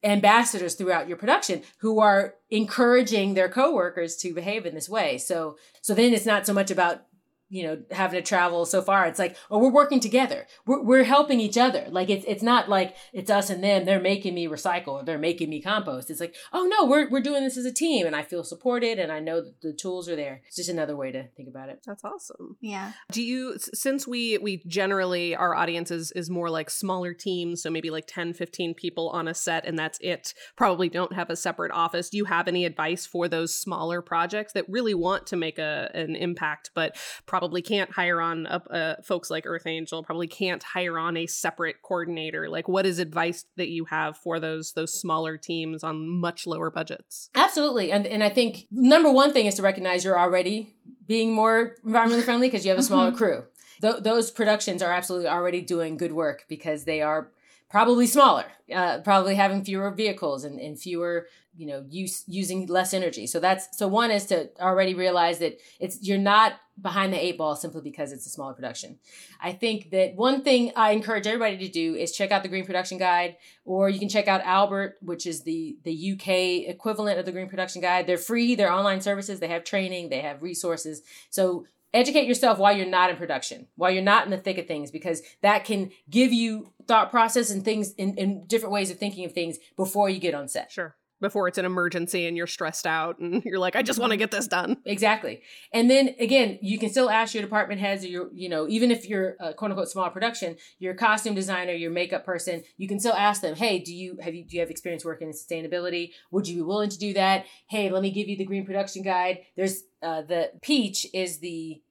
ambassadors 0.02 0.74
throughout 0.74 1.08
your 1.08 1.16
production 1.16 1.62
who 1.78 2.00
are 2.00 2.34
encouraging 2.50 3.34
their 3.34 3.48
coworkers 3.48 4.16
to 4.16 4.34
behave 4.34 4.64
in 4.66 4.74
this 4.74 4.88
way. 4.88 5.18
So 5.18 5.56
so 5.82 5.94
then 5.94 6.12
it's 6.12 6.26
not 6.26 6.46
so 6.46 6.54
much 6.54 6.70
about 6.70 7.02
you 7.50 7.64
know 7.64 7.82
having 7.90 8.20
to 8.20 8.26
travel 8.26 8.64
so 8.64 8.80
far 8.80 9.06
it's 9.06 9.18
like 9.18 9.36
oh 9.50 9.58
we're 9.58 9.70
working 9.70 10.00
together. 10.00 10.46
We're, 10.66 10.82
we're 10.82 11.04
helping 11.04 11.40
each 11.40 11.58
other. 11.58 11.86
Like 11.90 12.08
it's 12.08 12.24
it's 12.26 12.42
not 12.42 12.68
like 12.68 12.96
it's 13.12 13.30
us 13.30 13.50
and 13.50 13.62
them. 13.62 13.84
They're 13.84 14.00
making 14.00 14.34
me 14.34 14.46
recycle. 14.46 14.88
Or 14.88 15.04
they're 15.04 15.18
making 15.18 15.50
me 15.50 15.60
compost. 15.60 16.10
It's 16.10 16.20
like 16.20 16.34
oh 16.52 16.64
no 16.64 16.86
we're, 16.86 17.08
we're 17.10 17.20
doing 17.20 17.44
this 17.44 17.56
as 17.56 17.64
a 17.64 17.72
team 17.72 18.06
and 18.06 18.16
i 18.16 18.22
feel 18.22 18.44
supported 18.44 18.98
and 18.98 19.12
i 19.12 19.20
know 19.20 19.40
that 19.40 19.60
the 19.60 19.72
tools 19.72 20.08
are 20.08 20.16
there. 20.16 20.42
It's 20.46 20.56
just 20.56 20.68
another 20.68 20.96
way 20.96 21.12
to 21.12 21.28
think 21.36 21.48
about 21.48 21.68
it. 21.68 21.80
That's 21.86 22.04
awesome. 22.04 22.56
Yeah. 22.60 22.92
Do 23.12 23.22
you 23.22 23.58
since 23.58 24.06
we 24.06 24.38
we 24.38 24.62
generally 24.66 25.34
our 25.34 25.54
audience 25.54 25.90
is 25.90 26.12
is 26.12 26.30
more 26.30 26.50
like 26.50 26.70
smaller 26.70 27.12
teams 27.12 27.62
so 27.62 27.70
maybe 27.70 27.90
like 27.90 28.06
10 28.06 28.32
15 28.32 28.74
people 28.74 29.10
on 29.10 29.28
a 29.28 29.34
set 29.34 29.64
and 29.64 29.78
that's 29.78 29.98
it. 30.00 30.34
Probably 30.56 30.88
don't 30.88 31.12
have 31.12 31.30
a 31.30 31.36
separate 31.36 31.72
office. 31.72 32.10
Do 32.10 32.16
you 32.16 32.24
have 32.26 32.48
any 32.48 32.64
advice 32.64 33.06
for 33.06 33.28
those 33.28 33.54
smaller 33.54 34.00
projects 34.00 34.52
that 34.52 34.68
really 34.68 34.94
want 34.94 35.26
to 35.28 35.36
make 35.36 35.58
a 35.58 35.90
an 35.94 36.14
impact 36.14 36.70
but 36.74 36.96
probably 37.26 37.39
probably 37.40 37.62
can't 37.62 37.90
hire 37.90 38.20
on 38.20 38.46
a, 38.46 38.62
uh, 38.70 39.02
folks 39.02 39.30
like 39.30 39.46
Earth 39.46 39.66
Angel, 39.66 40.02
probably 40.02 40.26
can't 40.26 40.62
hire 40.62 40.98
on 40.98 41.16
a 41.16 41.26
separate 41.26 41.76
coordinator. 41.82 42.50
Like, 42.50 42.68
what 42.68 42.84
is 42.84 42.98
advice 42.98 43.46
that 43.56 43.70
you 43.70 43.86
have 43.86 44.18
for 44.18 44.38
those 44.38 44.72
those 44.72 44.92
smaller 44.92 45.38
teams 45.38 45.82
on 45.82 46.06
much 46.06 46.46
lower 46.46 46.70
budgets? 46.70 47.30
Absolutely, 47.34 47.90
and 47.90 48.06
and 48.06 48.22
I 48.22 48.28
think 48.28 48.66
number 48.70 49.10
one 49.10 49.32
thing 49.32 49.46
is 49.46 49.54
to 49.54 49.62
recognize 49.62 50.04
you're 50.04 50.18
already 50.18 50.74
being 51.06 51.32
more 51.32 51.76
environmentally 51.84 52.22
friendly 52.22 52.48
because 52.48 52.66
you 52.66 52.70
have 52.70 52.78
a 52.78 52.82
smaller 52.82 53.08
mm-hmm. 53.08 53.16
crew. 53.16 53.44
Th- 53.80 54.02
those 54.02 54.30
productions 54.30 54.82
are 54.82 54.92
absolutely 54.92 55.28
already 55.28 55.62
doing 55.62 55.96
good 55.96 56.12
work 56.12 56.44
because 56.46 56.84
they 56.84 57.00
are 57.00 57.30
probably 57.70 58.06
smaller, 58.06 58.44
uh, 58.74 58.98
probably 58.98 59.36
having 59.36 59.64
fewer 59.64 59.90
vehicles 59.90 60.44
and, 60.44 60.60
and 60.60 60.78
fewer 60.78 61.26
you 61.56 61.66
know 61.66 61.84
use 61.88 62.24
using 62.26 62.66
less 62.66 62.94
energy. 62.94 63.26
So 63.26 63.40
that's 63.40 63.76
so 63.76 63.88
one 63.88 64.10
is 64.10 64.26
to 64.26 64.50
already 64.60 64.94
realize 64.94 65.38
that 65.40 65.58
it's 65.78 65.98
you're 66.02 66.18
not 66.18 66.54
behind 66.80 67.12
the 67.12 67.22
eight 67.22 67.36
ball 67.36 67.56
simply 67.56 67.82
because 67.82 68.12
it's 68.12 68.26
a 68.26 68.30
smaller 68.30 68.54
production. 68.54 68.98
I 69.40 69.52
think 69.52 69.90
that 69.90 70.14
one 70.14 70.42
thing 70.42 70.72
i 70.76 70.92
encourage 70.92 71.26
everybody 71.26 71.58
to 71.58 71.68
do 71.68 71.94
is 71.94 72.12
check 72.12 72.30
out 72.30 72.42
the 72.42 72.48
green 72.48 72.64
production 72.64 72.98
guide 72.98 73.36
or 73.64 73.88
you 73.88 73.98
can 73.98 74.08
check 74.08 74.28
out 74.28 74.40
albert 74.42 74.96
which 75.02 75.26
is 75.26 75.42
the 75.42 75.76
the 75.84 76.12
uk 76.12 76.26
equivalent 76.26 77.18
of 77.18 77.26
the 77.26 77.32
green 77.32 77.48
production 77.48 77.82
guide. 77.82 78.06
They're 78.06 78.18
free. 78.18 78.54
They're 78.54 78.72
online 78.72 79.00
services. 79.00 79.40
They 79.40 79.48
have 79.48 79.64
training. 79.64 80.08
They 80.08 80.20
have 80.20 80.42
resources. 80.42 81.02
So 81.30 81.66
educate 81.92 82.26
yourself 82.26 82.58
while 82.58 82.76
you're 82.76 82.86
not 82.86 83.10
in 83.10 83.16
production 83.16 83.66
while 83.74 83.90
you're 83.90 84.00
not 84.00 84.24
in 84.24 84.30
the 84.30 84.38
thick 84.38 84.58
of 84.58 84.66
things 84.68 84.92
because 84.92 85.22
that 85.42 85.64
can 85.64 85.90
give 86.08 86.32
you 86.32 86.72
thought 86.86 87.10
process 87.10 87.50
and 87.50 87.64
things 87.64 87.92
in, 87.94 88.14
in 88.16 88.46
different 88.46 88.72
ways 88.72 88.92
of 88.92 88.98
thinking 88.98 89.24
of 89.24 89.32
things 89.32 89.58
before 89.76 90.08
you 90.08 90.20
get 90.20 90.32
on 90.32 90.46
set. 90.46 90.70
Sure 90.70 90.94
before 91.20 91.48
it's 91.48 91.58
an 91.58 91.64
emergency 91.64 92.26
and 92.26 92.36
you're 92.36 92.46
stressed 92.46 92.86
out 92.86 93.18
and 93.18 93.44
you're 93.44 93.58
like, 93.58 93.76
I 93.76 93.82
just 93.82 93.98
want 93.98 94.12
to 94.12 94.16
get 94.16 94.30
this 94.30 94.46
done. 94.46 94.78
Exactly. 94.84 95.42
And 95.72 95.90
then 95.90 96.14
again, 96.18 96.58
you 96.62 96.78
can 96.78 96.90
still 96.90 97.10
ask 97.10 97.34
your 97.34 97.42
department 97.42 97.80
heads 97.80 98.04
or 98.04 98.08
your, 98.08 98.30
you 98.32 98.48
know, 98.48 98.66
even 98.68 98.90
if 98.90 99.08
you're 99.08 99.36
a 99.40 99.52
quote 99.52 99.70
unquote 99.70 99.88
small 99.88 100.08
production, 100.10 100.56
your 100.78 100.94
costume 100.94 101.34
designer, 101.34 101.72
your 101.72 101.90
makeup 101.90 102.24
person, 102.24 102.62
you 102.76 102.88
can 102.88 102.98
still 102.98 103.14
ask 103.14 103.42
them, 103.42 103.54
hey, 103.54 103.78
do 103.78 103.94
you 103.94 104.18
have 104.22 104.34
you 104.34 104.44
do 104.44 104.56
you 104.56 104.60
have 104.60 104.70
experience 104.70 105.04
working 105.04 105.28
in 105.28 105.34
sustainability? 105.34 106.12
Would 106.30 106.48
you 106.48 106.56
be 106.56 106.62
willing 106.62 106.90
to 106.90 106.98
do 106.98 107.12
that? 107.14 107.46
Hey, 107.68 107.90
let 107.90 108.02
me 108.02 108.10
give 108.10 108.28
you 108.28 108.36
the 108.36 108.44
green 108.44 108.64
production 108.64 109.02
guide. 109.02 109.40
There's 109.56 109.82
uh, 110.02 110.22
the 110.22 110.52
peach 110.62 111.06
is 111.12 111.38
the 111.38 111.82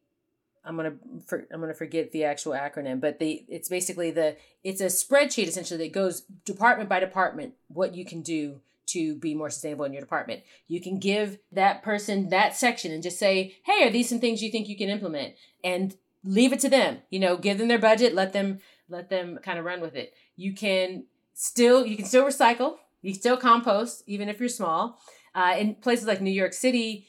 I'm 0.66 0.76
gonna 0.76 0.94
for, 1.26 1.48
I'm 1.52 1.62
gonna 1.62 1.74
forget 1.74 2.12
the 2.12 2.26
actual 2.26 2.54
acronym, 2.54 3.00
but 3.00 3.20
the 3.20 3.46
it's 3.48 3.70
basically 3.70 4.12
the 4.12 4.36
it's 4.64 4.82
a 4.82 4.86
spreadsheet 4.86 5.48
essentially 5.48 5.78
that 5.86 5.94
goes 5.94 6.22
department 6.46 6.90
by 6.90 7.00
department 7.00 7.54
what 7.68 7.96
you 7.96 8.06
can 8.06 8.22
do 8.22 8.62
to 8.92 9.16
be 9.16 9.36
more 9.36 9.50
sustainable 9.50 9.86
in 9.86 9.94
your 9.94 10.02
department. 10.02 10.42
You 10.68 10.82
can 10.82 11.00
give 11.00 11.38
that 11.52 11.84
person 11.84 12.30
that 12.30 12.56
section 12.56 12.92
and 12.92 13.04
just 13.04 13.20
say, 13.20 13.56
hey, 13.64 13.88
are 13.88 13.92
these 13.92 14.10
some 14.10 14.20
things 14.20 14.42
you 14.42 14.52
think 14.52 14.68
you 14.68 14.78
can 14.78 14.90
implement? 14.90 15.36
And 15.64 15.96
leave 16.24 16.54
it 16.54 16.60
to 16.62 16.70
them. 16.70 17.00
You 17.10 17.20
know, 17.20 17.38
give 17.38 17.58
them 17.58 17.68
their 17.68 17.80
budget, 17.80 18.14
let 18.14 18.34
them 18.34 18.60
let 18.90 19.10
them 19.10 19.40
kind 19.44 19.60
of 19.60 19.66
run 19.66 19.82
with 19.82 19.96
it. 19.96 20.14
You 20.36 20.54
can 20.54 21.06
still 21.34 21.86
you 21.86 21.96
can 21.96 22.06
still 22.06 22.26
recycle, 22.26 22.78
you 23.02 23.12
can 23.12 23.20
still 23.20 23.38
compost, 23.38 24.04
even 24.08 24.30
if 24.30 24.40
you're 24.40 24.50
small. 24.50 25.00
Uh, 25.36 25.56
in 25.58 25.76
places 25.76 26.08
like 26.08 26.22
New 26.22 26.32
York 26.32 26.54
City, 26.54 27.08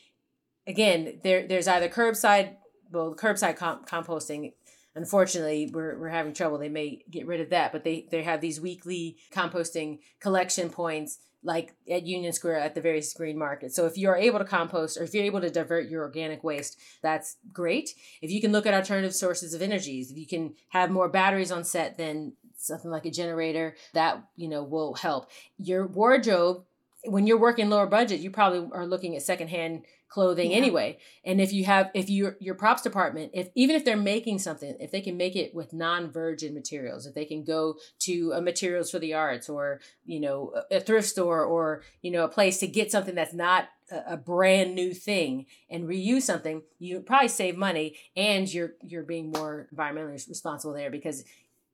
again, 0.66 1.20
there 1.24 1.46
there's 1.46 1.68
either 1.68 1.88
curbside 1.88 2.56
well 2.90 3.14
curbside 3.14 3.56
com- 3.56 3.84
composting 3.84 4.52
unfortunately 4.94 5.70
we're, 5.72 5.98
we're 5.98 6.08
having 6.08 6.32
trouble 6.32 6.58
they 6.58 6.68
may 6.68 7.02
get 7.10 7.26
rid 7.26 7.40
of 7.40 7.50
that 7.50 7.72
but 7.72 7.84
they 7.84 8.06
they 8.10 8.22
have 8.22 8.40
these 8.40 8.60
weekly 8.60 9.16
composting 9.32 10.00
collection 10.20 10.68
points 10.68 11.18
like 11.42 11.74
at 11.90 12.06
Union 12.06 12.32
Square 12.32 12.58
at 12.60 12.74
the 12.74 12.80
various 12.80 13.12
green 13.14 13.38
markets. 13.38 13.74
So 13.74 13.86
if 13.86 13.96
you're 13.96 14.16
able 14.16 14.38
to 14.38 14.44
compost 14.44 14.98
or 14.98 15.04
if 15.04 15.14
you're 15.14 15.24
able 15.24 15.40
to 15.40 15.50
divert 15.50 15.88
your 15.88 16.02
organic 16.02 16.44
waste, 16.44 16.78
that's 17.02 17.36
great. 17.52 17.94
If 18.20 18.30
you 18.30 18.40
can 18.40 18.52
look 18.52 18.66
at 18.66 18.74
alternative 18.74 19.14
sources 19.14 19.54
of 19.54 19.62
energies, 19.62 20.10
if 20.10 20.18
you 20.18 20.26
can 20.26 20.54
have 20.68 20.90
more 20.90 21.08
batteries 21.08 21.50
on 21.50 21.64
set 21.64 21.96
than 21.96 22.34
something 22.56 22.90
like 22.90 23.06
a 23.06 23.10
generator, 23.10 23.74
that 23.94 24.22
you 24.36 24.48
know 24.48 24.62
will 24.62 24.94
help. 24.94 25.30
Your 25.56 25.86
wardrobe 25.86 26.64
when 27.04 27.26
you're 27.26 27.38
working 27.38 27.70
lower 27.70 27.86
budget, 27.86 28.20
you 28.20 28.30
probably 28.30 28.68
are 28.72 28.86
looking 28.86 29.16
at 29.16 29.22
secondhand 29.22 29.84
clothing 30.10 30.50
yeah. 30.50 30.58
anyway. 30.58 30.98
And 31.24 31.40
if 31.40 31.52
you 31.52 31.64
have, 31.64 31.90
if 31.94 32.10
you 32.10 32.34
your 32.40 32.54
props 32.54 32.82
department, 32.82 33.30
if 33.32 33.48
even 33.54 33.76
if 33.76 33.84
they're 33.84 33.96
making 33.96 34.40
something, 34.40 34.76
if 34.78 34.90
they 34.90 35.00
can 35.00 35.16
make 35.16 35.36
it 35.36 35.54
with 35.54 35.72
non-virgin 35.72 36.52
materials, 36.52 37.06
if 37.06 37.14
they 37.14 37.24
can 37.24 37.44
go 37.44 37.76
to 38.00 38.32
a 38.34 38.42
materials 38.42 38.90
for 38.90 38.98
the 38.98 39.14
arts 39.14 39.48
or 39.48 39.80
you 40.04 40.20
know 40.20 40.52
a 40.70 40.80
thrift 40.80 41.08
store 41.08 41.44
or 41.44 41.82
you 42.02 42.10
know 42.10 42.24
a 42.24 42.28
place 42.28 42.58
to 42.58 42.66
get 42.66 42.90
something 42.90 43.14
that's 43.14 43.32
not 43.32 43.68
a, 43.90 44.14
a 44.14 44.16
brand 44.16 44.74
new 44.74 44.92
thing 44.92 45.46
and 45.70 45.88
reuse 45.88 46.22
something, 46.22 46.62
you 46.78 47.00
probably 47.00 47.28
save 47.28 47.56
money 47.56 47.96
and 48.16 48.52
you're 48.52 48.72
you're 48.82 49.04
being 49.04 49.30
more 49.30 49.68
environmentally 49.74 50.28
responsible 50.28 50.74
there 50.74 50.90
because 50.90 51.24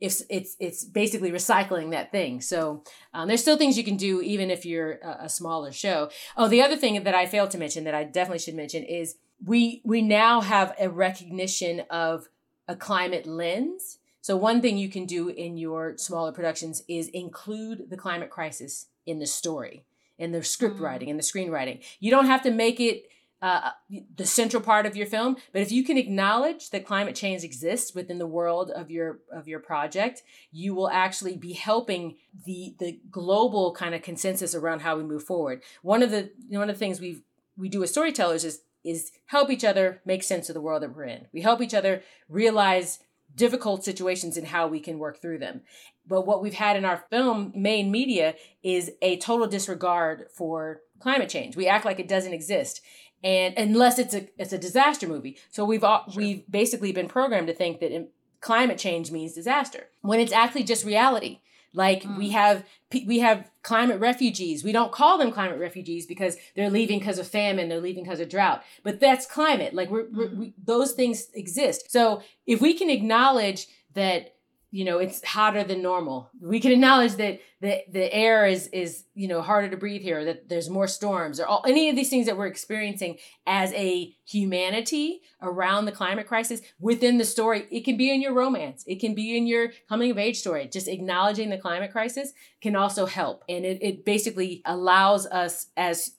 it's 0.00 0.22
it's 0.28 0.56
it's 0.60 0.84
basically 0.84 1.30
recycling 1.30 1.90
that 1.90 2.12
thing. 2.12 2.40
So 2.40 2.82
um, 3.14 3.28
there's 3.28 3.40
still 3.40 3.56
things 3.56 3.78
you 3.78 3.84
can 3.84 3.96
do 3.96 4.20
even 4.20 4.50
if 4.50 4.66
you're 4.66 4.92
a, 5.02 5.24
a, 5.24 5.28
smaller 5.28 5.72
show. 5.72 6.10
Oh, 6.36 6.48
the 6.48 6.62
other 6.62 6.76
thing 6.76 7.02
that 7.02 7.14
I 7.14 7.26
failed 7.26 7.50
to 7.52 7.58
mention 7.58 7.84
that 7.84 7.94
I 7.94 8.04
definitely 8.04 8.40
should 8.40 8.54
mention 8.54 8.82
is 8.82 9.16
we 9.44 9.80
we 9.84 10.02
now 10.02 10.40
have 10.40 10.74
a 10.78 10.90
recognition 10.90 11.80
of 11.90 12.28
a 12.68 12.76
climate 12.76 13.26
lens. 13.26 13.98
So 14.20 14.36
one 14.36 14.60
thing 14.60 14.76
you 14.76 14.88
can 14.88 15.06
do 15.06 15.28
in 15.28 15.56
your 15.56 15.96
smaller 15.96 16.32
productions 16.32 16.82
is 16.88 17.08
include 17.08 17.88
the 17.88 17.96
climate 17.96 18.28
crisis 18.28 18.86
in 19.06 19.18
the 19.20 19.26
story, 19.26 19.84
in 20.18 20.32
the 20.32 20.42
script 20.42 20.78
mm. 20.78 20.80
writing, 20.80 21.08
in 21.08 21.16
the 21.16 21.22
screenwriting. 21.22 21.82
You 22.00 22.10
don't 22.10 22.26
have 22.26 22.42
to 22.42 22.50
make 22.50 22.80
it 22.80 23.04
uh, 23.42 23.70
the 24.16 24.24
central 24.24 24.62
part 24.62 24.86
of 24.86 24.96
your 24.96 25.06
film. 25.06 25.36
But 25.52 25.62
if 25.62 25.70
you 25.70 25.84
can 25.84 25.98
acknowledge 25.98 26.70
that 26.70 26.86
climate 26.86 27.14
change 27.14 27.44
exists 27.44 27.94
within 27.94 28.18
the 28.18 28.26
world 28.26 28.70
of 28.70 28.90
your 28.90 29.20
of 29.32 29.46
your 29.46 29.60
project, 29.60 30.22
you 30.50 30.74
will 30.74 30.88
actually 30.88 31.36
be 31.36 31.52
helping 31.52 32.16
the 32.46 32.74
the 32.78 33.00
global 33.10 33.74
kind 33.74 33.94
of 33.94 34.02
consensus 34.02 34.54
around 34.54 34.80
how 34.80 34.96
we 34.96 35.02
move 35.02 35.24
forward. 35.24 35.62
One 35.82 36.02
of 36.02 36.10
the 36.10 36.30
one 36.48 36.70
of 36.70 36.74
the 36.74 36.78
things 36.78 37.00
we 37.00 37.24
we 37.56 37.68
do 37.68 37.82
as 37.82 37.90
storytellers 37.90 38.44
is 38.44 38.62
is 38.84 39.10
help 39.26 39.50
each 39.50 39.64
other 39.64 40.00
make 40.04 40.22
sense 40.22 40.48
of 40.48 40.54
the 40.54 40.60
world 40.60 40.82
that 40.82 40.94
we're 40.94 41.04
in. 41.04 41.26
We 41.32 41.42
help 41.42 41.60
each 41.60 41.74
other 41.74 42.02
realize 42.28 43.00
difficult 43.34 43.84
situations 43.84 44.36
and 44.36 44.46
how 44.46 44.66
we 44.66 44.80
can 44.80 44.98
work 44.98 45.20
through 45.20 45.38
them. 45.38 45.62
But 46.06 46.26
what 46.26 46.42
we've 46.42 46.54
had 46.54 46.76
in 46.76 46.84
our 46.84 47.04
film 47.10 47.52
main 47.54 47.90
media 47.90 48.34
is 48.62 48.92
a 49.02 49.18
total 49.18 49.46
disregard 49.46 50.26
for 50.32 50.80
climate 51.00 51.28
change. 51.28 51.56
We 51.56 51.66
act 51.66 51.84
like 51.84 52.00
it 52.00 52.08
doesn't 52.08 52.32
exist. 52.32 52.80
And 53.24 53.54
unless 53.56 53.98
it's 53.98 54.14
a 54.14 54.28
it's 54.38 54.52
a 54.52 54.58
disaster 54.58 55.08
movie. 55.08 55.38
So 55.50 55.64
we've 55.64 55.84
all, 55.84 56.04
sure. 56.10 56.22
we've 56.22 56.50
basically 56.50 56.92
been 56.92 57.08
programmed 57.08 57.48
to 57.48 57.54
think 57.54 57.80
that 57.80 58.08
climate 58.40 58.78
change 58.78 59.10
means 59.10 59.32
disaster 59.32 59.88
when 60.02 60.20
it's 60.20 60.32
actually 60.32 60.64
just 60.64 60.84
reality. 60.84 61.40
Like 61.72 62.04
mm. 62.04 62.16
we 62.16 62.30
have 62.30 62.64
we 63.06 63.18
have 63.18 63.50
climate 63.62 64.00
refugees. 64.00 64.64
We 64.64 64.72
don't 64.72 64.92
call 64.92 65.18
them 65.18 65.32
climate 65.32 65.58
refugees 65.58 66.06
because 66.06 66.36
they're 66.54 66.70
leaving 66.70 66.98
because 66.98 67.18
of 67.18 67.28
famine, 67.28 67.68
they're 67.68 67.80
leaving 67.80 68.04
because 68.04 68.20
of 68.20 68.28
drought. 68.28 68.62
But 68.82 69.00
that's 69.00 69.26
climate. 69.26 69.74
Like 69.74 69.90
we're, 69.90 70.04
mm. 70.04 70.14
we're, 70.14 70.34
we, 70.34 70.54
those 70.62 70.92
things 70.92 71.28
exist. 71.34 71.90
So 71.90 72.22
if 72.46 72.60
we 72.60 72.74
can 72.74 72.88
acknowledge 72.88 73.66
that 73.94 74.35
you 74.76 74.84
know 74.84 74.98
it's 74.98 75.24
hotter 75.24 75.64
than 75.64 75.80
normal. 75.80 76.30
We 76.38 76.60
can 76.60 76.70
acknowledge 76.70 77.14
that 77.14 77.40
the, 77.62 77.82
the 77.90 78.12
air 78.12 78.44
is 78.44 78.66
is 78.68 79.04
you 79.14 79.26
know 79.26 79.40
harder 79.40 79.70
to 79.70 79.76
breathe 79.78 80.02
here 80.02 80.22
that 80.26 80.50
there's 80.50 80.68
more 80.68 80.86
storms 80.86 81.40
or 81.40 81.46
all, 81.46 81.64
any 81.66 81.88
of 81.88 81.96
these 81.96 82.10
things 82.10 82.26
that 82.26 82.36
we're 82.36 82.46
experiencing 82.46 83.16
as 83.46 83.72
a 83.72 84.14
humanity 84.26 85.22
around 85.40 85.86
the 85.86 85.92
climate 85.92 86.26
crisis 86.26 86.60
within 86.78 87.16
the 87.16 87.24
story. 87.24 87.66
It 87.70 87.86
can 87.86 87.96
be 87.96 88.12
in 88.12 88.20
your 88.20 88.34
romance. 88.34 88.84
It 88.86 89.00
can 89.00 89.14
be 89.14 89.34
in 89.34 89.46
your 89.46 89.70
coming 89.88 90.10
of 90.10 90.18
age 90.18 90.40
story. 90.40 90.68
Just 90.70 90.88
acknowledging 90.88 91.48
the 91.48 91.56
climate 91.56 91.90
crisis 91.90 92.34
can 92.60 92.76
also 92.76 93.06
help. 93.06 93.44
And 93.48 93.64
it, 93.64 93.82
it 93.82 94.04
basically 94.04 94.60
allows 94.66 95.26
us 95.26 95.68
as 95.78 96.16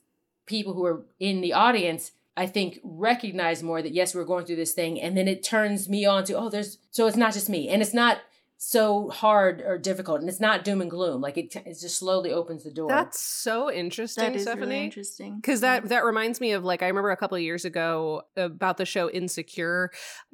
people 0.47 0.73
who 0.73 0.83
are 0.85 1.05
in 1.19 1.41
the 1.41 1.53
audience 1.53 2.11
I 2.37 2.45
think 2.45 2.79
recognize 2.83 3.63
more 3.63 3.81
that 3.81 3.93
yes, 3.93 4.13
we're 4.13 4.23
going 4.23 4.45
through 4.45 4.57
this 4.57 4.73
thing, 4.73 5.01
and 5.01 5.17
then 5.17 5.27
it 5.27 5.43
turns 5.43 5.89
me 5.89 6.05
on 6.05 6.23
to 6.25 6.33
oh, 6.33 6.49
there's 6.49 6.77
so 6.91 7.07
it's 7.07 7.17
not 7.17 7.33
just 7.33 7.49
me, 7.49 7.67
and 7.67 7.81
it's 7.81 7.95
not 7.95 8.19
so 8.59 9.07
hard 9.09 9.61
or 9.61 9.77
difficult 9.77 10.19
and 10.19 10.27
it's 10.27 10.39
not 10.39 10.65
doom 10.65 10.81
and 10.81 10.89
gloom 10.89 11.21
like 11.21 11.37
it, 11.37 11.55
it 11.57 11.77
just 11.79 11.99
slowly 11.99 12.31
opens 12.31 12.63
the 12.63 12.71
door 12.71 12.89
that's 12.89 13.19
so 13.21 13.71
interesting 13.71 14.23
that 14.23 14.35
is 14.35 14.41
stephanie 14.41 14.65
really 14.65 14.83
interesting 14.83 15.35
because 15.35 15.61
that 15.61 15.87
that 15.89 16.03
reminds 16.03 16.41
me 16.41 16.53
of 16.53 16.63
like 16.63 16.81
i 16.81 16.87
remember 16.87 17.11
a 17.11 17.17
couple 17.17 17.35
of 17.35 17.43
years 17.43 17.65
ago 17.65 18.23
about 18.35 18.77
the 18.77 18.85
show 18.85 19.11
insecure 19.11 19.91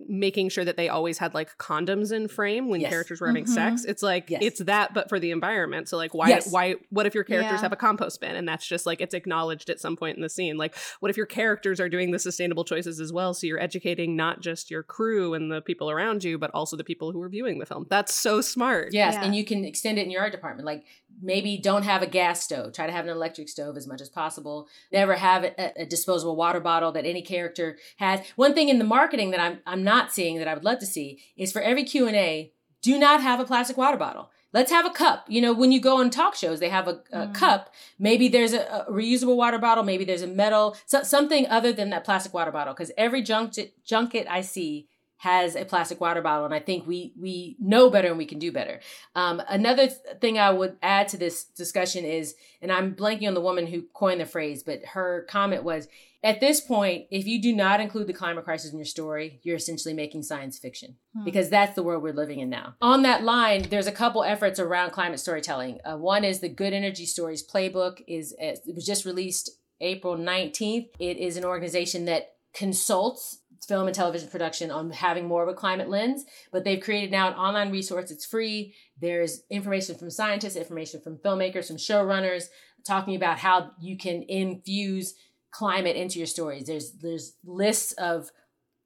making 0.07 0.47
sure 0.47 0.63
that 0.63 0.77
they 0.77 0.87
always 0.87 1.17
had 1.17 1.33
like 1.33 1.57
condoms 1.57 2.13
in 2.13 2.29
frame 2.29 2.69
when 2.69 2.79
yes. 2.79 2.89
characters 2.89 3.19
were 3.19 3.27
having 3.27 3.43
mm-hmm. 3.43 3.53
sex 3.53 3.83
it's 3.83 4.01
like 4.01 4.29
yes. 4.29 4.41
it's 4.41 4.59
that 4.59 4.93
but 4.93 5.09
for 5.09 5.19
the 5.19 5.31
environment 5.31 5.89
so 5.89 5.97
like 5.97 6.13
why 6.13 6.29
yes. 6.29 6.49
why 6.49 6.75
what 6.91 7.05
if 7.05 7.13
your 7.13 7.25
characters 7.25 7.57
yeah. 7.57 7.61
have 7.61 7.73
a 7.73 7.77
compost 7.77 8.21
bin 8.21 8.37
and 8.37 8.47
that's 8.47 8.65
just 8.65 8.85
like 8.85 9.01
it's 9.01 9.13
acknowledged 9.13 9.69
at 9.69 9.81
some 9.81 9.97
point 9.97 10.15
in 10.15 10.23
the 10.23 10.29
scene 10.29 10.55
like 10.55 10.73
what 11.01 11.09
if 11.09 11.17
your 11.17 11.25
characters 11.25 11.77
are 11.81 11.89
doing 11.89 12.11
the 12.11 12.19
sustainable 12.19 12.63
choices 12.63 13.01
as 13.01 13.11
well 13.11 13.33
so 13.33 13.45
you're 13.45 13.59
educating 13.59 14.15
not 14.15 14.39
just 14.39 14.71
your 14.71 14.81
crew 14.81 15.33
and 15.33 15.51
the 15.51 15.61
people 15.61 15.91
around 15.91 16.23
you 16.23 16.37
but 16.37 16.49
also 16.51 16.77
the 16.77 16.85
people 16.85 17.11
who 17.11 17.21
are 17.21 17.27
viewing 17.27 17.59
the 17.59 17.65
film 17.65 17.85
that's 17.89 18.12
so 18.13 18.41
smart. 18.41 18.89
Yes, 18.91 19.15
yeah. 19.15 19.23
and 19.23 19.35
you 19.35 19.45
can 19.45 19.65
extend 19.65 19.97
it 19.97 20.05
in 20.05 20.11
your 20.11 20.21
art 20.21 20.31
department. 20.31 20.65
Like 20.65 20.85
maybe 21.21 21.57
don't 21.57 21.83
have 21.83 22.01
a 22.01 22.07
gas 22.07 22.43
stove. 22.43 22.73
Try 22.73 22.87
to 22.87 22.91
have 22.91 23.05
an 23.05 23.11
electric 23.11 23.49
stove 23.49 23.77
as 23.77 23.87
much 23.87 24.01
as 24.01 24.09
possible. 24.09 24.67
Never 24.91 25.15
have 25.15 25.43
a, 25.43 25.81
a, 25.81 25.85
disposable 25.85 26.35
water 26.35 26.59
bottle 26.59 26.91
that 26.93 27.05
any 27.05 27.21
character 27.21 27.77
has. 27.97 28.21
One 28.35 28.53
thing 28.53 28.69
in 28.69 28.79
the 28.79 28.85
marketing 28.85 29.31
that 29.31 29.39
I'm 29.39 29.59
I'm 29.65 29.83
not 29.83 30.11
seeing 30.11 30.37
that 30.39 30.47
I 30.47 30.53
would 30.53 30.63
love 30.63 30.79
to 30.79 30.85
see 30.85 31.19
is 31.37 31.51
for 31.51 31.61
every 31.61 31.83
Q 31.83 32.07
and 32.07 32.15
A, 32.15 32.51
do 32.81 32.99
not 32.99 33.21
have 33.21 33.39
a 33.39 33.45
plastic 33.45 33.77
water 33.77 33.97
bottle. 33.97 34.29
Let's 34.53 34.71
have 34.71 34.85
a 34.85 34.91
cup. 34.91 35.25
You 35.27 35.41
know, 35.41 35.51
when 35.51 35.71
you 35.71 35.81
go 35.81 35.97
on 35.97 36.11
talk 36.11 36.35
shows, 36.35 36.59
they 36.59 36.69
have 36.69 36.87
a, 36.87 37.01
a 37.11 37.27
mm. 37.27 37.33
cup. 37.33 37.73
Maybe 37.97 38.27
there's 38.27 38.53
a, 38.53 38.61
a, 38.61 38.91
reusable 38.91 39.35
water 39.35 39.57
bottle. 39.57 39.83
Maybe 39.83 40.05
there's 40.05 40.21
a 40.21 40.27
metal, 40.27 40.77
so, 40.85 41.01
something 41.01 41.47
other 41.47 41.73
than 41.73 41.89
that 41.89 42.03
plastic 42.03 42.35
water 42.35 42.51
bottle. 42.51 42.75
Because 42.75 42.91
every 42.95 43.23
junket, 43.23 43.73
junket 43.83 44.27
I 44.29 44.41
see 44.41 44.87
has 45.23 45.55
a 45.55 45.63
plastic 45.63 46.01
water 46.01 46.21
bottle 46.21 46.43
and 46.43 46.53
i 46.53 46.59
think 46.59 46.85
we 46.85 47.13
we 47.17 47.55
know 47.57 47.89
better 47.89 48.09
and 48.09 48.17
we 48.17 48.25
can 48.25 48.39
do 48.39 48.51
better. 48.51 48.81
Um, 49.15 49.41
another 49.47 49.87
th- 49.87 50.19
thing 50.19 50.37
i 50.37 50.49
would 50.49 50.75
add 50.83 51.07
to 51.09 51.17
this 51.17 51.45
discussion 51.45 52.03
is 52.03 52.35
and 52.61 52.69
i'm 52.73 52.93
blanking 52.93 53.29
on 53.29 53.33
the 53.33 53.39
woman 53.39 53.67
who 53.67 53.83
coined 53.93 54.19
the 54.19 54.25
phrase 54.25 54.63
but 54.63 54.83
her 54.93 55.25
comment 55.29 55.63
was 55.63 55.87
at 56.25 56.41
this 56.41 56.59
point 56.59 57.05
if 57.09 57.25
you 57.25 57.41
do 57.41 57.55
not 57.55 57.79
include 57.79 58.07
the 58.07 58.13
climate 58.13 58.43
crisis 58.43 58.73
in 58.73 58.77
your 58.77 58.85
story 58.85 59.39
you're 59.43 59.55
essentially 59.55 59.93
making 59.93 60.23
science 60.23 60.59
fiction. 60.59 60.97
Hmm. 61.15 61.23
because 61.23 61.49
that's 61.49 61.73
the 61.73 61.83
world 61.83 62.03
we're 62.03 62.11
living 62.11 62.39
in 62.39 62.49
now. 62.49 62.75
On 62.81 63.03
that 63.03 63.23
line 63.23 63.61
there's 63.69 63.87
a 63.87 63.93
couple 63.93 64.25
efforts 64.25 64.59
around 64.59 64.91
climate 64.91 65.21
storytelling. 65.21 65.79
Uh, 65.85 65.95
one 65.95 66.25
is 66.25 66.41
the 66.41 66.49
good 66.49 66.73
energy 66.73 67.05
stories 67.05 67.47
playbook 67.47 68.03
is 68.09 68.35
it 68.37 68.59
was 68.75 68.85
just 68.85 69.05
released 69.05 69.51
april 69.79 70.17
19th 70.17 70.89
it 70.99 71.17
is 71.17 71.37
an 71.37 71.45
organization 71.45 72.05
that 72.05 72.33
consults 72.53 73.39
film 73.65 73.87
and 73.87 73.95
television 73.95 74.29
production 74.29 74.71
on 74.71 74.91
having 74.91 75.27
more 75.27 75.43
of 75.43 75.49
a 75.49 75.53
climate 75.53 75.89
lens. 75.89 76.25
But 76.51 76.63
they've 76.63 76.81
created 76.81 77.11
now 77.11 77.27
an 77.27 77.35
online 77.35 77.71
resource. 77.71 78.11
It's 78.11 78.25
free. 78.25 78.73
There's 78.99 79.43
information 79.49 79.95
from 79.95 80.09
scientists, 80.09 80.55
information 80.55 81.01
from 81.01 81.17
filmmakers, 81.17 81.67
from 81.67 81.77
showrunners, 81.77 82.45
talking 82.85 83.15
about 83.15 83.39
how 83.39 83.71
you 83.81 83.97
can 83.97 84.23
infuse 84.23 85.15
climate 85.51 85.95
into 85.95 86.19
your 86.19 86.27
stories. 86.27 86.65
There's 86.65 86.91
there's 86.93 87.33
lists 87.45 87.93
of 87.93 88.31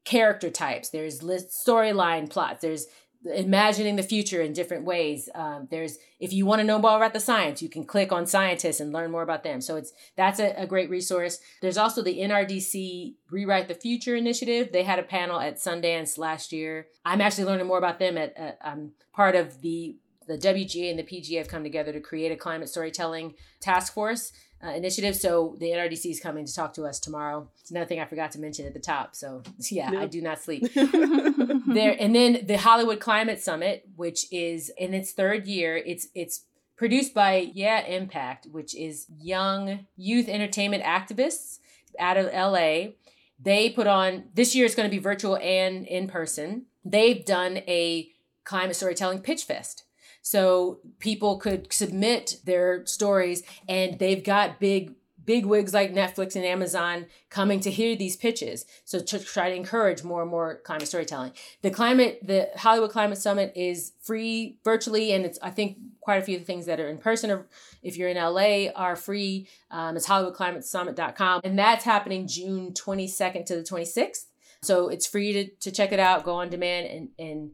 character 0.04 0.50
types. 0.50 0.90
There's 0.90 1.22
list 1.22 1.48
storyline 1.66 2.30
plots. 2.30 2.62
There's 2.62 2.86
imagining 3.24 3.96
the 3.96 4.02
future 4.02 4.40
in 4.40 4.52
different 4.52 4.84
ways. 4.84 5.28
Um, 5.34 5.68
there's 5.70 5.98
if 6.20 6.32
you 6.32 6.46
want 6.46 6.60
to 6.60 6.66
know 6.66 6.78
more 6.78 6.96
about 6.96 7.12
the 7.12 7.20
science, 7.20 7.60
you 7.62 7.68
can 7.68 7.84
click 7.84 8.12
on 8.12 8.26
scientists 8.26 8.80
and 8.80 8.92
learn 8.92 9.10
more 9.10 9.22
about 9.22 9.42
them. 9.42 9.60
So 9.60 9.76
it's 9.76 9.92
that's 10.16 10.40
a, 10.40 10.54
a, 10.56 10.66
great 10.66 10.88
resource. 10.88 11.38
There's 11.60 11.78
also 11.78 12.02
the 12.02 12.18
NRDC 12.18 13.14
Rewrite 13.30 13.68
the 13.68 13.74
Future 13.74 14.14
initiative. 14.14 14.70
They 14.72 14.84
had 14.84 14.98
a 14.98 15.04
panel 15.04 15.40
at 15.40 15.56
Sundance 15.56 16.16
last 16.16 16.52
year. 16.52 16.86
I'm 17.04 17.20
actually 17.20 17.44
learning 17.44 17.66
more 17.66 17.78
about 17.78 17.98
them. 17.98 18.16
At 18.16 18.38
uh, 18.38 18.52
I'm 18.62 18.92
part 19.12 19.34
of 19.34 19.60
the 19.62 19.96
the 20.28 20.38
WGA 20.38 20.90
and 20.90 20.98
the 20.98 21.02
PGA 21.02 21.38
have 21.38 21.48
come 21.48 21.62
together 21.62 21.92
to 21.92 22.00
create 22.00 22.30
a 22.30 22.36
climate 22.36 22.68
storytelling 22.68 23.34
task 23.60 23.94
force 23.94 24.32
uh, 24.64 24.70
initiative. 24.70 25.16
So 25.16 25.56
the 25.58 25.66
NRDC 25.66 26.10
is 26.10 26.20
coming 26.20 26.44
to 26.44 26.54
talk 26.54 26.74
to 26.74 26.84
us 26.84 26.98
tomorrow. 26.98 27.48
It's 27.60 27.70
another 27.70 27.86
thing 27.86 28.00
I 28.00 28.04
forgot 28.04 28.32
to 28.32 28.40
mention 28.40 28.66
at 28.66 28.74
the 28.74 28.80
top. 28.80 29.14
So 29.14 29.42
yeah, 29.70 29.92
I 29.96 30.06
do 30.06 30.20
not 30.20 30.40
sleep. 30.40 30.72
there 30.74 31.96
and 31.98 32.14
then 32.14 32.46
the 32.46 32.58
Hollywood 32.58 33.00
Climate 33.00 33.40
Summit, 33.40 33.88
which 33.96 34.26
is 34.32 34.70
in 34.76 34.94
its 34.94 35.12
third 35.12 35.46
year. 35.46 35.76
It's 35.76 36.08
it's 36.14 36.44
produced 36.76 37.14
by 37.14 37.50
YEA 37.54 37.88
Impact, 37.88 38.46
which 38.50 38.74
is 38.74 39.06
young 39.18 39.86
youth 39.96 40.28
entertainment 40.28 40.84
activists 40.84 41.58
out 41.98 42.16
of 42.16 42.26
LA. 42.26 42.92
They 43.40 43.70
put 43.70 43.86
on 43.86 44.24
this 44.34 44.54
year. 44.54 44.66
It's 44.66 44.74
going 44.74 44.88
to 44.88 44.94
be 44.94 45.00
virtual 45.00 45.36
and 45.36 45.86
in 45.86 46.08
person. 46.08 46.66
They've 46.84 47.24
done 47.24 47.58
a 47.68 48.10
climate 48.44 48.76
storytelling 48.76 49.20
pitch 49.20 49.44
fest 49.44 49.84
so 50.28 50.78
people 50.98 51.38
could 51.38 51.72
submit 51.72 52.36
their 52.44 52.84
stories 52.84 53.42
and 53.66 53.98
they've 53.98 54.22
got 54.22 54.60
big 54.60 54.94
big 55.24 55.46
wigs 55.46 55.72
like 55.72 55.92
Netflix 55.92 56.36
and 56.36 56.44
Amazon 56.44 57.06
coming 57.30 57.60
to 57.60 57.70
hear 57.70 57.96
these 57.96 58.16
pitches. 58.16 58.66
So 58.84 58.98
to 58.98 59.18
try 59.18 59.48
to 59.48 59.54
encourage 59.54 60.02
more 60.02 60.22
and 60.22 60.30
more 60.30 60.60
climate 60.64 60.88
storytelling. 60.88 61.32
The 61.60 61.70
climate, 61.70 62.20
the 62.22 62.48
Hollywood 62.56 62.90
Climate 62.90 63.18
Summit 63.18 63.52
is 63.54 63.92
free 64.00 64.58
virtually, 64.64 65.12
and 65.12 65.26
it's 65.26 65.38
I 65.42 65.50
think 65.50 65.78
quite 66.00 66.22
a 66.22 66.24
few 66.24 66.36
of 66.36 66.42
the 66.42 66.46
things 66.46 66.66
that 66.66 66.80
are 66.80 66.88
in 66.88 66.96
person 66.96 67.30
or 67.30 67.46
if 67.82 67.96
you're 67.96 68.08
in 68.08 68.16
LA 68.16 68.70
are 68.74 68.96
free. 68.96 69.48
Um, 69.70 69.96
it's 69.96 70.08
HollywoodClimateSummit.com. 70.08 71.40
And 71.44 71.58
that's 71.58 71.84
happening 71.84 72.26
June 72.26 72.72
22nd 72.72 73.46
to 73.46 73.56
the 73.56 73.62
26th. 73.62 74.26
So 74.62 74.88
it's 74.88 75.06
free 75.06 75.32
to, 75.32 75.48
to 75.60 75.70
check 75.70 75.92
it 75.92 76.00
out, 76.00 76.24
go 76.24 76.34
on 76.34 76.48
demand 76.50 76.86
and, 76.86 77.08
and 77.18 77.50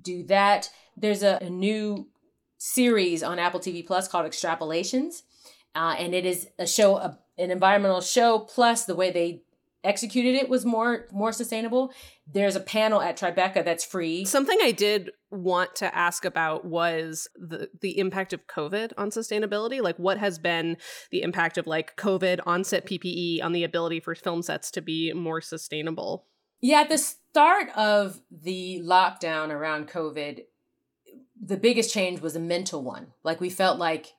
do 0.00 0.24
that. 0.24 0.70
There's 0.96 1.22
a, 1.22 1.38
a 1.40 1.50
new 1.50 2.08
series 2.64 3.22
on 3.22 3.38
Apple 3.38 3.60
TV 3.60 3.86
Plus 3.86 4.08
called 4.08 4.26
Extrapolations. 4.26 5.22
Uh, 5.74 5.94
and 5.98 6.14
it 6.14 6.24
is 6.24 6.48
a 6.58 6.66
show, 6.66 6.96
a, 6.96 7.18
an 7.36 7.50
environmental 7.50 8.00
show, 8.00 8.38
plus 8.38 8.86
the 8.86 8.94
way 8.94 9.10
they 9.10 9.42
executed 9.82 10.34
it 10.34 10.48
was 10.48 10.64
more 10.64 11.06
more 11.12 11.30
sustainable. 11.30 11.92
There's 12.26 12.56
a 12.56 12.60
panel 12.60 13.02
at 13.02 13.18
Tribeca 13.18 13.62
that's 13.64 13.84
free. 13.84 14.24
Something 14.24 14.58
I 14.62 14.72
did 14.72 15.10
want 15.30 15.74
to 15.76 15.94
ask 15.94 16.24
about 16.24 16.64
was 16.64 17.28
the 17.36 17.68
the 17.82 17.98
impact 17.98 18.32
of 18.32 18.46
COVID 18.46 18.92
on 18.96 19.10
sustainability. 19.10 19.82
Like 19.82 19.98
what 19.98 20.16
has 20.16 20.38
been 20.38 20.78
the 21.10 21.22
impact 21.22 21.58
of 21.58 21.66
like 21.66 21.96
COVID 21.96 22.40
onset 22.46 22.86
PPE 22.86 23.42
on 23.42 23.52
the 23.52 23.64
ability 23.64 24.00
for 24.00 24.14
film 24.14 24.40
sets 24.40 24.70
to 24.70 24.80
be 24.80 25.12
more 25.12 25.42
sustainable? 25.42 26.24
Yeah, 26.62 26.80
at 26.80 26.88
the 26.88 26.96
start 26.96 27.68
of 27.76 28.22
the 28.30 28.80
lockdown 28.82 29.50
around 29.50 29.88
COVID, 29.88 30.44
the 31.40 31.56
biggest 31.56 31.92
change 31.92 32.20
was 32.20 32.36
a 32.36 32.40
mental 32.40 32.82
one. 32.82 33.08
Like 33.22 33.40
we 33.40 33.50
felt 33.50 33.78
like 33.78 34.12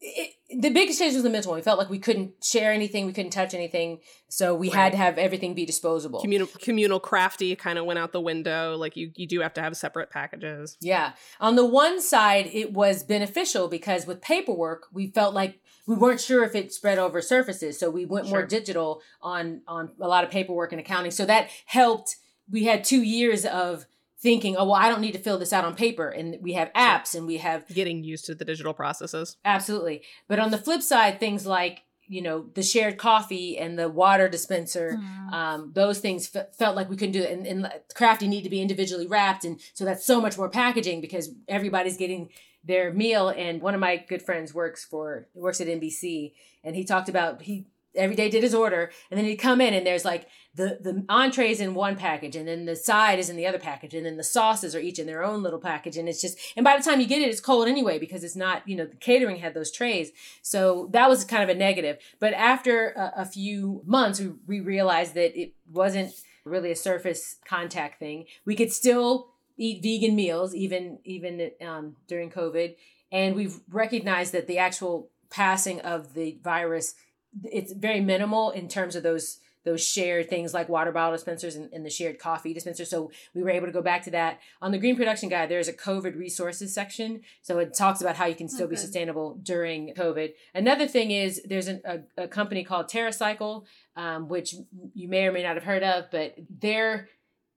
it, 0.00 0.34
the 0.50 0.70
biggest 0.70 0.98
change 0.98 1.14
was 1.14 1.22
the 1.22 1.30
mental 1.30 1.50
one. 1.50 1.58
We 1.58 1.62
felt 1.62 1.78
like 1.78 1.90
we 1.90 1.98
couldn't 1.98 2.42
share 2.42 2.72
anything, 2.72 3.06
we 3.06 3.12
couldn't 3.12 3.32
touch 3.32 3.52
anything, 3.52 4.00
so 4.28 4.54
we 4.54 4.68
right. 4.68 4.76
had 4.76 4.92
to 4.92 4.98
have 4.98 5.18
everything 5.18 5.54
be 5.54 5.66
disposable. 5.66 6.20
Communal, 6.20 6.46
communal 6.46 7.00
crafty 7.00 7.54
kind 7.56 7.78
of 7.78 7.84
went 7.84 7.98
out 7.98 8.12
the 8.12 8.20
window. 8.20 8.76
Like 8.76 8.96
you, 8.96 9.10
you 9.16 9.26
do 9.26 9.40
have 9.40 9.54
to 9.54 9.62
have 9.62 9.76
separate 9.76 10.10
packages. 10.10 10.76
Yeah. 10.80 11.12
On 11.40 11.56
the 11.56 11.66
one 11.66 12.00
side, 12.00 12.48
it 12.52 12.72
was 12.72 13.02
beneficial 13.02 13.68
because 13.68 14.06
with 14.06 14.20
paperwork, 14.22 14.86
we 14.92 15.08
felt 15.08 15.34
like 15.34 15.60
we 15.86 15.96
weren't 15.96 16.20
sure 16.20 16.44
if 16.44 16.54
it 16.54 16.72
spread 16.72 16.98
over 16.98 17.20
surfaces, 17.20 17.78
so 17.78 17.90
we 17.90 18.04
went 18.04 18.26
sure. 18.26 18.38
more 18.40 18.46
digital 18.46 19.00
on 19.22 19.62
on 19.66 19.90
a 20.00 20.06
lot 20.06 20.22
of 20.22 20.30
paperwork 20.30 20.70
and 20.72 20.80
accounting. 20.80 21.10
So 21.10 21.24
that 21.26 21.48
helped. 21.64 22.16
We 22.50 22.64
had 22.64 22.84
two 22.84 23.02
years 23.02 23.44
of 23.44 23.86
thinking, 24.20 24.56
oh, 24.56 24.64
well, 24.64 24.74
I 24.74 24.88
don't 24.88 25.00
need 25.00 25.12
to 25.12 25.18
fill 25.18 25.38
this 25.38 25.52
out 25.52 25.64
on 25.64 25.74
paper. 25.74 26.08
And 26.08 26.38
we 26.40 26.54
have 26.54 26.72
apps 26.72 27.14
and 27.14 27.26
we 27.26 27.38
have 27.38 27.66
getting 27.68 28.02
used 28.02 28.24
to 28.26 28.34
the 28.34 28.44
digital 28.44 28.74
processes. 28.74 29.36
Absolutely. 29.44 30.02
But 30.26 30.38
on 30.40 30.50
the 30.50 30.58
flip 30.58 30.82
side, 30.82 31.20
things 31.20 31.46
like, 31.46 31.82
you 32.08 32.22
know, 32.22 32.46
the 32.54 32.62
shared 32.62 32.98
coffee 32.98 33.58
and 33.58 33.78
the 33.78 33.88
water 33.88 34.28
dispenser, 34.28 34.98
mm. 34.98 35.32
um, 35.32 35.72
those 35.74 36.00
things 36.00 36.34
f- 36.34 36.56
felt 36.56 36.74
like 36.74 36.88
we 36.88 36.96
couldn't 36.96 37.12
do 37.12 37.22
it. 37.22 37.30
And, 37.30 37.46
and 37.46 37.72
crafty 37.94 38.26
need 38.26 38.42
to 38.42 38.50
be 38.50 38.60
individually 38.60 39.06
wrapped. 39.06 39.44
And 39.44 39.60
so 39.74 39.84
that's 39.84 40.04
so 40.04 40.20
much 40.20 40.36
more 40.36 40.48
packaging 40.48 41.00
because 41.00 41.30
everybody's 41.46 41.96
getting 41.96 42.30
their 42.64 42.92
meal. 42.92 43.28
And 43.28 43.62
one 43.62 43.74
of 43.74 43.80
my 43.80 43.98
good 44.08 44.22
friends 44.22 44.52
works 44.52 44.84
for, 44.84 45.28
works 45.34 45.60
at 45.60 45.68
NBC 45.68 46.32
and 46.64 46.74
he 46.74 46.84
talked 46.84 47.08
about, 47.08 47.42
he, 47.42 47.66
every 47.94 48.16
day 48.16 48.28
did 48.28 48.42
his 48.42 48.54
order 48.54 48.90
and 49.10 49.18
then 49.18 49.24
he'd 49.24 49.36
come 49.36 49.60
in 49.60 49.74
and 49.74 49.86
there's 49.86 50.04
like 50.04 50.26
the 50.54 50.78
the 50.80 51.04
entrees 51.08 51.60
in 51.60 51.74
one 51.74 51.96
package 51.96 52.36
and 52.36 52.48
then 52.48 52.64
the 52.64 52.76
side 52.76 53.18
is 53.18 53.30
in 53.30 53.36
the 53.36 53.46
other 53.46 53.58
package 53.58 53.94
and 53.94 54.04
then 54.04 54.16
the 54.16 54.24
sauces 54.24 54.74
are 54.74 54.80
each 54.80 54.98
in 54.98 55.06
their 55.06 55.24
own 55.24 55.42
little 55.42 55.60
package 55.60 55.96
and 55.96 56.08
it's 56.08 56.20
just 56.20 56.38
and 56.56 56.64
by 56.64 56.76
the 56.76 56.82
time 56.82 57.00
you 57.00 57.06
get 57.06 57.22
it 57.22 57.28
it's 57.28 57.40
cold 57.40 57.68
anyway 57.68 57.98
because 57.98 58.24
it's 58.24 58.36
not 58.36 58.66
you 58.68 58.76
know 58.76 58.86
the 58.86 58.96
catering 58.96 59.36
had 59.36 59.54
those 59.54 59.70
trays. 59.70 60.10
So 60.42 60.88
that 60.92 61.08
was 61.08 61.24
kind 61.24 61.42
of 61.42 61.48
a 61.48 61.58
negative. 61.58 61.98
But 62.18 62.34
after 62.34 62.90
a, 62.90 63.22
a 63.22 63.24
few 63.24 63.82
months 63.86 64.20
we, 64.20 64.32
we 64.46 64.60
realized 64.60 65.14
that 65.14 65.38
it 65.40 65.54
wasn't 65.70 66.12
really 66.44 66.70
a 66.70 66.76
surface 66.76 67.36
contact 67.46 67.98
thing. 67.98 68.26
We 68.44 68.56
could 68.56 68.72
still 68.72 69.28
eat 69.56 69.82
vegan 69.82 70.14
meals 70.14 70.54
even 70.54 70.98
even 71.04 71.50
um, 71.66 71.96
during 72.06 72.30
covid 72.30 72.76
and 73.10 73.34
we've 73.34 73.60
recognized 73.70 74.32
that 74.32 74.46
the 74.46 74.58
actual 74.58 75.10
passing 75.30 75.80
of 75.80 76.14
the 76.14 76.38
virus 76.42 76.94
it's 77.44 77.72
very 77.72 78.00
minimal 78.00 78.50
in 78.50 78.68
terms 78.68 78.96
of 78.96 79.02
those 79.02 79.40
those 79.64 79.84
shared 79.84 80.30
things 80.30 80.54
like 80.54 80.68
water 80.68 80.92
bottle 80.92 81.12
dispensers 81.12 81.54
and, 81.54 81.70
and, 81.72 81.84
the 81.84 81.90
shared 81.90 82.18
coffee 82.18 82.54
dispenser. 82.54 82.84
So 82.86 83.10
we 83.34 83.42
were 83.42 83.50
able 83.50 83.66
to 83.66 83.72
go 83.72 83.82
back 83.82 84.02
to 84.04 84.10
that. 84.12 84.40
On 84.62 84.72
the 84.72 84.78
Green 84.78 84.96
Production 84.96 85.28
Guide, 85.28 85.50
there's 85.50 85.68
a 85.68 85.72
COVID 85.74 86.16
resources 86.16 86.72
section. 86.72 87.20
So 87.42 87.58
it 87.58 87.74
talks 87.74 88.00
about 88.00 88.16
how 88.16 88.26
you 88.26 88.34
can 88.34 88.48
still 88.48 88.64
okay. 88.64 88.70
be 88.70 88.76
sustainable 88.76 89.38
during 89.42 89.94
COVID. 89.94 90.32
Another 90.54 90.86
thing 90.86 91.10
is 91.10 91.42
there's 91.44 91.68
a, 91.68 91.80
a, 91.84 92.24
a 92.24 92.28
company 92.28 92.64
called 92.64 92.86
TerraCycle, 92.88 93.64
um, 93.96 94.28
which 94.28 94.54
you 94.94 95.08
may 95.08 95.26
or 95.26 95.32
may 95.32 95.42
not 95.42 95.54
have 95.54 95.64
heard 95.64 95.82
of, 95.82 96.10
but 96.10 96.36
their 96.48 97.08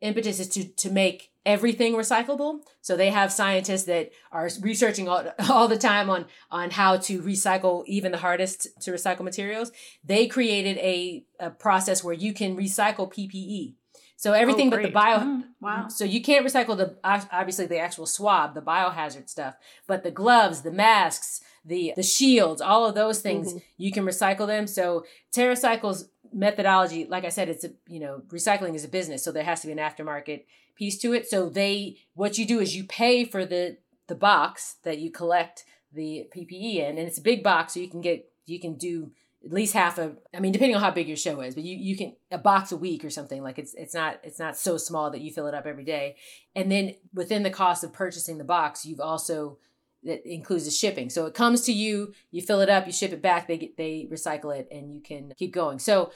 impetus 0.02 0.40
is 0.40 0.50
to, 0.50 0.68
to 0.68 0.90
make 0.90 1.32
everything 1.46 1.94
recyclable. 1.94 2.60
So 2.82 2.96
they 2.96 3.10
have 3.10 3.32
scientists 3.32 3.84
that 3.84 4.12
are 4.32 4.50
researching 4.62 5.08
all, 5.08 5.24
all 5.50 5.68
the 5.68 5.78
time 5.78 6.10
on, 6.10 6.26
on 6.50 6.72
how 6.72 6.98
to 6.98 7.22
recycle 7.22 7.84
even 7.88 8.12
the 8.12 8.18
hardest 8.18 8.68
to 8.82 8.92
recycle 8.92 9.22
materials. 9.22 9.72
They 10.04 10.28
created 10.28 10.78
a, 10.78 11.24
a 11.40 11.50
process 11.52 12.04
where 12.04 12.14
you 12.14 12.34
can 12.34 12.58
recycle 12.58 13.12
PPE. 13.12 13.76
So 14.22 14.34
everything 14.34 14.68
oh, 14.68 14.78
but 14.78 14.84
the 14.84 14.90
bio, 14.90 15.18
mm, 15.18 15.44
wow. 15.60 15.88
So 15.88 16.06
you 16.06 16.22
can't 16.22 16.46
recycle 16.46 16.78
the 16.78 16.96
obviously 17.04 17.66
the 17.66 17.80
actual 17.80 18.06
swab, 18.06 18.54
the 18.54 18.62
biohazard 18.62 19.28
stuff, 19.28 19.56
but 19.88 20.04
the 20.04 20.12
gloves, 20.12 20.62
the 20.62 20.72
masks, 20.72 21.42
the 21.66 21.94
the 21.96 22.04
shields, 22.04 22.62
all 22.62 22.86
of 22.86 22.94
those 22.94 23.20
things 23.20 23.50
mm-hmm. 23.50 23.58
you 23.78 23.92
can 23.92 24.06
recycle 24.06 24.46
them. 24.46 24.68
So 24.68 25.06
TerraCycle's 25.36 26.08
methodology, 26.34 27.06
like 27.06 27.26
I 27.26 27.30
said, 27.30 27.50
it's 27.50 27.64
a 27.64 27.72
you 27.88 28.00
know 28.00 28.22
recycling 28.28 28.76
is 28.76 28.86
a 28.86 28.90
business, 28.90 29.24
so 29.24 29.32
there 29.32 29.44
has 29.44 29.62
to 29.62 29.68
be 29.68 29.74
an 29.74 29.80
aftermarket 29.80 30.46
piece 30.76 30.98
to 31.00 31.14
it. 31.14 31.30
So 31.30 31.50
they, 31.50 31.98
what 32.14 32.38
you 32.38 32.46
do 32.46 32.60
is 32.60 32.76
you 32.76 32.84
pay 32.84 33.26
for 33.26 33.46
the 33.46 33.78
the 34.08 34.16
box 34.16 34.76
that 34.84 35.00
you 35.00 35.12
collect 35.12 35.66
the 35.94 36.28
PPE 36.36 36.78
in, 36.78 36.98
and 36.98 37.08
it's 37.08 37.18
a 37.18 37.24
big 37.24 37.44
box, 37.44 37.74
so 37.74 37.80
you 37.80 37.90
can 37.90 38.02
get 38.02 38.30
you 38.46 38.60
can 38.60 38.76
do 38.76 39.12
at 39.44 39.52
least 39.52 39.74
half 39.74 39.98
a 39.98 40.16
i 40.36 40.40
mean 40.40 40.52
depending 40.52 40.76
on 40.76 40.82
how 40.82 40.92
big 40.92 41.08
your 41.08 41.18
show 41.18 41.42
is 41.42 41.56
but 41.56 41.64
you, 41.64 41.76
you 41.76 41.98
can 41.98 42.16
a 42.30 42.38
box 42.38 42.72
a 42.72 42.78
week 42.78 43.04
or 43.04 43.10
something 43.10 43.42
like 43.42 43.58
it's 43.58 43.74
it's 43.74 43.94
not 43.94 44.20
it's 44.24 44.40
not 44.40 44.56
so 44.56 44.78
small 44.78 45.10
that 45.10 45.22
you 45.22 45.32
fill 45.32 45.48
it 45.48 45.56
up 45.56 45.66
every 45.66 45.84
day 45.84 46.16
and 46.56 46.72
then 46.72 46.94
within 47.14 47.44
the 47.44 47.50
cost 47.50 47.84
of 47.84 47.92
purchasing 47.92 48.38
the 48.38 48.44
box 48.44 48.86
you've 48.86 49.00
also 49.00 49.58
that 50.04 50.26
includes 50.26 50.66
the 50.66 50.72
shipping. 50.72 51.10
So 51.10 51.26
it 51.26 51.34
comes 51.34 51.62
to 51.62 51.74
you 51.74 52.14
you 52.32 52.42
fill 52.42 52.62
it 52.62 52.70
up 52.70 52.86
you 52.86 52.94
ship 52.94 53.12
it 53.12 53.22
back 53.22 53.48
they 53.48 53.58
get 53.58 53.78
they 53.78 54.08
recycle 54.12 54.58
it 54.58 54.68
and 54.72 54.94
you 54.94 55.02
can 55.02 55.34
keep 55.38 55.54
going. 55.54 55.80
So 55.80 56.12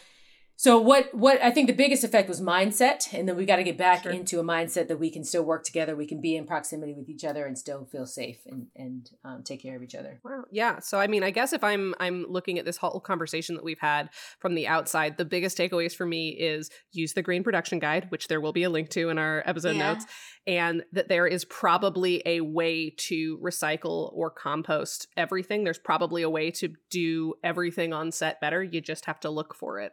so 0.57 0.79
what 0.79 1.13
what 1.13 1.41
I 1.43 1.51
think 1.51 1.67
the 1.67 1.73
biggest 1.73 2.03
effect 2.03 2.29
was 2.29 2.39
mindset, 2.39 3.13
and 3.13 3.27
then 3.27 3.35
we 3.35 3.45
got 3.45 3.57
to 3.57 3.63
get 3.63 3.77
back 3.77 4.03
sure. 4.03 4.11
into 4.11 4.39
a 4.39 4.43
mindset 4.43 4.87
that 4.87 4.97
we 4.97 5.09
can 5.09 5.23
still 5.25 5.43
work 5.43 5.65
together, 5.65 5.95
we 5.95 6.07
can 6.07 6.21
be 6.21 6.35
in 6.35 6.45
proximity 6.45 6.93
with 6.93 7.09
each 7.09 7.25
other, 7.25 7.45
and 7.45 7.57
still 7.57 7.85
feel 7.85 8.05
safe 8.05 8.39
and 8.45 8.67
and 8.75 9.09
um, 9.25 9.43
take 9.43 9.61
care 9.61 9.75
of 9.75 9.83
each 9.83 9.95
other. 9.95 10.21
Wow. 10.23 10.45
Yeah. 10.51 10.79
So 10.79 10.97
I 10.97 11.07
mean, 11.07 11.23
I 11.23 11.31
guess 11.31 11.51
if 11.51 11.63
I'm 11.63 11.93
I'm 11.99 12.25
looking 12.29 12.57
at 12.57 12.63
this 12.63 12.77
whole 12.77 13.01
conversation 13.01 13.55
that 13.55 13.65
we've 13.65 13.79
had 13.79 14.09
from 14.39 14.55
the 14.55 14.67
outside, 14.67 15.17
the 15.17 15.25
biggest 15.25 15.57
takeaways 15.57 15.93
for 15.93 16.05
me 16.05 16.29
is 16.29 16.69
use 16.93 17.13
the 17.13 17.21
Green 17.21 17.43
Production 17.43 17.79
Guide, 17.79 18.07
which 18.09 18.29
there 18.29 18.39
will 18.39 18.53
be 18.53 18.63
a 18.63 18.69
link 18.69 18.89
to 18.91 19.09
in 19.09 19.17
our 19.17 19.43
episode 19.45 19.75
yeah. 19.75 19.93
notes, 19.93 20.05
and 20.47 20.83
that 20.93 21.09
there 21.09 21.27
is 21.27 21.43
probably 21.43 22.21
a 22.25 22.39
way 22.39 22.91
to 22.91 23.37
recycle 23.39 24.09
or 24.13 24.29
compost 24.29 25.09
everything. 25.17 25.65
There's 25.65 25.77
probably 25.77 26.21
a 26.21 26.29
way 26.29 26.49
to 26.51 26.69
do 26.89 27.33
everything 27.43 27.91
on 27.91 28.13
set 28.13 28.39
better. 28.39 28.63
You 28.63 28.79
just 28.79 29.05
have 29.05 29.19
to 29.19 29.29
look 29.29 29.53
for 29.53 29.81
it. 29.81 29.91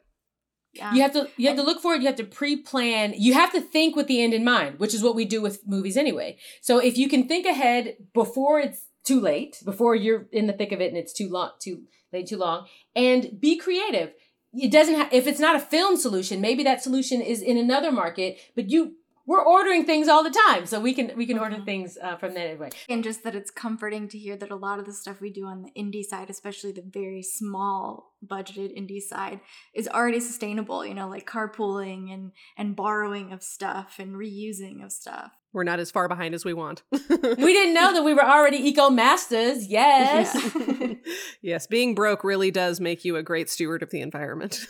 You 0.75 1.03
have 1.03 1.12
to 1.12 1.29
you 1.37 1.49
have 1.49 1.57
to 1.57 1.62
look 1.62 1.81
for 1.83 1.95
it, 1.95 2.01
you 2.01 2.07
have 2.07 2.16
to 2.16 2.25
pre-plan. 2.25 3.14
You 3.16 3.35
have 3.35 3.53
to 3.53 3.61
think 3.61 3.95
with 3.95 4.07
the 4.07 4.23
end 4.23 4.33
in 4.35 4.45
mind, 4.45 4.79
which 4.79 4.95
is 4.95 5.03
what 5.03 5.14
we 5.14 5.25
do 5.25 5.43
with 5.43 5.66
movies 5.66 5.97
anyway. 5.97 6.39
So 6.61 6.79
if 6.79 6.97
you 6.97 7.09
can 7.09 7.29
think 7.29 7.47
ahead 7.47 7.97
before 8.14 8.61
it's 8.61 8.87
too 9.05 9.20
late, 9.20 9.59
before 9.64 9.95
you're 9.95 10.27
in 10.33 10.47
the 10.47 10.53
thick 10.53 10.73
of 10.73 10.81
it 10.81 10.89
and 10.89 10.97
it's 10.97 11.12
too 11.12 11.29
long 11.29 11.51
too 11.61 11.83
late 12.12 12.27
too 12.27 12.39
long, 12.39 12.66
and 12.95 13.41
be 13.41 13.57
creative. 13.59 14.12
It 14.55 14.70
doesn't 14.70 14.95
have 14.95 15.12
if 15.12 15.27
it's 15.27 15.41
not 15.41 15.57
a 15.57 15.61
film 15.61 15.97
solution, 15.97 16.41
maybe 16.41 16.62
that 16.64 16.83
solution 16.83 17.20
is 17.20 17.43
in 17.43 17.57
another 17.57 17.91
market, 17.91 18.39
but 18.55 18.70
you 18.70 18.97
we're 19.27 19.45
ordering 19.45 19.85
things 19.85 20.09
all 20.09 20.23
the 20.23 20.37
time 20.49 20.66
so 20.66 20.81
we 20.81 20.95
can 20.95 21.12
we 21.16 21.27
can 21.27 21.39
order 21.39 21.57
mm-hmm. 21.57 21.64
things 21.64 21.99
uh, 22.03 22.16
from 22.16 22.35
that 22.35 22.47
anyway 22.47 22.70
and 22.89 23.05
just 23.05 23.23
that 23.25 23.35
it's 23.35 23.51
comforting 23.51 24.09
to 24.09 24.18
hear 24.18 24.37
that 24.37 24.51
a 24.51 24.57
lot 24.57 24.79
of 24.79 24.85
the 24.85 24.93
stuff 24.93 25.20
we 25.20 25.31
do 25.31 25.47
on 25.47 25.62
the 25.62 25.70
indie 25.81 26.05
side 26.05 26.31
especially 26.31 26.73
the 26.73 26.83
very 26.83 27.23
small 27.23 28.14
budgeted 28.27 28.77
indie 28.77 29.01
side 29.01 29.41
is 29.75 29.89
already 29.89 30.20
sustainable 30.20 30.85
you 30.85 30.95
know 30.95 31.09
like 31.09 31.27
carpooling 31.27 32.12
and 32.12 32.33
and 32.57 32.77
borrowing 32.77 33.33
of 33.33 33.43
stuff 33.43 33.97
and 33.99 34.14
reusing 34.14 34.85
of 34.85 34.93
stuff 34.93 35.33
we're 35.53 35.64
not 35.64 35.81
as 35.81 35.91
far 35.91 36.09
behind 36.09 36.35
as 36.35 36.47
we 36.47 36.55
want. 36.55 36.83
we 36.91 36.99
didn't 36.99 37.75
know 37.75 37.93
that 37.93 38.03
we 38.03 38.14
were 38.14 38.25
already 38.25 38.57
eco 38.57 38.89
masters. 38.89 39.66
Yes. 39.66 40.51
Yeah. 40.55 40.95
yes, 41.43 41.66
being 41.66 41.95
broke 41.95 42.25
really 42.25 42.51
does 42.51 42.81
make 42.81 43.05
you 43.05 43.16
a 43.16 43.23
great 43.23 43.51
steward 43.51 43.83
of 43.83 43.91
the 43.91 44.01
environment 44.01 44.61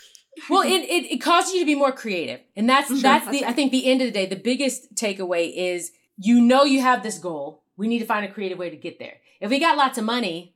well, 0.49 0.62
it, 0.62 0.83
it, 0.83 1.12
it 1.12 1.18
causes 1.18 1.53
you 1.53 1.61
to 1.61 1.66
be 1.66 1.74
more 1.74 1.93
creative. 1.93 2.41
And 2.57 2.68
that's, 2.68 2.89
sure, 2.89 2.97
that's, 2.99 3.24
that's 3.26 3.37
the, 3.37 3.45
right. 3.45 3.51
I 3.51 3.53
think 3.53 3.70
the 3.70 3.87
end 3.87 4.01
of 4.01 4.07
the 4.07 4.12
day, 4.12 4.26
the 4.26 4.37
biggest 4.37 4.95
takeaway 4.95 5.53
is 5.55 5.93
you 6.16 6.41
know 6.41 6.64
you 6.64 6.80
have 6.80 7.03
this 7.03 7.18
goal. 7.18 7.62
We 7.76 7.89
need 7.89 8.01
to 8.01 8.07
find 8.07 8.24
a 8.24 8.33
creative 8.33 8.59
way 8.59 8.70
to 8.70 8.76
get 8.76 8.99
there. 8.99 9.16
If 9.41 9.51
we 9.51 9.59
got 9.59 9.76
lots 9.76 9.99
of 9.99 10.05
money, 10.05 10.55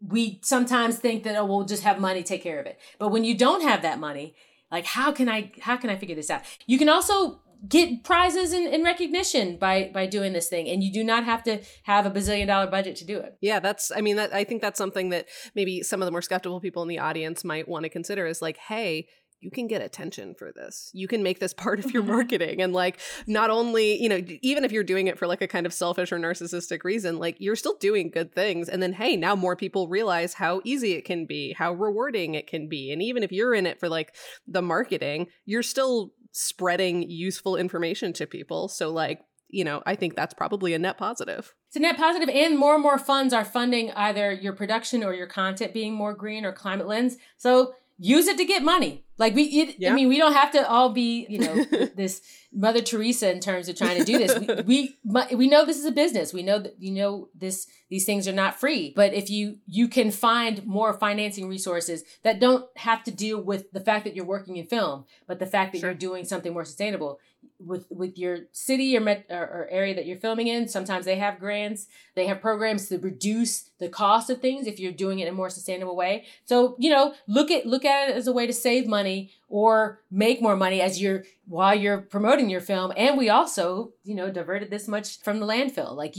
we 0.00 0.40
sometimes 0.42 0.98
think 0.98 1.24
that, 1.24 1.36
oh, 1.36 1.44
we'll 1.44 1.64
just 1.64 1.82
have 1.82 1.98
money, 1.98 2.22
take 2.22 2.42
care 2.42 2.60
of 2.60 2.66
it. 2.66 2.78
But 2.98 3.08
when 3.08 3.24
you 3.24 3.36
don't 3.36 3.62
have 3.62 3.82
that 3.82 3.98
money, 3.98 4.34
like 4.70 4.84
how 4.84 5.12
can 5.12 5.28
I, 5.28 5.52
how 5.60 5.76
can 5.76 5.90
I 5.90 5.96
figure 5.96 6.16
this 6.16 6.30
out? 6.30 6.42
You 6.66 6.78
can 6.78 6.88
also 6.88 7.40
get 7.68 8.04
prizes 8.04 8.52
and, 8.52 8.66
and, 8.66 8.84
recognition 8.84 9.56
by 9.56 9.90
by 9.94 10.06
doing 10.06 10.32
this 10.32 10.48
thing 10.48 10.68
and 10.68 10.82
you 10.82 10.92
do 10.92 11.02
not 11.02 11.24
have 11.24 11.42
to 11.42 11.58
have 11.84 12.04
a 12.04 12.10
bazillion 12.10 12.46
dollar 12.46 12.66
budget 12.66 12.96
to 12.96 13.04
do 13.04 13.18
it 13.18 13.36
yeah 13.40 13.58
that's 13.60 13.90
i 13.96 14.00
mean 14.00 14.16
that 14.16 14.32
i 14.34 14.44
think 14.44 14.60
that's 14.60 14.78
something 14.78 15.08
that 15.08 15.26
maybe 15.54 15.82
some 15.82 16.02
of 16.02 16.06
the 16.06 16.12
more 16.12 16.22
skeptical 16.22 16.60
people 16.60 16.82
in 16.82 16.88
the 16.88 16.98
audience 16.98 17.44
might 17.44 17.66
want 17.66 17.84
to 17.84 17.88
consider 17.88 18.26
is 18.26 18.42
like 18.42 18.58
hey 18.58 19.06
you 19.44 19.50
can 19.50 19.66
get 19.66 19.82
attention 19.82 20.34
for 20.34 20.52
this. 20.52 20.90
You 20.94 21.06
can 21.06 21.22
make 21.22 21.38
this 21.38 21.52
part 21.64 21.78
of 21.78 21.92
your 21.92 22.02
marketing. 22.16 22.62
And 22.62 22.72
like, 22.72 22.98
not 23.26 23.50
only, 23.50 24.02
you 24.02 24.08
know, 24.08 24.20
even 24.40 24.64
if 24.64 24.72
you're 24.72 24.82
doing 24.82 25.06
it 25.06 25.18
for 25.18 25.26
like 25.26 25.42
a 25.42 25.46
kind 25.46 25.66
of 25.66 25.74
selfish 25.74 26.10
or 26.10 26.18
narcissistic 26.18 26.82
reason, 26.82 27.18
like 27.18 27.36
you're 27.38 27.54
still 27.54 27.76
doing 27.78 28.10
good 28.10 28.34
things. 28.34 28.68
And 28.68 28.82
then, 28.82 28.94
hey, 28.94 29.16
now 29.16 29.36
more 29.36 29.54
people 29.54 29.86
realize 29.86 30.34
how 30.34 30.62
easy 30.64 30.92
it 30.92 31.04
can 31.04 31.26
be, 31.26 31.52
how 31.52 31.74
rewarding 31.74 32.34
it 32.34 32.46
can 32.46 32.68
be. 32.68 32.90
And 32.90 33.02
even 33.02 33.22
if 33.22 33.30
you're 33.30 33.54
in 33.54 33.66
it 33.66 33.78
for 33.78 33.88
like 33.88 34.14
the 34.48 34.62
marketing, 34.62 35.26
you're 35.44 35.62
still 35.62 36.12
spreading 36.34 37.08
useful 37.08 37.56
information 37.56 38.12
to 38.12 38.26
people. 38.26 38.68
So, 38.68 38.90
like, 38.90 39.22
you 39.48 39.62
know, 39.62 39.82
I 39.86 39.94
think 39.94 40.16
that's 40.16 40.34
probably 40.34 40.74
a 40.74 40.78
net 40.78 40.98
positive. 40.98 41.54
It's 41.68 41.76
a 41.76 41.80
net 41.80 41.96
positive, 41.96 42.28
and 42.28 42.58
more 42.58 42.74
and 42.74 42.82
more 42.82 42.98
funds 42.98 43.32
are 43.32 43.44
funding 43.44 43.92
either 43.92 44.32
your 44.32 44.52
production 44.52 45.04
or 45.04 45.14
your 45.14 45.28
content 45.28 45.72
being 45.72 45.94
more 45.94 46.12
green 46.12 46.44
or 46.44 46.52
climate 46.52 46.88
lens. 46.88 47.16
So 47.36 47.74
use 47.98 48.26
it 48.26 48.36
to 48.38 48.44
get 48.44 48.64
money. 48.64 49.04
Like 49.16 49.34
we, 49.34 49.42
it, 49.44 49.76
yeah. 49.78 49.92
I 49.92 49.94
mean, 49.94 50.08
we 50.08 50.18
don't 50.18 50.32
have 50.32 50.50
to 50.52 50.68
all 50.68 50.88
be, 50.88 51.26
you 51.28 51.38
know, 51.38 51.64
this 51.96 52.20
Mother 52.52 52.80
Teresa 52.80 53.30
in 53.30 53.40
terms 53.40 53.68
of 53.68 53.76
trying 53.76 53.98
to 53.98 54.04
do 54.04 54.18
this. 54.18 54.64
We, 54.64 54.96
we 55.04 55.36
we 55.36 55.48
know 55.48 55.64
this 55.64 55.78
is 55.78 55.84
a 55.84 55.92
business. 55.92 56.32
We 56.32 56.42
know 56.42 56.58
that 56.58 56.74
you 56.78 56.92
know 56.92 57.28
this 57.34 57.66
these 57.90 58.04
things 58.04 58.26
are 58.26 58.32
not 58.32 58.58
free. 58.58 58.92
But 58.94 59.14
if 59.14 59.30
you 59.30 59.58
you 59.66 59.88
can 59.88 60.10
find 60.10 60.64
more 60.66 60.92
financing 60.92 61.48
resources 61.48 62.02
that 62.22 62.40
don't 62.40 62.66
have 62.76 63.04
to 63.04 63.10
deal 63.10 63.40
with 63.40 63.70
the 63.72 63.80
fact 63.80 64.04
that 64.04 64.16
you're 64.16 64.24
working 64.24 64.56
in 64.56 64.66
film, 64.66 65.04
but 65.26 65.38
the 65.38 65.46
fact 65.46 65.72
that 65.72 65.80
sure. 65.80 65.90
you're 65.90 65.98
doing 65.98 66.24
something 66.24 66.52
more 66.52 66.64
sustainable, 66.64 67.20
with 67.58 67.86
with 67.90 68.18
your 68.18 68.38
city 68.52 68.96
or, 68.96 69.00
met, 69.00 69.26
or, 69.30 69.42
or, 69.42 69.68
area 69.70 69.94
that 69.94 70.06
you're 70.06 70.16
filming 70.16 70.48
in 70.48 70.68
sometimes 70.68 71.04
they 71.04 71.16
have 71.16 71.38
grants 71.38 71.86
they 72.14 72.26
have 72.26 72.40
programs 72.40 72.88
to 72.88 72.98
reduce 72.98 73.70
the 73.78 73.88
cost 73.88 74.28
of 74.30 74.40
things 74.40 74.66
if 74.66 74.78
you're 74.78 74.92
doing 74.92 75.18
it 75.18 75.26
in 75.26 75.34
a 75.34 75.36
more 75.36 75.50
sustainable 75.50 75.96
way 75.96 76.24
so 76.44 76.76
you 76.78 76.90
know 76.90 77.14
look 77.26 77.50
at 77.50 77.66
look 77.66 77.84
at 77.84 78.10
it 78.10 78.16
as 78.16 78.26
a 78.26 78.32
way 78.32 78.46
to 78.46 78.52
save 78.52 78.86
money 78.86 79.03
or 79.48 80.00
make 80.10 80.42
more 80.42 80.56
money 80.56 80.80
as 80.80 81.00
you're 81.00 81.24
while 81.46 81.74
you're 81.74 82.00
promoting 82.00 82.50
your 82.50 82.60
film. 82.60 82.92
And 82.96 83.18
we 83.18 83.28
also 83.28 83.92
you 84.04 84.14
know 84.14 84.30
diverted 84.30 84.70
this 84.70 84.88
much 84.88 85.20
from 85.20 85.40
the 85.40 85.46
landfill. 85.46 85.96
Like 85.96 86.16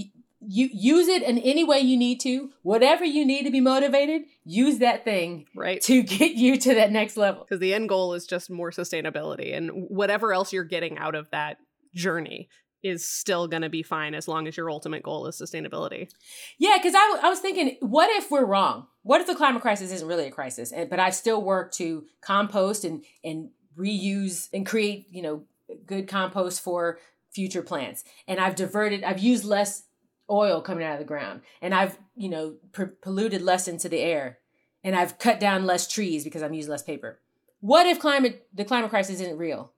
you 0.48 0.70
use 0.72 1.08
it 1.08 1.24
in 1.24 1.38
any 1.40 1.64
way 1.64 1.80
you 1.80 1.98
need 1.98 2.20
to. 2.22 2.52
Whatever 2.62 3.04
you 3.04 3.26
need 3.26 3.44
to 3.44 3.52
be 3.52 3.62
motivated 3.62 4.24
use 4.44 4.80
that 4.80 5.04
thing 5.04 5.46
right. 5.56 5.82
to 5.82 6.04
get 6.04 6.34
you 6.34 6.58
to 6.58 6.76
that 6.76 6.92
next 6.92 7.18
level. 7.18 7.44
Because 7.44 7.60
the 7.60 7.74
end 7.74 7.90
goal 7.90 8.14
is 8.14 8.26
just 8.26 8.50
more 8.50 8.72
sustainability 8.72 9.56
and 9.56 9.70
whatever 9.90 10.34
else 10.34 10.54
you're 10.54 10.64
getting 10.64 10.98
out 10.98 11.16
of 11.16 11.30
that 11.32 11.58
journey 11.94 12.50
is 12.86 13.08
still 13.08 13.48
going 13.48 13.62
to 13.62 13.70
be 13.70 13.84
fine 13.84 14.14
as 14.14 14.28
long 14.28 14.48
as 14.48 14.56
your 14.56 14.70
ultimate 14.70 15.04
goal 15.04 15.28
is 15.28 15.40
sustainability 15.40 16.10
yeah 16.58 16.78
because 16.78 16.94
I, 16.96 17.20
I 17.24 17.30
was 17.30 17.40
thinking 17.40 17.78
what 17.82 18.10
if 18.18 18.30
we're 18.30 18.46
wrong 18.46 18.88
what 19.04 19.22
if 19.22 19.28
the 19.28 19.36
climate 19.36 19.62
crisis 19.62 19.92
isn't 19.92 20.08
really 20.08 20.28
a 20.28 20.32
crisis 20.32 20.72
and, 20.72 20.90
but 20.90 21.00
i 21.00 21.10
still 21.10 21.42
work 21.42 21.72
to 21.74 22.06
compost 22.22 22.84
and 22.86 23.04
and 23.24 23.50
reuse 23.78 24.50
and 24.54 24.66
create 24.66 25.08
you 25.10 25.22
know 25.22 25.44
good 25.86 26.08
compost 26.08 26.62
for 26.62 27.00
future 27.34 27.62
plants 27.62 28.04
and 28.28 28.40
i've 28.40 28.56
diverted 28.56 29.04
i've 29.04 29.20
used 29.20 29.44
less 29.44 29.84
oil 30.30 30.62
coming 30.62 30.84
out 30.84 30.94
of 30.94 31.00
the 31.00 31.06
ground 31.06 31.42
and 31.62 31.74
I've, 31.74 31.98
you 32.16 32.30
know, 32.30 32.56
pr- 32.72 32.96
polluted 33.02 33.42
less 33.42 33.68
into 33.68 33.90
the 33.90 34.00
air 34.00 34.40
and 34.84 34.96
I've 34.96 35.20
cut 35.20 35.40
down 35.40 35.66
less 35.66 35.88
trees 35.88 36.24
because 36.24 36.42
I'm 36.42 36.54
using 36.54 36.72
less 36.72 36.84
paper. 36.84 37.20
What 37.60 37.86
if 37.86 38.00
climate 38.00 38.48
the 38.54 38.66
climate 38.66 38.90
crisis 38.90 39.20
isn't 39.22 39.38
real? 39.38 39.72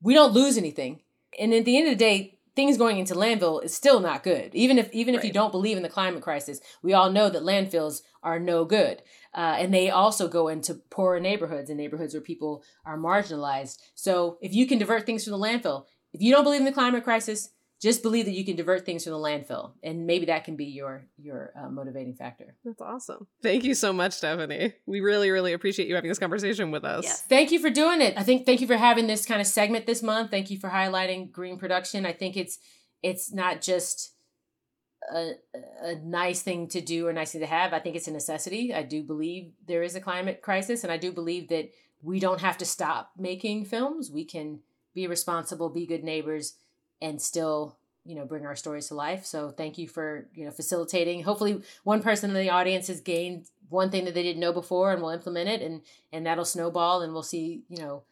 We 0.00 0.14
don't 0.14 0.32
lose 0.32 0.56
anything. 0.56 1.00
And 1.38 1.52
at 1.52 1.64
the 1.64 1.76
end 1.76 1.88
of 1.88 1.92
the 1.92 2.04
day, 2.04 2.38
things 2.58 2.76
going 2.76 2.98
into 2.98 3.14
landfill 3.14 3.62
is 3.62 3.72
still 3.72 4.00
not 4.00 4.24
good. 4.24 4.52
Even 4.54 4.78
if 4.78 4.92
even 4.92 5.14
right. 5.14 5.22
if 5.22 5.26
you 5.26 5.32
don't 5.32 5.52
believe 5.52 5.76
in 5.76 5.82
the 5.82 5.88
climate 5.88 6.22
crisis, 6.22 6.60
we 6.82 6.92
all 6.92 7.10
know 7.10 7.28
that 7.30 7.42
landfills 7.42 8.02
are 8.22 8.40
no 8.40 8.64
good. 8.64 9.02
Uh, 9.32 9.56
and 9.58 9.72
they 9.72 9.90
also 9.90 10.26
go 10.26 10.48
into 10.48 10.74
poorer 10.90 11.20
neighborhoods 11.20 11.70
and 11.70 11.78
neighborhoods 11.78 12.14
where 12.14 12.20
people 12.20 12.64
are 12.84 12.98
marginalized. 12.98 13.78
So 13.94 14.38
if 14.40 14.52
you 14.52 14.66
can 14.66 14.78
divert 14.78 15.06
things 15.06 15.22
from 15.22 15.32
the 15.32 15.38
landfill, 15.38 15.84
if 16.12 16.20
you 16.20 16.32
don't 16.32 16.42
believe 16.42 16.60
in 16.60 16.64
the 16.64 16.72
climate 16.72 17.04
crisis, 17.04 17.50
just 17.80 18.02
believe 18.02 18.24
that 18.24 18.32
you 18.32 18.44
can 18.44 18.56
divert 18.56 18.84
things 18.84 19.04
from 19.04 19.12
the 19.12 19.18
landfill 19.18 19.72
and 19.82 20.06
maybe 20.06 20.26
that 20.26 20.44
can 20.44 20.56
be 20.56 20.64
your 20.64 21.04
your 21.16 21.52
uh, 21.56 21.68
motivating 21.68 22.14
factor. 22.14 22.56
That's 22.64 22.80
awesome. 22.80 23.26
Thank 23.42 23.64
you 23.64 23.74
so 23.74 23.92
much 23.92 24.12
stephanie. 24.12 24.74
We 24.86 25.00
really 25.00 25.30
really 25.30 25.52
appreciate 25.52 25.88
you 25.88 25.94
having 25.94 26.08
this 26.08 26.18
conversation 26.18 26.70
with 26.70 26.84
us. 26.84 27.04
Yes. 27.04 27.22
thank 27.22 27.52
you 27.52 27.60
for 27.60 27.70
doing 27.70 28.00
it. 28.00 28.14
I 28.16 28.22
think 28.22 28.46
thank 28.46 28.60
you 28.60 28.66
for 28.66 28.76
having 28.76 29.06
this 29.06 29.24
kind 29.24 29.40
of 29.40 29.46
segment 29.46 29.86
this 29.86 30.02
month. 30.02 30.30
Thank 30.30 30.50
you 30.50 30.58
for 30.58 30.70
highlighting 30.70 31.30
green 31.30 31.58
production. 31.58 32.04
I 32.04 32.12
think 32.12 32.36
it's 32.36 32.58
it's 33.02 33.32
not 33.32 33.62
just 33.62 34.14
a, 35.12 35.32
a 35.82 35.94
nice 35.96 36.42
thing 36.42 36.68
to 36.68 36.80
do 36.80 37.06
or 37.06 37.12
nice 37.12 37.32
thing 37.32 37.40
to 37.42 37.46
have. 37.46 37.72
I 37.72 37.78
think 37.78 37.94
it's 37.94 38.08
a 38.08 38.12
necessity. 38.12 38.74
I 38.74 38.82
do 38.82 39.02
believe 39.02 39.52
there 39.66 39.82
is 39.82 39.94
a 39.94 40.00
climate 40.00 40.42
crisis 40.42 40.82
and 40.82 40.92
i 40.92 40.96
do 40.96 41.12
believe 41.12 41.48
that 41.48 41.70
we 42.02 42.20
don't 42.20 42.40
have 42.40 42.58
to 42.58 42.64
stop 42.64 43.12
making 43.16 43.64
films. 43.64 44.10
We 44.10 44.24
can 44.24 44.60
be 44.94 45.06
responsible 45.06 45.68
be 45.68 45.86
good 45.86 46.02
neighbors 46.02 46.54
and 47.00 47.20
still 47.20 47.76
you 48.04 48.14
know 48.14 48.24
bring 48.24 48.46
our 48.46 48.56
stories 48.56 48.88
to 48.88 48.94
life 48.94 49.24
so 49.24 49.50
thank 49.50 49.78
you 49.78 49.86
for 49.86 50.28
you 50.34 50.44
know 50.44 50.50
facilitating 50.50 51.22
hopefully 51.22 51.60
one 51.84 52.02
person 52.02 52.30
in 52.30 52.36
the 52.36 52.50
audience 52.50 52.86
has 52.86 53.00
gained 53.00 53.46
one 53.68 53.90
thing 53.90 54.04
that 54.04 54.14
they 54.14 54.22
didn't 54.22 54.40
know 54.40 54.52
before 54.52 54.92
and 54.92 55.02
will 55.02 55.10
implement 55.10 55.48
it 55.48 55.60
and 55.60 55.82
and 56.12 56.26
that'll 56.26 56.44
snowball 56.44 57.02
and 57.02 57.12
we'll 57.12 57.22
see 57.22 57.62
you 57.68 57.78
know 57.78 58.02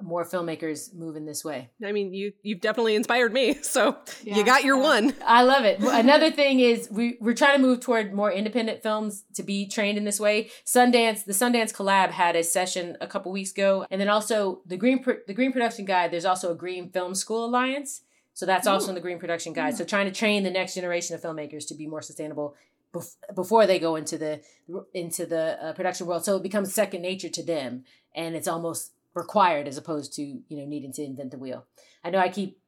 more 0.00 0.24
filmmakers 0.24 0.94
move 0.94 1.16
in 1.16 1.24
this 1.24 1.44
way. 1.44 1.68
I 1.84 1.92
mean, 1.92 2.12
you 2.12 2.32
you've 2.42 2.60
definitely 2.60 2.94
inspired 2.94 3.32
me. 3.32 3.58
So 3.74 3.96
yeah, 4.22 4.36
you 4.36 4.44
got 4.44 4.62
your 4.62 4.78
one. 4.78 5.14
I 5.26 5.42
love 5.42 5.64
it. 5.64 5.80
Another 5.80 6.30
thing 6.30 6.60
is 6.60 6.88
we 6.90 7.16
we're 7.20 7.34
trying 7.34 7.56
to 7.56 7.62
move 7.62 7.80
toward 7.80 8.14
more 8.14 8.30
independent 8.30 8.82
films 8.82 9.24
to 9.34 9.42
be 9.42 9.66
trained 9.66 9.98
in 9.98 10.04
this 10.04 10.20
way. 10.20 10.50
Sundance, 10.64 11.24
the 11.24 11.32
Sundance 11.32 11.74
Collab 11.74 12.10
had 12.10 12.36
a 12.36 12.44
session 12.44 12.96
a 13.00 13.06
couple 13.06 13.32
weeks 13.32 13.50
ago, 13.50 13.84
and 13.90 14.00
then 14.00 14.08
also 14.08 14.60
the 14.64 14.76
Green 14.76 15.04
the 15.26 15.34
Green 15.34 15.52
Production 15.52 15.84
Guide. 15.84 16.12
There's 16.12 16.24
also 16.24 16.52
a 16.52 16.54
Green 16.54 16.90
Film 16.90 17.14
School 17.14 17.44
Alliance 17.44 18.02
so 18.34 18.46
that's 18.46 18.66
also 18.66 18.88
in 18.88 18.96
the 18.96 19.00
Green 19.00 19.18
Production 19.20 19.52
Guide. 19.52 19.76
So 19.76 19.84
trying 19.84 20.06
to 20.06 20.12
train 20.12 20.42
the 20.42 20.50
next 20.50 20.74
generation 20.74 21.14
of 21.14 21.22
filmmakers 21.22 21.66
to 21.68 21.74
be 21.74 21.86
more 21.86 22.02
sustainable 22.02 22.56
bef- 22.92 23.14
before 23.34 23.64
they 23.66 23.78
go 23.78 23.94
into 23.94 24.18
the 24.18 24.40
into 24.92 25.24
the 25.24 25.64
uh, 25.64 25.72
production 25.72 26.06
world, 26.06 26.24
so 26.24 26.36
it 26.36 26.42
becomes 26.42 26.74
second 26.74 27.02
nature 27.02 27.28
to 27.28 27.42
them, 27.44 27.84
and 28.14 28.34
it's 28.34 28.48
almost 28.48 28.92
required 29.14 29.68
as 29.68 29.78
opposed 29.78 30.12
to 30.14 30.22
you 30.22 30.56
know 30.56 30.66
needing 30.66 30.92
to 30.92 31.04
invent 31.04 31.30
the 31.30 31.38
wheel. 31.38 31.64
I 32.02 32.10
know 32.10 32.18
I 32.18 32.28
keep 32.28 32.58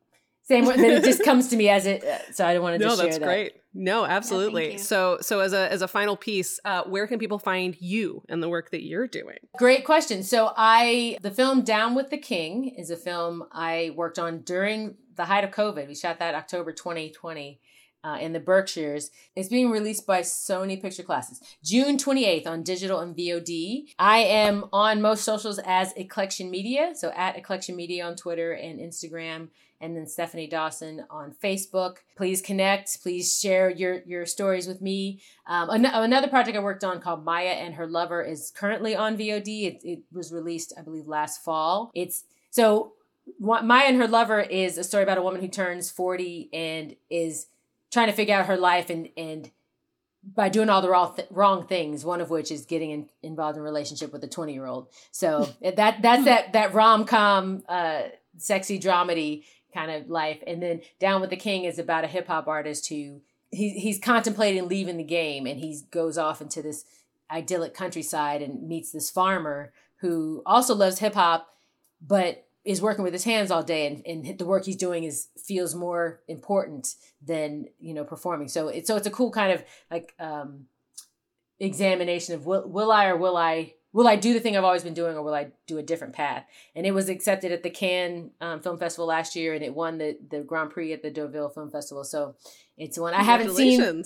saying 0.46 0.64
but 0.64 0.78
it 0.78 1.04
just 1.04 1.22
comes 1.24 1.48
to 1.48 1.56
me 1.56 1.68
as 1.68 1.86
it. 1.86 2.04
Uh, 2.04 2.18
so 2.32 2.46
I 2.46 2.54
don't 2.54 2.62
want 2.62 2.74
to. 2.74 2.78
No, 2.78 2.90
just 2.90 3.02
that's 3.02 3.18
that. 3.18 3.24
great. 3.24 3.52
No, 3.74 4.06
absolutely. 4.06 4.72
Yeah, 4.72 4.78
so 4.78 5.18
so 5.20 5.40
as 5.40 5.52
a 5.52 5.70
as 5.70 5.82
a 5.82 5.88
final 5.88 6.16
piece, 6.16 6.58
uh, 6.64 6.84
where 6.84 7.06
can 7.06 7.18
people 7.18 7.38
find 7.38 7.76
you 7.80 8.22
and 8.28 8.42
the 8.42 8.48
work 8.48 8.70
that 8.70 8.82
you're 8.82 9.06
doing? 9.06 9.38
Great 9.58 9.84
question. 9.84 10.22
So 10.22 10.52
I 10.56 11.18
the 11.22 11.30
film 11.30 11.62
Down 11.62 11.94
with 11.94 12.10
the 12.10 12.18
King 12.18 12.68
is 12.68 12.90
a 12.90 12.96
film 12.96 13.44
I 13.52 13.92
worked 13.94 14.18
on 14.18 14.40
during 14.40 14.96
the 15.14 15.26
height 15.26 15.44
of 15.44 15.50
COVID. 15.50 15.88
We 15.88 15.94
shot 15.94 16.18
that 16.20 16.34
October 16.34 16.72
2020 16.72 17.60
uh, 18.06 18.18
in 18.20 18.32
the 18.32 18.40
Berkshires. 18.40 19.10
It's 19.34 19.48
being 19.48 19.70
released 19.70 20.06
by 20.06 20.20
Sony 20.20 20.80
Picture 20.80 21.02
Classics 21.02 21.40
June 21.62 21.96
28th 21.96 22.46
on 22.46 22.62
digital 22.62 23.00
and 23.00 23.16
VOD. 23.16 23.88
I 23.98 24.18
am 24.18 24.66
on 24.72 25.02
most 25.02 25.24
socials 25.24 25.58
as 25.66 25.92
Eclection 25.96 26.50
Media, 26.50 26.92
so 26.94 27.10
at 27.16 27.36
Eclection 27.36 27.74
Media 27.74 28.06
on 28.06 28.14
Twitter 28.14 28.52
and 28.52 28.78
Instagram, 28.78 29.48
and 29.80 29.96
then 29.96 30.06
Stephanie 30.06 30.46
Dawson 30.46 31.04
on 31.10 31.34
Facebook. 31.42 31.96
Please 32.16 32.40
connect. 32.40 33.02
Please 33.02 33.38
share 33.38 33.70
your 33.70 34.02
your 34.06 34.26
stories 34.26 34.66
with 34.66 34.80
me. 34.80 35.20
Um, 35.46 35.70
an- 35.70 35.86
another 35.86 36.28
project 36.28 36.56
I 36.56 36.60
worked 36.60 36.84
on 36.84 37.00
called 37.00 37.24
Maya 37.24 37.50
and 37.50 37.74
Her 37.74 37.86
Lover 37.86 38.22
is 38.22 38.52
currently 38.54 38.94
on 38.96 39.16
VOD. 39.16 39.66
It, 39.66 39.80
it 39.82 39.98
was 40.12 40.32
released, 40.32 40.72
I 40.78 40.82
believe, 40.82 41.06
last 41.06 41.42
fall. 41.42 41.90
It's 41.94 42.24
so 42.50 42.92
Maya 43.40 43.84
and 43.86 43.96
her 43.96 44.08
lover 44.08 44.40
is 44.40 44.78
a 44.78 44.84
story 44.84 45.02
about 45.02 45.18
a 45.18 45.22
woman 45.22 45.40
who 45.40 45.48
turns 45.48 45.90
40 45.90 46.48
and 46.52 46.96
is 47.10 47.46
trying 47.90 48.06
to 48.06 48.12
figure 48.12 48.34
out 48.34 48.46
her 48.46 48.56
life 48.56 48.90
and 48.90 49.08
and 49.16 49.50
by 50.34 50.48
doing 50.48 50.68
all 50.68 50.82
the 50.82 50.90
wrong, 50.90 51.14
th- 51.14 51.28
wrong 51.30 51.66
things 51.66 52.04
one 52.04 52.20
of 52.20 52.30
which 52.30 52.50
is 52.50 52.66
getting 52.66 52.90
in, 52.90 53.08
involved 53.22 53.56
in 53.56 53.60
a 53.60 53.64
relationship 53.64 54.12
with 54.12 54.22
a 54.24 54.28
20 54.28 54.52
year 54.52 54.66
old 54.66 54.88
so 55.10 55.48
that 55.62 56.02
that's 56.02 56.24
that 56.24 56.52
that 56.52 56.74
rom-com 56.74 57.62
uh 57.68 58.02
sexy 58.38 58.78
dramedy 58.78 59.44
kind 59.76 59.90
of 59.90 60.08
life. 60.08 60.42
And 60.46 60.62
then 60.62 60.80
down 60.98 61.20
with 61.20 61.30
the 61.30 61.36
king 61.36 61.64
is 61.64 61.78
about 61.78 62.04
a 62.04 62.08
hip-hop 62.08 62.48
artist 62.48 62.88
who 62.88 63.20
he, 63.50 63.70
he's 63.70 64.00
contemplating 64.00 64.68
leaving 64.68 64.96
the 64.96 65.04
game 65.04 65.46
and 65.46 65.60
he 65.60 65.78
goes 65.90 66.16
off 66.16 66.40
into 66.40 66.62
this 66.62 66.84
idyllic 67.30 67.74
countryside 67.74 68.40
and 68.40 68.66
meets 68.66 68.90
this 68.90 69.10
farmer 69.10 69.72
who 69.96 70.42
also 70.46 70.74
loves 70.74 71.00
hip-hop 71.00 71.48
but 72.00 72.46
is 72.64 72.82
working 72.82 73.04
with 73.04 73.12
his 73.12 73.24
hands 73.24 73.50
all 73.50 73.62
day 73.62 73.86
and, 73.86 74.02
and 74.06 74.38
the 74.38 74.44
work 74.46 74.64
he's 74.64 74.76
doing 74.76 75.04
is 75.04 75.28
feels 75.38 75.74
more 75.74 76.20
important 76.26 76.94
than 77.24 77.66
you 77.78 77.94
know 77.94 78.04
performing. 78.04 78.48
So 78.48 78.68
it's 78.68 78.88
so 78.88 78.96
it's 78.96 79.06
a 79.06 79.10
cool 79.10 79.30
kind 79.30 79.52
of 79.52 79.62
like 79.90 80.14
um 80.18 80.66
examination 81.60 82.34
of 82.34 82.44
will 82.44 82.68
will 82.68 82.92
i 82.92 83.06
or 83.06 83.16
will 83.16 83.36
i 83.36 83.72
will 83.96 84.06
i 84.06 84.14
do 84.14 84.32
the 84.32 84.40
thing 84.40 84.56
i've 84.56 84.64
always 84.64 84.84
been 84.84 84.94
doing 84.94 85.16
or 85.16 85.22
will 85.22 85.34
i 85.34 85.48
do 85.66 85.78
a 85.78 85.82
different 85.82 86.12
path 86.12 86.44
and 86.74 86.86
it 86.86 86.92
was 86.92 87.08
accepted 87.08 87.50
at 87.50 87.62
the 87.62 87.70
cannes 87.70 88.30
um, 88.40 88.60
film 88.60 88.78
festival 88.78 89.06
last 89.06 89.34
year 89.34 89.54
and 89.54 89.64
it 89.64 89.74
won 89.74 89.98
the 89.98 90.16
the 90.30 90.40
grand 90.40 90.70
prix 90.70 90.92
at 90.92 91.02
the 91.02 91.10
deauville 91.10 91.48
film 91.48 91.70
festival 91.70 92.04
so 92.04 92.34
it's 92.78 92.98
one 92.98 93.14
I 93.14 93.22
haven't 93.22 93.54
seen. 93.54 94.04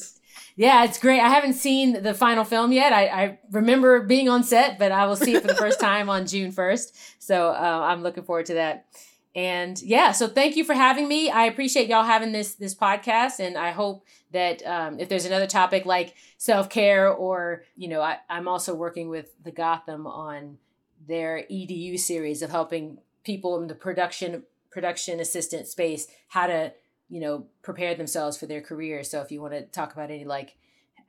Yeah, 0.54 0.84
it's 0.84 0.98
great. 0.98 1.20
I 1.20 1.28
haven't 1.28 1.54
seen 1.54 2.04
the 2.04 2.14
final 2.14 2.44
film 2.44 2.70
yet. 2.70 2.92
I, 2.92 3.06
I 3.06 3.38
remember 3.50 4.02
being 4.02 4.28
on 4.28 4.44
set, 4.44 4.78
but 4.78 4.92
I 4.92 5.06
will 5.06 5.16
see 5.16 5.34
it 5.34 5.42
for 5.42 5.48
the 5.48 5.56
first 5.56 5.80
time 5.90 6.08
on 6.08 6.24
June 6.24 6.52
1st. 6.52 7.14
So 7.18 7.48
uh, 7.48 7.80
I'm 7.84 8.02
looking 8.02 8.22
forward 8.22 8.46
to 8.46 8.54
that. 8.54 8.86
And 9.34 9.80
yeah, 9.82 10.12
so 10.12 10.26
thank 10.26 10.56
you 10.56 10.64
for 10.64 10.74
having 10.74 11.06
me. 11.06 11.30
I 11.30 11.44
appreciate 11.44 11.88
y'all 11.88 12.04
having 12.04 12.32
this 12.32 12.54
this 12.54 12.74
podcast, 12.74 13.38
and 13.38 13.56
I 13.56 13.70
hope 13.70 14.04
that 14.32 14.64
um, 14.66 14.98
if 14.98 15.08
there's 15.08 15.24
another 15.24 15.46
topic 15.46 15.86
like 15.86 16.14
self 16.36 16.68
care, 16.68 17.08
or 17.08 17.62
you 17.76 17.88
know, 17.88 18.00
I, 18.00 18.18
I'm 18.28 18.48
also 18.48 18.74
working 18.74 19.08
with 19.08 19.32
the 19.42 19.52
Gotham 19.52 20.06
on 20.06 20.58
their 21.06 21.44
EDU 21.50 21.98
series 21.98 22.42
of 22.42 22.50
helping 22.50 22.98
people 23.22 23.60
in 23.60 23.68
the 23.68 23.74
production 23.74 24.42
production 24.70 25.20
assistant 25.20 25.66
space 25.66 26.06
how 26.28 26.46
to 26.46 26.72
you 27.10 27.20
know, 27.20 27.46
prepare 27.62 27.94
themselves 27.94 28.38
for 28.38 28.46
their 28.46 28.62
career. 28.62 29.02
So 29.02 29.20
if 29.20 29.30
you 29.32 29.42
want 29.42 29.52
to 29.52 29.62
talk 29.62 29.92
about 29.92 30.10
any 30.10 30.24
like 30.24 30.56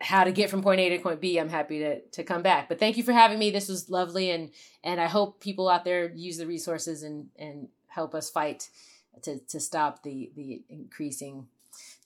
how 0.02 0.24
to 0.24 0.32
get 0.32 0.50
from 0.50 0.64
point 0.64 0.82
A 0.82 0.90
to 0.90 1.00
point 1.00 1.22
B, 1.22 1.38
I'm 1.38 1.48
happy 1.48 1.80
to 1.80 2.02
to 2.02 2.24
come 2.24 2.42
back. 2.42 2.68
But 2.68 2.80
thank 2.80 2.98
you 2.98 3.04
for 3.04 3.14
having 3.14 3.38
me. 3.38 3.52
This 3.52 3.70
was 3.70 3.90
lovely, 3.90 4.32
and 4.32 4.50
and 4.84 5.00
I 5.00 5.06
hope 5.06 5.40
people 5.40 5.70
out 5.70 5.86
there 5.86 6.12
use 6.12 6.40
the 6.40 6.48
resources 6.48 7.04
and 7.04 7.28
and 7.38 7.68
help 7.92 8.16
us 8.16 8.30
fight 8.30 8.70
to 9.24 9.40
to 9.40 9.60
stop 9.60 10.04
the 10.04 10.32
the 10.36 10.64
increasing 10.70 11.48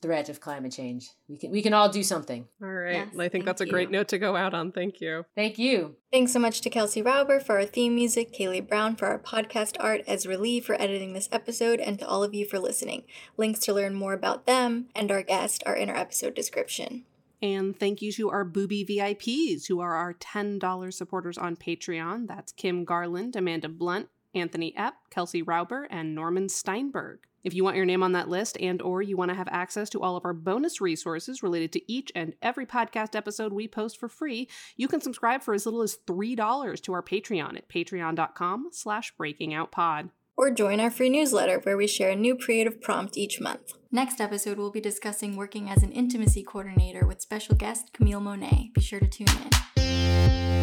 threat 0.01 0.29
of 0.29 0.39
climate 0.39 0.71
change. 0.71 1.09
We 1.27 1.37
can 1.37 1.51
we 1.51 1.61
can 1.61 1.73
all 1.73 1.89
do 1.89 2.03
something. 2.03 2.47
All 2.61 2.69
right. 2.69 3.07
Yes, 3.07 3.19
I 3.19 3.29
think 3.29 3.45
that's 3.45 3.61
a 3.61 3.65
great 3.65 3.89
note 3.89 4.07
to 4.09 4.19
go 4.19 4.35
out 4.35 4.53
on. 4.53 4.71
Thank 4.71 5.01
you. 5.01 5.25
Thank 5.35 5.57
you. 5.57 5.95
Thanks 6.11 6.31
so 6.31 6.39
much 6.39 6.61
to 6.61 6.69
Kelsey 6.69 7.01
Rauber 7.01 7.41
for 7.41 7.57
our 7.57 7.65
theme 7.65 7.95
music, 7.95 8.33
Kaylee 8.33 8.67
Brown 8.67 8.95
for 8.95 9.07
our 9.07 9.19
podcast 9.19 9.75
art, 9.79 10.03
Ezra 10.07 10.37
Lee 10.37 10.59
for 10.59 10.79
editing 10.79 11.13
this 11.13 11.29
episode, 11.31 11.79
and 11.79 11.99
to 11.99 12.07
all 12.07 12.23
of 12.23 12.33
you 12.33 12.45
for 12.45 12.59
listening. 12.59 13.03
Links 13.37 13.59
to 13.61 13.73
learn 13.73 13.95
more 13.95 14.13
about 14.13 14.45
them 14.45 14.87
and 14.95 15.11
our 15.11 15.23
guest 15.23 15.63
are 15.65 15.75
in 15.75 15.89
our 15.89 15.97
episode 15.97 16.35
description. 16.35 17.05
And 17.41 17.77
thank 17.77 18.01
you 18.01 18.11
to 18.13 18.29
our 18.29 18.45
booby 18.45 18.85
VIPs 18.85 19.67
who 19.67 19.79
are 19.79 19.93
our 19.93 20.13
$10 20.13 20.93
supporters 20.93 21.37
on 21.37 21.55
Patreon. 21.55 22.27
That's 22.27 22.51
Kim 22.51 22.85
Garland, 22.85 23.35
Amanda 23.35 23.69
Blunt, 23.69 24.07
Anthony 24.35 24.73
Epp, 24.77 24.93
Kelsey 25.09 25.41
Rauber, 25.41 25.85
and 25.89 26.13
Norman 26.13 26.49
Steinberg. 26.49 27.19
If 27.45 27.53
you 27.53 27.63
want 27.63 27.77
your 27.77 27.85
name 27.85 28.01
on 28.01 28.13
that 28.13 28.27
list 28.27 28.57
and 28.59 28.81
or 28.81 29.03
you 29.03 29.15
want 29.15 29.29
to 29.29 29.35
have 29.35 29.47
access 29.51 29.89
to 29.91 30.01
all 30.01 30.17
of 30.17 30.25
our 30.25 30.33
bonus 30.33 30.81
resources 30.81 31.43
related 31.43 31.71
to 31.73 31.91
each 31.91 32.11
and 32.15 32.33
every 32.41 32.65
podcast 32.65 33.15
episode 33.15 33.53
we 33.53 33.67
post 33.67 33.99
for 33.99 34.09
free, 34.09 34.49
you 34.75 34.87
can 34.87 34.99
subscribe 34.99 35.43
for 35.43 35.53
as 35.53 35.65
little 35.65 35.83
as 35.83 35.97
$3 36.07 36.81
to 36.81 36.93
our 36.93 37.03
Patreon 37.03 37.55
at 37.55 37.69
patreon.com 37.69 38.69
slash 38.71 39.13
breakingoutpod. 39.19 40.09
Or 40.35 40.51
join 40.51 40.79
our 40.79 40.89
free 40.89 41.09
newsletter 41.09 41.59
where 41.59 41.77
we 41.77 41.87
share 41.87 42.09
a 42.09 42.15
new 42.15 42.35
creative 42.35 42.81
prompt 42.81 43.15
each 43.15 43.39
month. 43.39 43.73
Next 43.91 44.19
episode, 44.19 44.57
we'll 44.57 44.71
be 44.71 44.81
discussing 44.81 45.37
working 45.37 45.69
as 45.69 45.83
an 45.83 45.91
intimacy 45.91 46.43
coordinator 46.43 47.05
with 47.05 47.21
special 47.21 47.55
guest 47.55 47.93
Camille 47.93 48.19
Monet. 48.19 48.71
Be 48.73 48.81
sure 48.81 48.99
to 48.99 49.07
tune 49.07 49.27
in. 49.29 50.54